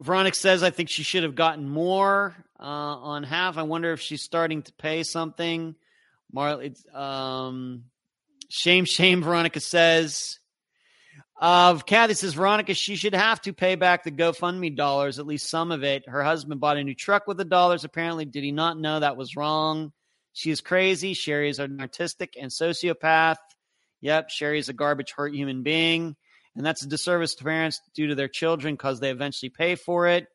Veronica 0.00 0.36
says, 0.36 0.62
I 0.62 0.70
think 0.70 0.88
she 0.88 1.02
should 1.02 1.22
have 1.22 1.34
gotten 1.34 1.68
more 1.68 2.34
uh, 2.58 2.62
on 2.62 3.22
half. 3.22 3.58
I 3.58 3.62
wonder 3.62 3.92
if 3.92 4.00
she's 4.00 4.22
starting 4.22 4.62
to 4.62 4.72
pay 4.72 5.02
something. 5.02 5.74
Marley, 6.32 6.74
um, 6.92 7.84
shame, 8.48 8.84
shame, 8.84 9.22
Veronica 9.22 9.60
says. 9.60 10.40
Uh, 11.40 11.78
Kathy 11.78 12.14
says, 12.14 12.34
Veronica, 12.34 12.74
she 12.74 12.96
should 12.96 13.14
have 13.14 13.40
to 13.42 13.52
pay 13.52 13.74
back 13.76 14.04
the 14.04 14.10
GoFundMe 14.10 14.76
dollars, 14.76 15.18
at 15.18 15.26
least 15.26 15.48
some 15.48 15.72
of 15.72 15.84
it. 15.84 16.08
Her 16.08 16.22
husband 16.22 16.60
bought 16.60 16.76
a 16.76 16.84
new 16.84 16.94
truck 16.94 17.26
with 17.26 17.36
the 17.36 17.44
dollars. 17.44 17.84
Apparently, 17.84 18.24
did 18.24 18.44
he 18.44 18.52
not 18.52 18.78
know 18.78 19.00
that 19.00 19.16
was 19.16 19.36
wrong? 19.36 19.92
She 20.32 20.50
is 20.50 20.60
crazy. 20.60 21.14
Sherri 21.14 21.48
is 21.48 21.60
an 21.60 21.80
artistic 21.80 22.36
and 22.40 22.50
sociopath. 22.50 23.36
Yep, 24.00 24.30
Sherri 24.30 24.58
is 24.58 24.68
a 24.68 24.72
garbage 24.72 25.12
hurt 25.12 25.34
human 25.34 25.62
being 25.62 26.16
and 26.56 26.64
that's 26.64 26.82
a 26.82 26.88
disservice 26.88 27.34
to 27.36 27.44
parents 27.44 27.80
due 27.94 28.08
to 28.08 28.14
their 28.14 28.28
children 28.28 28.74
because 28.74 29.00
they 29.00 29.10
eventually 29.10 29.50
pay 29.50 29.74
for 29.74 30.06
it. 30.06 30.28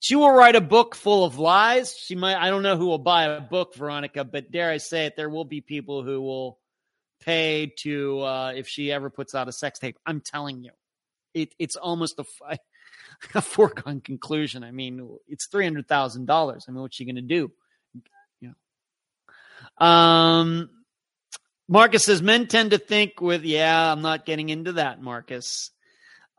She 0.00 0.16
will 0.16 0.30
write 0.30 0.56
a 0.56 0.60
book 0.60 0.94
full 0.94 1.24
of 1.24 1.38
lies. 1.38 1.96
She 1.96 2.14
might, 2.14 2.36
I 2.36 2.50
don't 2.50 2.62
know 2.62 2.76
who 2.76 2.86
will 2.86 2.98
buy 2.98 3.24
a 3.24 3.40
book, 3.40 3.74
Veronica, 3.74 4.24
but 4.24 4.50
dare 4.50 4.70
I 4.70 4.76
say 4.76 5.06
it, 5.06 5.16
there 5.16 5.30
will 5.30 5.44
be 5.44 5.60
people 5.60 6.02
who 6.02 6.20
will 6.20 6.58
pay 7.20 7.72
to, 7.78 8.20
uh, 8.20 8.52
if 8.54 8.68
she 8.68 8.92
ever 8.92 9.08
puts 9.08 9.34
out 9.34 9.48
a 9.48 9.52
sex 9.52 9.78
tape. 9.78 9.96
I'm 10.04 10.20
telling 10.20 10.62
you, 10.62 10.72
it, 11.32 11.54
it's 11.58 11.76
almost 11.76 12.18
a, 12.18 12.26
a 13.34 13.40
foregone 13.40 14.00
conclusion. 14.00 14.62
I 14.62 14.72
mean, 14.72 15.18
it's 15.26 15.48
$300,000. 15.48 16.28
I 16.68 16.72
mean, 16.72 16.82
what's 16.82 16.96
she 16.96 17.04
going 17.06 17.14
to 17.16 17.22
do? 17.22 17.50
You 18.40 18.54
know. 19.80 19.86
Um, 19.86 20.70
Marcus 21.68 22.04
says 22.04 22.20
men 22.20 22.46
tend 22.46 22.72
to 22.72 22.78
think 22.78 23.20
with, 23.20 23.44
yeah, 23.44 23.92
I'm 23.92 24.02
not 24.02 24.26
getting 24.26 24.50
into 24.50 24.72
that, 24.72 25.00
Marcus. 25.00 25.70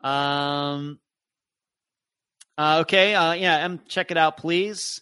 Um, 0.04 1.00
uh, 2.58 2.80
okay, 2.82 3.16
uh, 3.16 3.34
yeah, 3.34 3.58
M, 3.58 3.82
check 3.88 4.12
it 4.12 4.18
out, 4.18 4.38
please. 4.38 5.02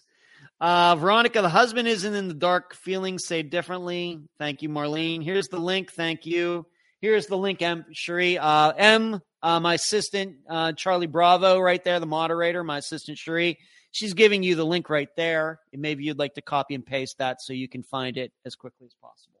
Uh, 0.60 0.96
Veronica, 0.96 1.42
the 1.42 1.48
husband 1.48 1.86
isn't 1.88 2.14
in 2.14 2.28
the 2.28 2.34
dark. 2.34 2.74
Feelings 2.74 3.26
say 3.26 3.42
differently. 3.42 4.22
Thank 4.38 4.62
you, 4.62 4.70
Marlene. 4.70 5.22
Here's 5.22 5.48
the 5.48 5.58
link. 5.58 5.92
Thank 5.92 6.24
you. 6.24 6.64
Here's 7.00 7.26
the 7.26 7.36
link, 7.36 7.60
M. 7.60 7.84
Sherri. 7.92 8.38
Uh, 8.38 8.72
M, 8.72 9.20
uh, 9.42 9.60
my 9.60 9.74
assistant, 9.74 10.36
uh, 10.48 10.72
Charlie 10.72 11.06
Bravo, 11.06 11.60
right 11.60 11.84
there, 11.84 12.00
the 12.00 12.06
moderator, 12.06 12.64
my 12.64 12.78
assistant, 12.78 13.18
Sherri. 13.18 13.58
She's 13.90 14.14
giving 14.14 14.42
you 14.42 14.54
the 14.54 14.64
link 14.64 14.88
right 14.88 15.10
there. 15.16 15.60
And 15.74 15.82
maybe 15.82 16.04
you'd 16.04 16.18
like 16.18 16.34
to 16.34 16.42
copy 16.42 16.74
and 16.74 16.86
paste 16.86 17.18
that 17.18 17.42
so 17.42 17.52
you 17.52 17.68
can 17.68 17.82
find 17.82 18.16
it 18.16 18.32
as 18.46 18.54
quickly 18.54 18.86
as 18.86 18.94
possible. 18.94 19.33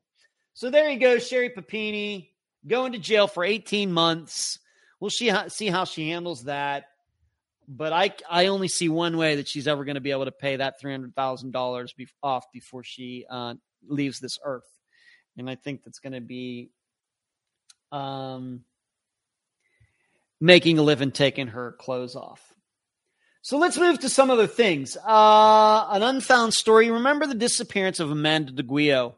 So 0.54 0.70
there 0.70 0.88
you 0.88 1.00
go, 1.00 1.18
Sherri 1.18 1.50
Papini 1.50 2.30
going 2.66 2.92
to 2.92 2.98
jail 2.98 3.26
for 3.26 3.44
18 3.44 3.90
months. 3.92 4.60
We'll 5.00 5.10
see 5.10 5.28
how, 5.28 5.48
see 5.48 5.66
how 5.66 5.84
she 5.84 6.10
handles 6.10 6.44
that. 6.44 6.84
But 7.66 7.92
I, 7.92 8.14
I 8.30 8.46
only 8.46 8.68
see 8.68 8.88
one 8.88 9.16
way 9.16 9.36
that 9.36 9.48
she's 9.48 9.66
ever 9.66 9.84
going 9.84 9.96
to 9.96 10.00
be 10.00 10.12
able 10.12 10.26
to 10.26 10.32
pay 10.32 10.56
that 10.56 10.80
$300,000 10.80 11.96
be, 11.96 12.06
off 12.22 12.44
before 12.52 12.84
she 12.84 13.26
uh, 13.28 13.54
leaves 13.86 14.20
this 14.20 14.38
earth. 14.44 14.68
And 15.36 15.50
I 15.50 15.56
think 15.56 15.82
that's 15.82 15.98
going 15.98 16.12
to 16.12 16.20
be 16.20 16.70
um, 17.90 18.60
making 20.40 20.78
a 20.78 20.82
living 20.82 21.10
taking 21.10 21.48
her 21.48 21.72
clothes 21.72 22.14
off. 22.14 22.54
So 23.42 23.58
let's 23.58 23.76
move 23.76 23.98
to 24.00 24.08
some 24.08 24.30
other 24.30 24.46
things. 24.46 24.96
Uh, 24.96 25.88
an 25.90 26.02
unfound 26.02 26.54
story. 26.54 26.90
Remember 26.90 27.26
the 27.26 27.34
disappearance 27.34 27.98
of 27.98 28.10
Amanda 28.10 28.52
DeGuio? 28.52 29.14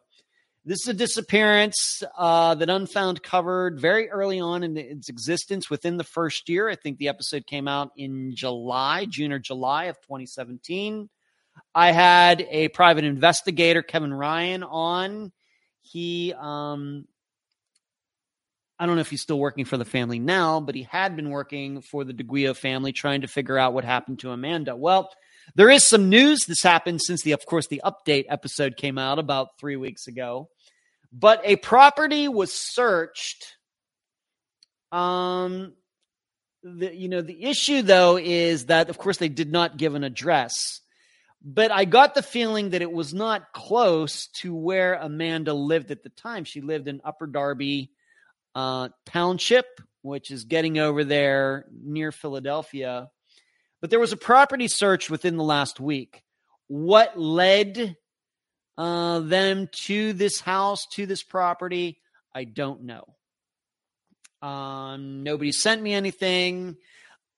This 0.68 0.80
is 0.80 0.88
a 0.88 0.94
disappearance 0.94 2.02
uh, 2.18 2.56
that 2.56 2.68
Unfound 2.68 3.22
covered 3.22 3.78
very 3.78 4.10
early 4.10 4.40
on 4.40 4.64
in 4.64 4.76
its 4.76 5.08
existence 5.08 5.70
within 5.70 5.96
the 5.96 6.02
first 6.02 6.48
year. 6.48 6.68
I 6.68 6.74
think 6.74 6.98
the 6.98 7.06
episode 7.06 7.46
came 7.46 7.68
out 7.68 7.92
in 7.96 8.34
July, 8.34 9.06
June 9.08 9.30
or 9.30 9.38
July 9.38 9.84
of 9.84 9.94
2017. 10.00 11.08
I 11.72 11.92
had 11.92 12.44
a 12.50 12.66
private 12.66 13.04
investigator, 13.04 13.80
Kevin 13.80 14.12
Ryan, 14.12 14.64
on. 14.64 15.30
He, 15.82 16.34
um, 16.36 17.06
I 18.76 18.86
don't 18.86 18.96
know 18.96 19.02
if 19.02 19.10
he's 19.10 19.22
still 19.22 19.38
working 19.38 19.66
for 19.66 19.76
the 19.76 19.84
family 19.84 20.18
now, 20.18 20.58
but 20.58 20.74
he 20.74 20.82
had 20.82 21.14
been 21.14 21.30
working 21.30 21.80
for 21.80 22.02
the 22.02 22.12
DeGuio 22.12 22.56
family 22.56 22.90
trying 22.90 23.20
to 23.20 23.28
figure 23.28 23.56
out 23.56 23.72
what 23.72 23.84
happened 23.84 24.18
to 24.18 24.32
Amanda. 24.32 24.74
Well, 24.74 25.10
There 25.54 25.70
is 25.70 25.86
some 25.86 26.08
news. 26.08 26.44
This 26.44 26.64
happened 26.64 27.02
since 27.02 27.22
the, 27.22 27.30
of 27.30 27.46
course, 27.46 27.68
the 27.68 27.82
update 27.84 28.24
episode 28.28 28.76
came 28.76 28.98
out 28.98 29.20
about 29.20 29.60
three 29.60 29.76
weeks 29.76 30.08
ago. 30.08 30.48
But 31.18 31.40
a 31.44 31.56
property 31.56 32.28
was 32.28 32.52
searched. 32.52 33.56
Um, 34.92 35.72
the, 36.62 36.94
you 36.94 37.08
know, 37.08 37.22
the 37.22 37.44
issue 37.44 37.80
though 37.80 38.18
is 38.18 38.66
that, 38.66 38.90
of 38.90 38.98
course, 38.98 39.16
they 39.16 39.30
did 39.30 39.50
not 39.50 39.78
give 39.78 39.94
an 39.94 40.04
address. 40.04 40.80
But 41.42 41.72
I 41.72 41.86
got 41.86 42.14
the 42.14 42.22
feeling 42.22 42.70
that 42.70 42.82
it 42.82 42.92
was 42.92 43.14
not 43.14 43.52
close 43.54 44.26
to 44.38 44.54
where 44.54 44.94
Amanda 44.94 45.54
lived 45.54 45.90
at 45.90 46.02
the 46.02 46.10
time. 46.10 46.44
She 46.44 46.60
lived 46.60 46.86
in 46.86 47.00
Upper 47.02 47.26
Darby 47.26 47.92
uh, 48.54 48.90
Township, 49.06 49.66
which 50.02 50.30
is 50.30 50.44
getting 50.44 50.78
over 50.78 51.02
there 51.02 51.64
near 51.72 52.12
Philadelphia. 52.12 53.08
But 53.80 53.88
there 53.90 54.00
was 54.00 54.12
a 54.12 54.18
property 54.18 54.68
search 54.68 55.08
within 55.08 55.36
the 55.36 55.44
last 55.44 55.80
week. 55.80 56.22
What 56.66 57.18
led 57.18 57.96
uh, 58.78 59.20
them 59.20 59.68
to 59.84 60.12
this 60.12 60.40
house, 60.40 60.86
to 60.92 61.06
this 61.06 61.22
property, 61.22 61.98
I 62.34 62.44
don't 62.44 62.84
know. 62.84 63.04
Um, 64.46 65.22
nobody 65.22 65.52
sent 65.52 65.82
me 65.82 65.94
anything. 65.94 66.76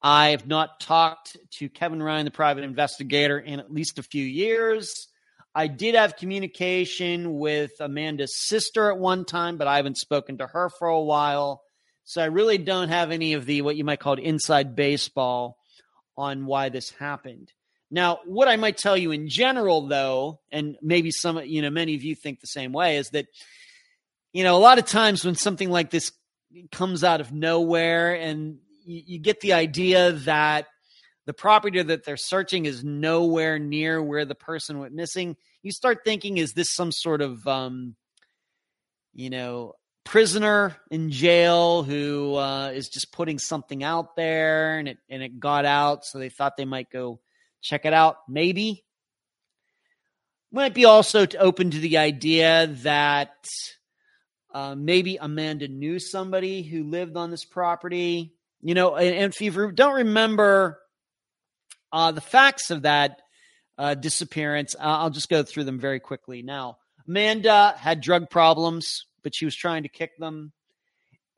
I 0.02 0.30
have 0.30 0.46
not 0.46 0.80
talked 0.80 1.36
to 1.58 1.68
Kevin 1.68 2.02
Ryan, 2.02 2.24
the 2.24 2.30
private 2.30 2.64
investigator, 2.64 3.38
in 3.38 3.60
at 3.60 3.72
least 3.72 3.98
a 3.98 4.02
few 4.02 4.24
years. 4.24 5.08
I 5.54 5.66
did 5.66 5.94
have 5.94 6.16
communication 6.16 7.38
with 7.38 7.72
Amanda's 7.80 8.36
sister 8.46 8.90
at 8.90 8.98
one 8.98 9.24
time, 9.24 9.56
but 9.56 9.66
I 9.66 9.76
haven't 9.76 9.96
spoken 9.96 10.38
to 10.38 10.46
her 10.46 10.68
for 10.68 10.88
a 10.88 11.00
while. 11.00 11.62
So 12.04 12.22
I 12.22 12.26
really 12.26 12.58
don't 12.58 12.90
have 12.90 13.10
any 13.10 13.32
of 13.32 13.44
the 13.44 13.62
what 13.62 13.76
you 13.76 13.84
might 13.84 14.00
call 14.00 14.14
inside 14.14 14.76
baseball 14.76 15.56
on 16.16 16.46
why 16.46 16.68
this 16.68 16.90
happened. 16.90 17.52
Now, 17.90 18.18
what 18.26 18.48
I 18.48 18.56
might 18.56 18.76
tell 18.76 18.96
you 18.96 19.12
in 19.12 19.28
general, 19.28 19.86
though, 19.86 20.40
and 20.52 20.76
maybe 20.82 21.10
some, 21.10 21.40
you 21.44 21.62
know, 21.62 21.70
many 21.70 21.94
of 21.94 22.02
you 22.02 22.14
think 22.14 22.40
the 22.40 22.46
same 22.46 22.72
way, 22.72 22.96
is 22.96 23.10
that, 23.10 23.26
you 24.32 24.44
know, 24.44 24.56
a 24.56 24.60
lot 24.60 24.78
of 24.78 24.84
times 24.84 25.24
when 25.24 25.34
something 25.34 25.70
like 25.70 25.90
this 25.90 26.12
comes 26.70 27.02
out 27.02 27.20
of 27.20 27.32
nowhere 27.32 28.14
and 28.14 28.58
you, 28.84 29.02
you 29.06 29.18
get 29.18 29.40
the 29.40 29.54
idea 29.54 30.12
that 30.12 30.66
the 31.24 31.32
property 31.32 31.82
that 31.82 32.04
they're 32.04 32.16
searching 32.16 32.66
is 32.66 32.84
nowhere 32.84 33.58
near 33.58 34.02
where 34.02 34.24
the 34.24 34.34
person 34.34 34.78
went 34.78 34.94
missing, 34.94 35.36
you 35.62 35.72
start 35.72 35.98
thinking, 36.04 36.38
is 36.38 36.52
this 36.52 36.74
some 36.74 36.92
sort 36.92 37.20
of, 37.20 37.46
um, 37.46 37.96
you 39.14 39.30
know, 39.30 39.74
prisoner 40.04 40.74
in 40.90 41.10
jail 41.10 41.82
who 41.82 42.34
uh, 42.34 42.70
is 42.70 42.88
just 42.88 43.12
putting 43.12 43.38
something 43.38 43.84
out 43.84 44.16
there 44.16 44.78
and 44.78 44.88
it 44.88 44.98
and 45.10 45.22
it 45.22 45.38
got 45.38 45.66
out, 45.66 46.06
so 46.06 46.18
they 46.18 46.30
thought 46.30 46.56
they 46.56 46.64
might 46.64 46.88
go 46.88 47.20
check 47.62 47.84
it 47.84 47.92
out. 47.92 48.16
Maybe 48.28 48.84
might 50.50 50.74
be 50.74 50.86
also 50.86 51.26
to 51.26 51.38
open 51.38 51.70
to 51.70 51.78
the 51.78 51.98
idea 51.98 52.68
that 52.82 53.34
uh, 54.54 54.74
maybe 54.74 55.18
Amanda 55.20 55.68
knew 55.68 55.98
somebody 55.98 56.62
who 56.62 56.84
lived 56.84 57.16
on 57.16 57.30
this 57.30 57.44
property. 57.44 58.32
You 58.60 58.74
know, 58.74 58.96
and, 58.96 59.14
and 59.14 59.32
if 59.32 59.40
you 59.40 59.72
don't 59.72 59.96
remember 59.96 60.78
uh, 61.92 62.12
the 62.12 62.20
facts 62.20 62.70
of 62.70 62.82
that 62.82 63.20
uh, 63.76 63.94
disappearance, 63.94 64.74
I'll 64.80 65.10
just 65.10 65.28
go 65.28 65.42
through 65.42 65.64
them 65.64 65.78
very 65.78 66.00
quickly. 66.00 66.42
Now, 66.42 66.78
Amanda 67.06 67.74
had 67.78 68.00
drug 68.00 68.30
problems 68.30 69.04
but 69.22 69.34
she 69.34 69.44
was 69.44 69.54
trying 69.54 69.82
to 69.82 69.88
kick 69.88 70.16
them. 70.18 70.52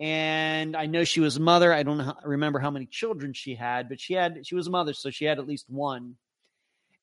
And 0.01 0.75
I 0.75 0.87
know 0.87 1.05
she 1.05 1.21
was 1.21 1.37
a 1.37 1.41
mother. 1.41 1.73
I 1.73 1.83
don't 1.83 2.17
remember 2.25 2.59
how 2.59 2.71
many 2.71 2.87
children 2.87 3.35
she 3.35 3.55
had, 3.55 3.91
but 3.91 4.01
she 4.01 4.15
had 4.15 4.47
she 4.47 4.55
was 4.55 4.67
a 4.67 4.71
mother, 4.71 4.95
so 4.95 5.11
she 5.11 5.27
had 5.27 5.39
at 5.39 5.47
least 5.47 5.67
one. 5.69 6.17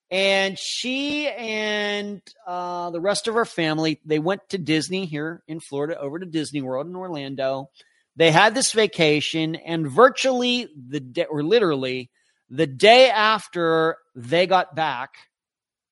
And 0.09 0.57
she 0.57 1.27
and 1.27 2.21
uh, 2.47 2.89
the 2.89 2.99
rest 2.99 3.27
of 3.27 3.35
her 3.35 3.45
family 3.45 4.01
they 4.03 4.17
went 4.17 4.49
to 4.49 4.57
Disney 4.57 5.05
here 5.05 5.43
in 5.47 5.59
Florida, 5.59 5.99
over 5.99 6.17
to 6.17 6.25
Disney 6.25 6.61
World 6.61 6.87
in 6.87 6.95
Orlando. 6.95 7.69
They 8.15 8.31
had 8.31 8.55
this 8.55 8.71
vacation, 8.71 9.53
and 9.53 9.87
virtually 9.87 10.67
the 10.75 10.99
day, 10.99 11.25
or 11.25 11.43
literally 11.43 12.09
the 12.49 12.65
day 12.65 13.11
after 13.11 13.97
they 14.15 14.47
got 14.47 14.75
back, 14.75 15.11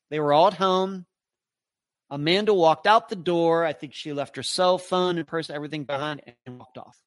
they 0.09 0.19
were 0.19 0.33
all 0.33 0.47
at 0.47 0.55
home. 0.55 1.05
Amanda 2.15 2.53
walked 2.53 2.87
out 2.87 3.09
the 3.09 3.15
door. 3.17 3.65
I 3.65 3.73
think 3.73 3.93
she 3.93 4.13
left 4.13 4.37
her 4.37 4.43
cell 4.43 4.77
phone 4.77 5.17
and 5.17 5.27
purse, 5.27 5.49
everything 5.49 5.83
behind, 5.83 6.21
and 6.45 6.57
walked 6.57 6.77
off. 6.77 6.97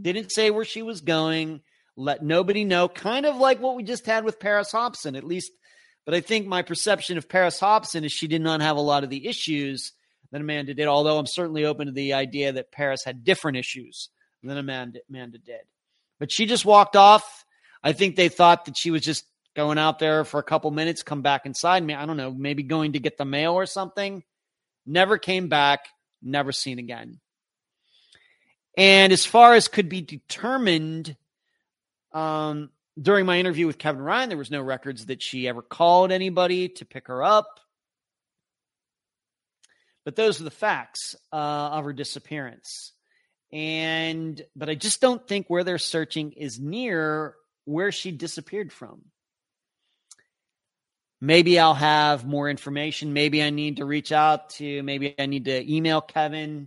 Didn't 0.00 0.30
say 0.30 0.50
where 0.50 0.64
she 0.64 0.80
was 0.80 1.00
going, 1.00 1.60
let 1.96 2.22
nobody 2.22 2.64
know, 2.64 2.86
kind 2.88 3.26
of 3.26 3.34
like 3.34 3.60
what 3.60 3.74
we 3.74 3.82
just 3.82 4.06
had 4.06 4.24
with 4.24 4.38
Paris 4.38 4.70
Hobson, 4.70 5.16
at 5.16 5.24
least. 5.24 5.50
But 6.06 6.14
I 6.14 6.20
think 6.20 6.46
my 6.46 6.62
perception 6.62 7.18
of 7.18 7.28
Paris 7.28 7.58
Hobson 7.58 8.04
is 8.04 8.12
she 8.12 8.28
did 8.28 8.42
not 8.42 8.60
have 8.60 8.76
a 8.76 8.80
lot 8.80 9.02
of 9.02 9.10
the 9.10 9.26
issues 9.26 9.92
that 10.30 10.40
Amanda 10.40 10.72
did, 10.72 10.86
although 10.86 11.18
I'm 11.18 11.26
certainly 11.26 11.64
open 11.64 11.86
to 11.86 11.92
the 11.92 12.12
idea 12.12 12.52
that 12.52 12.70
Paris 12.70 13.02
had 13.04 13.24
different 13.24 13.56
issues 13.56 14.08
than 14.44 14.56
Amanda, 14.56 15.00
Amanda 15.10 15.38
did. 15.38 15.62
But 16.20 16.30
she 16.30 16.46
just 16.46 16.64
walked 16.64 16.94
off. 16.94 17.44
I 17.82 17.92
think 17.92 18.14
they 18.14 18.28
thought 18.28 18.66
that 18.66 18.76
she 18.78 18.92
was 18.92 19.02
just 19.02 19.24
going 19.54 19.78
out 19.78 19.98
there 19.98 20.24
for 20.24 20.40
a 20.40 20.44
couple 20.44 20.70
minutes, 20.70 21.02
come 21.02 21.22
back 21.22 21.46
inside 21.46 21.82
me. 21.82 21.94
I 21.94 22.06
don't 22.06 22.16
know, 22.16 22.32
maybe 22.32 22.62
going 22.62 22.92
to 22.92 23.00
get 23.00 23.18
the 23.18 23.24
mail 23.24 23.52
or 23.52 23.66
something. 23.66 24.22
Never 24.86 25.18
came 25.18 25.48
back, 25.48 25.86
never 26.22 26.52
seen 26.52 26.78
again. 26.78 27.20
And 28.76 29.12
as 29.12 29.26
far 29.26 29.54
as 29.54 29.68
could 29.68 29.88
be 29.88 30.00
determined, 30.00 31.16
um, 32.12 32.70
during 33.00 33.26
my 33.26 33.38
interview 33.38 33.66
with 33.66 33.78
Kevin 33.78 34.02
Ryan, 34.02 34.28
there 34.28 34.38
was 34.38 34.50
no 34.50 34.62
records 34.62 35.06
that 35.06 35.22
she 35.22 35.48
ever 35.48 35.62
called 35.62 36.12
anybody 36.12 36.68
to 36.68 36.84
pick 36.84 37.08
her 37.08 37.22
up. 37.22 37.60
But 40.04 40.16
those 40.16 40.40
are 40.40 40.44
the 40.44 40.50
facts 40.50 41.14
uh, 41.32 41.36
of 41.36 41.84
her 41.84 41.92
disappearance. 41.92 42.92
And, 43.52 44.42
but 44.56 44.68
I 44.68 44.74
just 44.74 45.00
don't 45.00 45.26
think 45.26 45.46
where 45.48 45.64
they're 45.64 45.78
searching 45.78 46.32
is 46.32 46.58
near 46.58 47.34
where 47.64 47.92
she 47.92 48.10
disappeared 48.10 48.72
from. 48.72 49.02
Maybe 51.24 51.56
I'll 51.56 51.72
have 51.72 52.26
more 52.26 52.50
information. 52.50 53.12
Maybe 53.12 53.44
I 53.44 53.50
need 53.50 53.76
to 53.76 53.84
reach 53.84 54.10
out 54.10 54.50
to, 54.50 54.82
maybe 54.82 55.14
I 55.20 55.26
need 55.26 55.44
to 55.44 55.72
email 55.72 56.00
Kevin. 56.00 56.66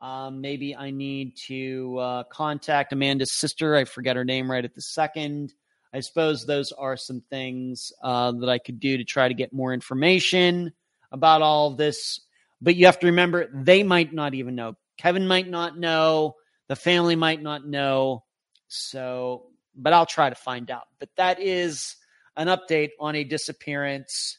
Um, 0.00 0.40
maybe 0.40 0.76
I 0.76 0.92
need 0.92 1.36
to 1.48 1.98
uh, 1.98 2.22
contact 2.30 2.92
Amanda's 2.92 3.32
sister. 3.32 3.74
I 3.74 3.82
forget 3.82 4.14
her 4.14 4.24
name 4.24 4.48
right 4.48 4.64
at 4.64 4.76
the 4.76 4.82
second. 4.82 5.52
I 5.92 5.98
suppose 5.98 6.46
those 6.46 6.70
are 6.70 6.96
some 6.96 7.24
things 7.28 7.92
uh, 8.00 8.30
that 8.38 8.48
I 8.48 8.58
could 8.58 8.78
do 8.78 8.98
to 8.98 9.02
try 9.02 9.26
to 9.26 9.34
get 9.34 9.52
more 9.52 9.74
information 9.74 10.72
about 11.10 11.42
all 11.42 11.72
of 11.72 11.76
this. 11.76 12.20
But 12.60 12.76
you 12.76 12.86
have 12.86 13.00
to 13.00 13.06
remember, 13.06 13.48
they 13.52 13.82
might 13.82 14.12
not 14.14 14.32
even 14.32 14.54
know. 14.54 14.76
Kevin 14.96 15.26
might 15.26 15.48
not 15.48 15.76
know. 15.76 16.36
The 16.68 16.76
family 16.76 17.16
might 17.16 17.42
not 17.42 17.66
know. 17.66 18.22
So, 18.68 19.46
but 19.74 19.92
I'll 19.92 20.06
try 20.06 20.28
to 20.28 20.36
find 20.36 20.70
out. 20.70 20.86
But 21.00 21.08
that 21.16 21.40
is 21.40 21.96
an 22.38 22.46
update 22.46 22.90
on 22.98 23.16
a 23.16 23.24
disappearance 23.24 24.38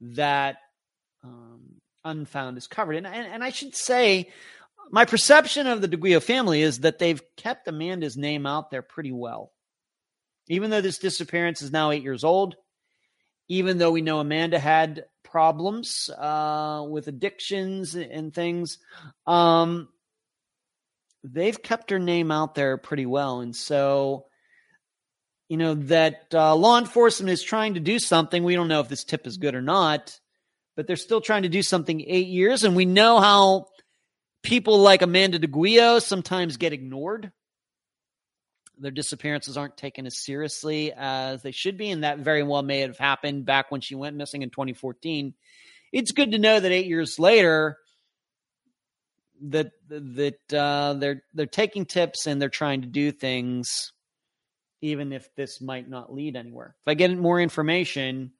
that 0.00 0.56
um, 1.22 1.80
Unfound 2.04 2.56
is 2.56 2.66
covered. 2.66 2.96
And, 2.96 3.06
and, 3.06 3.26
and 3.26 3.44
I 3.44 3.50
should 3.50 3.74
say, 3.74 4.30
my 4.90 5.04
perception 5.04 5.66
of 5.66 5.82
the 5.82 5.88
DeGuio 5.88 6.22
family 6.22 6.62
is 6.62 6.80
that 6.80 6.98
they've 6.98 7.20
kept 7.36 7.68
Amanda's 7.68 8.16
name 8.16 8.46
out 8.46 8.70
there 8.70 8.82
pretty 8.82 9.12
well. 9.12 9.52
Even 10.48 10.70
though 10.70 10.80
this 10.80 10.98
disappearance 10.98 11.60
is 11.60 11.70
now 11.70 11.90
eight 11.90 12.02
years 12.02 12.24
old, 12.24 12.56
even 13.48 13.78
though 13.78 13.90
we 13.90 14.00
know 14.00 14.20
Amanda 14.20 14.58
had 14.58 15.04
problems 15.24 16.08
uh, 16.16 16.84
with 16.88 17.08
addictions 17.08 17.94
and 17.94 18.32
things, 18.32 18.78
um, 19.26 19.88
they've 21.22 21.60
kept 21.62 21.90
her 21.90 21.98
name 21.98 22.30
out 22.30 22.54
there 22.54 22.78
pretty 22.78 23.06
well. 23.06 23.40
And 23.40 23.54
so 23.54 24.26
you 25.50 25.56
know, 25.56 25.74
that 25.74 26.26
uh, 26.32 26.54
law 26.54 26.78
enforcement 26.78 27.32
is 27.32 27.42
trying 27.42 27.74
to 27.74 27.80
do 27.80 27.98
something. 27.98 28.44
We 28.44 28.54
don't 28.54 28.68
know 28.68 28.78
if 28.78 28.88
this 28.88 29.02
tip 29.02 29.26
is 29.26 29.36
good 29.36 29.56
or 29.56 29.60
not, 29.60 30.16
but 30.76 30.86
they're 30.86 30.94
still 30.94 31.20
trying 31.20 31.42
to 31.42 31.48
do 31.48 31.60
something 31.60 32.00
eight 32.06 32.28
years. 32.28 32.62
And 32.62 32.76
we 32.76 32.84
know 32.84 33.18
how 33.18 33.66
people 34.44 34.78
like 34.78 35.02
Amanda 35.02 35.40
DeGuio 35.40 36.00
sometimes 36.00 36.56
get 36.56 36.72
ignored. 36.72 37.32
Their 38.78 38.92
disappearances 38.92 39.56
aren't 39.56 39.76
taken 39.76 40.06
as 40.06 40.22
seriously 40.24 40.92
as 40.96 41.42
they 41.42 41.50
should 41.50 41.76
be. 41.76 41.90
And 41.90 42.04
that 42.04 42.20
very 42.20 42.44
well 42.44 42.62
may 42.62 42.82
have 42.82 42.96
happened 42.96 43.44
back 43.44 43.72
when 43.72 43.80
she 43.80 43.96
went 43.96 44.14
missing 44.14 44.42
in 44.42 44.50
2014. 44.50 45.34
It's 45.92 46.12
good 46.12 46.30
to 46.30 46.38
know 46.38 46.60
that 46.60 46.70
eight 46.70 46.86
years 46.86 47.18
later, 47.18 47.76
that 49.42 49.72
that 49.88 50.54
uh, 50.54 50.94
they're 50.94 51.24
they're 51.34 51.46
taking 51.46 51.86
tips 51.86 52.28
and 52.28 52.40
they're 52.40 52.48
trying 52.48 52.82
to 52.82 52.86
do 52.86 53.10
things 53.10 53.92
even 54.80 55.12
if 55.12 55.34
this 55.34 55.60
might 55.60 55.88
not 55.88 56.12
lead 56.12 56.36
anywhere. 56.36 56.74
If 56.86 56.90
I 56.90 56.94
get 56.94 57.16
more 57.16 57.40
information, 57.40 58.32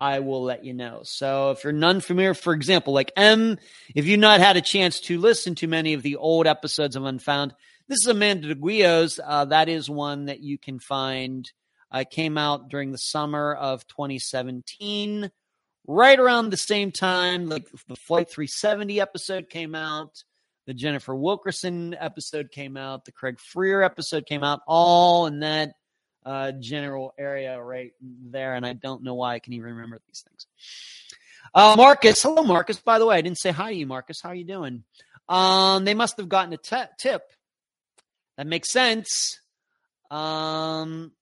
I 0.00 0.20
will 0.20 0.42
let 0.42 0.64
you 0.64 0.74
know. 0.74 1.00
So 1.04 1.50
if 1.50 1.64
you're 1.64 1.72
none 1.72 2.00
familiar, 2.00 2.34
for 2.34 2.52
example, 2.52 2.92
like 2.92 3.12
M, 3.16 3.58
if 3.94 4.06
you've 4.06 4.20
not 4.20 4.40
had 4.40 4.56
a 4.56 4.60
chance 4.60 5.00
to 5.00 5.18
listen 5.18 5.54
to 5.56 5.66
many 5.66 5.94
of 5.94 6.02
the 6.02 6.16
old 6.16 6.46
episodes 6.46 6.96
of 6.96 7.04
Unfound, 7.04 7.54
this 7.88 7.98
is 8.02 8.06
Amanda 8.06 8.54
DeGuio's. 8.54 9.18
Uh, 9.24 9.46
that 9.46 9.68
is 9.68 9.88
one 9.90 10.26
that 10.26 10.40
you 10.40 10.58
can 10.58 10.78
find 10.78 11.50
uh, 11.90 12.04
came 12.08 12.36
out 12.36 12.68
during 12.68 12.92
the 12.92 12.98
summer 12.98 13.54
of 13.54 13.86
2017, 13.86 15.30
right 15.86 16.20
around 16.20 16.50
the 16.50 16.56
same 16.56 16.92
time, 16.92 17.48
like 17.48 17.66
the 17.88 17.96
Flight 17.96 18.30
370 18.30 19.00
episode 19.00 19.48
came 19.48 19.74
out, 19.74 20.22
the 20.68 20.74
Jennifer 20.74 21.14
Wilkerson 21.14 21.96
episode 21.98 22.50
came 22.50 22.76
out, 22.76 23.06
the 23.06 23.12
Craig 23.12 23.40
Freer 23.40 23.82
episode 23.82 24.26
came 24.26 24.44
out, 24.44 24.60
all 24.66 25.24
in 25.24 25.40
that 25.40 25.72
uh, 26.26 26.52
general 26.60 27.14
area 27.18 27.58
right 27.58 27.92
there. 28.02 28.54
And 28.54 28.66
I 28.66 28.74
don't 28.74 29.02
know 29.02 29.14
why 29.14 29.32
I 29.32 29.38
can 29.38 29.54
even 29.54 29.70
remember 29.70 29.98
these 30.06 30.22
things. 30.28 30.46
Uh, 31.54 31.74
Marcus, 31.74 32.22
hello, 32.22 32.42
Marcus. 32.42 32.78
By 32.78 32.98
the 32.98 33.06
way, 33.06 33.16
I 33.16 33.22
didn't 33.22 33.38
say 33.38 33.50
hi 33.50 33.72
to 33.72 33.78
you, 33.78 33.86
Marcus. 33.86 34.20
How 34.20 34.28
are 34.28 34.34
you 34.34 34.44
doing? 34.44 34.84
Um, 35.26 35.86
they 35.86 35.94
must 35.94 36.18
have 36.18 36.28
gotten 36.28 36.52
a 36.52 36.58
t- 36.58 36.92
tip. 36.98 37.22
That 38.36 38.46
makes 38.46 38.70
sense. 38.70 39.40
Um, 40.10 41.12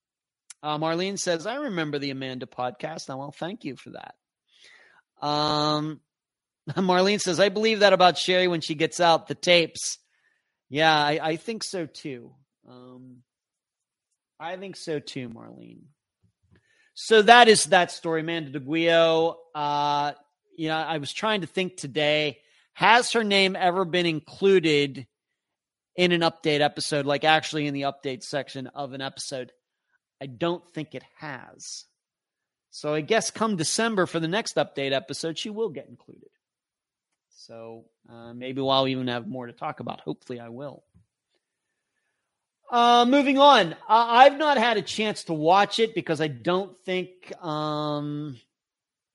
uh, 0.61 0.77
Marlene 0.79 1.21
says, 1.21 1.47
I 1.47 1.55
remember 1.55 2.01
the 2.01 2.11
Amanda 2.11 2.47
podcast. 2.47 3.05
Oh, 3.11 3.19
well, 3.19 3.31
thank 3.31 3.65
you 3.65 3.77
for 3.77 3.91
that. 3.91 4.17
Um, 5.25 6.01
Marlene 6.77 7.21
says, 7.21 7.39
I 7.39 7.49
believe 7.49 7.81
that 7.81 7.93
about 7.93 8.19
Sherri 8.19 8.49
when 8.49 8.61
she 8.61 8.75
gets 8.75 9.01
out 9.01 9.29
the 9.29 9.35
tapes. 9.35 9.99
Yeah, 10.69 10.95
I, 10.95 11.21
I 11.23 11.37
think 11.37 11.63
so 11.63 11.87
too. 11.87 12.33
Um, 12.69 13.19
I 14.41 14.57
think 14.57 14.77
so 14.77 14.99
too, 14.99 15.29
Marlene. 15.29 15.83
So 16.95 17.23
that 17.23 17.49
is 17.49 17.67
that 17.67 17.93
story, 17.93 18.23
Amanda 18.23 18.59
DeGuio. 18.59 19.37
Uh, 19.55 20.13
you 20.57 20.69
know, 20.69 20.77
I 20.77 20.99
was 20.99 21.13
trying 21.13 21.43
to 21.43 21.47
think 21.47 21.77
today. 21.77 22.39
Has 22.73 23.13
her 23.13 23.25
name 23.25 23.57
ever 23.57 23.85
been 23.85 24.07
included 24.07 25.07
in 25.95 26.13
an 26.13 26.23
update 26.23 26.61
episode, 26.61 27.07
like 27.07 27.25
actually 27.25 27.67
in 27.67 27.75
the 27.75 27.83
update 27.83 28.23
section 28.23 28.67
of 28.69 28.93
an 28.93 29.01
episode? 29.01 29.53
I 30.21 30.27
don't 30.27 30.67
think 30.75 30.95
it 30.95 31.05
has. 31.19 31.85
So 32.71 32.93
I 32.93 33.03
guess 33.03 33.31
come 33.31 33.57
December 33.57 34.07
for 34.07 34.21
the 34.21 34.29
next 34.29 34.57
update 34.57 34.93
episode, 34.93 35.39
she 35.39 35.51
will 35.51 35.71
get 35.71 35.89
included. 35.89 36.29
So 37.39 37.85
uh, 38.11 38.33
maybe 38.33 38.63
we'll 38.63 38.89
even 38.89 39.09
have 39.09 39.29
more 39.29 39.47
to 39.47 39.53
talk 39.53 39.81
about. 39.81 40.01
Hopefully, 40.01 40.41
I 40.41 40.49
will. 40.49 40.83
Uh, 42.71 43.05
moving 43.07 43.39
on, 43.39 43.75
uh, 43.75 43.77
I've 43.89 44.39
not 44.39 44.57
had 44.59 44.79
a 44.79 44.83
chance 44.83 45.25
to 45.25 45.35
watch 45.35 45.79
it 45.79 45.95
because 45.95 46.21
I 46.21 46.29
don't 46.29 46.77
think 46.85 47.33
um, 47.45 48.39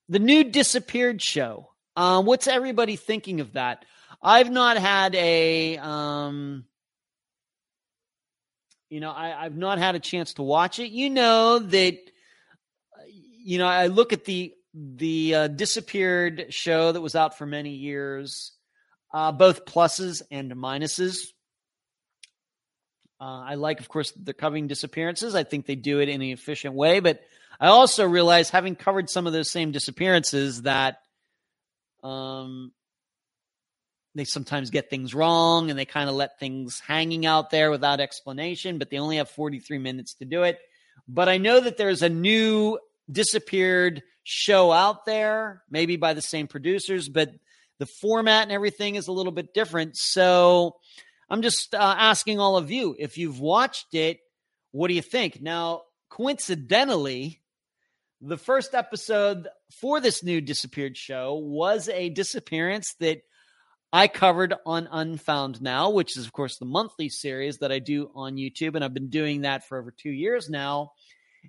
the 0.08 0.20
new 0.20 0.44
disappeared 0.44 1.20
show. 1.20 1.68
Uh, 1.96 2.22
what's 2.22 2.46
everybody 2.46 2.96
thinking 2.96 3.40
of 3.40 3.54
that? 3.54 3.84
I've 4.22 4.50
not 4.50 4.78
had 4.78 5.14
a, 5.16 5.76
um, 5.78 6.64
you 8.88 9.00
know, 9.00 9.10
I, 9.10 9.44
I've 9.44 9.56
not 9.56 9.78
had 9.78 9.96
a 9.96 10.00
chance 10.00 10.34
to 10.34 10.42
watch 10.42 10.78
it. 10.78 10.90
You 10.90 11.10
know 11.10 11.58
that, 11.58 11.98
you 13.44 13.58
know, 13.58 13.66
I 13.66 13.88
look 13.88 14.12
at 14.12 14.24
the 14.24 14.54
the 14.74 15.34
uh, 15.34 15.48
disappeared 15.48 16.46
show 16.50 16.92
that 16.92 17.00
was 17.00 17.14
out 17.14 17.36
for 17.36 17.46
many 17.46 17.70
years, 17.70 18.52
uh, 19.12 19.32
both 19.32 19.64
pluses 19.64 20.22
and 20.30 20.52
minuses. 20.52 21.26
Uh, 23.20 23.40
I 23.40 23.54
like, 23.54 23.80
of 23.80 23.88
course, 23.88 24.12
the 24.12 24.34
covering 24.34 24.66
disappearances. 24.66 25.34
I 25.34 25.44
think 25.44 25.66
they 25.66 25.76
do 25.76 26.00
it 26.00 26.08
in 26.08 26.22
an 26.22 26.28
efficient 26.28 26.74
way, 26.74 27.00
but 27.00 27.20
I 27.60 27.68
also 27.68 28.06
realize, 28.06 28.50
having 28.50 28.74
covered 28.74 29.08
some 29.08 29.26
of 29.26 29.32
those 29.32 29.50
same 29.50 29.70
disappearances, 29.70 30.62
that 30.62 30.98
um, 32.02 32.72
they 34.14 34.24
sometimes 34.24 34.70
get 34.70 34.90
things 34.90 35.14
wrong 35.14 35.70
and 35.70 35.78
they 35.78 35.84
kind 35.84 36.08
of 36.08 36.16
let 36.16 36.38
things 36.38 36.80
hanging 36.80 37.24
out 37.24 37.50
there 37.50 37.70
without 37.70 38.00
explanation, 38.00 38.78
but 38.78 38.90
they 38.90 38.98
only 38.98 39.18
have 39.18 39.30
43 39.30 39.78
minutes 39.78 40.14
to 40.14 40.24
do 40.24 40.42
it. 40.42 40.58
But 41.06 41.28
I 41.28 41.38
know 41.38 41.60
that 41.60 41.76
there's 41.76 42.02
a 42.02 42.08
new 42.08 42.78
disappeared 43.10 44.02
show 44.24 44.72
out 44.72 45.04
there, 45.04 45.62
maybe 45.70 45.96
by 45.96 46.14
the 46.14 46.22
same 46.22 46.46
producers, 46.46 47.08
but 47.08 47.30
the 47.78 47.86
format 47.86 48.44
and 48.44 48.52
everything 48.52 48.94
is 48.94 49.08
a 49.08 49.12
little 49.12 49.32
bit 49.32 49.54
different. 49.54 49.96
So 49.96 50.76
I'm 51.28 51.42
just 51.42 51.74
uh, 51.74 51.94
asking 51.98 52.38
all 52.38 52.56
of 52.56 52.70
you 52.70 52.94
if 52.98 53.18
you've 53.18 53.40
watched 53.40 53.94
it, 53.94 54.20
what 54.70 54.88
do 54.88 54.94
you 54.94 55.02
think? 55.02 55.40
Now, 55.42 55.82
coincidentally, 56.08 57.40
the 58.20 58.38
first 58.38 58.74
episode 58.74 59.48
for 59.80 60.00
this 60.00 60.22
new 60.22 60.40
disappeared 60.40 60.96
show 60.96 61.34
was 61.34 61.88
a 61.88 62.08
disappearance 62.08 62.94
that 63.00 63.22
I 63.92 64.08
covered 64.08 64.54
on 64.64 64.88
Unfound 64.90 65.60
Now, 65.60 65.90
which 65.90 66.16
is, 66.16 66.24
of 66.24 66.32
course, 66.32 66.56
the 66.56 66.64
monthly 66.64 67.08
series 67.08 67.58
that 67.58 67.72
I 67.72 67.78
do 67.78 68.10
on 68.14 68.36
YouTube. 68.36 68.74
And 68.74 68.84
I've 68.84 68.94
been 68.94 69.10
doing 69.10 69.42
that 69.42 69.66
for 69.66 69.78
over 69.78 69.90
two 69.90 70.10
years 70.10 70.48
now. 70.48 70.92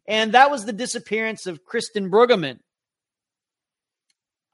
And 0.07 0.33
that 0.33 0.51
was 0.51 0.65
the 0.65 0.73
disappearance 0.73 1.47
of 1.47 1.63
Kristen 1.63 2.09
Brueggemann. 2.09 2.59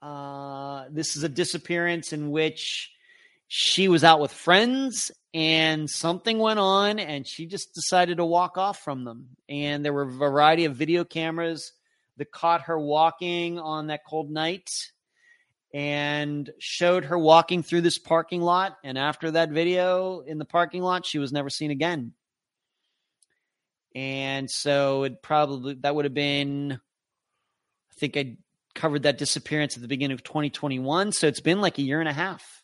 Uh, 0.02 0.86
this 0.92 1.16
is 1.16 1.24
a 1.24 1.30
disappearance 1.30 2.14
in 2.14 2.32
which 2.32 2.92
she 3.48 3.88
was 3.88 4.04
out 4.04 4.22
with 4.22 4.32
friends 4.32 5.12
and 5.34 5.90
something 5.90 6.40
went 6.40 6.60
on 6.60 7.00
and 7.00 7.28
she 7.28 7.46
just 7.46 7.74
decided 7.74 8.18
to 8.18 8.26
walk 8.26 8.58
off 8.58 8.80
from 8.80 9.04
them. 9.04 9.30
And 9.50 9.84
there 9.84 9.92
were 9.92 10.04
a 10.04 10.12
variety 10.12 10.66
of 10.66 10.76
video 10.76 11.04
cameras 11.04 11.74
that 12.18 12.32
caught 12.32 12.64
her 12.64 12.80
walking 12.80 13.60
on 13.60 13.88
that 13.88 14.06
cold 14.08 14.30
night 14.30 14.70
and 15.74 16.50
showed 16.60 17.06
her 17.06 17.18
walking 17.18 17.62
through 17.62 17.82
this 17.82 17.98
parking 17.98 18.42
lot. 18.42 18.78
And 18.84 18.98
after 18.98 19.32
that 19.32 19.50
video 19.50 20.22
in 20.22 20.38
the 20.38 20.46
parking 20.46 20.82
lot 20.82 21.06
she 21.06 21.20
was 21.20 21.34
never 21.34 21.50
seen 21.50 21.72
again 21.72 22.14
and 23.96 24.50
so 24.50 25.04
it 25.04 25.22
probably 25.22 25.76
that 25.76 25.96
would 25.96 26.06
have 26.06 26.14
been 26.14 26.74
i 26.74 27.94
think 28.00 28.18
i 28.18 28.38
covered 28.76 29.04
that 29.04 29.18
disappearance 29.18 29.76
at 29.76 29.82
the 29.82 29.88
beginning 29.88 30.14
of 30.14 30.24
2021 30.24 31.12
so 31.12 31.28
it's 31.28 31.42
been 31.42 31.60
like 31.60 31.78
a 31.78 31.82
year 31.82 32.00
and 32.00 32.10
a 32.10 32.14
half 32.14 32.60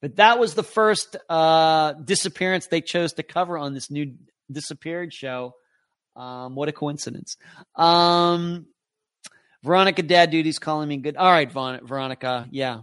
but 0.00 0.16
that 0.16 0.38
was 0.38 0.54
the 0.54 0.62
first 0.62 1.16
uh, 1.28 1.92
disappearance 1.92 2.66
they 2.66 2.80
chose 2.80 3.14
to 3.14 3.22
cover 3.22 3.58
on 3.58 3.74
this 3.74 3.90
new 3.90 4.14
disappeared 4.50 5.12
show. 5.12 5.54
Um, 6.14 6.54
what 6.54 6.68
a 6.68 6.72
coincidence. 6.72 7.36
Um, 7.74 8.66
Veronica 9.64 10.02
Dad 10.02 10.30
Duty's 10.30 10.58
calling 10.58 10.88
me 10.88 10.98
good. 10.98 11.16
All 11.16 11.30
right, 11.30 11.50
Veronica. 11.50 12.46
Yeah. 12.50 12.80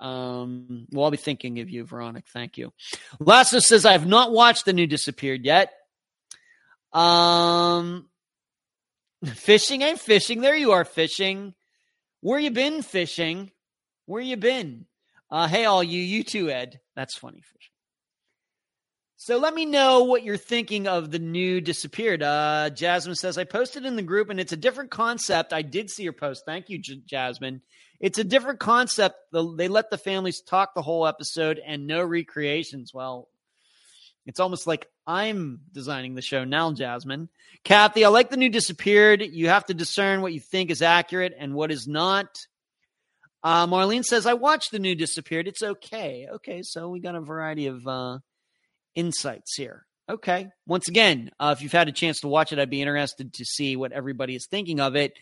Um, 0.00 0.86
well, 0.92 1.06
I'll 1.06 1.10
be 1.10 1.16
thinking 1.16 1.60
of 1.60 1.70
you, 1.70 1.84
Veronica. 1.84 2.26
Thank 2.32 2.58
you. 2.58 2.72
Lasso 3.18 3.58
says, 3.58 3.84
I 3.84 3.92
have 3.92 4.06
not 4.06 4.32
watched 4.32 4.64
the 4.64 4.72
new 4.72 4.86
Disappeared 4.86 5.44
yet. 5.44 5.72
Um, 6.92 8.08
fishing 9.24 9.82
ain't 9.82 10.00
fishing. 10.00 10.40
There 10.40 10.56
you 10.56 10.72
are, 10.72 10.84
fishing. 10.84 11.54
Where 12.20 12.38
you 12.38 12.50
been 12.50 12.82
fishing? 12.82 13.50
Where 14.06 14.22
you 14.22 14.36
been? 14.36 14.86
Uh, 15.30 15.48
hey, 15.48 15.64
all 15.64 15.82
you, 15.82 16.00
you 16.00 16.22
too, 16.22 16.50
Ed. 16.50 16.80
That's 16.94 17.16
funny. 17.16 17.42
So 19.24 19.38
let 19.38 19.54
me 19.54 19.66
know 19.66 20.02
what 20.02 20.24
you're 20.24 20.36
thinking 20.36 20.88
of 20.88 21.12
the 21.12 21.20
new 21.20 21.60
disappeared. 21.60 22.24
Uh, 22.24 22.70
Jasmine 22.70 23.14
says 23.14 23.38
I 23.38 23.44
posted 23.44 23.86
in 23.86 23.94
the 23.94 24.02
group, 24.02 24.30
and 24.30 24.40
it's 24.40 24.50
a 24.50 24.56
different 24.56 24.90
concept. 24.90 25.52
I 25.52 25.62
did 25.62 25.90
see 25.90 26.02
your 26.02 26.12
post. 26.12 26.42
Thank 26.44 26.68
you, 26.68 26.78
J- 26.78 27.02
Jasmine. 27.06 27.62
It's 28.00 28.18
a 28.18 28.24
different 28.24 28.58
concept. 28.58 29.14
The, 29.30 29.54
they 29.54 29.68
let 29.68 29.90
the 29.90 29.96
families 29.96 30.40
talk 30.40 30.74
the 30.74 30.82
whole 30.82 31.06
episode 31.06 31.60
and 31.64 31.86
no 31.86 32.02
recreations. 32.02 32.92
Well, 32.92 33.28
it's 34.26 34.40
almost 34.40 34.66
like 34.66 34.88
I'm 35.06 35.60
designing 35.70 36.16
the 36.16 36.20
show 36.20 36.42
now, 36.42 36.72
Jasmine. 36.72 37.28
Kathy, 37.62 38.04
I 38.04 38.08
like 38.08 38.28
the 38.28 38.36
new 38.36 38.50
disappeared. 38.50 39.22
You 39.22 39.50
have 39.50 39.66
to 39.66 39.74
discern 39.74 40.22
what 40.22 40.32
you 40.32 40.40
think 40.40 40.68
is 40.68 40.82
accurate 40.82 41.32
and 41.38 41.54
what 41.54 41.70
is 41.70 41.86
not. 41.86 42.26
Uh, 43.44 43.68
Marlene 43.68 44.04
says, 44.04 44.26
I 44.26 44.34
watched 44.34 44.72
the 44.72 44.80
new 44.80 44.96
Disappeared. 44.96 45.46
It's 45.46 45.62
okay. 45.62 46.26
Okay, 46.28 46.62
so 46.64 46.88
we 46.88 46.98
got 46.98 47.14
a 47.14 47.20
variety 47.20 47.68
of 47.68 47.86
uh, 47.86 48.18
insights 48.94 49.54
here. 49.56 49.86
Okay. 50.08 50.48
Once 50.66 50.88
again, 50.88 51.30
uh, 51.38 51.54
if 51.56 51.62
you've 51.62 51.72
had 51.72 51.88
a 51.88 51.92
chance 51.92 52.20
to 52.20 52.28
watch 52.28 52.52
it, 52.52 52.58
I'd 52.58 52.68
be 52.68 52.82
interested 52.82 53.32
to 53.34 53.44
see 53.44 53.76
what 53.76 53.92
everybody 53.92 54.34
is 54.34 54.46
thinking 54.50 54.80
of 54.80 54.96
it. 54.96 55.12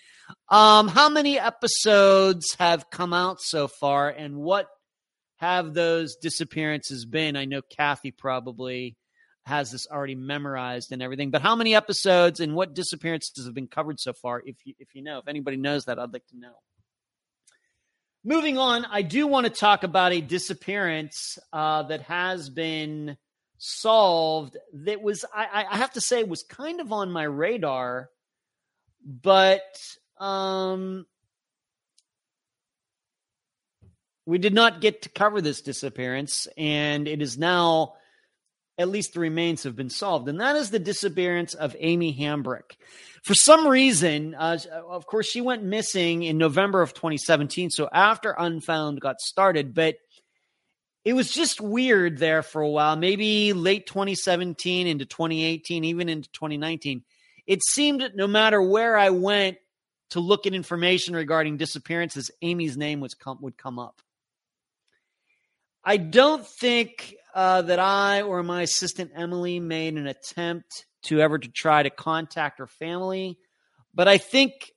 Um, 0.49 0.89
how 0.89 1.09
many 1.09 1.39
episodes 1.39 2.57
have 2.59 2.91
come 2.91 3.13
out 3.13 3.41
so 3.41 3.69
far, 3.69 4.09
and 4.09 4.37
what 4.37 4.69
have 5.37 5.75
those 5.75 6.17
disappearances 6.17 7.05
been? 7.05 7.37
I 7.37 7.45
know 7.45 7.63
Kathy 7.63 8.11
probably 8.11 8.97
has 9.45 9.71
this 9.71 9.87
already 9.91 10.15
memorized 10.15 10.93
and 10.93 11.03
everything, 11.03 11.31
but 11.31 11.43
how 11.43 11.57
many 11.57 11.75
episodes 11.75 12.41
and 12.41 12.55
what 12.55 12.75
disappearances 12.75 13.45
have 13.45 13.55
been 13.55 13.67
covered 13.67 14.01
so 14.01 14.13
far? 14.13 14.43
If 14.45 14.57
you, 14.65 14.75
if 14.79 14.95
you 14.95 15.03
know, 15.03 15.19
if 15.19 15.29
anybody 15.29 15.57
knows 15.57 15.85
that, 15.85 15.99
I'd 15.99 16.13
like 16.13 16.27
to 16.29 16.39
know. 16.39 16.55
Moving 18.25 18.59
on, 18.59 18.85
I 18.85 19.03
do 19.03 19.27
want 19.27 19.47
to 19.47 19.51
talk 19.51 19.83
about 19.83 20.13
a 20.13 20.21
disappearance 20.21 21.39
uh, 21.53 21.85
that 21.85 22.03
has 22.03 22.51
been 22.51 23.17
solved. 23.61 24.57
That 24.73 25.03
was, 25.03 25.25
I, 25.33 25.67
I, 25.71 25.77
have 25.77 25.93
to 25.93 26.01
say, 26.01 26.25
was 26.25 26.43
kind 26.43 26.81
of 26.81 26.93
on 26.93 27.13
my 27.13 27.25
radar, 27.25 28.09
but 29.05 29.61
um, 30.19 31.07
we 34.27 34.39
did 34.39 34.55
not 34.55 34.81
get 34.81 35.03
to 35.03 35.09
cover 35.11 35.41
this 35.41 35.61
disappearance, 35.61 36.49
and 36.57 37.07
it 37.07 37.23
is 37.23 37.39
now 37.39 37.95
at 38.79 38.89
least 38.89 39.13
the 39.13 39.21
remains 39.21 39.65
have 39.65 39.77
been 39.77 39.91
solved, 39.91 40.27
and 40.29 40.41
that 40.41 40.57
is 40.57 40.71
the 40.71 40.79
disappearance 40.79 41.53
of 41.53 41.77
Amy 41.79 42.17
Hambrick. 42.19 42.77
For 43.23 43.35
some 43.35 43.69
reason, 43.69 44.35
uh, 44.35 44.57
of 44.89 45.05
course, 45.05 45.27
she 45.29 45.43
went 45.43 45.63
missing 45.63 46.23
in 46.23 46.39
November 46.39 46.81
of 46.81 46.95
2017, 46.95 47.69
so 47.69 47.91
after 47.93 48.35
Unfound 48.39 49.03
got 49.03 49.21
started, 49.21 49.75
but 49.75 49.97
it 51.05 51.15
was 51.15 51.31
just 51.31 51.61
weird 51.61 52.19
there 52.19 52.43
for 52.43 52.61
a 52.61 52.69
while, 52.69 52.97
maybe 52.97 53.53
late 53.53 53.87
2017 53.87 54.87
into 54.87 55.07
2018, 55.07 55.85
even 55.85 56.09
into 56.09 56.29
2019. 56.31 57.03
It 57.47 57.63
seemed 57.65 58.03
that 58.03 58.17
no 58.17 58.27
matter 58.27 58.63
where 58.63 58.97
I 58.97 59.11
went 59.11 59.57
to 60.11 60.21
look 60.21 60.47
at 60.47 60.55
information 60.55 61.15
regarding 61.15 61.57
disappearances, 61.57 62.31
Amy's 62.43 62.77
name 62.77 63.01
was 63.01 63.15
come, 63.15 63.39
would 63.41 63.57
come 63.57 63.79
up. 63.79 64.03
I 65.83 65.97
don't 65.97 66.47
think 66.47 67.15
uh, 67.35 67.63
that 67.63 67.79
I 67.79 68.23
or 68.23 68.43
my 68.43 68.63
assistant 68.63 69.13
Emily 69.17 69.61
made 69.61 69.95
an 69.95 70.07
attempt 70.07 70.85
to 71.05 71.21
ever 71.23 71.39
to 71.39 71.49
try 71.49 71.83
to 71.83 71.89
contact 71.89 72.59
her 72.59 72.67
family, 72.67 73.39
but 73.95 74.07
I 74.07 74.19
think 74.19 74.73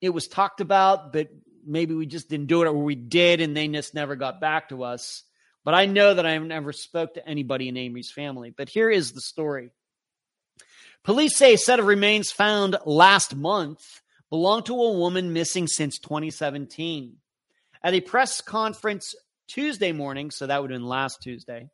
it 0.00 0.08
was 0.08 0.26
talked 0.26 0.62
about, 0.62 1.12
but 1.12 1.28
maybe 1.66 1.94
we 1.94 2.06
just 2.06 2.30
didn't 2.30 2.46
do 2.46 2.62
it, 2.62 2.66
or 2.66 2.72
we 2.72 2.94
did 2.94 3.42
and 3.42 3.54
they 3.54 3.68
just 3.68 3.94
never 3.94 4.16
got 4.16 4.40
back 4.40 4.70
to 4.70 4.84
us. 4.84 5.22
But 5.64 5.74
I 5.74 5.86
know 5.86 6.14
that 6.14 6.26
I 6.26 6.32
have 6.32 6.44
never 6.44 6.72
spoke 6.72 7.14
to 7.14 7.26
anybody 7.26 7.68
in 7.68 7.76
Amy's 7.76 8.10
family. 8.10 8.52
But 8.56 8.68
here 8.68 8.90
is 8.90 9.12
the 9.12 9.20
story. 9.20 9.70
Police 11.02 11.36
say 11.36 11.54
a 11.54 11.58
set 11.58 11.80
of 11.80 11.86
remains 11.86 12.30
found 12.30 12.76
last 12.84 13.34
month 13.34 14.02
belonged 14.30 14.66
to 14.66 14.74
a 14.74 14.92
woman 14.92 15.32
missing 15.32 15.66
since 15.66 15.98
2017. 15.98 17.16
At 17.82 17.94
a 17.94 18.00
press 18.00 18.40
conference 18.40 19.14
Tuesday 19.46 19.92
morning, 19.92 20.30
so 20.30 20.46
that 20.46 20.62
would 20.62 20.70
have 20.70 20.80
been 20.80 20.88
last 20.88 21.18
Tuesday, 21.22 21.68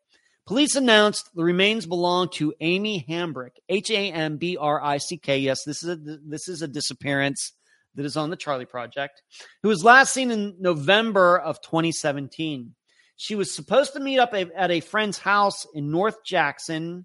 police 0.47 0.75
announced 0.75 1.31
the 1.35 1.45
remains 1.45 1.87
belong 1.87 2.29
to 2.35 2.53
Amy 2.61 3.05
Hambrick, 3.09 3.57
H 3.69 3.91
A 3.91 4.11
M 4.11 4.37
B 4.37 4.57
R 4.57 4.83
I 4.83 4.99
C 4.99 5.17
K. 5.17 5.39
Yes, 5.39 5.63
this 5.65 5.85
is 5.85 5.91
a 5.91 5.97
this 5.97 6.49
is 6.49 6.63
a 6.63 6.69
disappearance 6.69 7.53
that 7.95 8.05
is 8.05 8.17
on 8.17 8.31
the 8.31 8.37
Charlie 8.37 8.67
Project, 8.67 9.23
who 9.63 9.69
was 9.69 9.85
last 9.85 10.13
seen 10.13 10.31
in 10.31 10.57
November 10.59 11.39
of 11.39 11.61
2017. 11.61 12.75
She 13.21 13.35
was 13.35 13.55
supposed 13.55 13.93
to 13.93 14.01
meet 14.01 14.19
up 14.19 14.33
at 14.33 14.71
a 14.71 14.81
friend's 14.81 15.19
house 15.19 15.67
in 15.75 15.91
North 15.91 16.25
Jackson, 16.25 17.05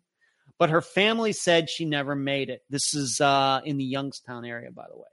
but 0.58 0.70
her 0.70 0.82
family 0.82 1.34
said 1.34 1.70
she 1.70 1.84
never 1.84 2.16
made 2.16 2.50
it. 2.50 2.62
This 2.70 2.94
is 2.94 3.20
uh, 3.20 3.60
in 3.66 3.76
the 3.76 3.84
Youngstown 3.84 4.46
area, 4.46 4.72
by 4.72 4.86
the 4.90 4.96
way. 4.96 5.10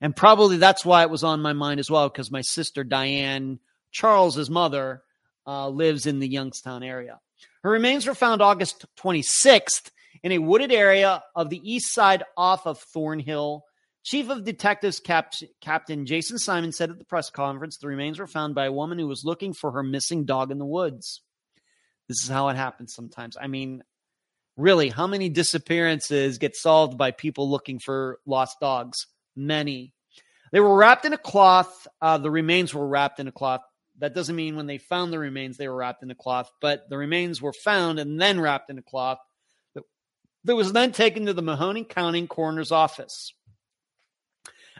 And 0.00 0.16
probably 0.16 0.56
that's 0.56 0.82
why 0.82 1.02
it 1.02 1.10
was 1.10 1.24
on 1.24 1.42
my 1.42 1.52
mind 1.52 1.78
as 1.78 1.90
well, 1.90 2.08
because 2.08 2.30
my 2.30 2.40
sister 2.40 2.84
Diane, 2.84 3.58
Charles's 3.90 4.48
mother, 4.48 5.02
uh, 5.46 5.68
lives 5.68 6.06
in 6.06 6.20
the 6.20 6.28
Youngstown 6.28 6.82
area. 6.82 7.20
Her 7.62 7.70
remains 7.70 8.06
were 8.06 8.14
found 8.14 8.40
August 8.40 8.86
26th 8.96 9.90
in 10.22 10.32
a 10.32 10.38
wooded 10.38 10.72
area 10.72 11.22
of 11.36 11.50
the 11.50 11.60
east 11.70 11.92
side 11.92 12.22
off 12.34 12.66
of 12.66 12.78
Thornhill 12.78 13.62
Chief 14.04 14.28
of 14.30 14.44
Detectives 14.44 15.00
Cap- 15.00 15.34
Captain 15.60 16.06
Jason 16.06 16.38
Simon 16.38 16.72
said 16.72 16.90
at 16.90 16.98
the 16.98 17.04
press 17.04 17.30
conference 17.30 17.76
the 17.76 17.88
remains 17.88 18.18
were 18.18 18.26
found 18.26 18.54
by 18.54 18.66
a 18.66 18.72
woman 18.72 18.98
who 18.98 19.06
was 19.06 19.24
looking 19.24 19.52
for 19.52 19.72
her 19.72 19.82
missing 19.82 20.24
dog 20.24 20.50
in 20.50 20.58
the 20.58 20.64
woods. 20.64 21.22
This 22.08 22.22
is 22.22 22.28
how 22.28 22.48
it 22.48 22.56
happens 22.56 22.94
sometimes. 22.94 23.36
I 23.38 23.48
mean, 23.48 23.82
really, 24.56 24.88
how 24.88 25.06
many 25.06 25.28
disappearances 25.28 26.38
get 26.38 26.56
solved 26.56 26.96
by 26.96 27.10
people 27.10 27.50
looking 27.50 27.78
for 27.78 28.18
lost 28.24 28.60
dogs? 28.60 29.06
Many. 29.36 29.92
They 30.52 30.60
were 30.60 30.76
wrapped 30.76 31.04
in 31.04 31.12
a 31.12 31.18
cloth. 31.18 31.86
Uh, 32.00 32.16
the 32.16 32.30
remains 32.30 32.72
were 32.72 32.88
wrapped 32.88 33.20
in 33.20 33.28
a 33.28 33.32
cloth. 33.32 33.60
That 33.98 34.14
doesn't 34.14 34.36
mean 34.36 34.56
when 34.56 34.66
they 34.66 34.78
found 34.78 35.12
the 35.12 35.18
remains, 35.18 35.56
they 35.56 35.68
were 35.68 35.76
wrapped 35.76 36.02
in 36.02 36.10
a 36.10 36.14
cloth, 36.14 36.50
but 36.60 36.88
the 36.88 36.96
remains 36.96 37.42
were 37.42 37.52
found 37.52 37.98
and 37.98 38.18
then 38.18 38.40
wrapped 38.40 38.70
in 38.70 38.78
a 38.78 38.82
cloth 38.82 39.18
that 40.44 40.56
was 40.56 40.72
then 40.72 40.92
taken 40.92 41.26
to 41.26 41.32
the 41.32 41.42
Mahoning 41.42 41.88
County 41.88 42.26
coroner's 42.26 42.72
office. 42.72 43.34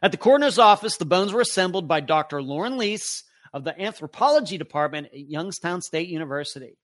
At 0.02 0.12
the 0.12 0.18
coroner's 0.18 0.58
office, 0.58 0.96
the 0.96 1.04
bones 1.04 1.32
were 1.32 1.40
assembled 1.40 1.88
by 1.88 2.00
Dr. 2.00 2.42
Lauren 2.42 2.78
Lease 2.78 3.24
of 3.52 3.64
the 3.64 3.80
anthropology 3.80 4.58
department 4.58 5.06
at 5.06 5.18
Youngstown 5.18 5.82
State 5.82 6.08
University. 6.08 6.76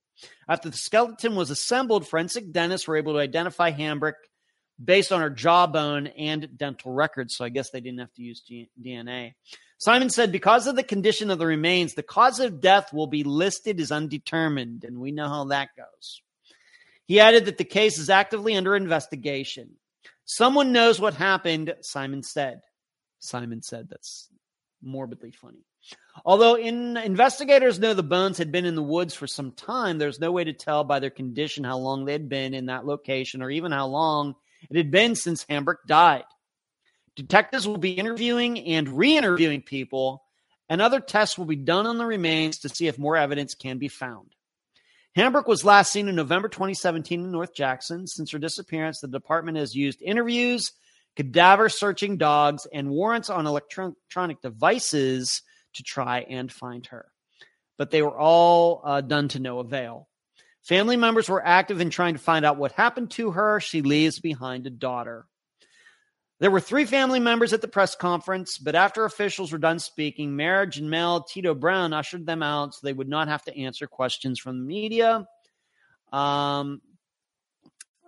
After 0.47 0.69
the 0.69 0.77
skeleton 0.77 1.35
was 1.35 1.49
assembled, 1.49 2.07
forensic 2.07 2.51
dentists 2.51 2.87
were 2.87 2.97
able 2.97 3.13
to 3.13 3.19
identify 3.19 3.71
Hambrick 3.71 4.13
based 4.83 5.11
on 5.11 5.21
her 5.21 5.29
jawbone 5.29 6.07
and 6.07 6.49
dental 6.57 6.91
records. 6.91 7.35
So 7.35 7.45
I 7.45 7.49
guess 7.49 7.69
they 7.69 7.81
didn't 7.81 7.99
have 7.99 8.13
to 8.13 8.21
use 8.21 8.41
G- 8.41 8.69
DNA. 8.81 9.33
Simon 9.77 10.09
said, 10.09 10.31
because 10.31 10.67
of 10.67 10.75
the 10.75 10.83
condition 10.83 11.29
of 11.29 11.37
the 11.37 11.45
remains, 11.45 11.93
the 11.93 12.03
cause 12.03 12.39
of 12.39 12.61
death 12.61 12.93
will 12.93 13.07
be 13.07 13.23
listed 13.23 13.79
as 13.79 13.91
undetermined, 13.91 14.83
and 14.83 14.99
we 14.99 15.11
know 15.11 15.27
how 15.27 15.45
that 15.45 15.69
goes. 15.75 16.21
He 17.05 17.19
added 17.19 17.45
that 17.45 17.57
the 17.57 17.65
case 17.65 17.99
is 17.99 18.09
actively 18.09 18.55
under 18.55 18.75
investigation. 18.75 19.75
Someone 20.23 20.71
knows 20.71 20.99
what 20.99 21.13
happened, 21.13 21.75
Simon 21.81 22.23
said. 22.23 22.61
Simon 23.19 23.61
said. 23.61 23.87
That's 23.89 24.29
morbidly 24.81 25.31
funny. 25.31 25.65
Although 26.23 26.55
in, 26.55 26.97
investigators 26.97 27.79
know 27.79 27.93
the 27.93 28.03
bones 28.03 28.37
had 28.37 28.51
been 28.51 28.65
in 28.65 28.75
the 28.75 28.83
woods 28.83 29.13
for 29.13 29.27
some 29.27 29.51
time, 29.51 29.97
there's 29.97 30.19
no 30.19 30.31
way 30.31 30.43
to 30.43 30.53
tell 30.53 30.83
by 30.83 30.99
their 30.99 31.09
condition 31.09 31.63
how 31.63 31.77
long 31.77 32.05
they 32.05 32.13
had 32.13 32.29
been 32.29 32.53
in 32.53 32.67
that 32.67 32.85
location 32.85 33.41
or 33.41 33.49
even 33.49 33.71
how 33.71 33.87
long 33.87 34.35
it 34.69 34.77
had 34.77 34.91
been 34.91 35.15
since 35.15 35.45
Hambrick 35.45 35.85
died. 35.85 36.23
Detectives 37.15 37.67
will 37.67 37.77
be 37.77 37.93
interviewing 37.93 38.59
and 38.59 38.89
re 38.89 39.15
interviewing 39.15 39.61
people, 39.61 40.23
and 40.67 40.81
other 40.81 40.99
tests 40.99 41.37
will 41.37 41.45
be 41.45 41.55
done 41.55 41.85
on 41.85 41.97
the 41.97 42.05
remains 42.05 42.59
to 42.59 42.69
see 42.69 42.87
if 42.87 42.97
more 42.97 43.15
evidence 43.15 43.53
can 43.53 43.77
be 43.77 43.87
found. 43.87 44.35
Hambrick 45.15 45.47
was 45.47 45.63
last 45.63 45.93
seen 45.93 46.09
in 46.09 46.15
November 46.15 46.49
2017 46.49 47.21
in 47.21 47.31
North 47.31 47.53
Jackson. 47.53 48.05
Since 48.05 48.31
her 48.31 48.39
disappearance, 48.39 48.99
the 48.99 49.07
department 49.07 49.57
has 49.57 49.73
used 49.73 50.01
interviews 50.01 50.73
cadaver 51.15 51.69
searching 51.69 52.17
dogs, 52.17 52.67
and 52.71 52.89
warrants 52.89 53.29
on 53.29 53.47
electronic 53.47 54.41
devices 54.41 55.41
to 55.73 55.83
try 55.83 56.21
and 56.21 56.51
find 56.51 56.85
her. 56.87 57.05
But 57.77 57.91
they 57.91 58.01
were 58.01 58.17
all 58.17 58.81
uh, 58.83 59.01
done 59.01 59.27
to 59.29 59.39
no 59.39 59.59
avail. 59.59 60.07
Family 60.63 60.97
members 60.97 61.29
were 61.29 61.45
active 61.45 61.79
in 61.79 61.89
trying 61.89 62.15
to 62.15 62.19
find 62.19 62.43
out 62.43 62.57
what 62.57 62.71
happened 62.71 63.11
to 63.11 63.31
her. 63.31 63.59
She 63.59 63.81
leaves 63.81 64.19
behind 64.19 64.65
a 64.65 64.71
daughter. 64.71 65.27
There 66.39 66.51
were 66.51 66.59
three 66.59 66.85
family 66.85 67.19
members 67.19 67.53
at 67.53 67.61
the 67.61 67.67
press 67.67 67.95
conference, 67.95 68.57
but 68.57 68.75
after 68.75 69.05
officials 69.05 69.51
were 69.51 69.57
done 69.57 69.79
speaking, 69.79 70.35
Mayor 70.35 70.65
Jamael 70.65 71.25
Tito 71.27 71.53
Brown 71.53 71.93
ushered 71.93 72.25
them 72.25 72.43
out 72.43 72.73
so 72.73 72.79
they 72.83 72.93
would 72.93 73.07
not 73.07 73.29
have 73.29 73.43
to 73.43 73.57
answer 73.57 73.87
questions 73.87 74.39
from 74.39 74.59
the 74.59 74.65
media. 74.65 75.25
Um, 76.11 76.81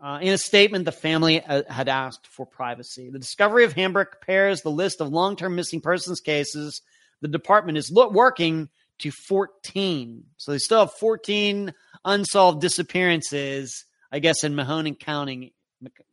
uh, 0.01 0.19
in 0.21 0.33
a 0.33 0.37
statement, 0.37 0.85
the 0.85 0.91
family 0.91 1.41
uh, 1.41 1.63
had 1.69 1.89
asked 1.89 2.27
for 2.27 2.45
privacy. 2.45 3.09
The 3.09 3.19
discovery 3.19 3.63
of 3.63 3.73
Hambrick 3.73 4.21
pairs 4.21 4.61
the 4.61 4.69
list 4.71 5.01
of 5.01 5.09
long 5.09 5.35
term 5.35 5.55
missing 5.55 5.81
persons 5.81 6.19
cases 6.19 6.81
the 7.21 7.27
department 7.27 7.77
is 7.77 7.91
working 7.91 8.69
to 8.99 9.11
14. 9.11 10.23
So 10.37 10.51
they 10.51 10.57
still 10.57 10.81
have 10.81 10.93
14 10.93 11.73
unsolved 12.05 12.61
disappearances, 12.61 13.85
I 14.11 14.19
guess, 14.19 14.43
in 14.43 14.53
Mahoning 14.53 14.99
County, 14.99 15.53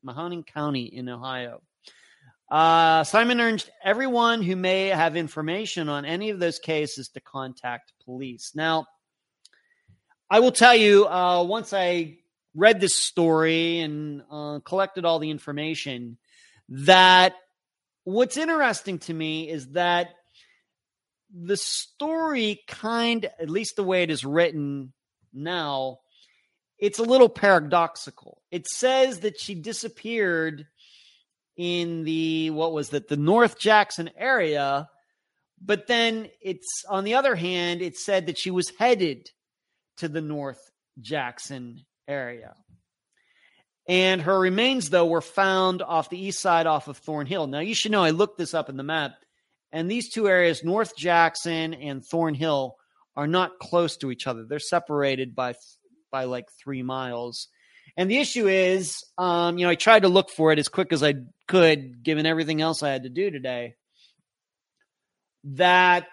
Mahoning 0.04 0.46
County 0.46 0.84
in 0.84 1.08
Ohio. 1.08 1.62
Uh, 2.50 3.04
Simon 3.04 3.40
urged 3.40 3.70
everyone 3.82 4.42
who 4.42 4.54
may 4.54 4.88
have 4.88 5.16
information 5.16 5.88
on 5.88 6.04
any 6.04 6.30
of 6.30 6.38
those 6.38 6.58
cases 6.58 7.08
to 7.08 7.20
contact 7.20 7.92
police. 8.04 8.52
Now, 8.54 8.86
I 10.30 10.40
will 10.40 10.52
tell 10.52 10.74
you, 10.74 11.06
uh, 11.06 11.42
once 11.42 11.72
I 11.72 12.18
read 12.54 12.80
this 12.80 12.94
story 12.94 13.80
and 13.80 14.22
uh, 14.30 14.60
collected 14.60 15.04
all 15.04 15.18
the 15.18 15.30
information 15.30 16.18
that 16.68 17.34
what's 18.04 18.36
interesting 18.36 18.98
to 18.98 19.12
me 19.12 19.48
is 19.48 19.68
that 19.70 20.10
the 21.36 21.56
story 21.56 22.62
kind 22.68 23.28
at 23.40 23.50
least 23.50 23.76
the 23.76 23.82
way 23.82 24.02
it 24.02 24.10
is 24.10 24.24
written 24.24 24.92
now 25.32 25.98
it's 26.78 26.98
a 26.98 27.04
little 27.04 27.28
paradoxical. 27.28 28.42
It 28.50 28.66
says 28.68 29.20
that 29.20 29.40
she 29.40 29.54
disappeared 29.54 30.66
in 31.56 32.04
the 32.04 32.50
what 32.50 32.72
was 32.72 32.88
that 32.88 33.06
the 33.06 33.16
north 33.16 33.60
jackson 33.60 34.10
area 34.18 34.88
but 35.64 35.86
then 35.86 36.28
it's 36.40 36.84
on 36.88 37.04
the 37.04 37.14
other 37.14 37.36
hand 37.36 37.80
it 37.80 37.96
said 37.96 38.26
that 38.26 38.36
she 38.36 38.50
was 38.50 38.72
headed 38.76 39.30
to 39.96 40.08
the 40.08 40.20
north 40.20 40.58
jackson 41.00 41.84
area. 42.08 42.54
And 43.86 44.22
her 44.22 44.38
remains, 44.38 44.90
though, 44.90 45.06
were 45.06 45.20
found 45.20 45.82
off 45.82 46.08
the 46.08 46.24
east 46.24 46.40
side 46.40 46.66
off 46.66 46.88
of 46.88 46.96
Thornhill. 46.96 47.46
Now, 47.46 47.60
you 47.60 47.74
should 47.74 47.92
know 47.92 48.02
I 48.02 48.10
looked 48.10 48.38
this 48.38 48.54
up 48.54 48.70
in 48.70 48.76
the 48.76 48.82
map, 48.82 49.12
and 49.72 49.90
these 49.90 50.08
two 50.08 50.26
areas, 50.28 50.64
North 50.64 50.96
Jackson 50.96 51.74
and 51.74 52.04
Thornhill, 52.04 52.76
are 53.16 53.26
not 53.26 53.58
close 53.58 53.96
to 53.98 54.10
each 54.10 54.26
other. 54.26 54.44
They're 54.44 54.58
separated 54.58 55.34
by 55.34 55.54
by 56.10 56.24
like 56.24 56.46
three 56.62 56.82
miles. 56.82 57.48
And 57.96 58.10
the 58.10 58.18
issue 58.18 58.48
is, 58.48 59.04
um, 59.18 59.58
you 59.58 59.66
know, 59.66 59.70
I 59.70 59.74
tried 59.74 60.02
to 60.02 60.08
look 60.08 60.30
for 60.30 60.52
it 60.52 60.58
as 60.58 60.68
quick 60.68 60.92
as 60.92 61.02
I 61.02 61.14
could, 61.46 62.02
given 62.02 62.26
everything 62.26 62.60
else 62.60 62.82
I 62.82 62.90
had 62.90 63.02
to 63.02 63.08
do 63.08 63.30
today. 63.30 63.74
That, 65.44 66.06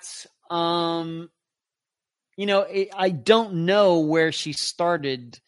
um, 0.50 1.30
you 2.36 2.46
know, 2.46 2.62
it, 2.62 2.90
I 2.96 3.10
don't 3.10 3.66
know 3.66 4.00
where 4.00 4.32
she 4.32 4.54
started 4.54 5.40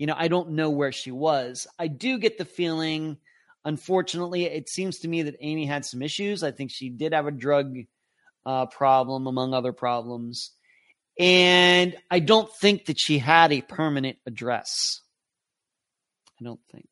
you 0.00 0.06
know, 0.06 0.14
I 0.16 0.28
don't 0.28 0.52
know 0.52 0.70
where 0.70 0.92
she 0.92 1.10
was. 1.10 1.66
I 1.78 1.86
do 1.86 2.16
get 2.16 2.38
the 2.38 2.46
feeling, 2.46 3.18
unfortunately, 3.66 4.44
it 4.46 4.70
seems 4.70 5.00
to 5.00 5.08
me 5.08 5.24
that 5.24 5.36
Amy 5.40 5.66
had 5.66 5.84
some 5.84 6.00
issues. 6.00 6.42
I 6.42 6.52
think 6.52 6.70
she 6.72 6.88
did 6.88 7.12
have 7.12 7.26
a 7.26 7.30
drug 7.30 7.76
uh, 8.46 8.64
problem, 8.64 9.26
among 9.26 9.52
other 9.52 9.74
problems. 9.74 10.52
And 11.18 11.94
I 12.10 12.20
don't 12.20 12.50
think 12.50 12.86
that 12.86 12.98
she 12.98 13.18
had 13.18 13.52
a 13.52 13.60
permanent 13.60 14.16
address. 14.24 15.02
I 16.40 16.44
don't 16.44 16.60
think. 16.72 16.88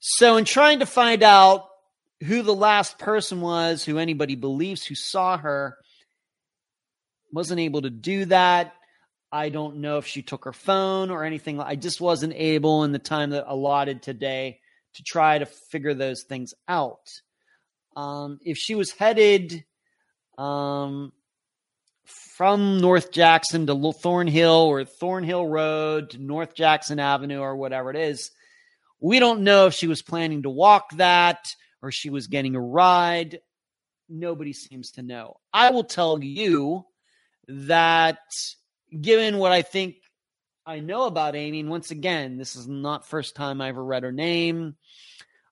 So, 0.00 0.38
in 0.38 0.46
trying 0.46 0.78
to 0.78 0.86
find 0.86 1.22
out 1.22 1.68
who 2.24 2.40
the 2.40 2.54
last 2.54 2.98
person 2.98 3.42
was, 3.42 3.84
who 3.84 3.98
anybody 3.98 4.34
believes 4.34 4.82
who 4.86 4.94
saw 4.94 5.36
her, 5.36 5.76
wasn't 7.30 7.60
able 7.60 7.82
to 7.82 7.90
do 7.90 8.24
that. 8.24 8.72
I 9.32 9.48
don't 9.48 9.78
know 9.78 9.96
if 9.96 10.06
she 10.06 10.20
took 10.20 10.44
her 10.44 10.52
phone 10.52 11.10
or 11.10 11.24
anything. 11.24 11.58
I 11.58 11.74
just 11.74 12.02
wasn't 12.02 12.34
able 12.36 12.84
in 12.84 12.92
the 12.92 12.98
time 12.98 13.30
that 13.30 13.50
allotted 13.50 14.02
today 14.02 14.60
to 14.94 15.02
try 15.02 15.38
to 15.38 15.46
figure 15.46 15.94
those 15.94 16.22
things 16.24 16.52
out. 16.68 17.08
Um, 17.96 18.38
if 18.44 18.58
she 18.58 18.74
was 18.74 18.92
headed 18.92 19.64
um, 20.36 21.12
from 22.04 22.80
North 22.80 23.10
Jackson 23.10 23.66
to 23.66 23.92
Thornhill 23.92 24.50
or 24.50 24.84
Thornhill 24.84 25.46
Road 25.46 26.10
to 26.10 26.18
North 26.18 26.54
Jackson 26.54 26.98
Avenue 26.98 27.40
or 27.40 27.56
whatever 27.56 27.90
it 27.90 27.96
is, 27.96 28.30
we 29.00 29.18
don't 29.18 29.44
know 29.44 29.66
if 29.66 29.74
she 29.74 29.86
was 29.86 30.02
planning 30.02 30.42
to 30.42 30.50
walk 30.50 30.90
that 30.96 31.54
or 31.80 31.90
she 31.90 32.10
was 32.10 32.26
getting 32.26 32.54
a 32.54 32.60
ride. 32.60 33.40
Nobody 34.10 34.52
seems 34.52 34.92
to 34.92 35.02
know. 35.02 35.38
I 35.54 35.70
will 35.70 35.84
tell 35.84 36.22
you 36.22 36.84
that 37.48 38.18
given 39.00 39.38
what 39.38 39.52
I 39.52 39.62
think 39.62 39.96
I 40.64 40.80
know 40.80 41.06
about 41.06 41.34
Amy, 41.34 41.60
and 41.60 41.70
once 41.70 41.90
again, 41.90 42.36
this 42.36 42.54
is 42.54 42.68
not 42.68 43.08
first 43.08 43.34
time 43.34 43.60
I 43.60 43.68
ever 43.68 43.84
read 43.84 44.04
her 44.04 44.12
name. 44.12 44.76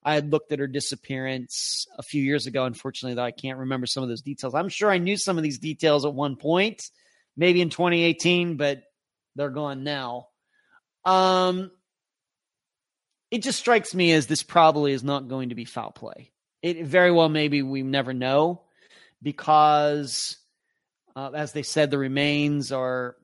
I 0.03 0.15
had 0.15 0.31
looked 0.31 0.53
at 0.53 0.61
her 0.61 0.67
disappearance 0.67 1.87
a 1.99 2.03
few 2.03 2.23
years 2.23 2.47
ago. 2.47 2.65
Unfortunately, 2.65 3.15
though, 3.15 3.25
I 3.25 3.33
can't 3.33 3.59
remember 3.59 3.87
some 3.87 4.03
of 4.03 4.09
those 4.09 4.23
details. 4.23 4.55
I'm 4.55 4.69
sure 4.69 4.91
I 4.91 4.99
knew 4.99 5.17
some 5.17 5.37
of 5.37 5.43
these 5.43 5.59
details 5.59 6.07
at 6.07 6.15
one 6.15 6.37
point, 6.37 6.91
maybe 7.37 7.61
in 7.61 7.71
2018, 7.71 8.57
but 8.57 8.83
they're 9.37 9.51
gone 9.51 9.85
now. 9.85 10.29
Um, 11.05 11.71
it 13.31 13.43
just 13.43 13.59
strikes 13.59 13.95
me 13.95 14.13
as 14.13 14.27
this 14.27 14.43
probably 14.43 14.93
is 14.93 15.05
not 15.05 15.29
going 15.29 15.51
to 15.51 15.55
be 15.55 15.65
foul 15.65 15.93
play. 15.93 16.31
It 16.63 16.85
very 16.85 17.11
well 17.11 17.29
maybe 17.29 17.63
we 17.63 17.83
never 17.83 18.13
know 18.13 18.63
because, 19.23 20.37
uh, 21.17 21.31
as 21.35 21.53
they 21.53 21.63
said, 21.63 21.91
the 21.91 21.99
remains 21.99 22.73
are 22.73 23.17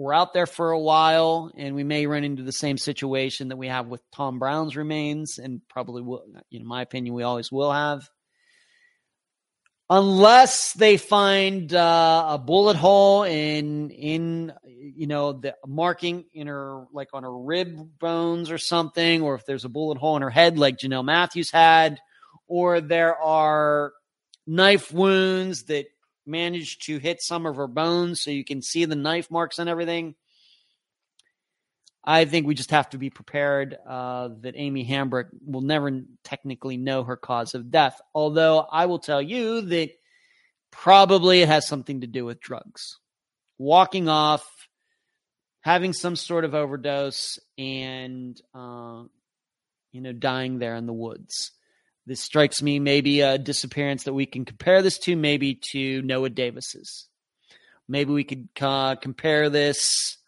we're 0.00 0.14
out 0.14 0.32
there 0.32 0.46
for 0.46 0.70
a 0.70 0.78
while, 0.78 1.52
and 1.56 1.74
we 1.74 1.84
may 1.84 2.06
run 2.06 2.24
into 2.24 2.42
the 2.42 2.52
same 2.52 2.78
situation 2.78 3.48
that 3.48 3.56
we 3.56 3.68
have 3.68 3.88
with 3.88 4.00
Tom 4.12 4.38
Brown's 4.38 4.74
remains, 4.74 5.38
and 5.38 5.60
probably 5.68 6.00
will. 6.00 6.24
In 6.50 6.66
my 6.66 6.80
opinion, 6.80 7.14
we 7.14 7.22
always 7.22 7.52
will 7.52 7.70
have 7.70 8.08
unless 9.90 10.72
they 10.72 10.96
find 10.96 11.74
uh, 11.74 12.28
a 12.30 12.38
bullet 12.38 12.76
hole 12.76 13.24
in 13.24 13.90
in 13.90 14.52
you 14.64 15.06
know 15.06 15.32
the 15.32 15.54
marking 15.66 16.24
in 16.32 16.46
her 16.46 16.84
like 16.94 17.08
on 17.12 17.24
her 17.24 17.38
rib 17.38 17.76
bones 17.98 18.50
or 18.50 18.56
something, 18.56 19.20
or 19.20 19.34
if 19.34 19.44
there's 19.44 19.66
a 19.66 19.68
bullet 19.68 19.98
hole 19.98 20.16
in 20.16 20.22
her 20.22 20.30
head 20.30 20.58
like 20.58 20.78
Jonelle 20.78 21.04
Matthews 21.04 21.50
had, 21.50 22.00
or 22.46 22.80
there 22.80 23.16
are 23.16 23.92
knife 24.46 24.92
wounds 24.92 25.64
that 25.64 25.86
managed 26.30 26.86
to 26.86 26.98
hit 26.98 27.20
some 27.20 27.44
of 27.44 27.56
her 27.56 27.66
bones 27.66 28.20
so 28.20 28.30
you 28.30 28.44
can 28.44 28.62
see 28.62 28.84
the 28.84 28.96
knife 28.96 29.30
marks 29.30 29.58
and 29.58 29.68
everything. 29.68 30.14
I 32.02 32.24
think 32.24 32.46
we 32.46 32.54
just 32.54 32.70
have 32.70 32.88
to 32.90 32.98
be 32.98 33.10
prepared 33.10 33.76
uh, 33.86 34.30
that 34.40 34.54
Amy 34.56 34.86
Hambrick 34.86 35.28
will 35.44 35.60
never 35.60 36.00
technically 36.24 36.78
know 36.78 37.04
her 37.04 37.16
cause 37.16 37.54
of 37.54 37.70
death. 37.70 38.00
Although 38.14 38.60
I 38.60 38.86
will 38.86 39.00
tell 39.00 39.20
you 39.20 39.60
that 39.62 39.90
probably 40.70 41.42
it 41.42 41.48
has 41.48 41.68
something 41.68 42.00
to 42.00 42.06
do 42.06 42.24
with 42.24 42.40
drugs. 42.40 42.98
Walking 43.58 44.08
off, 44.08 44.46
having 45.60 45.92
some 45.92 46.16
sort 46.16 46.46
of 46.46 46.54
overdose, 46.54 47.38
and, 47.58 48.40
uh, 48.54 49.02
you 49.92 50.00
know, 50.00 50.12
dying 50.12 50.58
there 50.58 50.76
in 50.76 50.86
the 50.86 50.94
woods. 50.94 51.52
This 52.10 52.20
strikes 52.20 52.60
me 52.60 52.80
maybe 52.80 53.20
a 53.20 53.38
disappearance 53.38 54.02
that 54.02 54.14
we 54.14 54.26
can 54.26 54.44
compare 54.44 54.82
this 54.82 54.98
to, 54.98 55.14
maybe 55.14 55.54
to 55.70 56.02
Noah 56.02 56.30
Davis's. 56.30 57.08
Maybe 57.86 58.12
we 58.12 58.24
could 58.24 58.48
uh, 58.60 58.96
compare 58.96 59.48
this 59.48 60.18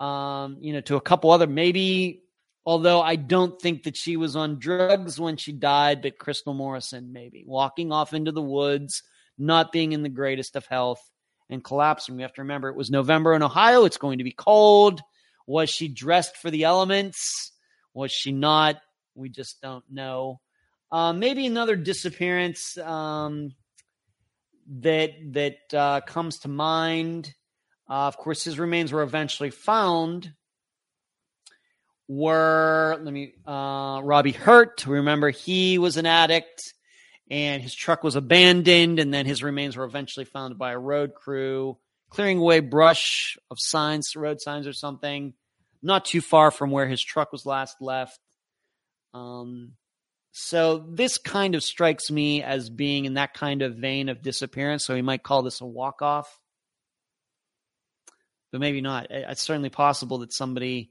um, 0.00 0.56
you 0.60 0.72
know, 0.72 0.80
to 0.80 0.96
a 0.96 1.00
couple 1.00 1.30
other 1.30 1.46
maybe. 1.46 2.24
Although 2.66 3.00
I 3.00 3.14
don't 3.14 3.56
think 3.62 3.84
that 3.84 3.96
she 3.96 4.16
was 4.16 4.34
on 4.34 4.58
drugs 4.58 5.20
when 5.20 5.36
she 5.36 5.52
died, 5.52 6.02
but 6.02 6.18
Crystal 6.18 6.54
Morrison 6.54 7.12
maybe 7.12 7.44
walking 7.46 7.92
off 7.92 8.14
into 8.14 8.32
the 8.32 8.42
woods, 8.42 9.04
not 9.38 9.70
being 9.70 9.92
in 9.92 10.02
the 10.02 10.08
greatest 10.08 10.56
of 10.56 10.66
health, 10.66 11.08
and 11.48 11.62
collapsing. 11.62 12.16
We 12.16 12.22
have 12.22 12.34
to 12.34 12.42
remember 12.42 12.68
it 12.68 12.74
was 12.74 12.90
November 12.90 13.32
in 13.34 13.44
Ohio. 13.44 13.84
It's 13.84 13.96
going 13.96 14.18
to 14.18 14.24
be 14.24 14.32
cold. 14.32 15.00
Was 15.46 15.70
she 15.70 15.86
dressed 15.86 16.36
for 16.36 16.50
the 16.50 16.64
elements? 16.64 17.52
Was 17.94 18.10
she 18.10 18.32
not? 18.32 18.80
We 19.14 19.28
just 19.28 19.60
don't 19.60 19.84
know. 19.88 20.40
Uh, 20.92 21.12
maybe 21.12 21.46
another 21.46 21.74
disappearance 21.74 22.76
um, 22.78 23.54
that 24.68 25.10
that 25.32 25.56
uh, 25.74 26.00
comes 26.02 26.38
to 26.40 26.48
mind 26.48 27.34
uh, 27.92 28.06
of 28.06 28.16
course, 28.16 28.42
his 28.42 28.58
remains 28.58 28.90
were 28.90 29.02
eventually 29.02 29.50
found. 29.50 30.32
Were 32.08 32.98
let 33.02 33.12
me 33.12 33.34
uh, 33.46 34.00
Robbie 34.02 34.32
Hurt. 34.32 34.86
Remember, 34.86 35.28
he 35.28 35.76
was 35.76 35.98
an 35.98 36.06
addict, 36.06 36.72
and 37.30 37.62
his 37.62 37.74
truck 37.74 38.02
was 38.02 38.16
abandoned, 38.16 38.98
and 38.98 39.12
then 39.12 39.26
his 39.26 39.42
remains 39.42 39.76
were 39.76 39.84
eventually 39.84 40.24
found 40.24 40.56
by 40.56 40.72
a 40.72 40.78
road 40.78 41.14
crew 41.14 41.76
clearing 42.08 42.38
away 42.38 42.60
brush 42.60 43.36
of 43.50 43.58
signs, 43.60 44.16
road 44.16 44.40
signs, 44.40 44.66
or 44.66 44.72
something, 44.72 45.34
not 45.82 46.06
too 46.06 46.22
far 46.22 46.50
from 46.50 46.70
where 46.70 46.86
his 46.86 47.02
truck 47.02 47.30
was 47.30 47.44
last 47.44 47.76
left. 47.82 48.18
Um, 49.12 49.72
so 50.32 50.84
this 50.88 51.18
kind 51.18 51.54
of 51.54 51.62
strikes 51.62 52.10
me 52.10 52.42
as 52.42 52.70
being 52.70 53.04
in 53.04 53.14
that 53.14 53.34
kind 53.34 53.62
of 53.62 53.76
vein 53.76 54.08
of 54.08 54.22
disappearance. 54.22 54.84
So 54.84 54.94
we 54.94 55.02
might 55.02 55.22
call 55.22 55.42
this 55.42 55.60
a 55.60 55.66
walk 55.66 56.02
off 56.02 56.40
but 58.52 58.60
maybe 58.60 58.80
not. 58.82 59.06
It's 59.10 59.42
certainly 59.42 59.70
possible 59.70 60.18
that 60.18 60.32
somebody 60.32 60.90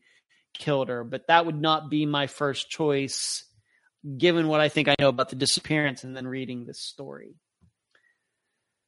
killed 0.54 0.90
her, 0.90 1.04
but 1.04 1.28
that 1.28 1.46
would 1.46 1.62
not 1.62 1.90
be 1.90 2.06
my 2.06 2.28
first 2.28 2.70
choice 2.70 3.46
given 4.18 4.48
what 4.48 4.60
I 4.60 4.68
think 4.68 4.88
I 4.88 4.96
know 5.00 5.10
about 5.10 5.30
the 5.30 5.36
disappearance 5.36 6.04
and 6.04 6.18
then 6.18 6.28
reading 6.28 6.66
this 6.66 6.82
story. 6.82 7.36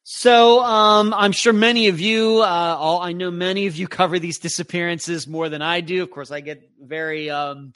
So 0.05 0.61
um, 0.61 1.13
I'm 1.13 1.31
sure 1.31 1.53
many 1.53 1.87
of 1.87 2.01
you, 2.01 2.41
uh, 2.41 2.75
all, 2.77 3.01
I 3.01 3.13
know 3.13 3.31
many 3.31 3.67
of 3.67 3.77
you 3.77 3.87
cover 3.87 4.19
these 4.19 4.39
disappearances 4.39 5.27
more 5.27 5.47
than 5.47 5.61
I 5.61 5.79
do. 5.79 6.03
Of 6.03 6.11
course, 6.11 6.31
I 6.31 6.41
get 6.41 6.67
very 6.81 7.29
um, 7.29 7.71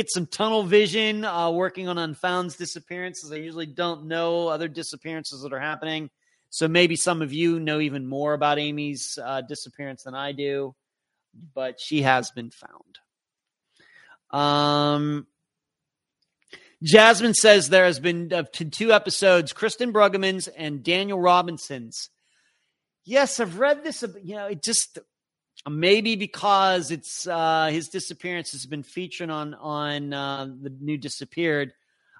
get 0.00 0.10
some 0.10 0.26
tunnel 0.26 0.62
vision 0.62 1.26
uh, 1.26 1.50
working 1.50 1.86
on 1.86 1.98
Unfound's 1.98 2.56
disappearances. 2.56 3.30
I 3.30 3.36
usually 3.36 3.66
don't 3.66 4.06
know 4.06 4.48
other 4.48 4.66
disappearances 4.66 5.42
that 5.42 5.52
are 5.52 5.60
happening. 5.60 6.08
So 6.48 6.68
maybe 6.68 6.96
some 6.96 7.20
of 7.20 7.34
you 7.34 7.60
know 7.60 7.80
even 7.80 8.06
more 8.06 8.32
about 8.32 8.58
Amy's 8.58 9.18
uh, 9.22 9.42
disappearance 9.42 10.04
than 10.04 10.14
I 10.14 10.32
do, 10.32 10.74
but 11.54 11.78
she 11.78 12.00
has 12.00 12.30
been 12.30 12.50
found. 12.50 12.98
Um, 14.30 15.26
Jasmine 16.82 17.34
says 17.34 17.68
there 17.68 17.84
has 17.84 18.00
been 18.00 18.32
uh, 18.32 18.44
two 18.52 18.92
episodes, 18.92 19.52
Kristen 19.52 19.92
Brueggemann's 19.92 20.48
and 20.48 20.82
Daniel 20.82 21.20
Robinson's. 21.20 22.08
Yes, 23.04 23.38
I've 23.38 23.58
read 23.58 23.84
this. 23.84 24.02
You 24.22 24.36
know, 24.36 24.46
it 24.46 24.62
just 24.62 24.98
maybe 25.68 26.16
because 26.16 26.90
it's 26.90 27.26
uh, 27.26 27.66
his 27.66 27.88
disappearance 27.88 28.52
has 28.52 28.66
been 28.66 28.82
featured 28.82 29.30
on 29.30 29.54
on 29.54 30.12
uh, 30.12 30.46
the 30.46 30.70
new 30.80 30.96
disappeared. 30.96 31.72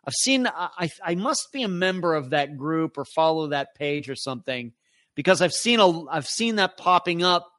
I've 0.05 0.15
seen 0.15 0.47
I 0.47 0.89
I 1.03 1.15
must 1.15 1.49
be 1.53 1.63
a 1.63 1.69
member 1.69 2.15
of 2.15 2.31
that 2.31 2.57
group 2.57 2.99
or 2.99 3.05
follow 3.05 3.49
that 3.49 3.75
page 3.75 4.11
or 4.11 4.17
something 4.17 4.73
because 5.15 5.43
I've 5.43 5.53
seen 5.53 5.81
a 5.81 6.09
I've 6.09 6.27
seen 6.27 6.57
that 6.57 6.77
popping 6.77 7.23
up 7.23 7.51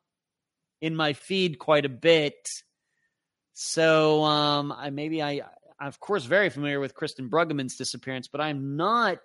in 0.82 0.96
my 0.96 1.14
feed 1.14 1.60
quite 1.60 1.86
a 1.86 1.90
bit. 1.90 2.48
So 3.54 4.24
um 4.24 4.72
I 4.72 4.90
maybe 4.90 5.22
I 5.22 5.42
I'm 5.80 5.88
of 5.88 6.00
course 6.00 6.26
very 6.26 6.50
familiar 6.50 6.80
with 6.80 6.96
Kristen 6.96 7.30
Brueggemann's 7.30 7.76
disappearance, 7.76 8.28
but 8.28 8.42
I'm 8.42 8.76
not 8.76 9.20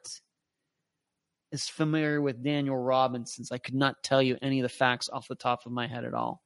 as 1.52 1.68
familiar 1.68 2.20
with 2.20 2.42
Daniel 2.42 2.76
Robinson's. 2.76 3.52
I 3.52 3.58
could 3.58 3.74
not 3.74 4.02
tell 4.02 4.22
you 4.22 4.36
any 4.42 4.60
of 4.60 4.62
the 4.62 4.68
facts 4.68 5.08
off 5.10 5.28
the 5.28 5.34
top 5.34 5.64
of 5.64 5.72
my 5.72 5.86
head 5.86 6.04
at 6.04 6.12
all. 6.12 6.42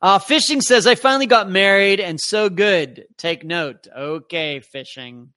Uh, 0.00 0.18
fishing 0.18 0.60
says, 0.60 0.86
I 0.86 0.94
finally 0.94 1.26
got 1.26 1.50
married 1.50 2.00
and 2.00 2.20
so 2.20 2.48
good. 2.48 3.06
Take 3.16 3.44
note. 3.44 3.88
Okay, 3.94 4.60
fishing. 4.60 5.32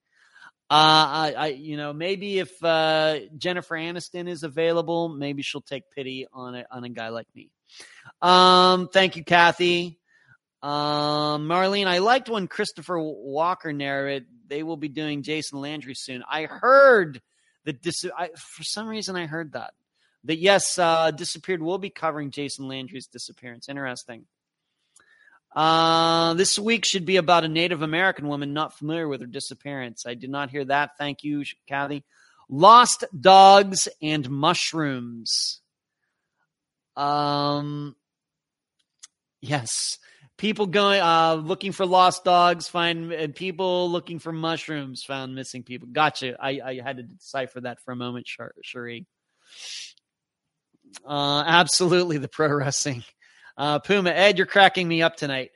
Uh, 0.70 0.74
I, 0.74 1.34
I, 1.36 1.46
you 1.48 1.76
know, 1.76 1.92
maybe 1.92 2.38
if 2.38 2.50
uh, 2.64 3.18
Jennifer 3.36 3.76
Aniston 3.76 4.28
is 4.28 4.42
available, 4.42 5.08
maybe 5.08 5.42
she'll 5.42 5.60
take 5.60 5.90
pity 5.90 6.26
on 6.32 6.54
a 6.54 6.64
on 6.70 6.84
a 6.84 6.88
guy 6.88 7.08
like 7.08 7.26
me. 7.34 7.50
Um, 8.22 8.88
thank 8.88 9.16
you, 9.16 9.24
Kathy. 9.24 9.98
Um, 10.62 11.48
Marlene, 11.48 11.86
I 11.86 11.98
liked 11.98 12.30
when 12.30 12.46
Christopher 12.46 12.98
Walker 12.98 13.72
narrated 13.72 14.26
they 14.52 14.62
will 14.62 14.76
be 14.76 14.88
doing 14.88 15.22
Jason 15.22 15.60
Landry 15.60 15.94
soon. 15.94 16.22
I 16.28 16.44
heard 16.44 17.22
that 17.64 17.80
dis- 17.80 18.04
I, 18.16 18.28
for 18.28 18.62
some 18.62 18.86
reason 18.86 19.16
I 19.16 19.26
heard 19.26 19.52
that 19.52 19.72
that 20.24 20.36
yes, 20.36 20.78
uh, 20.78 21.10
disappeared 21.10 21.62
We'll 21.62 21.78
be 21.78 21.90
covering 21.90 22.30
Jason 22.30 22.68
Landry's 22.68 23.06
disappearance. 23.06 23.68
Interesting. 23.68 24.26
Uh, 25.54 26.32
this 26.34 26.58
week 26.58 26.84
should 26.84 27.04
be 27.04 27.16
about 27.16 27.44
a 27.44 27.48
Native 27.48 27.82
American 27.82 28.28
woman 28.28 28.54
not 28.54 28.78
familiar 28.78 29.06
with 29.06 29.20
her 29.20 29.26
disappearance. 29.26 30.04
I 30.06 30.14
did 30.14 30.30
not 30.30 30.50
hear 30.50 30.64
that. 30.64 30.96
Thank 30.96 31.24
you, 31.24 31.44
Kathy. 31.68 32.04
Lost 32.48 33.04
dogs 33.18 33.88
and 34.00 34.28
mushrooms. 34.30 35.60
Um, 36.96 37.96
yes, 39.40 39.98
people 40.36 40.66
going 40.66 41.00
uh 41.00 41.34
looking 41.34 41.72
for 41.72 41.86
lost 41.86 42.24
dogs 42.24 42.68
find 42.68 43.12
and 43.12 43.34
people 43.34 43.90
looking 43.90 44.18
for 44.18 44.32
mushrooms 44.32 45.02
found 45.02 45.34
missing 45.34 45.62
people. 45.62 45.88
Gotcha. 45.90 46.36
I 46.42 46.60
I 46.64 46.80
had 46.82 46.98
to 46.98 47.02
decipher 47.02 47.60
that 47.62 47.80
for 47.80 47.92
a 47.92 47.96
moment, 47.96 48.26
Cherie. 48.62 49.06
Uh, 51.06 51.42
absolutely, 51.46 52.18
the 52.18 52.28
pro 52.28 52.48
wrestling. 52.54 53.04
Uh, 53.56 53.78
Puma, 53.78 54.10
Ed, 54.10 54.38
you're 54.38 54.46
cracking 54.46 54.88
me 54.88 55.02
up 55.02 55.16
tonight. 55.16 55.50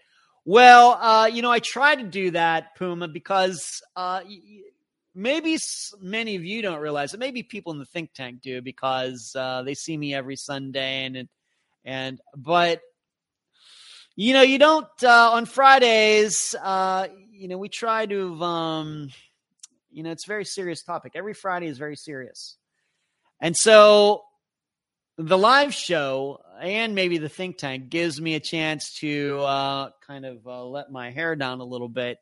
Well, 0.44 0.92
uh, 1.00 1.26
you 1.26 1.42
know, 1.42 1.50
I 1.50 1.58
try 1.58 1.96
to 1.96 2.04
do 2.04 2.30
that, 2.30 2.76
Puma, 2.76 3.08
because 3.08 3.82
uh, 3.96 4.20
maybe 5.14 5.58
many 6.00 6.36
of 6.36 6.44
you 6.44 6.62
don't 6.62 6.78
realize 6.78 7.14
it. 7.14 7.20
Maybe 7.20 7.42
people 7.42 7.72
in 7.72 7.78
the 7.78 7.86
think 7.86 8.12
tank 8.12 8.42
do 8.42 8.62
because 8.62 9.34
uh, 9.36 9.62
they 9.62 9.74
see 9.74 9.96
me 9.96 10.14
every 10.14 10.36
Sunday, 10.36 11.06
and 11.06 11.28
and 11.84 12.20
but 12.36 12.80
you 14.14 14.34
know, 14.34 14.42
you 14.42 14.58
don't 14.58 14.86
uh, 15.02 15.32
on 15.32 15.46
Fridays. 15.46 16.54
Uh, 16.62 17.08
you 17.32 17.48
know, 17.48 17.58
we 17.58 17.68
try 17.68 18.06
to, 18.06 18.42
um, 18.42 19.10
you 19.90 20.02
know, 20.02 20.10
it's 20.10 20.26
a 20.26 20.28
very 20.28 20.44
serious 20.44 20.82
topic. 20.82 21.12
Every 21.16 21.34
Friday 21.34 21.66
is 21.66 21.76
very 21.76 21.96
serious, 21.96 22.56
and 23.40 23.56
so 23.56 24.25
the 25.18 25.38
live 25.38 25.72
show 25.72 26.40
and 26.60 26.94
maybe 26.94 27.18
the 27.18 27.28
think 27.28 27.58
tank 27.58 27.88
gives 27.88 28.20
me 28.20 28.34
a 28.34 28.40
chance 28.40 28.94
to 28.94 29.40
uh, 29.40 29.90
kind 30.06 30.24
of 30.26 30.46
uh, 30.46 30.64
let 30.64 30.90
my 30.90 31.10
hair 31.10 31.36
down 31.36 31.60
a 31.60 31.64
little 31.64 31.88
bit 31.88 32.18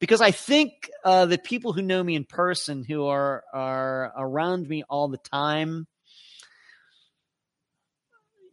because 0.00 0.20
I 0.20 0.30
think 0.30 0.90
uh, 1.04 1.26
the 1.26 1.38
people 1.38 1.72
who 1.72 1.82
know 1.82 2.02
me 2.02 2.16
in 2.16 2.24
person, 2.24 2.84
who 2.84 3.06
are 3.06 3.44
are 3.52 4.12
around 4.16 4.68
me 4.68 4.82
all 4.88 5.08
the 5.08 5.18
time, 5.18 5.86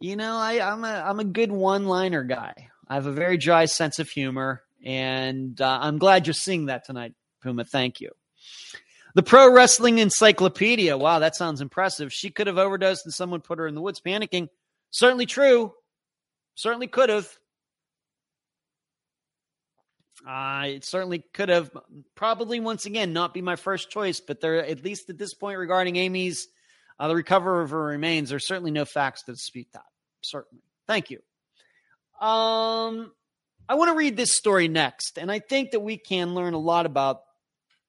you 0.00 0.14
know, 0.14 0.36
I, 0.36 0.60
I'm 0.60 0.84
a 0.84 1.02
I'm 1.06 1.20
a 1.20 1.24
good 1.24 1.50
one 1.50 1.86
liner 1.86 2.22
guy. 2.22 2.68
I 2.86 2.94
have 2.94 3.06
a 3.06 3.12
very 3.12 3.38
dry 3.38 3.64
sense 3.64 3.98
of 3.98 4.08
humor, 4.08 4.62
and 4.84 5.60
uh, 5.60 5.78
I'm 5.80 5.98
glad 5.98 6.26
you're 6.26 6.34
seeing 6.34 6.66
that 6.66 6.84
tonight, 6.84 7.14
Puma. 7.42 7.64
Thank 7.64 8.00
you. 8.00 8.10
The 9.18 9.24
Pro 9.24 9.52
Wrestling 9.52 9.98
Encyclopedia. 9.98 10.96
Wow, 10.96 11.18
that 11.18 11.34
sounds 11.34 11.60
impressive. 11.60 12.12
She 12.12 12.30
could 12.30 12.46
have 12.46 12.56
overdosed 12.56 13.04
and 13.04 13.12
someone 13.12 13.40
put 13.40 13.58
her 13.58 13.66
in 13.66 13.74
the 13.74 13.80
woods 13.80 14.00
panicking. 14.00 14.48
Certainly 14.92 15.26
true. 15.26 15.72
Certainly 16.54 16.86
could 16.86 17.08
have. 17.08 17.28
Uh, 20.24 20.66
it 20.66 20.84
certainly 20.84 21.24
could 21.32 21.48
have. 21.48 21.68
Probably 22.14 22.60
once 22.60 22.86
again 22.86 23.12
not 23.12 23.34
be 23.34 23.42
my 23.42 23.56
first 23.56 23.90
choice, 23.90 24.20
but 24.20 24.40
there, 24.40 24.64
at 24.64 24.84
least 24.84 25.10
at 25.10 25.18
this 25.18 25.34
point, 25.34 25.58
regarding 25.58 25.96
Amy's 25.96 26.46
uh, 27.00 27.08
the 27.08 27.16
recovery 27.16 27.64
of 27.64 27.70
her 27.70 27.86
remains, 27.86 28.30
there's 28.30 28.46
certainly 28.46 28.70
no 28.70 28.84
facts 28.84 29.24
to 29.24 29.32
dispute 29.32 29.66
that. 29.72 29.82
Certainly. 30.20 30.62
Thank 30.86 31.10
you. 31.10 31.18
Um, 32.24 33.10
I 33.68 33.74
want 33.74 33.90
to 33.90 33.96
read 33.96 34.16
this 34.16 34.36
story 34.36 34.68
next, 34.68 35.18
and 35.18 35.28
I 35.28 35.40
think 35.40 35.72
that 35.72 35.80
we 35.80 35.96
can 35.96 36.36
learn 36.36 36.54
a 36.54 36.60
lot 36.60 36.86
about 36.86 37.22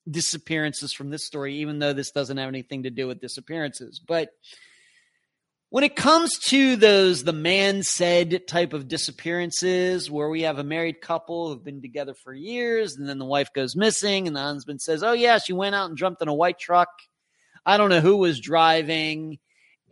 disappearances 0.09 0.93
from 0.93 1.09
this 1.09 1.25
story, 1.25 1.55
even 1.57 1.79
though 1.79 1.93
this 1.93 2.11
doesn't 2.11 2.37
have 2.37 2.47
anything 2.47 2.83
to 2.83 2.89
do 2.89 3.07
with 3.07 3.21
disappearances. 3.21 3.99
But 3.99 4.29
when 5.69 5.83
it 5.83 5.95
comes 5.95 6.37
to 6.39 6.75
those 6.75 7.23
the 7.23 7.33
man 7.33 7.83
said 7.83 8.47
type 8.47 8.73
of 8.73 8.87
disappearances 8.87 10.09
where 10.09 10.29
we 10.29 10.41
have 10.41 10.57
a 10.57 10.63
married 10.63 10.99
couple 10.99 11.49
who've 11.49 11.63
been 11.63 11.81
together 11.81 12.15
for 12.15 12.33
years 12.33 12.97
and 12.97 13.07
then 13.07 13.19
the 13.19 13.25
wife 13.25 13.53
goes 13.53 13.75
missing 13.75 14.25
and 14.25 14.35
the 14.35 14.41
husband 14.41 14.81
says 14.81 15.03
oh 15.03 15.13
yeah 15.13 15.37
she 15.37 15.53
went 15.53 15.75
out 15.75 15.89
and 15.89 15.97
jumped 15.97 16.21
in 16.21 16.27
a 16.27 16.33
white 16.33 16.59
truck. 16.59 16.89
I 17.65 17.77
don't 17.77 17.89
know 17.89 18.01
who 18.01 18.17
was 18.17 18.39
driving. 18.39 19.37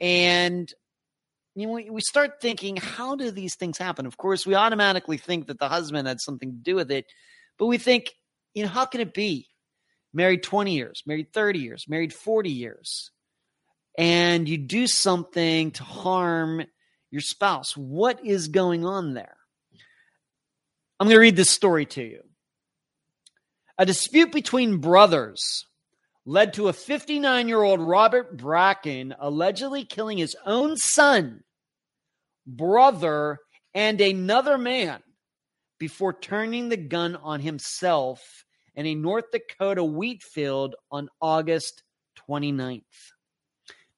And 0.02 0.72
you 1.54 1.68
know 1.68 1.74
we 1.74 2.02
start 2.02 2.42
thinking 2.42 2.78
how 2.78 3.16
do 3.16 3.32
these 3.32 3.56
things 3.56 3.78
happen? 3.78 4.06
Of 4.06 4.18
course 4.18 4.46
we 4.46 4.56
automatically 4.56 5.18
think 5.18 5.48
that 5.48 5.60
the 5.60 5.70
husband 5.70 6.08
had 6.08 6.22
something 6.22 6.52
to 6.52 6.58
do 6.58 6.76
with 6.76 6.92
it 6.92 7.06
but 7.58 7.68
we 7.68 7.78
think 7.78 8.14
you 8.54 8.64
know 8.64 8.70
how 8.70 8.86
can 8.86 9.02
it 9.02 9.14
be 9.14 9.48
married 10.14 10.44
20 10.44 10.74
years, 10.74 11.04
married 11.06 11.34
30 11.34 11.60
years, 11.60 11.86
married 11.88 12.14
40 12.14 12.50
years, 12.50 13.12
and 13.98 14.48
you 14.48 14.58
do 14.58 14.88
something 14.88 15.72
to 15.72 15.84
harm 15.84 16.64
your 17.12 17.22
spouse. 17.22 17.76
What 17.76 18.26
is 18.26 18.48
going 18.48 18.86
on 18.86 19.14
there? 19.14 19.38
I'm 21.00 21.08
going 21.08 21.16
to 21.16 21.22
read 21.22 21.36
this 21.36 21.52
story 21.52 21.86
to 21.88 22.04
you. 22.04 22.22
A 23.78 23.86
dispute 23.86 24.32
between 24.32 24.78
brothers 24.78 25.66
led 26.26 26.54
to 26.54 26.68
a 26.68 26.74
59 26.74 27.48
year 27.48 27.62
old 27.62 27.80
Robert 27.80 28.36
Bracken 28.36 29.16
allegedly 29.20 29.86
killing 29.86 30.18
his 30.18 30.36
own 30.46 30.76
son, 30.76 31.44
brother, 32.46 33.40
and 33.74 34.02
another 34.02 34.58
man 34.58 35.02
before 35.80 36.14
turning 36.14 36.70
the 36.70 36.78
gun 36.78 37.16
on 37.16 37.40
himself 37.40 38.46
in 38.78 38.86
a 38.86 38.96
North 38.96 39.32
Dakota 39.32 39.84
wheat 39.84 40.22
field 40.22 40.76
on 40.92 41.10
August 41.20 41.84
29th. 42.30 42.84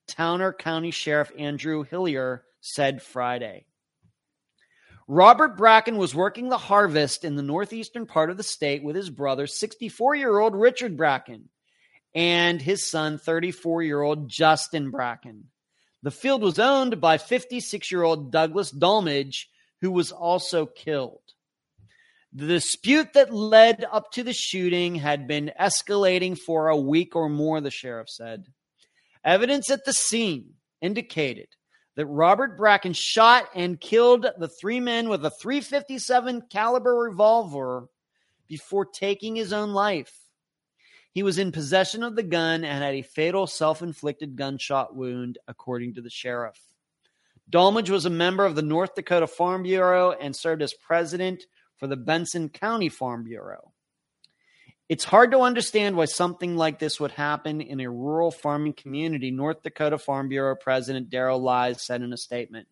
Towner 0.08 0.54
County 0.54 0.90
Sheriff 0.90 1.32
Andrew 1.38 1.84
Hillier 1.84 2.44
said 2.62 3.04
Friday. 3.04 3.66
Robert 5.08 5.58
Bracken 5.58 5.98
was 5.98 6.16
working 6.16 6.50
the 6.50 6.58
harvest 6.58 7.26
in 7.26 7.36
the 7.36 7.44
northeastern 7.44 8.06
part 8.06 8.30
of 8.30 8.38
the 8.38 8.44
state 8.44 8.82
with 8.82 8.96
his 8.96 9.10
brother, 9.10 9.48
64 9.48 10.16
year 10.16 10.40
old 10.40 10.56
Richard 10.56 10.96
Bracken, 10.96 11.50
and 12.16 12.62
his 12.62 12.90
son, 12.90 13.18
34 13.18 13.84
year 13.84 14.02
old 14.02 14.30
Justin 14.30 14.92
Bracken. 14.92 15.50
The 16.04 16.12
field 16.12 16.42
was 16.42 16.58
owned 16.58 17.02
by 17.02 17.18
56 17.18 17.92
year 17.92 18.04
old 18.04 18.32
Douglas 18.32 18.72
Dulmage, 18.72 19.50
who 19.82 19.92
was 19.92 20.12
also 20.14 20.66
killed. 20.66 21.29
The 22.32 22.46
dispute 22.46 23.14
that 23.14 23.34
led 23.34 23.86
up 23.92 24.12
to 24.12 24.24
the 24.24 24.34
shooting 24.34 24.96
had 24.96 25.28
been 25.28 25.52
escalating 25.60 26.38
for 26.38 26.68
a 26.68 26.78
week 26.78 27.16
or 27.16 27.28
more, 27.28 27.60
the 27.60 27.72
sheriff 27.72 28.10
said. 28.10 28.46
Evidence 29.24 29.72
at 29.72 29.84
the 29.84 29.94
scene 29.94 30.54
indicated 30.80 31.48
that 31.96 32.06
Robert 32.06 32.56
Bracken 32.56 32.94
shot 32.94 33.50
and 33.56 33.82
killed 33.82 34.28
the 34.38 34.48
three 34.48 34.80
men 34.80 35.10
with 35.10 35.26
a 35.26 35.32
357 35.32 36.44
caliber 36.50 36.96
revolver 36.96 37.88
before 38.48 38.86
taking 38.86 39.36
his 39.36 39.52
own 39.52 39.74
life. 39.74 40.14
He 41.12 41.24
was 41.24 41.40
in 41.40 41.52
possession 41.52 42.04
of 42.04 42.16
the 42.16 42.24
gun 42.24 42.64
and 42.64 42.84
had 42.84 42.94
a 42.94 43.02
fatal 43.02 43.48
self-inflicted 43.48 44.36
gunshot 44.36 44.96
wound, 44.96 45.40
according 45.48 45.96
to 45.96 46.02
the 46.02 46.10
sheriff. 46.12 46.60
Dulmage 47.50 47.90
was 47.90 48.06
a 48.06 48.12
member 48.12 48.46
of 48.46 48.56
the 48.56 48.62
North 48.62 48.94
Dakota 48.94 49.26
Farm 49.26 49.64
Bureau 49.64 50.12
and 50.12 50.36
served 50.36 50.62
as 50.62 50.74
president 50.74 51.44
for 51.80 51.88
the 51.88 51.98
Benson 51.98 52.50
County 52.50 52.90
Farm 52.90 53.24
Bureau. 53.24 53.72
It's 54.90 55.06
hard 55.06 55.32
to 55.32 55.42
understand 55.42 55.96
why 55.96 56.06
something 56.06 56.58
like 56.58 56.80
this 56.80 57.00
would 57.00 57.12
happen 57.12 57.62
in 57.62 57.80
a 57.80 57.90
rural 57.90 58.32
farming 58.32 58.74
community, 58.74 59.32
North 59.32 59.62
Dakota 59.64 59.98
Farm 59.98 60.30
Bureau 60.30 60.56
President 60.56 61.10
Daryl 61.10 61.40
Lies 61.40 61.86
said 61.86 62.02
in 62.02 62.12
a 62.12 62.18
statement. 62.18 62.68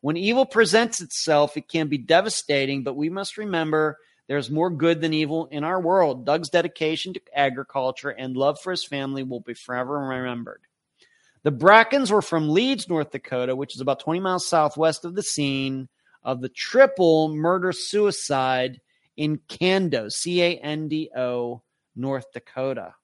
When 0.00 0.16
evil 0.16 0.46
presents 0.46 1.00
itself, 1.00 1.56
it 1.56 1.68
can 1.68 1.88
be 1.88 1.96
devastating, 1.96 2.82
but 2.82 2.96
we 2.96 3.08
must 3.08 3.38
remember 3.38 3.98
there's 4.26 4.50
more 4.50 4.70
good 4.70 5.00
than 5.00 5.14
evil 5.14 5.46
in 5.46 5.64
our 5.64 5.80
world. 5.80 6.26
Doug's 6.26 6.50
dedication 6.50 7.14
to 7.14 7.20
agriculture 7.34 8.10
and 8.10 8.36
love 8.36 8.60
for 8.60 8.70
his 8.70 8.84
family 8.84 9.22
will 9.22 9.40
be 9.40 9.54
forever 9.54 9.98
remembered. 9.98 10.60
The 11.44 11.52
Brackens 11.52 12.10
were 12.10 12.22
from 12.22 12.48
Leeds, 12.48 12.88
North 12.88 13.12
Dakota, 13.12 13.54
which 13.54 13.74
is 13.74 13.80
about 13.80 14.00
20 14.00 14.20
miles 14.20 14.48
southwest 14.48 15.04
of 15.04 15.14
the 15.14 15.22
scene 15.22 15.88
of 16.24 16.40
the 16.40 16.48
triple 16.48 17.28
murder 17.34 17.72
suicide 17.72 18.80
in 19.16 19.38
Cando, 19.48 20.10
C 20.10 20.42
A 20.42 20.56
N 20.56 20.88
D 20.88 21.10
O, 21.16 21.62
North 21.94 22.32
Dakota. 22.32 22.94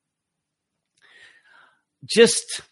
Just 2.05 2.63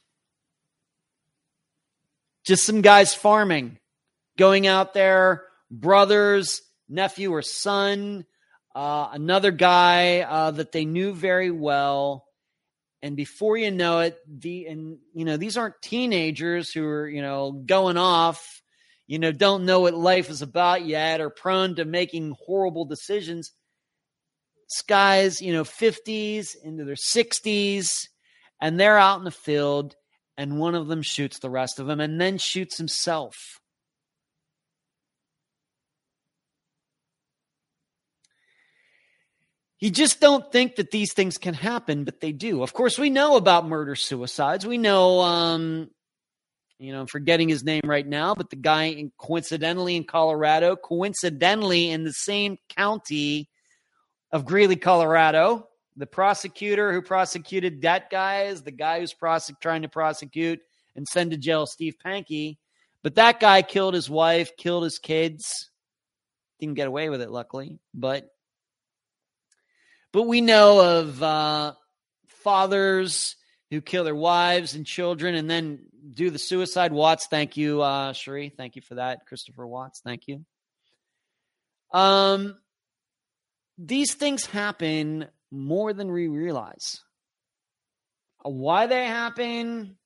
just 2.45 2.65
some 2.65 2.81
guys 2.81 3.15
farming, 3.15 3.79
going 4.39 4.67
out 4.67 4.95
there, 4.95 5.45
brothers, 5.71 6.63
nephew 6.89 7.31
or 7.31 7.43
son, 7.43 8.25
uh, 8.75 9.11
another 9.13 9.51
guy 9.51 10.21
uh, 10.21 10.51
that 10.53 10.73
they 10.73 10.87
knew 10.87 11.13
very 11.13 11.51
well. 11.51 12.25
And 13.03 13.17
before 13.17 13.57
you 13.57 13.71
know 13.71 14.01
it, 14.01 14.19
the 14.27 14.67
and 14.67 14.99
you 15.15 15.25
know 15.25 15.37
these 15.37 15.57
aren't 15.57 15.81
teenagers 15.83 16.73
who 16.73 16.85
are 16.85 17.09
you 17.09 17.23
know 17.23 17.53
going 17.53 17.97
off 17.97 18.58
you 19.09 19.19
know, 19.19 19.33
don't 19.33 19.65
know 19.65 19.81
what 19.81 19.95
life 19.95 20.31
is 20.31 20.43
about 20.43 20.85
yet 20.85 21.21
or 21.21 21.31
prone 21.31 21.75
to 21.77 21.85
making 21.85 22.37
horrible 22.47 22.85
decisions. 22.85 23.53
Guy's, 24.87 25.41
you 25.41 25.53
know, 25.53 25.65
50s 25.65 26.55
into 26.63 26.85
their 26.85 26.95
60s, 26.95 28.07
and 28.61 28.79
they're 28.79 28.99
out 28.99 29.19
in 29.19 29.25
the 29.25 29.31
field, 29.31 29.97
and 30.37 30.61
one 30.61 30.75
of 30.75 30.89
them 30.89 31.01
shoots 31.01 31.39
the 31.39 31.49
rest 31.49 31.81
of 31.81 31.87
them 31.87 32.01
and 32.01 32.21
then 32.21 32.37
shoots 32.37 32.77
himself. 32.77 33.35
You 39.81 39.91
just 39.91 40.21
don't 40.21 40.51
think 40.53 40.77
that 40.77 40.91
these 40.91 41.15
things 41.15 41.39
can 41.39 41.55
happen, 41.55 42.05
but 42.05 42.21
they 42.21 42.33
do. 42.33 42.63
Of 42.63 42.75
course, 42.75 42.99
we 42.99 43.11
know 43.11 43.37
about 43.37 43.67
murder 43.67 43.95
suicides. 43.95 44.67
We 44.67 44.77
know, 44.77 45.21
um, 45.21 45.91
you 46.79 46.93
know, 46.93 47.01
I'm 47.01 47.07
forgetting 47.07 47.49
his 47.49 47.65
name 47.65 47.83
right 47.85 48.07
now, 48.07 48.35
but 48.35 48.51
the 48.51 48.57
guy 48.57 48.85
in, 48.85 49.11
coincidentally 49.19 49.97
in 49.97 50.05
Colorado, 50.05 50.77
coincidentally 50.77 51.91
in 51.91 52.05
the 52.05 52.13
same 52.13 52.59
county 52.69 53.49
of 54.31 54.45
Greeley, 54.45 54.77
Colorado, 54.77 55.69
the 55.97 56.07
prosecutor 56.07 56.93
who 56.93 57.03
prosecuted 57.03 57.83
that 57.83 58.11
guy 58.11 58.45
is 58.45 58.63
the 58.63 58.71
guy 58.71 59.01
who's 59.01 59.13
prosec- 59.13 59.61
trying 59.61 59.83
to 59.83 59.89
prosecute 59.89 60.61
and 60.95 61.07
send 61.09 61.33
to 61.33 61.37
jail 61.37 61.67
Steve 61.67 61.97
Pankey. 62.05 62.59
But 63.03 63.17
that 63.17 63.41
guy 63.41 63.63
killed 63.63 63.95
his 63.95 64.09
wife, 64.09 64.57
killed 64.57 64.85
his 64.85 64.99
kids. 64.99 65.71
Didn't 66.61 66.75
get 66.75 66.89
away 66.89 67.09
with 67.09 67.21
it, 67.21 67.31
luckily. 67.31 67.79
But 67.95 68.29
but 70.13 70.23
we 70.23 70.41
know 70.41 70.99
of 70.99 71.23
uh, 71.23 71.75
fathers 72.27 73.37
who 73.71 73.81
kill 73.81 74.05
their 74.05 74.15
wives 74.15 74.75
and 74.75 74.87
children 74.87 75.35
and 75.35 75.51
then 75.51 75.81
do 76.15 76.31
the 76.31 76.39
suicide. 76.39 76.93
Watts, 76.93 77.27
thank 77.27 77.57
you, 77.57 77.83
uh, 77.83 78.13
Cherie. 78.13 78.53
Thank 78.57 78.77
you 78.77 78.83
for 78.83 78.97
that. 78.97 79.27
Christopher 79.27 79.67
Watts, 79.67 80.01
thank 80.01 80.27
you. 80.27 80.45
Um, 81.93 82.57
these 83.77 84.15
things 84.15 84.47
happen 84.47 85.29
more 85.51 85.93
than 85.93 86.11
we 86.11 86.29
realize. 86.29 87.01
Why 88.43 88.87
they 88.87 89.05
happen, 89.05 89.97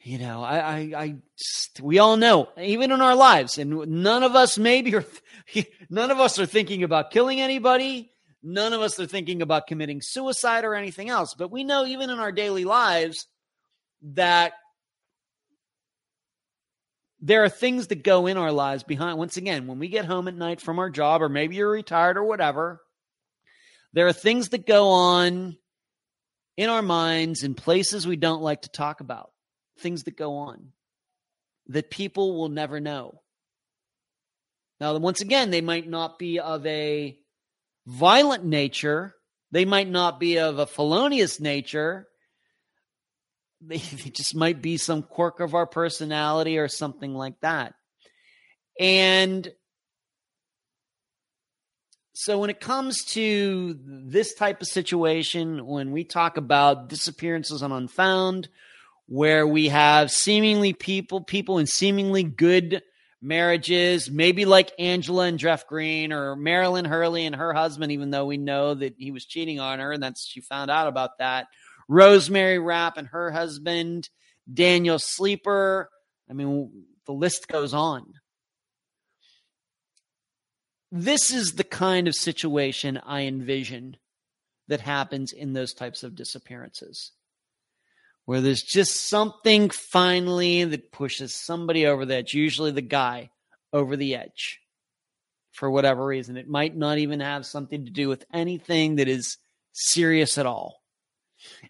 you 0.00 0.18
know, 0.18 0.42
I, 0.42 0.58
I, 0.58 0.76
I, 0.96 1.16
we 1.80 1.98
all 1.98 2.16
know, 2.16 2.48
even 2.60 2.92
in 2.92 3.00
our 3.00 3.14
lives, 3.16 3.58
and 3.58 3.70
none 3.88 4.22
of 4.22 4.36
us 4.36 4.58
maybe 4.58 4.94
are, 4.94 5.04
none 5.90 6.10
of 6.10 6.20
us 6.20 6.38
are 6.38 6.46
thinking 6.46 6.82
about 6.82 7.10
killing 7.10 7.40
anybody. 7.40 8.13
None 8.46 8.74
of 8.74 8.82
us 8.82 9.00
are 9.00 9.06
thinking 9.06 9.40
about 9.40 9.66
committing 9.66 10.02
suicide 10.02 10.66
or 10.66 10.74
anything 10.74 11.08
else. 11.08 11.32
But 11.32 11.50
we 11.50 11.64
know, 11.64 11.86
even 11.86 12.10
in 12.10 12.18
our 12.18 12.30
daily 12.30 12.64
lives, 12.64 13.26
that 14.02 14.52
there 17.20 17.42
are 17.42 17.48
things 17.48 17.86
that 17.86 18.04
go 18.04 18.26
in 18.26 18.36
our 18.36 18.52
lives 18.52 18.82
behind. 18.82 19.16
Once 19.16 19.38
again, 19.38 19.66
when 19.66 19.78
we 19.78 19.88
get 19.88 20.04
home 20.04 20.28
at 20.28 20.34
night 20.34 20.60
from 20.60 20.78
our 20.78 20.90
job, 20.90 21.22
or 21.22 21.30
maybe 21.30 21.56
you're 21.56 21.70
retired 21.70 22.18
or 22.18 22.24
whatever, 22.24 22.82
there 23.94 24.06
are 24.08 24.12
things 24.12 24.50
that 24.50 24.66
go 24.66 24.90
on 24.90 25.56
in 26.58 26.68
our 26.68 26.82
minds 26.82 27.44
in 27.44 27.54
places 27.54 28.06
we 28.06 28.16
don't 28.16 28.42
like 28.42 28.60
to 28.62 28.68
talk 28.68 29.00
about 29.00 29.30
things 29.78 30.02
that 30.02 30.18
go 30.18 30.36
on 30.36 30.72
that 31.68 31.90
people 31.90 32.36
will 32.36 32.50
never 32.50 32.78
know. 32.78 33.22
Now, 34.80 34.98
once 34.98 35.22
again, 35.22 35.50
they 35.50 35.62
might 35.62 35.88
not 35.88 36.18
be 36.18 36.40
of 36.40 36.66
a 36.66 37.18
violent 37.86 38.44
nature, 38.44 39.14
they 39.50 39.64
might 39.64 39.88
not 39.88 40.18
be 40.18 40.38
of 40.38 40.58
a 40.58 40.66
felonious 40.66 41.40
nature. 41.40 42.08
They, 43.66 43.78
they 43.78 44.10
just 44.10 44.34
might 44.34 44.60
be 44.60 44.76
some 44.76 45.02
quirk 45.02 45.40
of 45.40 45.54
our 45.54 45.66
personality 45.66 46.58
or 46.58 46.68
something 46.68 47.14
like 47.14 47.40
that. 47.40 47.72
And 48.78 49.50
so 52.12 52.38
when 52.38 52.50
it 52.50 52.60
comes 52.60 53.04
to 53.12 53.78
this 53.82 54.34
type 54.34 54.60
of 54.60 54.68
situation, 54.68 55.66
when 55.66 55.92
we 55.92 56.04
talk 56.04 56.36
about 56.36 56.88
disappearances 56.88 57.62
on 57.62 57.72
unfound, 57.72 58.48
where 59.06 59.46
we 59.46 59.68
have 59.68 60.10
seemingly 60.10 60.72
people, 60.72 61.22
people 61.22 61.58
in 61.58 61.66
seemingly 61.66 62.22
good 62.22 62.82
marriages, 63.24 64.10
maybe 64.10 64.44
like 64.44 64.72
Angela 64.78 65.24
and 65.24 65.38
Jeff 65.38 65.66
Green 65.66 66.12
or 66.12 66.36
Marilyn 66.36 66.84
Hurley 66.84 67.26
and 67.26 67.34
her 67.34 67.52
husband, 67.52 67.90
even 67.90 68.10
though 68.10 68.26
we 68.26 68.36
know 68.36 68.74
that 68.74 68.94
he 68.98 69.10
was 69.10 69.24
cheating 69.24 69.58
on 69.58 69.78
her 69.78 69.92
and 69.92 70.02
that's 70.02 70.28
she 70.28 70.40
found 70.40 70.70
out 70.70 70.86
about 70.86 71.18
that. 71.18 71.46
Rosemary 71.88 72.58
Rapp 72.58 72.96
and 72.96 73.08
her 73.08 73.30
husband, 73.30 74.08
Daniel 74.52 74.98
Sleeper. 74.98 75.88
I 76.28 76.34
mean, 76.34 76.84
the 77.06 77.12
list 77.12 77.48
goes 77.48 77.74
on. 77.74 78.04
This 80.92 81.30
is 81.32 81.52
the 81.52 81.64
kind 81.64 82.06
of 82.06 82.14
situation 82.14 83.00
I 83.04 83.22
envision 83.22 83.96
that 84.68 84.80
happens 84.80 85.32
in 85.32 85.52
those 85.52 85.74
types 85.74 86.02
of 86.02 86.14
disappearances 86.14 87.12
where 88.26 88.40
there's 88.40 88.62
just 88.62 89.08
something 89.08 89.70
finally 89.70 90.64
that 90.64 90.92
pushes 90.92 91.34
somebody 91.34 91.86
over 91.86 92.06
the 92.06 92.16
edge, 92.16 92.34
usually 92.34 92.70
the 92.70 92.82
guy 92.82 93.30
over 93.72 93.96
the 93.96 94.16
edge 94.16 94.60
for 95.52 95.70
whatever 95.70 96.04
reason. 96.04 96.36
It 96.36 96.48
might 96.48 96.76
not 96.76 96.98
even 96.98 97.20
have 97.20 97.46
something 97.46 97.84
to 97.84 97.90
do 97.90 98.08
with 98.08 98.24
anything 98.32 98.96
that 98.96 99.08
is 99.08 99.36
serious 99.72 100.38
at 100.38 100.46
all. 100.46 100.80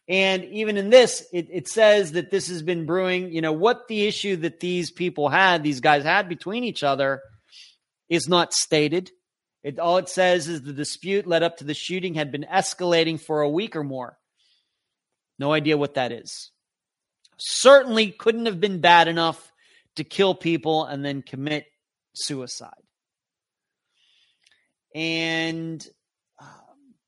And 0.09 0.45
even 0.45 0.77
in 0.77 0.91
this, 0.91 1.27
it, 1.33 1.49
it 1.51 1.69
says 1.69 2.13
that 2.13 2.31
this 2.31 2.49
has 2.49 2.63
been 2.63 2.87
brewing. 2.87 3.33
You 3.33 3.41
know, 3.41 3.53
what 3.53 3.89
the 3.89 4.07
issue 4.07 4.37
that 4.37 4.61
these 4.61 4.91
people 4.91 5.29
had, 5.29 5.63
these 5.63 5.81
guys 5.81 6.05
had 6.05 6.29
between 6.29 6.65
each 6.65 6.85
other, 6.85 7.21
is 8.09 8.29
not 8.29 8.53
stated. 8.53 9.11
It, 9.65 9.79
all 9.79 9.97
it 9.97 10.09
says 10.09 10.47
is 10.47 10.63
the 10.63 10.73
dispute 10.73 11.27
led 11.27 11.43
up 11.43 11.57
to 11.57 11.65
the 11.65 11.75
shooting 11.75 12.15
had 12.15 12.31
been 12.31 12.47
escalating 12.51 13.21
for 13.21 13.41
a 13.41 13.51
week 13.51 13.75
or 13.75 13.83
more. 13.83 14.17
No 15.39 15.53
idea 15.53 15.77
what 15.77 15.95
that 15.95 16.13
is. 16.13 16.51
Certainly 17.39 18.13
couldn't 18.13 18.47
have 18.47 18.61
been 18.61 18.81
bad 18.81 19.09
enough 19.09 19.53
to 19.97 20.05
kill 20.05 20.35
people 20.35 20.85
and 20.85 21.05
then 21.05 21.23
commit 21.23 21.67
suicide. 22.15 22.71
And, 24.95 25.85
uh, 26.41 26.45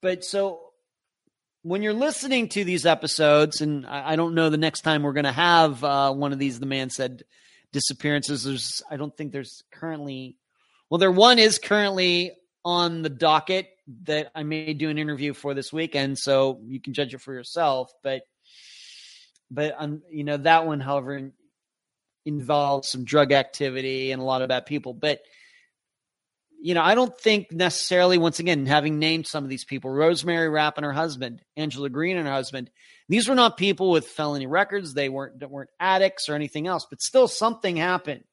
but 0.02 0.24
so 0.24 0.60
when 1.62 1.82
you're 1.82 1.92
listening 1.92 2.48
to 2.50 2.64
these 2.64 2.86
episodes, 2.86 3.60
and 3.60 3.86
I, 3.86 4.12
I 4.12 4.16
don't 4.16 4.34
know 4.34 4.50
the 4.50 4.56
next 4.56 4.82
time 4.82 5.02
we're 5.02 5.12
going 5.12 5.24
to 5.24 5.32
have 5.32 5.82
uh, 5.82 6.12
one 6.12 6.32
of 6.32 6.38
these, 6.38 6.58
the 6.58 6.66
man 6.66 6.90
said 6.90 7.22
disappearances. 7.72 8.44
There's, 8.44 8.82
I 8.90 8.96
don't 8.96 9.16
think 9.16 9.32
there's 9.32 9.62
currently, 9.70 10.36
well, 10.90 10.98
there 10.98 11.10
one 11.10 11.38
is 11.38 11.58
currently 11.58 12.32
on 12.64 13.02
the 13.02 13.08
docket 13.08 13.68
that 14.04 14.30
I 14.34 14.42
may 14.42 14.74
do 14.74 14.90
an 14.90 14.98
interview 14.98 15.34
for 15.34 15.54
this 15.54 15.72
weekend, 15.72 16.18
so 16.18 16.60
you 16.66 16.80
can 16.80 16.92
judge 16.92 17.14
it 17.14 17.20
for 17.20 17.32
yourself. 17.32 17.92
But 18.02 18.22
but 19.50 19.74
um, 19.78 20.02
you 20.10 20.24
know 20.24 20.36
that 20.38 20.66
one, 20.66 20.80
however, 20.80 21.30
involves 22.24 22.88
some 22.88 23.04
drug 23.04 23.32
activity 23.32 24.10
and 24.10 24.20
a 24.20 24.24
lot 24.24 24.42
of 24.42 24.48
bad 24.48 24.66
people. 24.66 24.92
But 24.92 25.20
you 26.60 26.74
know, 26.74 26.82
I 26.82 26.94
don't 26.94 27.16
think 27.18 27.52
necessarily. 27.52 28.18
Once 28.18 28.40
again, 28.40 28.66
having 28.66 28.98
named 28.98 29.26
some 29.26 29.44
of 29.44 29.50
these 29.50 29.64
people, 29.64 29.90
Rosemary 29.90 30.48
Rapp 30.48 30.78
and 30.78 30.84
her 30.84 30.92
husband, 30.92 31.42
Angela 31.56 31.88
Green 31.88 32.16
and 32.16 32.26
her 32.26 32.32
husband, 32.32 32.70
these 33.08 33.28
were 33.28 33.34
not 33.34 33.56
people 33.56 33.90
with 33.90 34.08
felony 34.08 34.46
records. 34.46 34.94
They 34.94 35.08
weren't 35.08 35.48
weren't 35.48 35.70
addicts 35.78 36.28
or 36.28 36.34
anything 36.34 36.66
else. 36.66 36.86
But 36.88 37.02
still, 37.02 37.28
something 37.28 37.76
happened 37.76 38.24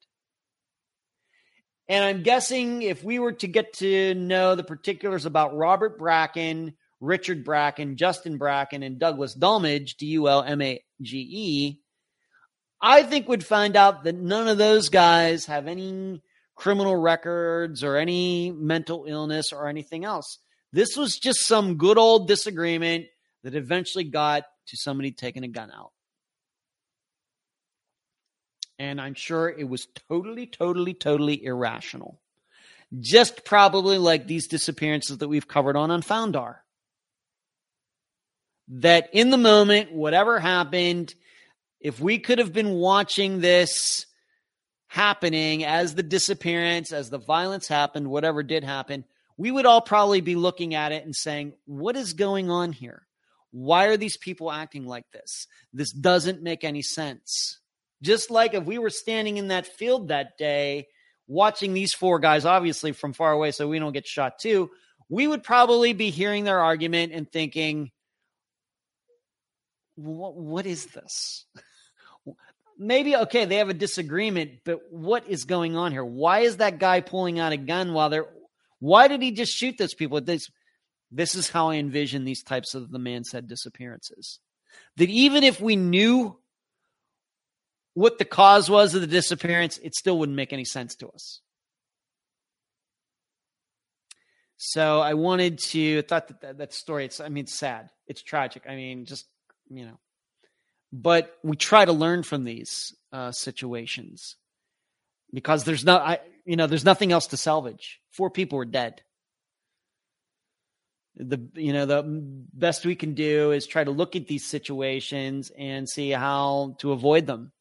and 1.88 2.04
I'm 2.04 2.22
guessing 2.22 2.82
if 2.82 3.04
we 3.04 3.18
were 3.18 3.32
to 3.32 3.46
get 3.46 3.74
to 3.74 4.14
know 4.14 4.54
the 4.54 4.64
particulars 4.64 5.26
about 5.26 5.56
Robert 5.56 5.98
Bracken, 5.98 6.74
Richard 7.00 7.44
Bracken, 7.44 7.96
Justin 7.96 8.38
Bracken, 8.38 8.82
and 8.82 8.98
Douglas 8.98 9.34
Dulmage, 9.34 9.96
D 9.96 10.06
U 10.06 10.28
L 10.28 10.42
M 10.42 10.62
A 10.62 10.82
G 11.02 11.18
E, 11.18 11.80
I 12.80 13.02
think 13.02 13.28
would 13.28 13.44
find 13.44 13.76
out 13.76 14.04
that 14.04 14.14
none 14.14 14.48
of 14.48 14.58
those 14.58 14.88
guys 14.88 15.46
have 15.46 15.66
any 15.66 16.22
criminal 16.54 16.96
records 16.96 17.82
or 17.82 17.96
any 17.96 18.52
mental 18.52 19.06
illness 19.06 19.52
or 19.52 19.68
anything 19.68 20.04
else. 20.04 20.38
This 20.72 20.96
was 20.96 21.18
just 21.18 21.46
some 21.46 21.76
good 21.76 21.98
old 21.98 22.28
disagreement 22.28 23.06
that 23.42 23.54
eventually 23.54 24.04
got 24.04 24.44
to 24.68 24.76
somebody 24.76 25.12
taking 25.12 25.44
a 25.44 25.48
gun 25.48 25.70
out. 25.70 25.92
And 28.78 29.00
I'm 29.00 29.14
sure 29.14 29.48
it 29.48 29.68
was 29.68 29.86
totally, 30.08 30.46
totally, 30.46 30.94
totally 30.94 31.44
irrational. 31.44 32.20
Just 33.00 33.44
probably 33.44 33.98
like 33.98 34.26
these 34.26 34.48
disappearances 34.48 35.18
that 35.18 35.28
we've 35.28 35.48
covered 35.48 35.76
on 35.76 35.90
Unfound 35.90 36.36
are. 36.36 36.62
That 38.68 39.10
in 39.12 39.30
the 39.30 39.36
moment, 39.36 39.92
whatever 39.92 40.40
happened, 40.40 41.14
if 41.80 42.00
we 42.00 42.18
could 42.18 42.38
have 42.38 42.52
been 42.52 42.70
watching 42.70 43.40
this 43.40 44.06
happening 44.86 45.64
as 45.64 45.94
the 45.94 46.02
disappearance, 46.02 46.92
as 46.92 47.10
the 47.10 47.18
violence 47.18 47.68
happened, 47.68 48.08
whatever 48.08 48.42
did 48.42 48.64
happen, 48.64 49.04
we 49.36 49.50
would 49.50 49.66
all 49.66 49.80
probably 49.80 50.20
be 50.20 50.36
looking 50.36 50.74
at 50.74 50.92
it 50.92 51.04
and 51.04 51.14
saying, 51.14 51.52
What 51.66 51.96
is 51.96 52.12
going 52.12 52.50
on 52.50 52.72
here? 52.72 53.06
Why 53.50 53.86
are 53.86 53.96
these 53.96 54.16
people 54.16 54.50
acting 54.50 54.86
like 54.86 55.10
this? 55.12 55.46
This 55.72 55.92
doesn't 55.92 56.42
make 56.42 56.64
any 56.64 56.82
sense. 56.82 57.58
Just 58.04 58.30
like 58.30 58.52
if 58.52 58.64
we 58.64 58.78
were 58.78 58.90
standing 58.90 59.38
in 59.38 59.48
that 59.48 59.66
field 59.66 60.08
that 60.08 60.36
day, 60.36 60.88
watching 61.26 61.72
these 61.72 61.94
four 61.94 62.18
guys, 62.18 62.44
obviously 62.44 62.92
from 62.92 63.14
far 63.14 63.32
away, 63.32 63.50
so 63.50 63.66
we 63.66 63.78
don't 63.78 63.92
get 63.92 64.06
shot 64.06 64.38
too, 64.38 64.70
we 65.08 65.26
would 65.26 65.42
probably 65.42 65.94
be 65.94 66.10
hearing 66.10 66.44
their 66.44 66.60
argument 66.60 67.12
and 67.14 67.30
thinking, 67.30 67.90
what, 69.94 70.36
what 70.36 70.66
is 70.66 70.86
this? 70.86 71.46
Maybe, 72.78 73.16
okay, 73.16 73.46
they 73.46 73.56
have 73.56 73.70
a 73.70 73.74
disagreement, 73.74 74.60
but 74.64 74.80
what 74.90 75.26
is 75.28 75.44
going 75.44 75.74
on 75.76 75.92
here? 75.92 76.04
Why 76.04 76.40
is 76.40 76.58
that 76.58 76.78
guy 76.78 77.00
pulling 77.00 77.38
out 77.38 77.52
a 77.52 77.56
gun 77.56 77.94
while 77.94 78.10
they're, 78.10 78.26
why 78.80 79.08
did 79.08 79.22
he 79.22 79.30
just 79.30 79.54
shoot 79.54 79.78
those 79.78 79.94
people? 79.94 80.20
This, 80.20 80.50
this 81.10 81.34
is 81.34 81.48
how 81.48 81.70
I 81.70 81.76
envision 81.76 82.24
these 82.24 82.42
types 82.42 82.74
of 82.74 82.90
the 82.90 82.98
man 82.98 83.24
said 83.24 83.48
disappearances. 83.48 84.40
That 84.96 85.08
even 85.08 85.42
if 85.42 85.58
we 85.60 85.76
knew 85.76 86.36
what 87.94 88.18
the 88.18 88.24
cause 88.24 88.68
was 88.68 88.94
of 88.94 89.00
the 89.00 89.06
disappearance, 89.06 89.78
it 89.78 89.94
still 89.94 90.18
wouldn't 90.18 90.36
make 90.36 90.52
any 90.52 90.64
sense 90.64 90.94
to 90.96 91.08
us. 91.08 91.40
So 94.56 95.00
I 95.00 95.14
wanted 95.14 95.58
to 95.70 95.98
I 95.98 96.02
thought 96.02 96.28
that, 96.28 96.40
that 96.40 96.58
that 96.58 96.72
story. 96.72 97.04
It's 97.04 97.20
I 97.20 97.28
mean 97.28 97.44
it's 97.44 97.58
sad. 97.58 97.90
It's 98.06 98.22
tragic. 98.22 98.64
I 98.68 98.76
mean 98.76 99.04
just 99.04 99.26
you 99.68 99.84
know, 99.84 99.98
but 100.92 101.36
we 101.42 101.56
try 101.56 101.84
to 101.84 101.92
learn 101.92 102.22
from 102.22 102.44
these 102.44 102.94
uh, 103.12 103.32
situations 103.32 104.36
because 105.32 105.64
there's 105.64 105.84
no 105.84 105.96
I 105.96 106.20
you 106.44 106.56
know 106.56 106.66
there's 106.66 106.84
nothing 106.84 107.12
else 107.12 107.28
to 107.28 107.36
salvage. 107.36 108.00
Four 108.10 108.30
people 108.30 108.58
are 108.58 108.64
dead. 108.64 109.02
The 111.16 111.46
you 111.54 111.72
know 111.72 111.86
the 111.86 112.02
best 112.52 112.86
we 112.86 112.96
can 112.96 113.14
do 113.14 113.52
is 113.52 113.66
try 113.66 113.84
to 113.84 113.90
look 113.90 114.16
at 114.16 114.26
these 114.26 114.46
situations 114.46 115.52
and 115.58 115.88
see 115.88 116.10
how 116.10 116.76
to 116.78 116.92
avoid 116.92 117.26
them, 117.26 117.52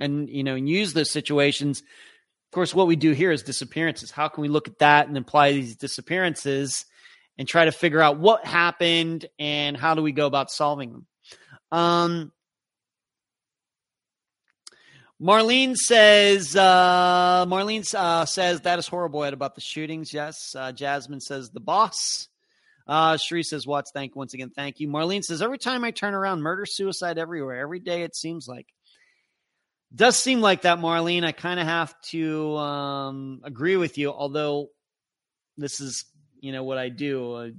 and 0.00 0.28
you 0.28 0.44
know 0.44 0.54
and 0.54 0.68
use 0.68 0.92
those 0.92 1.10
situations 1.10 1.82
of 2.48 2.52
course, 2.52 2.74
what 2.74 2.86
we 2.86 2.96
do 2.96 3.12
here 3.12 3.30
is 3.30 3.42
disappearances. 3.42 4.10
How 4.10 4.28
can 4.28 4.40
we 4.40 4.48
look 4.48 4.68
at 4.68 4.78
that 4.78 5.06
and 5.06 5.18
apply 5.18 5.52
these 5.52 5.76
disappearances 5.76 6.86
and 7.36 7.46
try 7.46 7.66
to 7.66 7.72
figure 7.72 8.00
out 8.00 8.18
what 8.18 8.46
happened 8.46 9.26
and 9.38 9.76
how 9.76 9.94
do 9.94 10.00
we 10.00 10.12
go 10.12 10.26
about 10.26 10.50
solving 10.50 10.92
them? 10.92 11.06
Um, 11.70 12.32
Marlene 15.20 15.76
says, 15.76 16.56
uh, 16.56 17.44
Marlene 17.46 17.94
uh, 17.94 18.24
says 18.24 18.62
that 18.62 18.78
is 18.78 18.88
horrible 18.88 19.24
Ed, 19.24 19.34
about 19.34 19.54
the 19.54 19.60
shootings. 19.60 20.14
Yes. 20.14 20.54
Uh, 20.56 20.72
Jasmine 20.72 21.20
says 21.20 21.50
the 21.50 21.60
boss. 21.60 22.28
Uh, 22.86 23.18
Sheree 23.18 23.44
says, 23.44 23.66
Watts, 23.66 23.90
thank 23.92 24.16
once 24.16 24.32
again. 24.32 24.48
Thank 24.56 24.80
you. 24.80 24.88
Marlene 24.88 25.22
says, 25.22 25.42
every 25.42 25.58
time 25.58 25.84
I 25.84 25.90
turn 25.90 26.14
around, 26.14 26.40
murder, 26.40 26.64
suicide 26.64 27.18
everywhere. 27.18 27.60
Every 27.60 27.80
day 27.80 28.04
it 28.04 28.16
seems 28.16 28.48
like 28.48 28.68
does 29.94 30.18
seem 30.18 30.40
like 30.40 30.62
that, 30.62 30.78
Marlene. 30.78 31.24
I 31.24 31.32
kind 31.32 31.58
of 31.58 31.66
have 31.66 31.94
to 32.10 32.56
um, 32.56 33.40
agree 33.44 33.76
with 33.76 33.98
you, 33.98 34.12
although 34.12 34.68
this 35.56 35.80
is, 35.80 36.04
you 36.40 36.52
know, 36.52 36.64
what 36.64 36.78
I 36.78 36.88
do. 36.88 37.36
I 37.36 37.52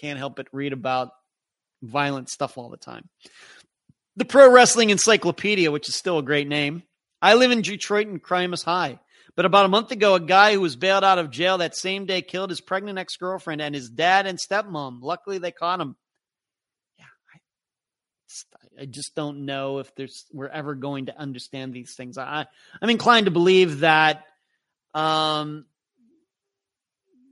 can't 0.00 0.18
help 0.18 0.36
but 0.36 0.48
read 0.52 0.72
about 0.72 1.10
violent 1.82 2.28
stuff 2.30 2.56
all 2.56 2.70
the 2.70 2.76
time. 2.76 3.08
The 4.16 4.24
Pro 4.24 4.50
Wrestling 4.50 4.90
Encyclopedia, 4.90 5.70
which 5.70 5.88
is 5.88 5.94
still 5.94 6.18
a 6.18 6.22
great 6.22 6.48
name. 6.48 6.82
I 7.20 7.34
live 7.34 7.50
in 7.50 7.62
Detroit 7.62 8.06
and 8.06 8.22
crime 8.22 8.52
is 8.54 8.62
high. 8.62 8.98
But 9.36 9.44
about 9.44 9.66
a 9.66 9.68
month 9.68 9.90
ago, 9.90 10.14
a 10.14 10.20
guy 10.20 10.54
who 10.54 10.62
was 10.62 10.76
bailed 10.76 11.04
out 11.04 11.18
of 11.18 11.30
jail 11.30 11.58
that 11.58 11.76
same 11.76 12.06
day 12.06 12.22
killed 12.22 12.48
his 12.48 12.62
pregnant 12.62 12.98
ex 12.98 13.16
girlfriend 13.16 13.60
and 13.60 13.74
his 13.74 13.90
dad 13.90 14.26
and 14.26 14.38
stepmom. 14.38 15.00
Luckily, 15.02 15.36
they 15.36 15.52
caught 15.52 15.80
him. 15.80 15.96
I 18.80 18.86
just 18.86 19.14
don't 19.14 19.46
know 19.46 19.78
if 19.78 19.94
there's 19.94 20.26
we're 20.32 20.48
ever 20.48 20.74
going 20.74 21.06
to 21.06 21.18
understand 21.18 21.72
these 21.72 21.94
things. 21.94 22.18
I 22.18 22.46
I'm 22.80 22.90
inclined 22.90 23.26
to 23.26 23.32
believe 23.32 23.80
that 23.80 24.24
um, 24.94 25.66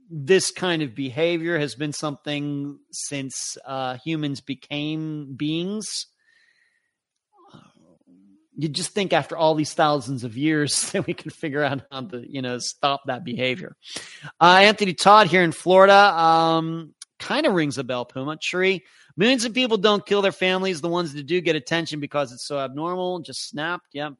this 0.09 0.51
kind 0.51 0.81
of 0.81 0.95
behavior 0.95 1.57
has 1.57 1.75
been 1.75 1.93
something 1.93 2.79
since 2.91 3.57
uh, 3.65 3.97
humans 4.03 4.41
became 4.41 5.35
beings. 5.35 6.07
You 8.57 8.69
just 8.69 8.91
think 8.91 9.11
after 9.11 9.35
all 9.35 9.53
these 9.55 9.73
thousands 9.73 10.23
of 10.23 10.37
years 10.37 10.91
that 10.91 11.05
we 11.07 11.13
can 11.13 11.31
figure 11.31 11.63
out 11.63 11.81
how 11.91 12.01
to, 12.01 12.23
you 12.25 12.41
know, 12.41 12.59
stop 12.59 13.01
that 13.07 13.25
behavior. 13.25 13.75
Uh, 14.39 14.59
Anthony 14.61 14.93
Todt 14.93 15.27
here 15.27 15.43
in 15.43 15.51
Florida 15.51 15.93
um, 15.93 16.93
kind 17.19 17.45
of 17.45 17.53
rings 17.53 17.77
a 17.77 17.83
bell, 17.83 18.05
Puma. 18.05 18.37
Tree 18.37 18.83
Millions 19.17 19.45
of 19.45 19.53
people 19.53 19.77
don't 19.77 20.05
kill 20.05 20.21
their 20.21 20.31
families. 20.31 20.81
The 20.81 20.89
ones 20.89 21.13
that 21.13 21.25
do 21.25 21.39
get 21.41 21.55
attention 21.55 21.99
because 21.99 22.31
it's 22.31 22.47
so 22.47 22.59
abnormal. 22.59 23.19
Just 23.19 23.47
snapped. 23.49 23.87
Yep. 23.93 24.13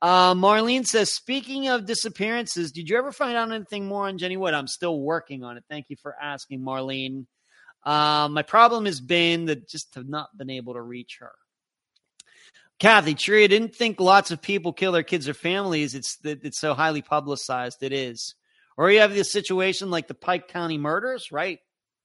Uh, 0.00 0.34
Marlene 0.34 0.86
says, 0.86 1.12
speaking 1.12 1.68
of 1.68 1.84
disappearances, 1.84 2.70
did 2.70 2.88
you 2.88 2.96
ever 2.96 3.10
find 3.10 3.36
out 3.36 3.50
anything 3.50 3.86
more 3.86 4.06
on 4.06 4.16
Jenny 4.16 4.36
Wood? 4.36 4.54
I'm 4.54 4.68
still 4.68 5.00
working 5.00 5.42
on 5.42 5.56
it. 5.56 5.64
Thank 5.68 5.86
you 5.88 5.96
for 6.00 6.14
asking, 6.20 6.60
Marlene. 6.60 7.26
Uh, 7.84 8.28
my 8.30 8.42
problem 8.42 8.86
has 8.86 9.00
been 9.00 9.46
that 9.46 9.68
just 9.68 9.94
have 9.94 10.08
not 10.08 10.28
been 10.36 10.50
able 10.50 10.74
to 10.74 10.82
reach 10.82 11.18
her. 11.20 11.32
Kathy, 12.78 13.14
true. 13.14 13.42
I 13.42 13.48
didn't 13.48 13.74
think 13.74 13.98
lots 13.98 14.30
of 14.30 14.40
people 14.40 14.72
kill 14.72 14.92
their 14.92 15.02
kids 15.02 15.28
or 15.28 15.34
families. 15.34 15.96
It's 15.96 16.16
that 16.18 16.44
it's 16.44 16.60
so 16.60 16.74
highly 16.74 17.02
publicized. 17.02 17.82
It 17.82 17.92
is. 17.92 18.36
Or 18.76 18.90
you 18.90 19.00
have 19.00 19.12
this 19.12 19.32
situation 19.32 19.90
like 19.90 20.06
the 20.06 20.14
Pike 20.14 20.46
County 20.46 20.78
murders, 20.78 21.32
right? 21.32 21.58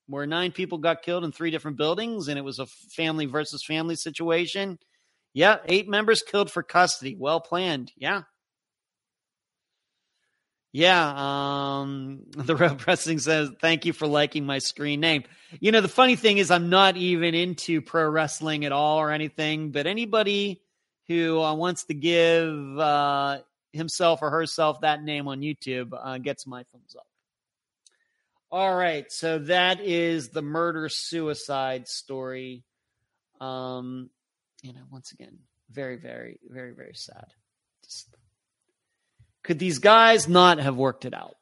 Where 0.08 0.26
nine 0.26 0.52
people 0.52 0.78
got 0.78 1.02
killed 1.02 1.24
in 1.24 1.32
three 1.32 1.52
different 1.52 1.78
buildings 1.78 2.28
and 2.28 2.38
it 2.38 2.44
was 2.44 2.60
a 2.60 2.66
family 2.66 3.26
versus 3.26 3.64
family 3.64 3.96
situation. 3.96 4.78
Yeah, 5.34 5.58
eight 5.66 5.88
members 5.90 6.22
killed 6.22 6.52
for 6.52 6.62
custody. 6.64 7.16
Well 7.18 7.40
planned. 7.40 7.92
Yeah. 7.98 8.24
Yeah, 10.74 11.14
um, 11.82 12.24
the 12.32 12.56
Real 12.56 12.76
Pressing 12.76 13.20
says, 13.20 13.52
thank 13.62 13.86
you 13.86 13.94
for 13.94 14.08
liking 14.08 14.46
my 14.46 14.58
screen 14.58 15.00
name. 15.00 15.24
You 15.60 15.72
know, 15.72 15.82
the 15.82 15.88
funny 15.88 16.16
thing 16.16 16.40
is, 16.40 16.50
I'm 16.50 16.70
not 16.70 16.98
even 16.98 17.36
into 17.36 17.80
pro 17.82 18.10
wrestling 18.10 18.66
at 18.66 18.72
all 18.72 18.98
or 18.98 19.12
anything, 19.12 19.72
but 19.72 19.86
anybody 19.86 20.62
who 21.08 21.40
uh, 21.42 21.54
wants 21.54 21.86
to 21.86 21.94
give 21.94 22.80
uh, 22.80 23.40
himself 23.72 24.24
or 24.24 24.32
herself 24.32 24.82
that 24.82 25.04
name 25.04 25.28
on 25.28 25.42
YouTube 25.42 25.94
uh, 25.94 26.18
gets 26.18 26.48
my 26.48 26.64
thumbs 26.72 26.96
up. 26.98 27.06
All 28.56 28.76
right, 28.76 29.12
so 29.12 29.40
that 29.40 29.82
is 29.82 30.30
the 30.30 30.44
murder 30.44 30.88
suicide 30.88 31.88
story. 31.88 32.64
Um, 33.42 34.12
you 34.62 34.74
know, 34.74 34.84
once 34.92 35.12
again, 35.12 35.40
very, 35.72 35.96
very, 35.96 36.38
very, 36.48 36.72
very 36.72 36.94
sad. 36.94 37.26
Just, 37.84 38.16
could 39.42 39.58
these 39.58 39.80
guys 39.80 40.28
not 40.28 40.60
have 40.60 40.76
worked 40.76 41.06
it 41.06 41.16
out? 41.16 41.36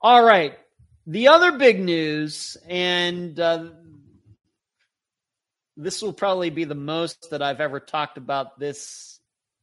All 0.00 0.24
right, 0.24 0.56
the 1.06 1.28
other 1.28 1.58
big 1.58 1.80
news, 1.80 2.56
and 2.66 3.38
uh, 3.38 3.66
this 5.76 6.00
will 6.00 6.14
probably 6.14 6.48
be 6.48 6.64
the 6.64 6.74
most 6.74 7.28
that 7.30 7.42
I've 7.42 7.60
ever 7.60 7.78
talked 7.78 8.16
about 8.16 8.58
this 8.58 9.20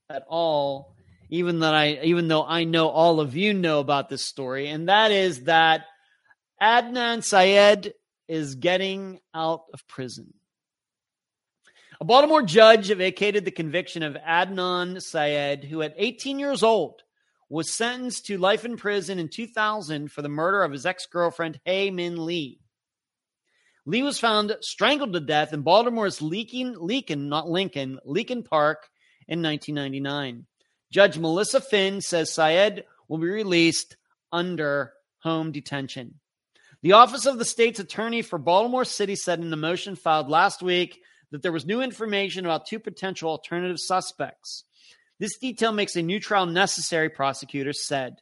at 0.07 0.23
all. 0.29 0.93
Even 1.31 1.61
that 1.61 1.73
I, 1.73 1.99
even 2.03 2.27
though 2.27 2.45
I 2.45 2.65
know 2.65 2.89
all 2.89 3.21
of 3.21 3.35
you 3.35 3.55
know 3.55 3.79
about 3.79 4.07
this 4.07 4.23
story, 4.23 4.67
and 4.67 4.87
that 4.87 5.09
is 5.09 5.45
that 5.45 5.85
Adnan 6.63 7.21
Syed 7.21 7.93
is 8.29 8.55
getting 8.55 9.19
out 9.33 9.63
of 9.73 9.85
prison. 9.85 10.33
A 11.99 12.05
Baltimore 12.05 12.41
judge 12.41 12.87
vacated 12.87 13.43
the 13.43 13.51
conviction 13.51 14.01
of 14.01 14.15
Adnan 14.15 15.01
Syed, 15.01 15.65
who 15.65 15.81
at 15.81 15.93
18 15.97 16.39
years 16.39 16.63
old 16.63 17.01
was 17.49 17.73
sentenced 17.73 18.27
to 18.27 18.37
life 18.37 18.63
in 18.63 18.77
prison 18.77 19.19
in 19.19 19.27
2000 19.27 20.09
for 20.09 20.21
the 20.21 20.29
murder 20.29 20.63
of 20.63 20.71
his 20.71 20.85
ex 20.85 21.05
girlfriend, 21.05 21.59
Hae 21.65 21.91
Min 21.91 22.25
Lee. 22.25 22.61
Lee 23.85 24.01
was 24.01 24.17
found 24.17 24.55
strangled 24.61 25.11
to 25.11 25.19
death 25.19 25.51
in 25.51 25.63
Baltimore's 25.63 26.21
Leakin, 26.21 26.77
Leakin, 26.77 27.27
not 27.27 27.49
Lincoln, 27.49 27.99
Leakin 28.07 28.45
Park 28.45 28.87
in 29.27 29.41
1999. 29.41 30.45
Judge 30.93 31.17
Melissa 31.17 31.59
Phinn 31.59 31.99
says 31.99 32.31
Syed 32.31 32.85
will 33.09 33.17
be 33.17 33.27
released 33.27 33.97
under 34.31 34.93
home 35.19 35.51
detention. 35.51 36.21
The 36.83 36.91
Office 36.91 37.25
of 37.25 37.39
the 37.39 37.45
State's 37.45 37.79
Attorney 37.79 38.21
for 38.21 38.37
Baltimore 38.37 38.83
City 38.83 39.15
said 39.15 39.39
in 39.39 39.53
a 39.53 39.55
motion 39.55 39.95
filed 39.95 40.27
last 40.27 40.61
week 40.61 41.01
that 41.31 41.41
there 41.41 41.53
was 41.53 41.65
new 41.65 41.81
information 41.81 42.43
about 42.43 42.65
two 42.65 42.77
potential 42.77 43.29
alternative 43.29 43.79
suspects. 43.79 44.65
This 45.17 45.37
detail 45.37 45.71
makes 45.71 45.95
a 45.95 46.01
new 46.01 46.19
trial 46.19 46.45
necessary, 46.45 47.07
prosecutors 47.07 47.87
said. 47.87 48.17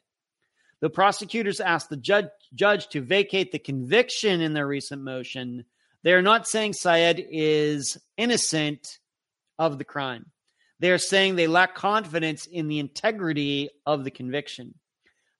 The 0.78 0.90
prosecutors 0.90 1.58
asked 1.58 1.90
the 1.90 1.96
judge, 1.96 2.28
judge 2.54 2.86
to 2.90 3.00
vacate 3.00 3.50
the 3.50 3.58
conviction 3.58 4.40
in 4.40 4.52
their 4.52 4.68
recent 4.68 5.02
motion. 5.02 5.64
They 6.04 6.12
are 6.12 6.22
not 6.22 6.46
saying 6.46 6.74
Syed 6.74 7.26
is 7.32 7.98
innocent 8.16 9.00
of 9.58 9.78
the 9.78 9.84
crime. 9.84 10.26
They 10.78 10.92
are 10.92 10.98
saying 10.98 11.34
they 11.34 11.48
lack 11.48 11.74
confidence 11.74 12.46
in 12.46 12.68
the 12.68 12.78
integrity 12.78 13.70
of 13.84 14.04
the 14.04 14.12
conviction. 14.12 14.74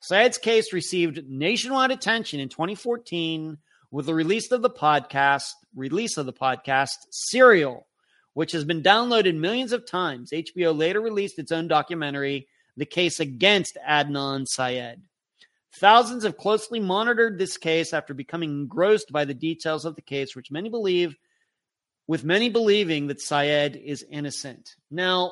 Syed's 0.03 0.37
case 0.37 0.73
received 0.73 1.29
nationwide 1.29 1.93
attention 1.93 2.41
in 2.41 2.49
2014 2.49 3.57
with 3.93 4.07
the 4.07 4.15
release 4.15 4.51
of 4.51 4.61
the 4.61 4.69
podcast, 4.69 5.53
release 5.77 6.17
of 6.17 6.27
the 6.27 6.33
podcast 6.33 6.97
Serial, 7.11 7.87
which 8.35 8.51
has 8.51 8.65
been 8.65 8.83
downloaded 8.83 9.37
millions 9.37 9.71
of 9.71 9.87
times. 9.87 10.33
HBO 10.33 10.77
later 10.77 11.01
released 11.01 11.39
its 11.39 11.53
own 11.53 11.69
documentary, 11.69 12.49
The 12.77 12.85
Case 12.85 13.21
Against 13.21 13.79
Adnan 13.89 14.49
Syed. 14.49 15.03
Thousands 15.77 16.25
have 16.25 16.37
closely 16.37 16.81
monitored 16.81 17.39
this 17.39 17.57
case 17.57 17.93
after 17.93 18.13
becoming 18.13 18.51
engrossed 18.51 19.13
by 19.13 19.25
the 19.25 19.35
details 19.35 19.85
of 19.85 19.95
the 19.95 20.03
case, 20.03 20.35
which 20.35 20.51
many 20.51 20.69
believe, 20.69 21.15
with 22.09 22.25
many 22.25 22.51
believing 22.51 23.07
that 23.07 23.21
Syed 23.21 23.77
is 23.77 24.05
innocent. 24.11 24.75
Now, 24.91 25.31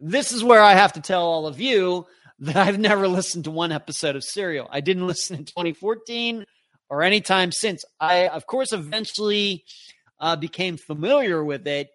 this 0.00 0.32
is 0.32 0.42
where 0.42 0.60
I 0.60 0.72
have 0.72 0.94
to 0.94 1.00
tell 1.00 1.22
all 1.22 1.46
of 1.46 1.60
you 1.60 2.04
that 2.40 2.56
I've 2.56 2.78
never 2.78 3.08
listened 3.08 3.44
to 3.44 3.50
one 3.50 3.72
episode 3.72 4.16
of 4.16 4.24
Serial. 4.24 4.68
I 4.70 4.80
didn't 4.80 5.06
listen 5.08 5.36
in 5.36 5.44
2014 5.44 6.44
or 6.88 7.02
any 7.02 7.20
time 7.20 7.52
since. 7.52 7.84
I, 8.00 8.28
of 8.28 8.46
course, 8.46 8.72
eventually 8.72 9.64
uh, 10.20 10.36
became 10.36 10.76
familiar 10.76 11.42
with 11.42 11.66
it, 11.66 11.90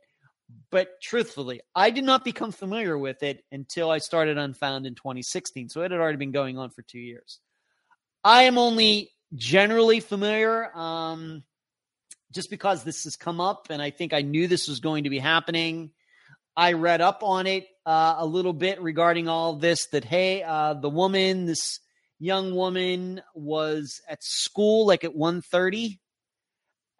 but 0.69 1.01
truthfully, 1.01 1.61
I 1.75 1.89
did 1.91 2.03
not 2.03 2.23
become 2.23 2.51
familiar 2.51 2.97
with 2.97 3.23
it 3.23 3.43
until 3.51 3.89
I 3.89 3.99
started 3.99 4.37
Unfound 4.37 4.85
in 4.85 4.95
2016. 4.95 5.69
So 5.69 5.81
it 5.81 5.91
had 5.91 5.99
already 5.99 6.17
been 6.17 6.31
going 6.31 6.57
on 6.57 6.69
for 6.69 6.81
two 6.81 6.99
years. 6.99 7.39
I 8.23 8.43
am 8.43 8.57
only 8.57 9.11
generally 9.33 9.99
familiar 9.99 10.75
um, 10.77 11.43
just 12.31 12.49
because 12.49 12.83
this 12.83 13.05
has 13.05 13.15
come 13.15 13.39
up, 13.39 13.67
and 13.69 13.81
I 13.81 13.89
think 13.89 14.13
I 14.13 14.21
knew 14.21 14.47
this 14.47 14.67
was 14.67 14.79
going 14.79 15.05
to 15.05 15.09
be 15.09 15.19
happening. 15.19 15.91
I 16.55 16.73
read 16.73 17.01
up 17.01 17.23
on 17.23 17.47
it 17.47 17.65
uh, 17.85 18.15
a 18.19 18.25
little 18.25 18.53
bit 18.53 18.81
regarding 18.81 19.27
all 19.27 19.55
this. 19.55 19.87
That 19.87 20.03
hey, 20.03 20.43
uh, 20.43 20.75
the 20.75 20.89
woman, 20.89 21.45
this 21.45 21.79
young 22.19 22.55
woman, 22.55 23.21
was 23.33 24.01
at 24.07 24.23
school 24.23 24.85
like 24.85 25.03
at 25.03 25.15
1.30 25.15 25.99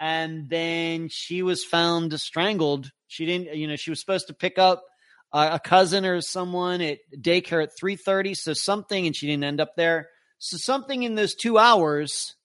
and 0.01 0.49
then 0.49 1.09
she 1.09 1.43
was 1.43 1.63
found 1.63 2.19
strangled. 2.19 2.89
She 3.07 3.27
didn't, 3.27 3.55
you 3.55 3.67
know, 3.67 3.75
she 3.75 3.91
was 3.91 3.99
supposed 3.99 4.27
to 4.27 4.33
pick 4.33 4.57
up 4.57 4.83
a 5.31 5.59
cousin 5.59 6.05
or 6.05 6.19
someone 6.21 6.81
at 6.81 6.97
daycare 7.15 7.63
at 7.63 7.77
3:30, 7.79 8.35
so 8.35 8.53
something, 8.53 9.05
and 9.05 9.15
she 9.15 9.27
didn't 9.27 9.43
end 9.43 9.61
up 9.61 9.75
there. 9.77 10.09
So 10.39 10.57
something 10.57 11.03
in 11.03 11.15
those 11.15 11.35
two 11.35 11.57
hours 11.57 12.35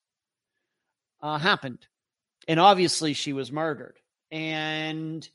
uh, 1.22 1.38
happened. 1.38 1.86
And 2.46 2.60
obviously 2.60 3.14
she 3.14 3.32
was 3.32 3.50
murdered. 3.50 3.96
And 4.30 5.28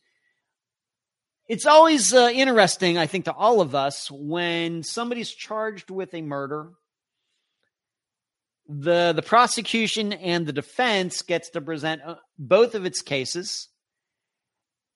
it's 1.51 1.65
always 1.65 2.13
uh, 2.13 2.29
interesting, 2.33 2.97
I 2.97 3.07
think, 3.07 3.25
to 3.25 3.33
all 3.33 3.59
of 3.59 3.75
us 3.75 4.09
when 4.09 4.83
somebody's 4.83 5.29
charged 5.29 5.91
with 5.91 6.13
a 6.13 6.21
murder. 6.21 6.69
The, 8.69 9.11
the 9.13 9.21
prosecution 9.21 10.13
and 10.13 10.45
the 10.45 10.53
defense 10.53 11.21
gets 11.23 11.49
to 11.49 11.59
present 11.59 12.01
uh, 12.05 12.15
both 12.39 12.73
of 12.73 12.85
its 12.85 13.01
cases, 13.01 13.67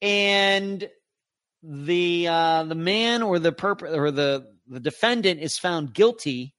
and 0.02 0.88
the 1.62 2.28
uh, 2.30 2.64
the 2.64 2.76
man 2.76 3.22
or 3.22 3.38
the 3.38 3.52
perp- 3.52 3.82
or 3.82 4.12
the 4.12 4.48
the 4.66 4.80
defendant 4.80 5.42
is 5.42 5.58
found 5.58 5.94
guilty 5.94 6.54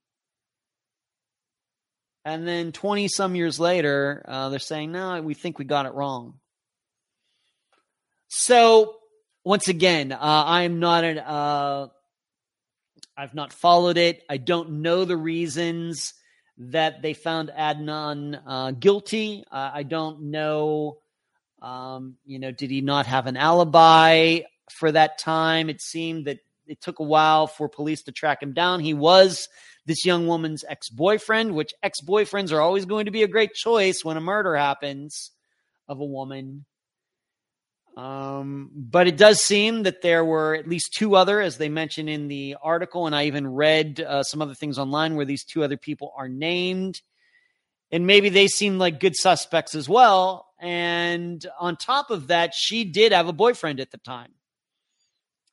and 2.26 2.46
then 2.46 2.72
20 2.72 3.08
some 3.08 3.34
years 3.34 3.58
later, 3.58 4.24
uh, 4.28 4.48
they're 4.50 4.58
saying, 4.58 4.92
no, 4.92 5.22
we 5.22 5.32
think 5.32 5.58
we 5.58 5.64
got 5.64 5.86
it 5.86 5.94
wrong. 5.94 6.34
So, 8.26 8.96
once 9.46 9.68
again, 9.68 10.10
uh, 10.10 10.18
I 10.18 10.62
am 10.62 10.80
not 10.80 11.04
an, 11.04 11.18
uh, 11.18 11.86
I've 13.16 13.32
not 13.32 13.52
followed 13.52 13.96
it. 13.96 14.24
I 14.28 14.38
don't 14.38 14.82
know 14.82 15.04
the 15.04 15.16
reasons 15.16 16.14
that 16.58 17.00
they 17.00 17.14
found 17.14 17.52
Adnan 17.56 18.42
uh, 18.44 18.72
guilty. 18.72 19.44
I 19.52 19.84
don't 19.84 20.32
know, 20.32 20.98
um, 21.62 22.16
you 22.24 22.40
know, 22.40 22.50
did 22.50 22.72
he 22.72 22.80
not 22.80 23.06
have 23.06 23.28
an 23.28 23.36
alibi 23.36 24.40
for 24.68 24.90
that 24.90 25.18
time? 25.18 25.70
It 25.70 25.80
seemed 25.80 26.24
that 26.24 26.40
it 26.66 26.80
took 26.80 26.98
a 26.98 27.04
while 27.04 27.46
for 27.46 27.68
police 27.68 28.02
to 28.02 28.12
track 28.12 28.42
him 28.42 28.52
down. 28.52 28.80
He 28.80 28.94
was 28.94 29.48
this 29.84 30.04
young 30.04 30.26
woman's 30.26 30.64
ex 30.68 30.88
boyfriend, 30.88 31.54
which 31.54 31.72
ex 31.84 32.00
boyfriends 32.00 32.52
are 32.52 32.60
always 32.60 32.84
going 32.84 33.04
to 33.04 33.12
be 33.12 33.22
a 33.22 33.28
great 33.28 33.54
choice 33.54 34.04
when 34.04 34.16
a 34.16 34.20
murder 34.20 34.56
happens 34.56 35.30
of 35.86 36.00
a 36.00 36.04
woman. 36.04 36.64
Um, 37.96 38.70
but 38.74 39.06
it 39.06 39.16
does 39.16 39.40
seem 39.40 39.84
that 39.84 40.02
there 40.02 40.24
were 40.24 40.54
at 40.54 40.68
least 40.68 40.92
two 40.92 41.16
other, 41.16 41.40
as 41.40 41.56
they 41.56 41.70
mentioned 41.70 42.10
in 42.10 42.28
the 42.28 42.56
article, 42.60 43.06
and 43.06 43.16
I 43.16 43.24
even 43.24 43.46
read 43.46 44.00
uh, 44.00 44.22
some 44.22 44.42
other 44.42 44.54
things 44.54 44.78
online 44.78 45.16
where 45.16 45.24
these 45.24 45.44
two 45.44 45.64
other 45.64 45.78
people 45.78 46.12
are 46.16 46.28
named. 46.28 47.00
And 47.90 48.06
maybe 48.06 48.28
they 48.28 48.48
seem 48.48 48.78
like 48.78 49.00
good 49.00 49.16
suspects 49.16 49.74
as 49.74 49.88
well. 49.88 50.48
And 50.58 51.44
on 51.58 51.76
top 51.76 52.10
of 52.10 52.26
that, 52.26 52.52
she 52.54 52.84
did 52.84 53.12
have 53.12 53.28
a 53.28 53.32
boyfriend 53.32 53.80
at 53.80 53.90
the 53.90 53.98
time. 53.98 54.32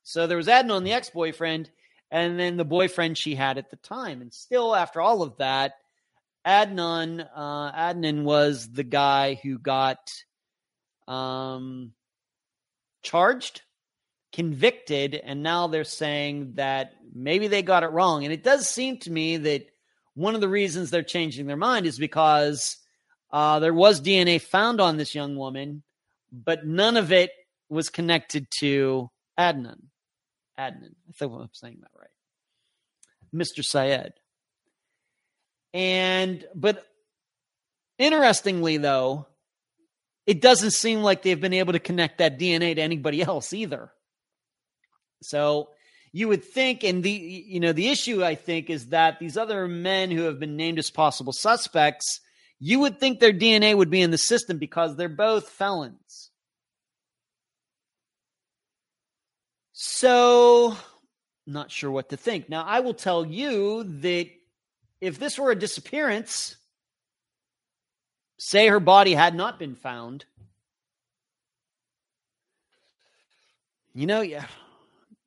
So 0.02 0.26
there 0.26 0.36
was 0.36 0.48
Adnan, 0.48 0.84
the 0.84 0.92
ex 0.92 1.08
boyfriend, 1.08 1.70
and 2.10 2.38
then 2.38 2.56
the 2.58 2.64
boyfriend 2.64 3.16
she 3.16 3.34
had 3.34 3.56
at 3.56 3.70
the 3.70 3.76
time. 3.76 4.20
And 4.20 4.32
still, 4.34 4.74
after 4.74 5.00
all 5.00 5.22
of 5.22 5.38
that, 5.38 5.74
Adnan 6.46 7.26
uh, 7.34 7.72
Adnan 7.72 8.24
was 8.24 8.70
the 8.70 8.84
guy 8.84 9.40
who 9.42 9.58
got 9.58 10.10
um, 11.08 11.92
charged, 13.04 13.62
convicted, 14.32 15.14
and 15.14 15.42
now 15.42 15.68
they're 15.68 15.84
saying 15.84 16.54
that 16.54 16.94
maybe 17.14 17.46
they 17.46 17.62
got 17.62 17.84
it 17.84 17.92
wrong. 17.92 18.24
And 18.24 18.32
it 18.32 18.42
does 18.42 18.68
seem 18.68 18.98
to 19.00 19.12
me 19.12 19.36
that 19.36 19.66
one 20.14 20.34
of 20.34 20.40
the 20.40 20.48
reasons 20.48 20.90
they're 20.90 21.02
changing 21.02 21.46
their 21.46 21.56
mind 21.56 21.86
is 21.86 21.98
because 21.98 22.76
uh, 23.30 23.60
there 23.60 23.74
was 23.74 24.00
DNA 24.00 24.40
found 24.40 24.80
on 24.80 24.96
this 24.96 25.14
young 25.14 25.36
woman, 25.36 25.82
but 26.32 26.66
none 26.66 26.96
of 26.96 27.12
it 27.12 27.30
was 27.68 27.90
connected 27.90 28.46
to 28.58 29.10
Adnan. 29.38 29.82
Adnan. 30.58 30.94
I 31.08 31.12
think 31.12 31.32
I'm 31.32 31.48
saying 31.52 31.78
that 31.82 31.90
right. 31.98 32.08
Mr. 33.34 33.64
Syed. 33.64 34.14
And, 35.72 36.44
but 36.54 36.86
interestingly, 37.98 38.76
though, 38.76 39.26
it 40.26 40.40
doesn't 40.40 40.72
seem 40.72 41.02
like 41.02 41.22
they've 41.22 41.40
been 41.40 41.52
able 41.52 41.72
to 41.74 41.78
connect 41.78 42.18
that 42.18 42.38
DNA 42.38 42.74
to 42.74 42.82
anybody 42.82 43.22
else 43.22 43.52
either. 43.52 43.90
So 45.22 45.70
you 46.12 46.28
would 46.28 46.44
think, 46.44 46.84
and 46.84 47.02
the 47.02 47.10
you 47.10 47.60
know 47.60 47.72
the 47.72 47.88
issue 47.88 48.24
I 48.24 48.34
think 48.34 48.70
is 48.70 48.88
that 48.88 49.18
these 49.18 49.36
other 49.36 49.66
men 49.66 50.10
who 50.10 50.22
have 50.22 50.38
been 50.38 50.56
named 50.56 50.78
as 50.78 50.90
possible 50.90 51.32
suspects, 51.32 52.20
you 52.60 52.78
would 52.80 53.00
think 53.00 53.18
their 53.18 53.32
DNA 53.32 53.76
would 53.76 53.90
be 53.90 54.00
in 54.00 54.10
the 54.10 54.18
system 54.18 54.58
because 54.58 54.96
they're 54.96 55.08
both 55.08 55.48
felons. 55.48 56.30
So, 59.72 60.76
not 61.46 61.72
sure 61.72 61.90
what 61.90 62.10
to 62.10 62.16
think. 62.16 62.48
Now, 62.48 62.62
I 62.62 62.80
will 62.80 62.94
tell 62.94 63.26
you 63.26 63.82
that 64.02 64.28
if 65.00 65.18
this 65.18 65.38
were 65.38 65.50
a 65.50 65.58
disappearance, 65.58 66.56
say 68.38 68.68
her 68.68 68.80
body 68.80 69.14
had 69.14 69.34
not 69.34 69.58
been 69.58 69.74
found, 69.74 70.24
you 73.94 74.06
know, 74.06 74.20
yeah, 74.20 74.46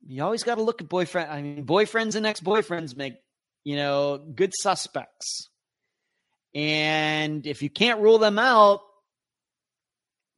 you 0.06 0.22
always 0.22 0.42
got 0.42 0.56
to 0.56 0.62
look 0.62 0.80
at 0.80 0.88
boyfriend. 0.88 1.30
I 1.30 1.42
mean, 1.42 1.64
boyfriends 1.64 2.14
and 2.14 2.26
ex 2.26 2.40
boyfriends 2.40 2.96
make, 2.96 3.14
you 3.64 3.76
know, 3.76 4.18
good 4.18 4.52
suspects. 4.54 5.48
And 6.54 7.46
if 7.46 7.62
you 7.62 7.70
can't 7.70 8.00
rule 8.00 8.18
them 8.18 8.38
out, 8.38 8.80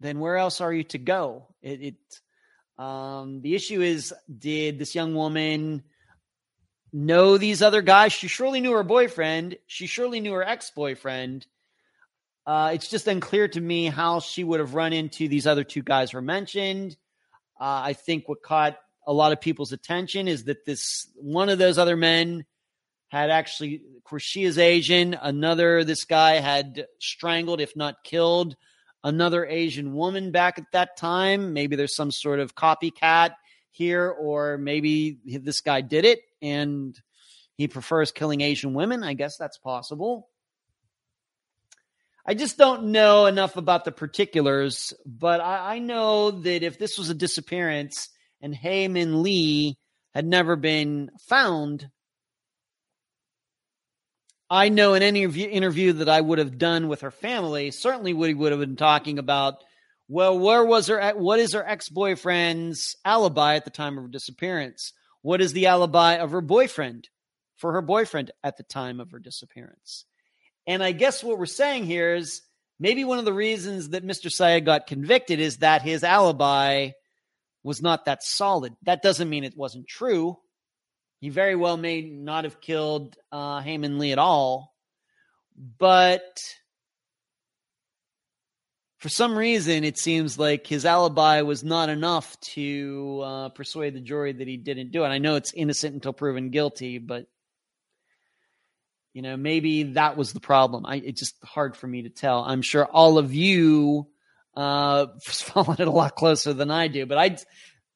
then 0.01 0.19
where 0.19 0.37
else 0.37 0.61
are 0.61 0.73
you 0.73 0.85
to 0.85 0.99
go? 0.99 1.47
It, 1.63 1.83
it 1.83 2.83
um, 2.83 3.43
the 3.43 3.55
issue 3.55 3.83
is, 3.83 4.15
did 4.39 4.79
this 4.79 4.95
young 4.95 5.15
woman 5.15 5.83
know 6.93 7.37
these 7.37 7.63
other 7.63 7.83
guys? 7.83 8.13
She 8.13 8.27
surely 8.27 8.61
knew 8.61 8.73
her 8.73 8.83
boyfriend. 8.83 9.57
She 9.67 9.87
surely 9.87 10.21
knew 10.21 10.33
her 10.33 10.43
ex 10.43 10.71
boyfriend. 10.71 11.47
Uh, 12.47 12.71
it's 12.75 12.89
just 12.89 13.07
unclear 13.07 13.49
to 13.49 13.61
me 13.61 13.87
how 13.87 14.21
she 14.21 14.43
would 14.45 14.61
have 14.61 14.75
run 14.75 14.93
into 14.93 15.29
these 15.29 15.47
other 15.47 15.65
two 15.65 15.83
guys 15.83 16.13
were 16.13 16.23
mentioned. 16.23 16.97
Uh, 17.61 17.83
I 17.85 17.93
think 17.93 18.29
what 18.29 18.43
caught 18.43 18.79
a 19.07 19.13
lot 19.13 19.33
of 19.33 19.41
people's 19.41 19.73
attention 19.73 20.29
is 20.29 20.45
that 20.45 20.65
this 20.65 21.09
one 21.17 21.49
of 21.49 21.59
those 21.59 21.79
other 21.79 21.97
men 21.97 22.45
had 23.09 23.31
actually, 23.31 23.83
of 23.97 24.05
course, 24.05 24.23
she 24.23 24.45
is 24.45 24.57
Asian. 24.57 25.15
Another, 25.21 25.85
this 25.85 26.05
guy 26.05 26.35
had 26.35 26.87
strangled, 27.01 27.61
if 27.61 27.77
not 27.77 28.05
killed, 28.05 28.57
another 29.03 29.45
Asian 29.47 29.95
woman 29.95 30.31
back 30.31 30.59
at 30.59 30.65
that 30.73 30.97
time. 30.97 31.53
Maybe 31.53 31.77
there's 31.77 31.97
some 31.97 32.11
sort 32.11 32.39
of 32.39 32.55
copycat 32.55 33.33
here, 33.71 34.09
or 34.09 34.59
maybe 34.59 35.19
this 35.25 35.61
guy 35.61 35.81
did 35.81 36.05
it 36.05 36.21
and 36.41 36.99
he 37.57 37.69
prefers 37.69 38.13
killing 38.13 38.41
Asian 38.41 38.73
women. 38.73 39.03
I 39.03 39.13
guess 39.13 39.37
that's 39.37 39.59
possible. 39.59 40.30
I 42.27 42.35
just 42.35 42.59
don't 42.59 42.93
know 42.93 43.27
enough 43.27 43.57
about 43.57 43.85
the 43.85 43.93
particulars, 43.93 44.93
but 45.07 45.41
I, 45.41 45.77
I 45.77 45.79
know 45.79 46.31
that 46.31 46.63
if 46.63 46.79
this 46.79 46.99
was 46.99 47.11
a 47.11 47.15
disappearance 47.15 48.09
and 48.41 48.55
Hae 48.55 48.89
Min 48.89 49.23
Lee 49.23 49.79
had 50.15 50.27
never 50.27 50.57
been 50.57 51.11
found, 51.29 51.89
I 54.51 54.69
know 54.69 54.95
in 54.95 55.03
any 55.03 55.23
interview 55.23 55.95
that 55.95 56.09
I 56.09 56.21
would 56.21 56.39
have 56.39 56.59
done 56.59 56.89
with 56.89 57.03
her 57.03 57.11
family, 57.11 57.71
certainly 57.71 58.13
we 58.13 58.35
would 58.35 58.53
have 58.53 58.61
been 58.61 58.77
talking 58.77 59.19
about 59.19 59.63
Well, 60.09 60.39
where 60.39 60.65
was 60.65 60.89
her? 60.89 61.13
What 61.15 61.39
is 61.39 61.55
her 61.55 61.67
ex 61.67 61.89
boyfriend's 61.89 62.97
alibi 63.05 63.55
at 63.55 63.65
the 63.65 63.71
time 63.71 63.97
of 63.97 64.05
her 64.05 64.11
disappearance? 64.11 64.93
What 65.23 65.41
is 65.41 65.53
the 65.53 65.67
alibi 65.67 66.15
of 66.15 66.33
her 66.33 66.41
boyfriend 66.41 67.09
for 67.57 67.73
her 67.73 67.83
boyfriend 67.83 68.33
at 68.43 68.57
the 68.57 68.65
time 68.65 68.99
of 68.99 69.13
her 69.13 69.21
disappearance? 69.21 70.05
And 70.71 70.85
I 70.85 70.93
guess 70.93 71.25
what 71.25 71.37
we're 71.37 71.47
saying 71.47 71.87
here 71.87 72.15
is 72.15 72.43
maybe 72.79 73.03
one 73.03 73.19
of 73.19 73.25
the 73.25 73.33
reasons 73.33 73.89
that 73.89 74.07
Mr. 74.07 74.31
Syed 74.31 74.65
got 74.65 74.87
convicted 74.87 75.41
is 75.41 75.57
that 75.57 75.83
his 75.83 76.05
alibi 76.05 76.91
was 77.65 77.83
not 77.83 78.05
that 78.05 78.23
solid. 78.23 78.77
That 78.85 79.03
doesn't 79.03 79.29
mean 79.29 79.43
it 79.43 79.57
wasn't 79.57 79.89
true. 79.89 80.39
He 81.19 81.29
very 81.29 81.57
well 81.57 81.77
may 81.77 82.03
not 82.03 82.45
have 82.45 82.61
killed 82.61 83.17
uh, 83.33 83.61
Lee 83.65 84.13
at 84.13 84.21
all, 84.21 84.73
but 85.77 86.39
for 88.99 89.09
some 89.09 89.37
reason, 89.37 89.83
it 89.83 89.99
seems 89.99 90.39
like 90.39 90.69
his 90.69 90.85
alibi 90.85 91.43
was 91.43 91.65
not 91.65 91.89
enough 91.89 92.39
to 92.55 93.23
uh, 93.25 93.49
persuade 93.49 93.95
the 93.95 94.01
jury 94.01 94.35
that 94.35 94.47
he 94.47 94.57
didn't 94.57 94.93
do 94.93 95.03
it. 95.03 95.09
I 95.09 95.19
know 95.19 95.35
it's 95.35 95.53
innocent 95.53 95.95
until 95.95 96.13
proven 96.13 96.51
guilty, 96.51 96.99
but 96.99 97.27
you 99.13 99.23
know, 99.23 99.37
maybe 99.37 99.83
that 99.95 100.17
was 100.17 100.33
the 100.33 100.41
problem. 100.41 100.87
I, 100.87 100.97
it's 100.97 101.21
just 101.21 101.37
hard 101.43 101.77
for 101.77 101.87
me 101.87 102.03
to 102.03 102.11
tell. 102.11 102.43
I'm 102.45 102.63
sure 102.63 102.85
all 102.85 103.19
of 103.19 103.35
you 103.35 104.09
uh, 104.57 105.07
following 105.25 105.79
it 105.81 105.89
a 105.89 105.93
lot 105.93 106.17
closer 106.17 106.53
than 106.53 106.71
I 106.71 106.89
do, 106.89 107.07
but 107.07 107.19
I, 107.19 107.37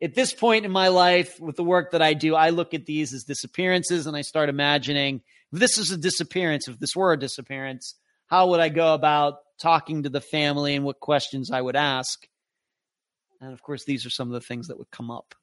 at 0.02 0.14
this 0.14 0.32
point 0.32 0.64
in 0.64 0.72
my 0.72 0.88
life, 0.88 1.38
with 1.40 1.56
the 1.56 1.64
work 1.64 1.92
that 1.92 2.02
I 2.02 2.14
do, 2.14 2.34
I 2.34 2.50
look 2.50 2.74
at 2.74 2.86
these 2.86 3.14
as 3.14 3.24
disappearances, 3.24 4.06
and 4.06 4.16
I 4.16 4.22
start 4.22 4.48
imagining 4.48 5.22
if 5.52 5.60
this 5.60 5.78
is 5.78 5.90
a 5.90 5.96
disappearance, 5.96 6.68
if 6.68 6.78
this 6.78 6.96
were 6.96 7.12
a 7.12 7.18
disappearance, 7.18 7.94
how 8.26 8.48
would 8.48 8.60
I 8.60 8.68
go 8.68 8.94
about 8.94 9.38
talking 9.58 10.02
to 10.02 10.08
the 10.08 10.20
family 10.20 10.74
and 10.74 10.84
what 10.84 11.00
questions 11.00 11.50
I 11.50 11.60
would 11.60 11.76
ask. 11.76 12.26
And 13.40 13.52
of 13.52 13.62
course, 13.62 13.84
these 13.84 14.06
are 14.06 14.10
some 14.10 14.28
of 14.28 14.34
the 14.34 14.46
things 14.46 14.68
that 14.68 14.78
would 14.78 14.90
come 14.90 15.10
up. 15.10 15.34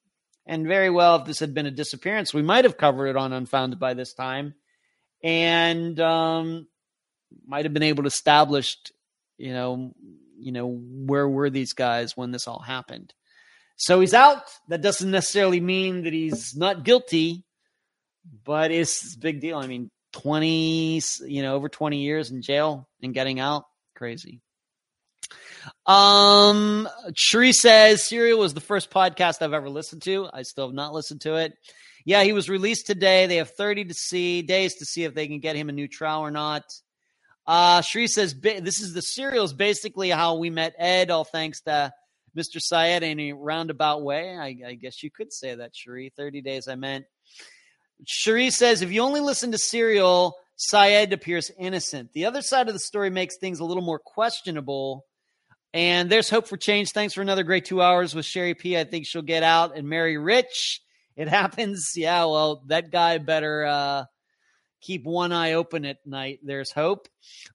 And 0.45 0.68
very 0.68 0.89
well, 0.89 1.18
if 1.18 1.26
this 1.26 1.39
had 1.39 1.53
been 1.53 1.68
a 1.68 1.72
disappearance, 1.72 2.34
we 2.34 2.41
might 2.41 2.65
have 2.65 2.77
covered 2.77 3.07
it 3.07 3.15
on 3.15 3.31
Unfounded 3.31 3.80
by 3.80 3.93
this 3.93 4.14
time, 4.14 4.56
and 5.23 5.99
um, 5.99 6.68
might 7.45 7.65
have 7.65 7.73
been 7.73 7.84
able 7.84 8.03
to 8.03 8.07
establish, 8.07 8.77
you 9.38 9.53
know, 9.53 9.93
you 10.38 10.52
know, 10.52 10.68
where 10.68 11.27
were 11.27 11.49
these 11.49 11.73
guys 11.73 12.18
when 12.18 12.31
this 12.31 12.48
all 12.48 12.60
happened. 12.60 13.14
So 13.77 13.99
he's 13.99 14.14
out. 14.14 14.43
That 14.68 14.81
doesn't 14.81 15.10
necessarily 15.10 15.60
mean 15.60 16.03
that 16.03 16.14
he's 16.14 16.56
not 16.56 16.84
guilty, 16.84 17.45
but 18.43 18.72
it's 18.72 19.15
a 19.15 19.19
big 19.19 19.41
deal. 19.41 19.57
I 19.57 19.68
mean, 19.68 19.89
20, 20.14 21.02
you 21.27 21.41
know, 21.41 21.56
over 21.56 21.69
20 21.69 21.98
years 21.98 22.31
in 22.31 22.41
jail 22.41 22.88
and 23.02 23.14
getting 23.14 23.39
out 23.39 23.65
crazy. 23.95 24.41
Um, 25.85 26.89
Sheree 27.11 27.53
says 27.53 28.07
Serial 28.07 28.39
was 28.39 28.53
the 28.53 28.61
first 28.61 28.89
podcast 28.89 29.41
I've 29.41 29.53
ever 29.53 29.69
listened 29.69 30.02
to. 30.03 30.27
I 30.31 30.41
still 30.41 30.68
have 30.68 30.76
not 30.76 30.93
listened 30.93 31.22
to 31.22 31.35
it. 31.35 31.53
Yeah, 32.06 32.23
he 32.23 32.34
was 32.34 32.49
released 32.49 32.88
today. 32.88 33.28
They 33.28 33.38
have 33.38 33.52
30 33.52 33.86
to 33.86 33.94
see 33.94 34.41
days 34.41 34.76
to 34.76 34.86
see 34.86 35.03
if 35.03 35.14
they 35.14 35.28
can 35.28 35.40
get 35.40 35.56
him 35.56 35.69
a 35.69 35.73
new 35.73 35.88
trial 35.88 36.22
or 36.22 36.32
not. 36.32 36.64
Uh, 37.45 37.82
says 37.82 38.36
this 38.40 38.80
is 38.82 38.94
the 38.94 39.02
serials, 39.02 39.53
basically 39.53 40.10
how 40.10 40.38
we 40.38 40.49
met 40.49 40.76
Ed, 40.78 41.10
all 41.10 41.23
thanks 41.23 41.61
to 41.61 41.91
Mr. 42.36 42.60
Syed 42.61 43.03
in 43.03 43.19
a 43.19 43.34
roundabout 43.34 44.03
way. 44.03 44.38
I, 44.38 44.69
I 44.69 44.73
guess 44.76 45.03
you 45.03 45.11
could 45.11 45.34
say 45.34 45.56
that, 45.56 45.72
Sheree. 45.73 46.14
30 46.14 46.41
days, 46.41 46.68
I 46.68 46.76
meant. 46.76 47.06
Sheree 48.06 48.52
says 48.52 48.82
if 48.82 48.91
you 48.91 49.02
only 49.02 49.19
listen 49.19 49.52
to 49.52 49.57
Serial, 49.57 50.36
Syed 50.56 51.14
appears 51.14 51.52
innocent. 51.57 52.14
The 52.14 52.26
other 52.26 52.41
side 52.41 52.68
of 52.68 52.73
the 52.73 52.80
story 52.80 53.10
makes 53.10 53.38
things 53.38 53.60
a 53.60 53.65
little 53.65 53.84
more 53.84 53.99
questionable. 53.99 55.06
And 55.73 56.10
there's 56.10 56.30
hope 56.30 56.48
for 56.48 56.57
change. 56.57 56.91
Thanks 56.91 57.14
for 57.14 57.22
another 57.22 57.44
great 57.44 57.65
two 57.65 57.82
hours 57.82 58.14
with 58.14 58.26
Sherri 58.26 58.53
P. 58.53 58.78
I 58.78 58.84
think 58.84 59.06
she'll 59.06 59.22
get 59.22 59.44
out 59.44 59.76
and 59.78 59.88
marry 59.88 60.18
Rich. 60.18 60.82
It 61.15 61.27
happens. 61.29 61.93
Yeah, 61.95 62.25
well, 62.25 62.63
that 62.67 62.91
guy 62.91 63.17
better 63.17 63.65
uh, 63.65 64.05
keep 64.81 65.05
one 65.05 65.31
eye 65.31 65.53
open 65.53 65.85
at 65.85 66.05
night. 66.05 66.39
There's 66.43 66.71
hope. 66.71 67.07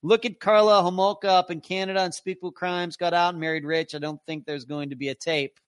Look 0.02 0.24
at 0.24 0.40
Karla 0.40 0.82
Homolka 0.82 1.26
up 1.26 1.50
in 1.50 1.60
Canada 1.60 2.02
Unspeakable 2.02 2.52
Crimes, 2.52 2.96
got 2.96 3.14
out 3.14 3.34
and 3.34 3.40
married 3.40 3.64
Rich. 3.64 3.94
I 3.94 3.98
don't 3.98 4.20
think 4.26 4.44
there's 4.46 4.64
going 4.64 4.90
to 4.90 4.96
be 4.96 5.08
a 5.08 5.14
tape. 5.14 5.58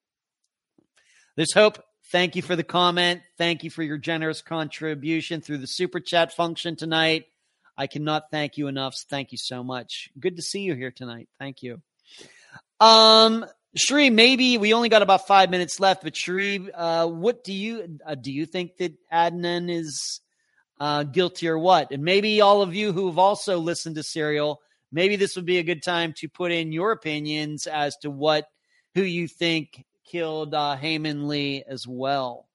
There's 1.36 1.52
hope. 1.52 1.82
Thank 2.10 2.36
you 2.36 2.43
for 2.43 2.56
the 2.56 2.65
comment. 2.65 3.20
Thank 3.36 3.65
you 3.65 3.70
for 3.70 3.82
your 3.82 3.98
generous 3.98 4.40
contribution 4.40 5.43
through 5.43 5.59
the 5.59 5.66
super 5.66 6.01
chat 6.01 6.32
function 6.32 6.74
tonight. 6.74 7.27
I 7.77 7.86
cannot 7.86 8.31
thank 8.31 8.56
you 8.56 8.66
enough. 8.66 8.97
Thank 9.10 9.31
you 9.31 9.39
so 9.39 9.62
much. 9.62 10.09
Good 10.19 10.36
to 10.36 10.43
see 10.43 10.62
you 10.62 10.74
here 10.74 10.90
tonight. 10.90 11.28
Thank 11.39 11.62
you. 11.62 11.82
Um, 12.81 13.44
Shree, 13.79 14.11
maybe 14.11 14.59
we 14.59 14.75
only 14.75 14.89
got 14.89 15.03
about 15.03 15.27
five 15.27 15.51
minutes 15.51 15.81
left, 15.81 16.03
but 16.03 16.17
Shree, 16.17 16.71
uh, 16.73 17.07
what 17.07 17.45
do 17.45 17.53
you 17.53 17.99
uh, 18.07 18.15
do? 18.15 18.33
You 18.33 18.47
think 18.47 18.77
that 18.79 18.95
Adnan 19.13 19.71
is 19.71 20.21
uh, 20.81 21.05
guilty 21.05 21.49
or 21.49 21.59
what? 21.59 21.91
And 21.91 22.03
maybe 22.03 22.41
all 22.41 22.63
of 22.63 22.75
you 22.75 22.93
who 22.93 23.07
have 23.07 23.19
also 23.19 23.59
listened 23.59 23.97
to 23.97 24.03
Serial, 24.03 24.61
maybe 24.93 25.17
this 25.17 25.37
would 25.37 25.47
be 25.47 25.59
a 25.59 25.63
good 25.63 25.83
time 25.83 26.15
to 26.19 26.29
put 26.29 26.53
in 26.53 26.73
your 26.73 26.93
opinions 26.93 27.67
as 27.67 27.97
to 28.03 28.11
what 28.11 28.47
who 28.95 29.03
you 29.03 29.29
think 29.29 29.85
killed 30.05 30.55
uh, 30.55 30.77
Hae 30.77 30.99
Min 30.99 31.29
Lee 31.29 31.63
as 31.69 31.87
well. 31.87 32.49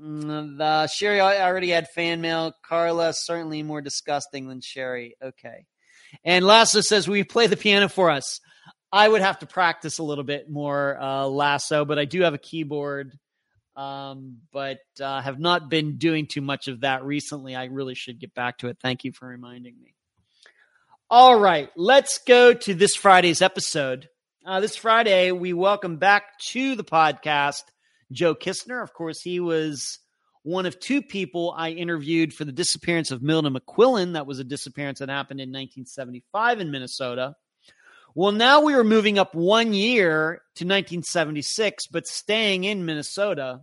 Mm, 0.00 0.58
the 0.58 0.86
Sherri 0.86 1.20
I 1.20 1.46
already 1.46 1.70
had 1.70 1.88
fan 1.88 2.20
mail. 2.20 2.52
Karla 2.64 3.12
certainly 3.12 3.62
more 3.62 3.80
disgusting 3.80 4.48
than 4.48 4.60
Sherri. 4.60 5.16
Okay. 5.22 5.66
And 6.24 6.44
Lasso 6.44 6.80
says, 6.80 7.06
"Will 7.06 7.16
you 7.16 7.24
play 7.24 7.46
the 7.46 7.56
piano 7.56 7.88
for 7.88 8.10
us?" 8.10 8.40
I 8.92 9.08
would 9.08 9.20
have 9.20 9.40
to 9.40 9.46
practice 9.46 9.98
a 9.98 10.02
little 10.02 10.24
bit 10.24 10.50
more, 10.50 10.98
uh, 11.00 11.26
Lasso, 11.26 11.84
but 11.84 11.98
I 11.98 12.04
do 12.04 12.22
have 12.22 12.34
a 12.34 12.38
keyboard. 12.38 13.18
Um, 13.76 14.38
but 14.50 14.80
uh, 15.00 15.20
have 15.20 15.38
not 15.38 15.70
been 15.70 15.98
doing 15.98 16.26
too 16.26 16.40
much 16.40 16.66
of 16.66 16.80
that 16.80 17.04
recently. 17.04 17.54
I 17.54 17.66
really 17.66 17.94
should 17.94 18.18
get 18.18 18.34
back 18.34 18.58
to 18.58 18.68
it. 18.68 18.78
Thank 18.82 19.04
you 19.04 19.12
for 19.12 19.28
reminding 19.28 19.76
me. 19.80 19.94
All 21.08 21.38
right, 21.38 21.70
let's 21.76 22.18
go 22.18 22.52
to 22.52 22.74
this 22.74 22.96
Friday's 22.96 23.40
episode. 23.40 24.08
Uh, 24.44 24.58
this 24.58 24.74
Friday, 24.74 25.30
we 25.30 25.52
welcome 25.52 25.96
back 25.98 26.38
to 26.50 26.74
the 26.74 26.82
podcast 26.82 27.62
Joe 28.10 28.34
Kistner. 28.34 28.82
Of 28.82 28.92
course, 28.94 29.20
he 29.20 29.38
was 29.38 30.00
one 30.42 30.66
of 30.66 30.80
two 30.80 31.00
people 31.00 31.54
I 31.56 31.70
interviewed 31.70 32.34
for 32.34 32.44
the 32.44 32.52
disappearance 32.52 33.10
of 33.10 33.20
Milda 33.20 33.56
McQuillan. 33.56 34.14
That 34.14 34.26
was 34.26 34.38
a 34.38 34.44
disappearance 34.44 34.98
that 34.98 35.08
happened 35.08 35.40
in 35.40 35.50
1975 35.50 36.60
in 36.60 36.70
Minnesota. 36.70 37.36
Well, 38.18 38.32
now 38.32 38.62
we 38.62 38.74
are 38.74 38.82
moving 38.82 39.16
up 39.16 39.32
one 39.36 39.72
year 39.72 40.42
to 40.56 40.64
1976, 40.64 41.86
but 41.86 42.08
staying 42.08 42.64
in 42.64 42.84
Minnesota 42.84 43.60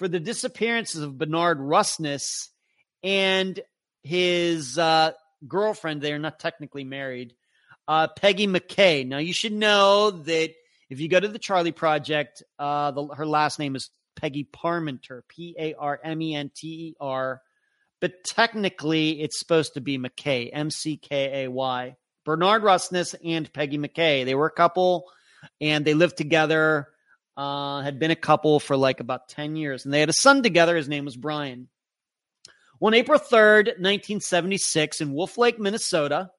for 0.00 0.08
the 0.08 0.18
disappearances 0.18 1.00
of 1.00 1.16
Bernard 1.16 1.60
Rusness 1.60 2.48
and 3.04 3.60
his 4.02 4.78
uh, 4.80 5.12
girlfriend. 5.46 6.00
They 6.00 6.12
are 6.12 6.18
not 6.18 6.40
technically 6.40 6.82
married, 6.82 7.36
uh, 7.86 8.08
Peggy 8.08 8.48
McKay. 8.48 9.06
Now, 9.06 9.18
you 9.18 9.32
should 9.32 9.52
know 9.52 10.10
that 10.10 10.50
if 10.90 10.98
you 10.98 11.08
go 11.08 11.20
to 11.20 11.28
the 11.28 11.38
Charlie 11.38 11.70
Project, 11.70 12.42
uh, 12.58 12.90
the, 12.90 13.06
her 13.14 13.26
last 13.26 13.60
name 13.60 13.76
is 13.76 13.90
Peggy 14.16 14.42
Parmenter, 14.52 15.20
P 15.28 15.54
A 15.56 15.74
R 15.74 16.00
M 16.02 16.20
E 16.20 16.34
N 16.34 16.50
T 16.52 16.66
E 16.66 16.94
R. 17.00 17.40
But 18.00 18.24
technically, 18.24 19.22
it's 19.22 19.38
supposed 19.38 19.74
to 19.74 19.80
be 19.80 19.98
McKay, 19.98 20.50
M 20.52 20.72
C 20.72 20.96
K 20.96 21.44
A 21.44 21.48
Y. 21.48 21.94
Bernard 22.24 22.62
Rusness 22.62 23.14
and 23.24 23.52
Peggy 23.52 23.78
McKay. 23.78 24.24
They 24.24 24.34
were 24.34 24.46
a 24.46 24.52
couple 24.52 25.10
and 25.60 25.84
they 25.84 25.94
lived 25.94 26.16
together, 26.16 26.88
uh, 27.36 27.82
had 27.82 27.98
been 27.98 28.10
a 28.10 28.16
couple 28.16 28.60
for 28.60 28.76
like 28.76 29.00
about 29.00 29.28
10 29.28 29.56
years. 29.56 29.84
And 29.84 29.92
they 29.92 30.00
had 30.00 30.08
a 30.08 30.14
son 30.14 30.42
together. 30.42 30.76
His 30.76 30.88
name 30.88 31.04
was 31.04 31.16
Brian. 31.16 31.68
On 32.80 32.92
April 32.92 33.18
3rd, 33.18 33.66
1976, 33.78 35.00
in 35.00 35.12
Wolf 35.12 35.38
Lake, 35.38 35.58
Minnesota, 35.58 36.30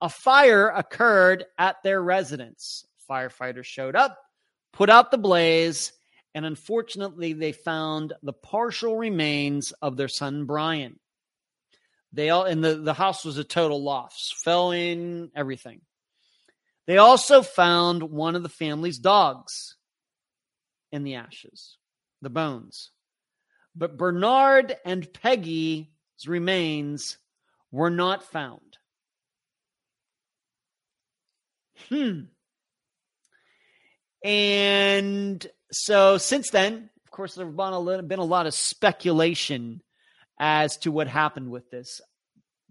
a 0.00 0.08
fire 0.08 0.68
occurred 0.68 1.46
at 1.56 1.76
their 1.82 2.02
residence. 2.02 2.84
Firefighters 3.08 3.64
showed 3.64 3.96
up, 3.96 4.18
put 4.72 4.90
out 4.90 5.10
the 5.10 5.18
blaze, 5.18 5.92
and 6.34 6.44
unfortunately, 6.44 7.32
they 7.32 7.52
found 7.52 8.12
the 8.22 8.32
partial 8.32 8.96
remains 8.96 9.72
of 9.80 9.96
their 9.96 10.08
son 10.08 10.44
Brian. 10.44 10.98
They 12.12 12.30
all 12.30 12.44
and 12.44 12.64
the, 12.64 12.76
the 12.76 12.94
house 12.94 13.24
was 13.24 13.38
a 13.38 13.44
total 13.44 13.82
loss, 13.82 14.32
fell 14.42 14.70
in 14.70 15.30
everything. 15.34 15.82
They 16.86 16.96
also 16.96 17.42
found 17.42 18.02
one 18.02 18.34
of 18.34 18.42
the 18.42 18.48
family's 18.48 18.98
dogs 18.98 19.76
in 20.90 21.04
the 21.04 21.16
ashes, 21.16 21.76
the 22.22 22.30
bones. 22.30 22.90
But 23.76 23.98
Bernard 23.98 24.76
and 24.84 25.12
Peggy's 25.12 25.86
remains 26.26 27.18
were 27.70 27.90
not 27.90 28.24
found. 28.24 28.78
Hmm. 31.88 32.20
And 34.24 35.46
so 35.70 36.18
since 36.18 36.50
then, 36.50 36.90
of 37.04 37.10
course, 37.10 37.34
there 37.34 37.46
have 37.46 37.56
been 37.56 37.72
a, 37.72 38.02
been 38.02 38.18
a 38.18 38.24
lot 38.24 38.46
of 38.46 38.54
speculation 38.54 39.82
as 40.38 40.76
to 40.78 40.92
what 40.92 41.08
happened 41.08 41.50
with 41.50 41.70
this. 41.70 42.00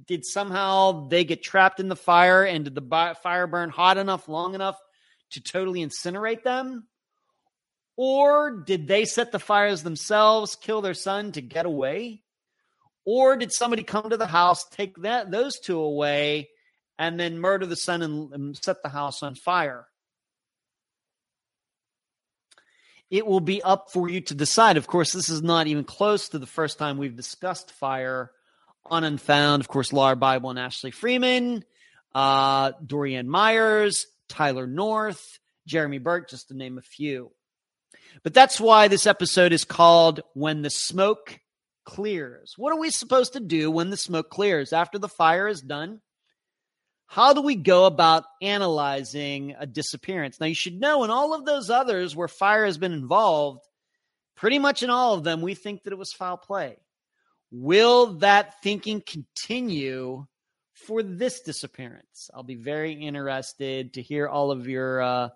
Did 0.06 0.26
somehow 0.26 1.08
they 1.08 1.24
get 1.24 1.44
trapped 1.44 1.80
in 1.80 1.90
the 1.90 1.96
fire 1.96 2.44
and 2.44 2.64
did 2.64 2.76
the 2.76 3.16
fire 3.24 3.48
burn 3.48 3.70
hot 3.70 3.98
enough, 3.98 4.30
long 4.30 4.54
enough 4.54 4.78
to 5.32 5.42
totally 5.42 5.82
incinerate 5.86 6.44
them? 6.44 6.88
Or 7.96 8.52
did 8.52 8.88
they 8.88 9.06
set 9.06 9.32
the 9.32 9.40
fires 9.40 9.82
themselves, 9.82 10.56
kill 10.56 10.82
their 10.82 10.94
son 10.94 11.32
to 11.32 11.42
get 11.42 11.66
away? 11.66 12.24
Or 13.06 13.38
did 13.38 13.52
somebody 13.52 13.84
come 13.84 14.10
to 14.10 14.18
the 14.18 14.28
house, 14.28 14.66
take 14.70 14.98
that 14.98 15.32
those 15.32 15.60
two 15.60 15.80
away, 15.80 16.50
and 17.00 17.20
then 17.20 17.40
murder 17.40 17.66
the 17.66 17.76
son 17.76 18.02
and, 18.02 18.32
and 18.34 18.58
set 18.58 18.84
the 18.84 18.90
house 18.90 19.24
on 19.24 19.34
fire? 19.34 19.88
It 23.10 23.26
will 23.26 23.40
be 23.40 23.62
up 23.62 23.92
for 23.92 24.10
you 24.10 24.22
to 24.22 24.36
decide. 24.36 24.78
Of 24.78 24.88
course, 24.88 25.14
this 25.14 25.30
is 25.30 25.42
not 25.42 25.68
even 25.68 25.84
close 25.84 26.30
to 26.30 26.40
the 26.40 26.46
first 26.46 26.78
time 26.78 26.98
we've 26.98 27.16
discussed 27.16 27.72
fire 27.72 28.32
on 28.86 29.04
Unfound. 29.04 29.62
Of 29.62 29.68
course, 29.68 29.92
Lauria 29.92 30.20
Bible 30.20 30.50
and 30.50 30.60
Ashley 30.60 30.92
Freeman, 30.92 31.64
uh, 32.14 32.74
Dorian 32.86 33.30
Myers, 33.30 34.08
Tyler 34.28 34.68
North, 34.68 35.40
Jeremy 35.66 36.00
Burke, 36.00 36.30
just 36.30 36.50
to 36.50 36.58
name 36.58 36.78
a 36.78 36.82
few. 36.82 37.32
But 38.24 38.34
that's 38.34 38.60
why 38.60 38.88
this 38.88 39.08
episode 39.08 39.54
is 39.54 39.64
called 39.64 40.22
When 40.34 40.62
the 40.62 40.70
Smoke 40.70 41.40
Clears. 41.86 42.56
What 42.58 42.74
are 42.74 42.80
we 42.80 42.90
supposed 42.90 43.34
to 43.34 43.40
do 43.40 43.72
when 43.72 43.90
the 43.90 43.98
smoke 43.98 44.30
clears 44.30 44.74
after 44.74 45.00
the 45.00 45.08
fire 45.08 45.48
is 45.48 45.62
done? 45.62 46.02
How 47.08 47.34
do 47.34 47.42
we 47.42 47.56
go 47.56 47.86
about 47.86 48.26
analyzing 48.42 49.56
a 49.58 49.66
disappearance? 49.66 50.40
Now, 50.40 50.48
you 50.48 50.54
should 50.54 50.80
know 50.80 51.04
in 51.06 51.10
all 51.10 51.34
of 51.34 51.46
those 51.46 51.70
others 51.70 52.16
where 52.16 52.28
fire 52.28 52.66
has 52.66 52.78
been 52.78 52.92
involved, 52.92 53.66
pretty 54.36 54.60
much 54.60 54.84
in 54.84 54.90
all 54.90 55.14
of 55.14 55.24
them, 55.24 55.42
we 55.42 55.56
think 55.56 55.84
that 55.84 55.94
it 55.94 55.98
was 55.98 56.12
foul 56.12 56.38
play. 56.38 56.78
Will 57.50 58.18
that 58.18 58.62
thinking 58.62 59.02
continue 59.02 60.28
for 60.74 61.02
this 61.02 61.42
disappearance? 61.42 62.30
I'll 62.34 62.44
be 62.44 62.56
very 62.56 62.92
interested 62.92 63.94
to 63.94 64.02
hear 64.02 64.28
all 64.28 64.52
of 64.52 64.68
your, 64.68 65.02
uh, 65.02 65.30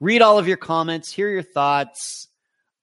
read 0.00 0.22
all 0.22 0.38
of 0.38 0.48
your 0.48 0.56
comments, 0.56 1.12
hear 1.12 1.28
your 1.28 1.42
thoughts. 1.42 2.28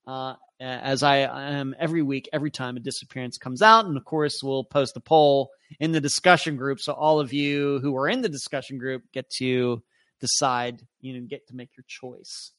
Uh, 0.06 0.36
as 0.60 1.04
I 1.04 1.18
am 1.18 1.76
every 1.78 2.02
week, 2.02 2.30
every 2.32 2.52
time 2.52 2.78
a 2.78 2.80
disappearance 2.80 3.38
comes 3.38 3.62
out. 3.62 3.86
And 3.86 3.98
of 3.98 4.06
course, 4.06 4.42
we'll 4.42 4.64
post 4.64 4.98
a 4.98 5.02
poll 5.02 5.52
in 5.80 5.92
the 5.92 6.02
discussion 6.02 6.56
group. 6.56 6.80
So 6.80 6.94
all 6.94 7.20
of 7.20 7.34
you 7.34 7.80
who 7.80 7.96
are 7.98 8.08
in 8.08 8.22
the 8.22 8.30
discussion 8.30 8.78
group 8.78 9.04
get 9.14 9.30
to 9.38 9.84
decide, 10.20 10.82
you 11.02 11.14
know, 11.14 11.28
get 11.28 11.48
to 11.48 11.56
make 11.56 11.70
your 11.78 11.86
choice. 11.88 12.52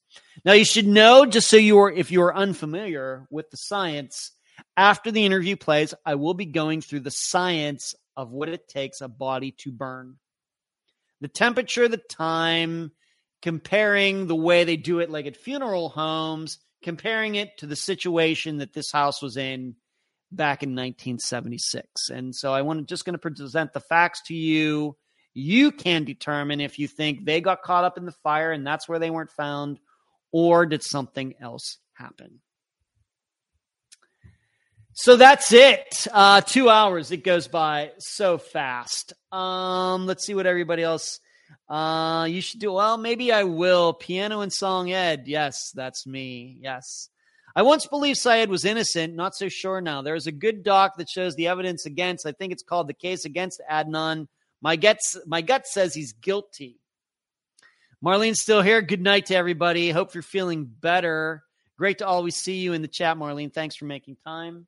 Now 0.45 0.53
you 0.53 0.65
should 0.65 0.87
know, 0.87 1.27
just 1.27 1.49
so 1.49 1.57
you 1.57 1.79
are, 1.79 1.91
if 1.91 2.11
you 2.11 2.23
are 2.23 2.35
unfamiliar 2.35 3.27
with 3.31 3.51
the 3.51 3.57
science, 3.57 4.33
after 4.77 5.11
the 5.11 5.25
interview 5.25 5.57
plays, 5.57 5.95
I 6.05 6.15
will 6.15 6.35
be 6.35 6.47
going 6.47 6.81
through 6.81 7.01
the 7.01 7.11
science 7.11 7.95
of 8.17 8.31
what 8.31 8.49
it 8.49 8.69
takes 8.69 9.01
a 9.01 9.09
body 9.09 9.53
to 9.59 9.73
burn. 9.73 10.17
The 11.21 11.29
temperature, 11.29 11.89
the 11.89 11.97
time, 11.97 12.93
comparing 13.43 14.27
the 14.27 14.37
way 14.37 14.65
they 14.65 14.77
do 14.77 15.01
it, 15.01 15.11
like 15.11 15.27
at 15.27 15.37
funeral 15.37 15.89
homes, 15.89 16.59
comparing 16.87 17.35
it 17.35 17.59
to 17.59 17.67
the 17.67 17.75
situation 17.75 18.59
that 18.59 18.73
this 18.73 18.93
house 18.93 19.21
was 19.21 19.37
in 19.37 19.75
back 20.31 20.63
in 20.63 20.69
1976. 20.71 22.11
And 22.11 22.33
so 22.33 22.53
I 22.53 22.63
want 22.63 22.89
just 22.89 23.05
going 23.05 23.15
to 23.15 23.19
present 23.19 23.73
the 23.73 23.81
facts 23.81 24.23
to 24.29 24.35
you. 24.35 24.97
You 25.35 25.73
can 25.73 26.05
determine 26.05 26.61
if 26.61 26.79
you 26.79 26.87
think 26.87 27.25
they 27.25 27.41
got 27.41 27.63
caught 27.63 27.83
up 27.83 27.99
in 27.99 28.07
the 28.07 28.15
fire 28.23 28.53
and 28.53 28.65
that's 28.65 28.89
where 28.89 29.01
they 29.01 29.11
weren't 29.11 29.33
found, 29.33 29.81
or 30.31 30.65
did 30.65 30.85
something 30.85 31.35
else 31.41 31.79
happen? 31.95 32.39
So 34.93 35.17
that's 35.17 35.53
it. 35.53 36.07
Uh, 36.13 36.41
two 36.41 36.71
hours. 36.71 37.11
It 37.11 37.25
goes 37.25 37.49
by 37.49 37.91
so 37.99 38.39
fast. 38.39 39.13
Um, 39.33 40.07
let's 40.07 40.25
see 40.25 40.37
what 40.37 40.47
everybody 40.47 40.85
else 40.85 41.19
uh, 41.69 42.27
you 42.29 42.41
should 42.41 42.61
do 42.61 42.73
well. 42.73 42.97
Maybe 42.97 43.33
I 43.33 43.45
will. 43.45 43.93
Piano 43.93 44.41
and 44.41 44.53
song 44.53 44.93
Ed. 44.93 45.25
Yes, 45.27 45.73
that's 45.75 46.07
me. 46.07 46.59
Yes. 46.61 47.09
I 47.57 47.63
once 47.63 47.87
believed 47.87 48.19
Syed 48.19 48.51
was 48.51 48.65
innocent. 48.65 49.15
Not 49.15 49.35
so 49.35 49.49
sure 49.49 49.81
now. 49.81 50.03
There's 50.03 50.27
a 50.27 50.33
good 50.33 50.63
doc 50.63 50.97
that 50.99 51.09
shows 51.09 51.35
the 51.35 51.49
evidence 51.49 51.87
against. 51.87 52.27
I 52.27 52.33
think 52.33 52.53
it's 52.53 52.63
called 52.63 52.87
the 52.87 52.95
case 52.95 53.25
against 53.25 53.63
Adnan. 53.71 54.29
My 54.61 54.77
guts, 54.77 55.17
my 55.27 55.41
gut 55.41 55.67
says 55.67 55.95
he's 55.95 56.13
guilty. 56.13 56.79
Marlene's 58.05 58.43
still 58.43 58.63
here. 58.63 58.83
Good 58.83 59.01
night 59.01 59.27
to 59.27 59.37
everybody. 59.37 59.91
Hope 59.91 60.15
you're 60.15 60.23
feeling 60.23 60.67
better. 60.67 61.45
Great 61.79 61.99
to 61.99 62.07
always 62.07 62.37
see 62.37 62.59
you 62.59 62.75
in 62.75 62.83
the 62.83 62.89
chat, 62.89 63.17
Marlene. 63.17 63.53
Thanks 63.53 63.77
for 63.77 63.87
making 63.87 64.17
time. 64.25 64.67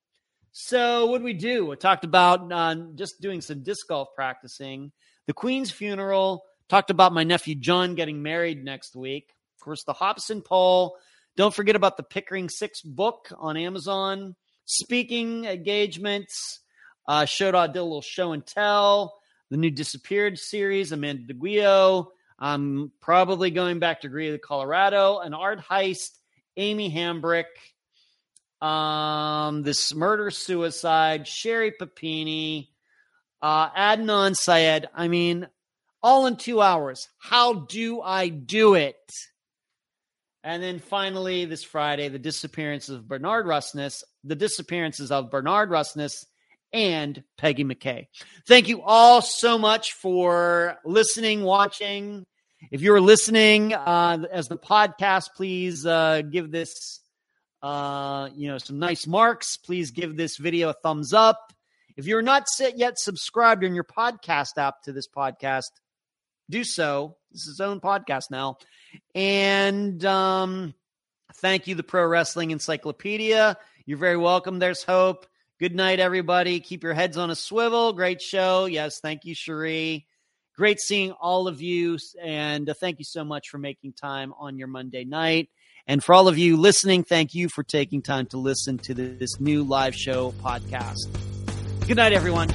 So, 0.52 1.06
what 1.06 1.22
we 1.22 1.34
do? 1.34 1.70
I 1.70 1.74
talked 1.76 2.04
about 2.04 2.50
uh, 2.50 2.74
just 2.94 3.20
doing 3.20 3.40
some 3.40 3.62
disc 3.62 3.86
golf 3.86 4.08
practicing. 4.14 4.92
The 5.26 5.34
Queen's 5.34 5.70
funeral 5.70 6.42
Talked 6.68 6.90
about 6.90 7.12
my 7.14 7.24
nephew 7.24 7.54
John 7.54 7.94
getting 7.94 8.22
married 8.22 8.62
next 8.62 8.94
week. 8.94 9.34
Of 9.56 9.64
course, 9.64 9.84
the 9.84 9.94
Hobson 9.94 10.42
poll. 10.42 10.96
Don't 11.36 11.54
forget 11.54 11.76
about 11.76 11.96
the 11.96 12.02
Pickering 12.02 12.48
Six 12.48 12.82
book 12.82 13.32
on 13.38 13.56
Amazon. 13.56 14.36
Speaking 14.66 15.46
engagements. 15.46 16.60
Uh, 17.06 17.24
showed 17.24 17.54
I 17.54 17.66
did 17.68 17.78
a 17.78 17.82
little 17.82 18.02
show 18.02 18.32
and 18.32 18.44
tell. 18.44 19.18
The 19.50 19.56
new 19.56 19.70
Disappeared 19.70 20.38
series, 20.38 20.92
Amanda 20.92 21.32
DeGuio. 21.32 22.08
I'm 22.38 22.92
probably 23.00 23.50
going 23.50 23.78
back 23.78 24.02
to 24.02 24.08
Greeley, 24.08 24.36
Colorado. 24.36 25.18
An 25.20 25.32
art 25.32 25.60
heist, 25.60 26.18
Amy 26.58 26.92
Hambrick. 26.92 27.44
Um, 28.60 29.62
this 29.62 29.94
murder 29.94 30.30
suicide, 30.30 31.26
Sherri 31.26 31.72
Papini, 31.72 32.70
uh, 33.40 33.70
Adnan 33.70 34.36
Syed. 34.36 34.88
I 34.94 35.08
mean, 35.08 35.48
all 36.02 36.26
in 36.26 36.36
two 36.36 36.60
hours. 36.60 37.08
How 37.18 37.54
do 37.54 38.00
I 38.00 38.28
do 38.28 38.74
it? 38.74 38.96
And 40.44 40.62
then 40.62 40.78
finally, 40.78 41.44
this 41.44 41.64
Friday, 41.64 42.08
the 42.08 42.18
disappearances 42.18 42.94
of 42.94 43.08
Bernard 43.08 43.46
Rusness, 43.46 44.02
the 44.24 44.36
disappearances 44.36 45.10
of 45.10 45.30
Bernard 45.30 45.70
Rusness 45.70 46.24
and 46.72 47.22
Peggy 47.36 47.64
McKay. 47.64 48.06
Thank 48.46 48.68
you 48.68 48.82
all 48.82 49.20
so 49.20 49.58
much 49.58 49.92
for 49.94 50.76
listening, 50.84 51.42
watching. 51.42 52.24
If 52.70 52.82
you're 52.82 53.00
listening 53.00 53.72
uh, 53.74 54.24
as 54.30 54.48
the 54.48 54.58
podcast, 54.58 55.30
please 55.36 55.84
uh, 55.84 56.22
give 56.22 56.50
this, 56.50 57.00
uh, 57.62 58.28
you 58.34 58.48
know, 58.48 58.58
some 58.58 58.78
nice 58.78 59.06
marks. 59.06 59.56
Please 59.56 59.90
give 59.90 60.16
this 60.16 60.36
video 60.36 60.70
a 60.70 60.74
thumbs 60.74 61.12
up. 61.12 61.52
If 61.96 62.06
you're 62.06 62.22
not 62.22 62.46
yet 62.76 62.98
subscribed 62.98 63.64
in 63.64 63.74
your 63.74 63.84
podcast 63.84 64.56
app 64.56 64.82
to 64.84 64.92
this 64.92 65.08
podcast, 65.08 65.70
do 66.50 66.64
so. 66.64 67.16
This 67.32 67.42
is 67.42 67.48
his 67.48 67.60
own 67.60 67.80
podcast 67.80 68.30
now. 68.30 68.58
And 69.14 70.04
um, 70.04 70.74
thank 71.36 71.66
you, 71.66 71.74
the 71.74 71.82
Pro 71.82 72.06
Wrestling 72.06 72.50
Encyclopedia. 72.50 73.56
You're 73.86 73.98
very 73.98 74.16
welcome. 74.16 74.58
There's 74.58 74.82
hope. 74.82 75.26
Good 75.58 75.74
night, 75.74 75.98
everybody. 75.98 76.60
Keep 76.60 76.84
your 76.84 76.94
heads 76.94 77.16
on 77.16 77.30
a 77.30 77.34
swivel. 77.34 77.92
Great 77.92 78.22
show. 78.22 78.66
Yes, 78.66 79.00
thank 79.00 79.24
you, 79.24 79.34
Cherie. 79.34 80.06
Great 80.56 80.80
seeing 80.80 81.12
all 81.12 81.48
of 81.48 81.60
you. 81.60 81.98
And 82.22 82.68
uh, 82.68 82.74
thank 82.74 82.98
you 82.98 83.04
so 83.04 83.24
much 83.24 83.48
for 83.48 83.58
making 83.58 83.92
time 83.94 84.32
on 84.38 84.58
your 84.58 84.68
Monday 84.68 85.04
night. 85.04 85.48
And 85.86 86.04
for 86.04 86.14
all 86.14 86.28
of 86.28 86.36
you 86.36 86.56
listening, 86.56 87.02
thank 87.02 87.34
you 87.34 87.48
for 87.48 87.62
taking 87.62 88.02
time 88.02 88.26
to 88.26 88.38
listen 88.38 88.78
to 88.78 88.94
this 88.94 89.40
new 89.40 89.64
live 89.64 89.94
show 89.94 90.32
podcast. 90.42 91.08
Good 91.86 91.96
night, 91.96 92.12
everyone. 92.12 92.50